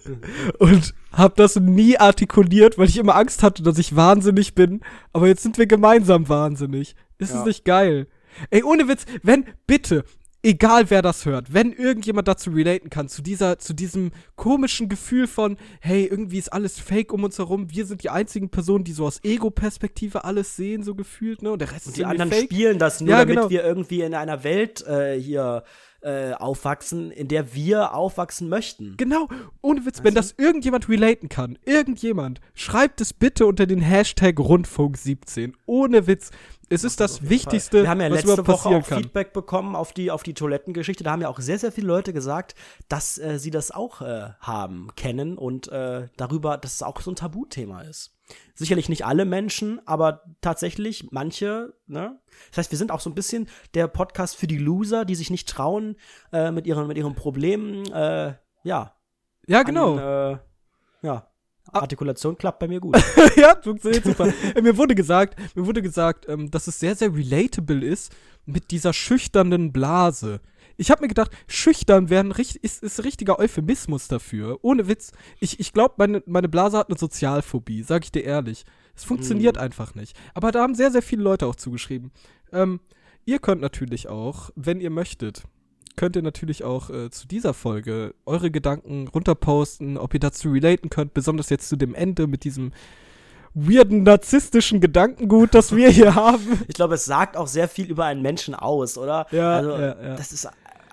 Und 0.58 0.94
habe 1.12 1.34
das 1.36 1.56
nie 1.56 1.96
artikuliert, 1.98 2.76
weil 2.78 2.88
ich 2.88 2.98
immer 2.98 3.16
Angst 3.16 3.42
hatte, 3.42 3.62
dass 3.62 3.78
ich 3.78 3.96
wahnsinnig 3.96 4.54
bin. 4.54 4.80
Aber 5.12 5.26
jetzt 5.28 5.42
sind 5.42 5.58
wir 5.58 5.66
gemeinsam 5.66 6.28
wahnsinnig. 6.28 6.94
Ist 7.18 7.32
Ja. 7.32 7.40
es 7.40 7.46
nicht 7.46 7.64
geil? 7.64 8.06
Ey, 8.50 8.62
ohne 8.62 8.88
Witz, 8.88 9.04
wenn, 9.22 9.44
bitte, 9.66 10.04
egal 10.42 10.90
wer 10.90 11.02
das 11.02 11.24
hört, 11.24 11.52
wenn 11.54 11.72
irgendjemand 11.72 12.28
dazu 12.28 12.50
relaten 12.50 12.90
kann, 12.90 13.08
zu 13.08 13.22
dieser, 13.22 13.58
zu 13.58 13.74
diesem 13.74 14.10
komischen 14.36 14.88
Gefühl 14.88 15.26
von, 15.26 15.56
hey, 15.80 16.04
irgendwie 16.06 16.38
ist 16.38 16.52
alles 16.52 16.78
fake 16.80 17.12
um 17.12 17.24
uns 17.24 17.38
herum, 17.38 17.70
wir 17.70 17.86
sind 17.86 18.02
die 18.02 18.10
einzigen 18.10 18.50
Personen, 18.50 18.84
die 18.84 18.92
so 18.92 19.06
aus 19.06 19.20
Ego-Perspektive 19.22 20.24
alles 20.24 20.56
sehen, 20.56 20.82
so 20.82 20.94
gefühlt, 20.94 21.42
ne? 21.42 21.52
Und 21.52 21.60
der 21.60 21.72
Rest 21.72 21.86
und 21.86 21.90
ist 21.92 21.96
die 21.98 22.04
anderen 22.04 22.30
fake. 22.30 22.44
spielen 22.44 22.78
das 22.78 23.00
nur, 23.00 23.10
Ja, 23.10 23.18
damit 23.18 23.36
genau. 23.36 23.50
wir 23.50 23.64
irgendwie 23.64 24.02
in 24.02 24.14
einer 24.14 24.44
Welt 24.44 24.86
äh, 24.86 25.18
hier 25.20 25.64
äh, 26.02 26.32
aufwachsen, 26.32 27.12
in 27.12 27.28
der 27.28 27.54
wir 27.54 27.94
aufwachsen 27.94 28.48
möchten. 28.48 28.96
Genau, 28.96 29.28
ohne 29.60 29.86
Witz, 29.86 30.02
wenn 30.02 30.14
das 30.14 30.34
irgendjemand 30.36 30.88
relaten 30.88 31.28
kann, 31.28 31.58
irgendjemand, 31.64 32.40
schreibt 32.54 33.00
es 33.00 33.12
bitte 33.12 33.46
unter 33.46 33.66
den 33.66 33.80
Hashtag 33.80 34.36
Rundfunk17. 34.38 35.52
Ohne 35.64 36.06
Witz. 36.08 36.30
Es 36.72 36.84
ist 36.84 37.00
das 37.00 37.28
Wichtigste, 37.28 37.82
Wir 37.82 37.90
haben 37.90 38.00
ja 38.00 38.10
was 38.10 38.24
letzte 38.24 38.46
Woche 38.46 38.68
auch 38.70 38.86
kann. 38.86 39.02
Feedback 39.02 39.34
bekommen 39.34 39.76
auf 39.76 39.92
die, 39.92 40.10
auf 40.10 40.22
die 40.22 40.32
Toilettengeschichte. 40.32 41.04
Da 41.04 41.12
haben 41.12 41.20
ja 41.20 41.28
auch 41.28 41.38
sehr, 41.38 41.58
sehr 41.58 41.70
viele 41.70 41.86
Leute 41.86 42.14
gesagt, 42.14 42.54
dass 42.88 43.18
äh, 43.18 43.38
sie 43.38 43.50
das 43.50 43.70
auch 43.70 44.00
äh, 44.00 44.30
haben, 44.40 44.88
kennen 44.96 45.36
und 45.36 45.68
äh, 45.68 46.08
darüber, 46.16 46.56
dass 46.56 46.74
es 46.74 46.82
auch 46.82 46.98
so 47.02 47.10
ein 47.10 47.16
Tabuthema 47.16 47.82
ist. 47.82 48.16
Sicherlich 48.54 48.88
nicht 48.88 49.04
alle 49.04 49.26
Menschen, 49.26 49.86
aber 49.86 50.22
tatsächlich 50.40 51.08
manche, 51.10 51.74
ne? 51.86 52.18
Das 52.48 52.58
heißt, 52.58 52.70
wir 52.70 52.78
sind 52.78 52.90
auch 52.90 53.00
so 53.00 53.10
ein 53.10 53.14
bisschen 53.14 53.48
der 53.74 53.86
Podcast 53.86 54.36
für 54.36 54.46
die 54.46 54.56
Loser, 54.56 55.04
die 55.04 55.14
sich 55.14 55.28
nicht 55.28 55.50
trauen, 55.50 55.96
äh, 56.32 56.50
mit, 56.50 56.66
ihren, 56.66 56.86
mit 56.86 56.96
ihren 56.96 57.14
Problemen, 57.14 57.84
äh, 57.92 58.34
ja. 58.62 58.96
Ja, 59.46 59.62
genau. 59.62 59.98
An, 59.98 60.38
äh, 60.38 60.38
ja. 61.06 61.31
Artikulation 61.70 62.36
klappt 62.36 62.58
bei 62.58 62.68
mir 62.68 62.80
gut. 62.80 62.96
ja, 63.36 63.56
funktioniert 63.62 64.04
super. 64.04 64.32
Äh, 64.54 64.62
mir 64.62 64.76
wurde 64.76 64.94
gesagt, 64.94 65.38
mir 65.54 65.66
wurde 65.66 65.82
gesagt, 65.82 66.28
ähm, 66.28 66.50
dass 66.50 66.66
es 66.66 66.78
sehr, 66.78 66.94
sehr 66.94 67.14
relatable 67.14 67.84
ist 67.84 68.14
mit 68.44 68.70
dieser 68.70 68.92
schüchternen 68.92 69.72
Blase. 69.72 70.40
Ich 70.76 70.90
habe 70.90 71.02
mir 71.02 71.08
gedacht, 71.08 71.30
schüchtern 71.46 72.10
werden 72.10 72.32
ist, 72.32 72.56
ist 72.56 72.98
ein 72.98 73.02
richtiger 73.02 73.38
Euphemismus 73.38 74.08
dafür. 74.08 74.58
Ohne 74.62 74.88
Witz. 74.88 75.12
Ich, 75.38 75.60
ich 75.60 75.72
glaube, 75.72 75.94
meine, 75.98 76.22
meine 76.26 76.48
Blase 76.48 76.78
hat 76.78 76.88
eine 76.88 76.98
Sozialphobie, 76.98 77.82
sag 77.82 78.04
ich 78.04 78.12
dir 78.12 78.24
ehrlich. 78.24 78.64
Es 78.94 79.04
funktioniert 79.04 79.58
einfach 79.58 79.94
nicht. 79.94 80.16
Aber 80.34 80.50
da 80.50 80.62
haben 80.62 80.74
sehr, 80.74 80.90
sehr 80.90 81.02
viele 81.02 81.22
Leute 81.22 81.46
auch 81.46 81.56
zugeschrieben. 81.56 82.10
Ähm, 82.52 82.80
ihr 83.24 83.38
könnt 83.38 83.60
natürlich 83.60 84.08
auch, 84.08 84.50
wenn 84.54 84.80
ihr 84.80 84.90
möchtet, 84.90 85.44
könnt 85.96 86.16
ihr 86.16 86.22
natürlich 86.22 86.64
auch 86.64 86.90
äh, 86.90 87.10
zu 87.10 87.26
dieser 87.26 87.54
Folge 87.54 88.14
eure 88.26 88.50
Gedanken 88.50 89.08
runterposten, 89.08 89.98
ob 89.98 90.14
ihr 90.14 90.20
dazu 90.20 90.50
relaten 90.50 90.90
könnt, 90.90 91.14
besonders 91.14 91.50
jetzt 91.50 91.68
zu 91.68 91.76
dem 91.76 91.94
Ende 91.94 92.26
mit 92.26 92.44
diesem 92.44 92.72
weirden 93.54 94.02
narzisstischen 94.02 94.80
Gedankengut, 94.80 95.54
das 95.54 95.76
wir 95.76 95.90
hier 95.90 96.14
haben. 96.14 96.62
Ich 96.68 96.74
glaube, 96.74 96.94
es 96.94 97.04
sagt 97.04 97.36
auch 97.36 97.46
sehr 97.46 97.68
viel 97.68 97.90
über 97.90 98.06
einen 98.06 98.22
Menschen 98.22 98.54
aus, 98.54 98.96
oder? 98.96 99.26
Ja, 99.30 99.56
also, 99.56 99.70
ja, 99.72 99.78
ja. 99.80 100.16
das 100.16 100.32
ist 100.32 100.48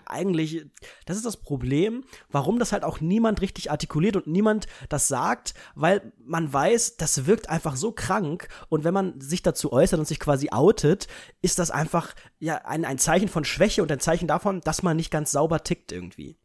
eigentlich, 0.10 0.66
das 1.05 1.18
ist 1.18 1.26
das 1.26 1.38
Problem, 1.38 2.03
warum 2.30 2.60
das 2.60 2.72
halt 2.72 2.84
auch 2.84 2.99
niemand 2.99 3.41
richtig 3.41 3.72
artikuliert 3.72 4.16
und 4.16 4.28
niemand 4.28 4.68
das 4.89 5.07
sagt, 5.07 5.53
weil 5.76 6.12
man 6.24 6.51
weiß, 6.51 6.97
das 6.97 7.26
wirkt 7.26 7.49
einfach 7.49 7.76
so 7.76 7.91
krank 7.91 8.47
und 8.70 8.84
wenn 8.84 8.93
man 8.93 9.20
sich 9.22 9.41
dazu 9.41 9.72
äußert 9.72 9.99
und 9.99 10.07
sich 10.07 10.20
quasi 10.20 10.49
outet, 10.51 11.07
ist 11.41 11.60
das 11.60 11.72
einfach 11.72 12.16
ja 12.39 12.66
ein, 12.66 12.86
ein 12.86 12.97
Zeichen 12.97 13.28
von 13.28 13.45
Schwäche 13.45 13.82
und 13.82 13.91
ein 13.91 13.99
Zeichen 13.99 14.28
davon, 14.28 14.62
dass 14.62 14.84
man 14.84 14.97
nicht 14.97 15.12
ganz 15.12 15.32
sauber 15.32 15.64
tickt 15.64 15.91
irgendwie. 15.91 16.38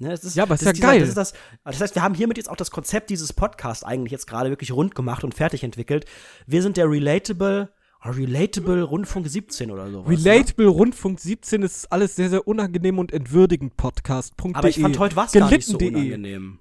Ne, 0.00 0.08
das 0.08 0.24
ist, 0.24 0.34
Ja, 0.34 0.44
aber 0.44 0.54
ist 0.54 0.62
ja 0.62 0.72
dieser, 0.72 0.88
geil. 0.88 1.00
Das, 1.00 1.08
ist 1.10 1.16
das, 1.16 1.34
das 1.62 1.80
heißt, 1.80 1.94
wir 1.94 2.02
haben 2.02 2.14
hiermit 2.14 2.38
jetzt 2.38 2.48
auch 2.48 2.56
das 2.56 2.70
Konzept 2.70 3.10
dieses 3.10 3.34
Podcasts 3.34 3.84
eigentlich 3.84 4.12
jetzt 4.12 4.26
gerade 4.26 4.48
wirklich 4.48 4.72
rund 4.72 4.94
gemacht 4.94 5.24
und 5.24 5.34
fertig 5.34 5.62
entwickelt. 5.62 6.06
Wir 6.46 6.62
sind 6.62 6.78
der 6.78 6.90
Relatable, 6.90 7.70
Relatable 8.02 8.82
Rundfunk 8.82 9.28
17 9.28 9.70
oder 9.70 9.90
sowas. 9.90 10.08
ne? 10.08 10.16
Relatable 10.16 10.66
Rundfunk 10.68 11.20
17 11.20 11.62
ist 11.62 11.92
alles 11.92 12.16
sehr, 12.16 12.30
sehr 12.30 12.48
unangenehm 12.48 12.98
und 12.98 13.12
entwürdigend 13.12 13.76
Podcast.de. 13.76 14.54
Aber 14.54 14.68
ich 14.68 14.80
fand, 14.80 14.98
heute 14.98 15.16
war 15.16 15.26
es 15.26 15.32
gar 15.32 15.50
nicht 15.50 15.66
so 15.66 15.76
Gelitten.de. 15.78 16.02
unangenehm. 16.02 16.58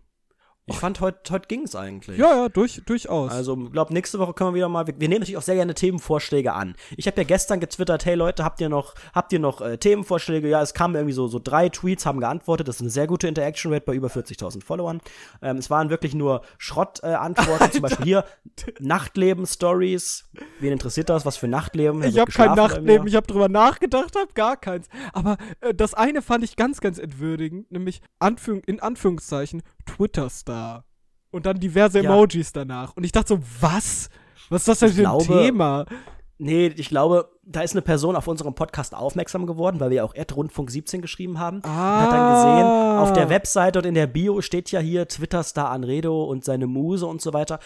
Ich 0.70 0.78
fand, 0.78 1.02
heute 1.02 1.32
heute 1.32 1.48
ging 1.48 1.64
es 1.64 1.76
eigentlich. 1.76 2.18
Ja, 2.18 2.36
ja, 2.36 2.50
durch, 2.50 2.82
durchaus. 2.86 3.32
Also, 3.32 3.58
ich 3.58 3.72
glaube, 3.72 3.94
nächste 3.94 4.20
Woche 4.20 4.34
können 4.34 4.52
wir 4.52 4.56
wieder 4.56 4.70
mal. 4.70 4.86
Wir, 4.88 4.94
wir 5.00 5.10
nehmen 5.10 5.22
natürlich 5.22 5.38
auch 5.38 5.42
sehr 5.42 5.56
gerne 5.56 5.74
Themenvorschläge 5.74 6.54
an. 6.54 6.76
Ich 6.96 7.08
habe 7.08 7.18
ja 7.18 7.24
gestern 7.24 7.60
getwittert, 7.60 8.06
hey 8.06 8.16
Leute, 8.16 8.44
habt 8.44 8.62
ihr 8.62 8.70
noch, 8.70 8.94
habt 9.14 9.34
ihr 9.34 9.40
noch 9.40 9.62
äh, 9.62 9.78
Themenvorschläge? 9.78 10.48
Ja, 10.48 10.62
es 10.62 10.74
kamen 10.74 10.96
irgendwie 10.96 11.14
so, 11.14 11.28
so 11.28 11.40
drei 11.44 11.70
Tweets, 11.70 12.06
haben 12.06 12.20
geantwortet. 12.20 12.68
Das 12.68 12.76
ist 12.78 12.82
eine 12.82 12.90
sehr 12.90 13.08
gute 13.08 13.28
Interaction 13.28 13.74
Rate 13.74 13.86
bei 13.86 13.94
über 13.94 14.08
40.000 14.08 14.64
Followern. 14.64 15.02
Ähm, 15.42 15.58
es 15.58 15.70
waren 15.70 15.90
wirklich 15.90 16.14
nur 16.14 16.42
Schrott-Antworten. 16.58 17.64
Äh, 17.66 17.72
Zum 17.72 17.82
Beispiel 17.84 18.06
hier 18.06 18.26
Nachtleben-Stories. 18.80 20.30
Wen 20.60 20.72
interessiert 20.72 21.10
das? 21.10 21.26
Was 21.26 21.38
für 21.38 21.48
Nachtleben? 21.48 22.04
ich 22.04 22.20
habe 22.20 22.32
kein 22.32 22.56
Nachtleben, 22.56 23.08
ich 23.08 23.16
habe 23.16 23.28
drüber 23.28 23.50
nachgedacht, 23.50 24.16
habe 24.16 24.34
gar 24.34 24.58
keins. 24.58 24.88
Aber 25.14 25.38
äh, 25.62 25.74
das 25.74 25.94
eine 25.94 26.22
fand 26.22 26.44
ich 26.44 26.56
ganz, 26.56 26.82
ganz 26.82 27.00
entwürdigend, 27.00 27.72
nämlich 27.72 28.02
Anführung, 28.20 28.64
in 28.66 28.80
Anführungszeichen 28.80 29.64
Twitter-Star. 29.96 30.84
Und 31.32 31.46
dann 31.46 31.60
diverse 31.60 32.02
Ja. 32.02 32.12
Emojis 32.14 32.52
danach. 32.52 32.96
Und 32.96 33.04
ich 33.04 33.12
dachte 33.12 33.36
so, 33.36 33.40
was? 33.62 34.10
Was 34.50 34.62
ist 34.62 34.68
das 34.68 34.80
denn 34.80 34.90
Ich 34.90 34.96
für 34.96 35.02
ein 35.10 35.18
glaube- 35.20 35.26
Thema? 35.46 35.86
Nee, 36.42 36.68
ich 36.68 36.88
glaube, 36.88 37.30
da 37.44 37.62
ist 37.62 37.74
eine 37.74 37.82
Person 37.82 38.16
auf 38.16 38.28
unserem 38.28 38.56
Podcast 38.56 38.96
aufmerksam 38.96 39.46
geworden, 39.46 39.80
weil 39.82 39.90
wir 39.90 40.06
auch 40.06 40.16
Erd 40.16 40.34
Rundfunk 40.36 40.72
17 40.72 41.02
geschrieben 41.02 41.38
haben. 41.38 41.62
Ah. 41.66 41.98
Und 41.98 42.02
hat 42.06 42.12
dann 42.14 42.34
gesehen, 42.34 43.00
auf 43.00 43.14
der 43.14 43.30
Webseite 43.30 43.80
und 43.80 43.86
in 43.86 43.94
der 43.94 44.08
Bio 44.08 44.42
steht 44.42 44.72
ja 44.72 44.80
hier 44.80 45.06
Twitter-Star 45.08 45.70
Anredo 45.70 46.24
und 46.24 46.46
seine 46.46 46.66
Muse 46.66 47.06
und 47.06 47.22
so 47.22 47.34
weiter. 47.34 47.60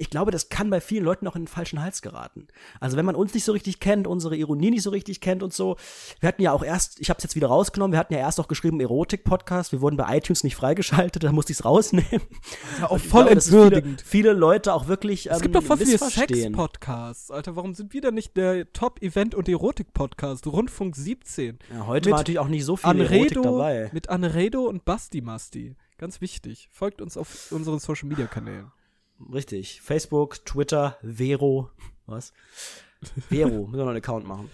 Ich 0.00 0.08
glaube, 0.08 0.30
das 0.30 0.48
kann 0.48 0.70
bei 0.70 0.80
vielen 0.80 1.04
Leuten 1.04 1.26
auch 1.28 1.36
in 1.36 1.42
den 1.42 1.46
falschen 1.46 1.82
Hals 1.82 2.00
geraten. 2.00 2.48
Also 2.80 2.96
wenn 2.96 3.04
man 3.04 3.14
uns 3.14 3.34
nicht 3.34 3.44
so 3.44 3.52
richtig 3.52 3.80
kennt, 3.80 4.06
unsere 4.06 4.34
Ironie 4.34 4.70
nicht 4.70 4.82
so 4.82 4.88
richtig 4.88 5.20
kennt 5.20 5.42
und 5.42 5.52
so. 5.52 5.76
Wir 6.20 6.28
hatten 6.28 6.40
ja 6.40 6.52
auch 6.52 6.64
erst, 6.64 6.98
ich 7.00 7.10
habe 7.10 7.18
es 7.18 7.24
jetzt 7.24 7.36
wieder 7.36 7.48
rausgenommen, 7.48 7.92
wir 7.92 7.98
hatten 7.98 8.14
ja 8.14 8.18
erst 8.20 8.40
auch 8.40 8.48
geschrieben 8.48 8.80
Erotik-Podcast. 8.80 9.72
Wir 9.72 9.82
wurden 9.82 9.98
bei 9.98 10.16
iTunes 10.16 10.42
nicht 10.42 10.56
freigeschaltet, 10.56 11.22
da 11.22 11.32
musste 11.32 11.52
ich 11.52 11.58
es 11.58 11.66
rausnehmen. 11.66 12.22
Ja, 12.78 12.86
auch 12.86 12.92
Und 12.92 13.00
voll 13.00 13.24
glaube, 13.24 13.36
entwürdigend. 13.36 14.00
Viele, 14.00 14.30
viele 14.30 14.32
Leute 14.32 14.72
auch 14.72 14.88
wirklich 14.88 15.26
ähm, 15.26 15.32
Es 15.34 15.42
gibt 15.42 15.54
doch 15.54 15.62
voll 15.62 15.76
viele. 15.76 15.98
Sex-Podcasts. 15.98 17.30
Alter, 17.30 17.56
warum 17.56 17.74
sind 17.74 17.92
wir 17.92 18.00
denn 18.00 18.14
nicht 18.14 18.34
der 18.38 18.72
Top-Event- 18.72 19.34
und 19.34 19.50
Erotik-Podcast? 19.50 20.46
Rundfunk 20.46 20.96
17. 20.96 21.58
Ja, 21.70 21.86
heute 21.86 22.08
Mit 22.08 22.12
war 22.12 22.20
natürlich 22.20 22.38
auch 22.38 22.48
nicht 22.48 22.64
so 22.64 22.76
viel 22.76 22.88
Erotik 22.88 23.36
Anredo, 23.36 23.42
dabei. 23.42 23.90
mit 23.92 24.08
Anredo 24.08 24.62
und 24.62 24.86
Basti 24.86 25.20
Masti. 25.20 25.76
Ganz 25.98 26.22
wichtig. 26.22 26.70
Folgt 26.72 27.02
uns 27.02 27.18
auf 27.18 27.52
unseren 27.52 27.78
Social-Media-Kanälen. 27.78 28.72
Richtig. 29.32 29.80
Facebook, 29.82 30.44
Twitter, 30.44 30.96
Vero. 31.02 31.70
Was? 32.06 32.32
Vero, 33.28 33.48
müssen 33.66 33.72
wir 33.72 33.78
noch 33.78 33.88
einen 33.88 33.96
Account 33.98 34.26
machen. 34.26 34.50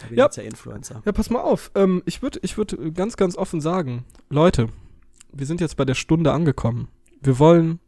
Da 0.00 0.06
bin 0.08 0.18
Ja. 0.18 0.24
jetzt 0.24 0.36
ja 0.36 0.42
Influencer. 0.42 1.02
Ja, 1.04 1.12
pass 1.12 1.30
mal 1.30 1.40
auf. 1.40 1.70
Ähm, 1.74 2.02
ich 2.06 2.22
würde 2.22 2.40
ich 2.42 2.56
würd 2.56 2.76
ganz, 2.94 3.16
ganz 3.16 3.36
offen 3.36 3.60
sagen, 3.60 4.04
Leute, 4.28 4.68
wir 5.32 5.46
sind 5.46 5.60
jetzt 5.60 5.76
bei 5.76 5.84
der 5.84 5.94
Stunde 5.94 6.32
angekommen. 6.32 6.88
Wir 7.20 7.38
wollen 7.38 7.78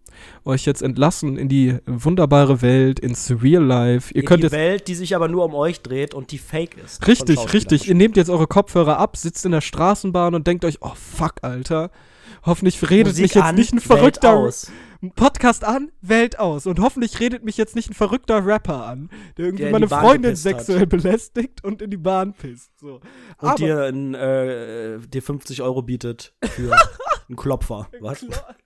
euch 0.44 0.64
jetzt 0.64 0.82
entlassen 0.82 1.36
in 1.36 1.48
die 1.48 1.76
wunderbare 1.84 2.62
Welt, 2.62 2.98
ins 3.00 3.30
Real 3.42 3.62
Life. 3.62 4.14
Ihr 4.14 4.22
In 4.22 4.26
könnt 4.28 4.42
die 4.42 4.46
jetzt 4.46 4.52
Welt, 4.52 4.88
die 4.88 4.94
sich 4.94 5.14
aber 5.14 5.28
nur 5.28 5.44
um 5.44 5.54
euch 5.54 5.82
dreht 5.82 6.14
und 6.14 6.30
die 6.32 6.38
fake 6.38 6.76
ist. 6.82 7.06
Richtig, 7.06 7.52
richtig. 7.52 7.86
Ihr 7.88 7.94
nehmt 7.94 8.16
jetzt 8.16 8.30
eure 8.30 8.46
Kopfhörer 8.46 8.98
ab, 8.98 9.16
sitzt 9.16 9.44
in 9.44 9.52
der 9.52 9.60
Straßenbahn 9.60 10.34
und 10.34 10.46
denkt 10.46 10.64
euch, 10.64 10.78
oh 10.80 10.94
fuck, 10.94 11.34
Alter. 11.42 11.90
Hoffentlich 12.44 12.82
redet 12.90 13.08
Musik 13.12 13.22
mich 13.22 13.34
jetzt 13.34 13.44
an, 13.44 13.54
nicht 13.54 13.72
ein 13.72 13.80
verrückter 13.80 14.32
aus. 14.34 14.70
Podcast 15.14 15.62
an, 15.64 15.92
Welt 16.00 16.38
aus. 16.38 16.66
Und 16.66 16.80
hoffentlich 16.80 17.20
redet 17.20 17.44
mich 17.44 17.56
jetzt 17.56 17.76
nicht 17.76 17.90
ein 17.90 17.94
verrückter 17.94 18.44
Rapper 18.44 18.86
an, 18.86 19.10
der 19.36 19.44
irgendwie 19.46 19.62
Der 19.64 19.66
in 19.68 19.72
meine 19.72 19.88
Freundin 19.88 20.22
gepisst 20.22 20.46
hat. 20.46 20.58
sexuell 20.58 20.86
belästigt 20.86 21.62
und 21.64 21.82
in 21.82 21.90
die 21.90 21.96
Bahn 21.96 22.32
pisst. 22.32 22.70
So. 22.80 22.94
Und 22.96 23.02
Aber- 23.38 23.54
dir, 23.56 23.82
ein, 23.84 24.14
äh, 24.14 24.98
dir 25.00 25.22
50 25.22 25.62
Euro 25.62 25.82
bietet 25.82 26.34
für 26.44 26.72
einen 27.28 27.36
Klopfer. 27.36 27.88
Was? 28.00 28.20
Klar. 28.20 28.56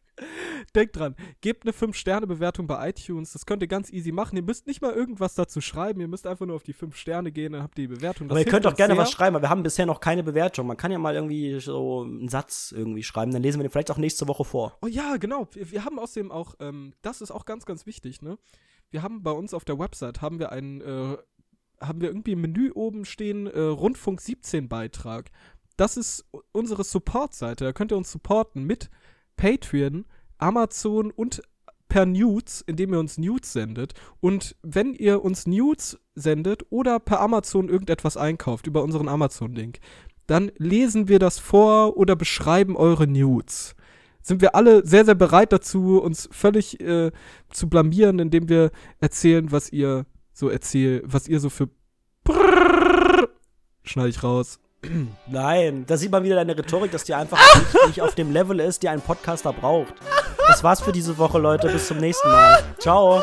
Denkt 0.75 0.97
dran, 0.97 1.17
gebt 1.41 1.65
eine 1.65 1.73
5-Sterne-Bewertung 1.73 2.67
bei 2.67 2.91
iTunes. 2.91 3.33
Das 3.33 3.47
könnt 3.47 3.63
ihr 3.63 3.69
ganz 3.69 3.91
easy 3.91 4.13
machen. 4.13 4.37
Ihr 4.37 4.43
müsst 4.43 4.67
nicht 4.67 4.83
mal 4.83 4.93
irgendwas 4.93 5.35
dazu 5.35 5.61
schreiben. 5.61 6.01
Ihr 6.01 6.09
müsst 6.09 6.27
einfach 6.27 6.47
nur 6.47 6.57
auf 6.57 6.63
die 6.63 6.73
5 6.73 6.97
Sterne 6.97 7.33
gehen, 7.33 7.53
dann 7.53 7.63
habt 7.63 7.79
ihr 7.79 7.89
die 7.89 7.95
Bewertung. 7.95 8.29
Das 8.29 8.37
Aber 8.37 8.45
ihr 8.45 8.51
könnt 8.51 8.67
uns 8.67 8.77
gerne 8.77 8.95
sehr. 8.95 9.03
was 9.03 9.11
schreiben, 9.11 9.37
aber 9.37 9.45
wir 9.45 9.51
haben 9.51 9.63
bisher 9.63 9.87
noch 9.87 10.01
keine 10.01 10.23
Bewertung. 10.23 10.67
Man 10.67 10.77
kann 10.77 10.93
ja 10.93 10.99
mal 10.99 11.15
irgendwie 11.15 11.59
so 11.61 12.03
einen 12.03 12.29
Satz 12.29 12.73
irgendwie 12.77 13.03
schreiben, 13.03 13.33
dann 13.33 13.43
lesen 13.43 13.59
wir 13.59 13.65
den 13.65 13.71
vielleicht 13.71 13.91
auch 13.91 13.99
nächste 13.99 14.29
Woche 14.29 14.45
vor. 14.45 14.77
Oh 14.83 14.87
ja, 14.87 15.17
genau. 15.17 15.49
Wir, 15.53 15.71
wir 15.71 15.85
haben 15.85 15.99
außerdem 15.99 16.31
auch, 16.31 16.55
ähm, 16.61 16.95
das 17.03 17.21
ist 17.21 17.31
auch 17.31 17.45
ganz, 17.45 17.67
ganz 17.67 17.87
wichtig, 17.87 18.23
ne? 18.23 18.39
Wir 18.91 19.03
haben 19.03 19.23
bei 19.23 19.31
uns 19.31 19.55
auf 19.55 19.65
der 19.65 19.79
Website, 19.79 20.21
haben 20.21 20.39
wir 20.41 20.51
einen, 20.51 20.81
äh, 20.81 21.17
haben 21.81 22.01
wir 22.01 22.09
irgendwie 22.09 22.33
im 22.33 22.41
Menü 22.41 22.73
oben 22.73 23.05
stehen, 23.05 23.47
äh, 23.47 23.61
Rundfunk 23.61 24.21
17 24.21 24.69
Beitrag. 24.69 25.31
Das 25.77 25.97
ist 25.97 26.27
unsere 26.53 26.85
Support-Seite. 26.85 27.65
Da 27.65 27.73
könnt 27.73 27.93
ihr 27.93 27.97
uns 27.97 28.11
supporten 28.13 28.65
mit 28.65 28.91
Patreon, 29.41 30.05
Amazon 30.37 31.11
und 31.11 31.43
per 31.89 32.05
Nudes, 32.05 32.63
indem 32.67 32.93
ihr 32.93 33.01
uns 33.01 33.17
Nudes 33.17 33.53
sendet. 33.53 33.95
Und 34.21 34.55
wenn 34.63 34.95
ihr 34.95 35.25
uns 35.25 35.47
Nudes 35.47 35.99
sendet 36.15 36.65
oder 36.69 37.01
per 37.01 37.21
Amazon 37.21 37.69
irgendetwas 37.69 38.17
einkauft 38.19 38.67
über 38.67 38.83
unseren 38.83 39.09
Amazon-Link, 39.09 39.79
dann 40.27 40.53
lesen 40.59 41.09
wir 41.09 41.19
das 41.19 41.39
vor 41.39 41.97
oder 41.97 42.17
beschreiben 42.17 42.77
eure 42.77 43.07
Nudes. 43.07 43.75
Sind 44.21 44.43
wir 44.43 44.55
alle 44.55 44.87
sehr, 44.87 45.07
sehr 45.07 45.15
bereit 45.15 45.53
dazu, 45.53 46.01
uns 46.01 46.29
völlig 46.31 46.79
äh, 46.81 47.11
zu 47.49 47.69
blamieren, 47.69 48.19
indem 48.19 48.49
wir 48.51 48.71
erzählen, 49.01 49.51
was 49.51 49.73
ihr 49.73 50.05
so 50.35 50.51
erzählt, 50.51 51.03
was 51.07 51.27
ihr 51.27 51.41
so 51.41 51.49
für 51.49 51.71
schneide 53.83 54.11
ich 54.11 54.23
raus. 54.23 54.61
Nein, 55.27 55.85
da 55.87 55.97
sieht 55.97 56.11
man 56.11 56.23
wieder 56.25 56.37
deine 56.37 56.57
Rhetorik, 56.57 56.91
dass 56.91 57.05
die 57.05 57.15
einfach 57.15 57.39
nicht, 57.57 57.87
nicht 57.89 58.03
auf 58.03 58.15
dem 58.15 58.33
Level 58.33 58.61
ist, 58.61 58.83
die 58.83 58.89
ein 58.89 59.01
Podcaster 59.01 59.53
braucht. 59.53 59.95
Das 60.47 60.65
war's 60.65 60.81
für 60.81 60.93
diese 60.93 61.17
Woche, 61.19 61.39
Leute. 61.39 61.69
Bis 61.69 61.87
zum 61.87 61.99
nächsten 61.99 62.29
Mal. 62.29 62.59
Ciao. 62.79 63.23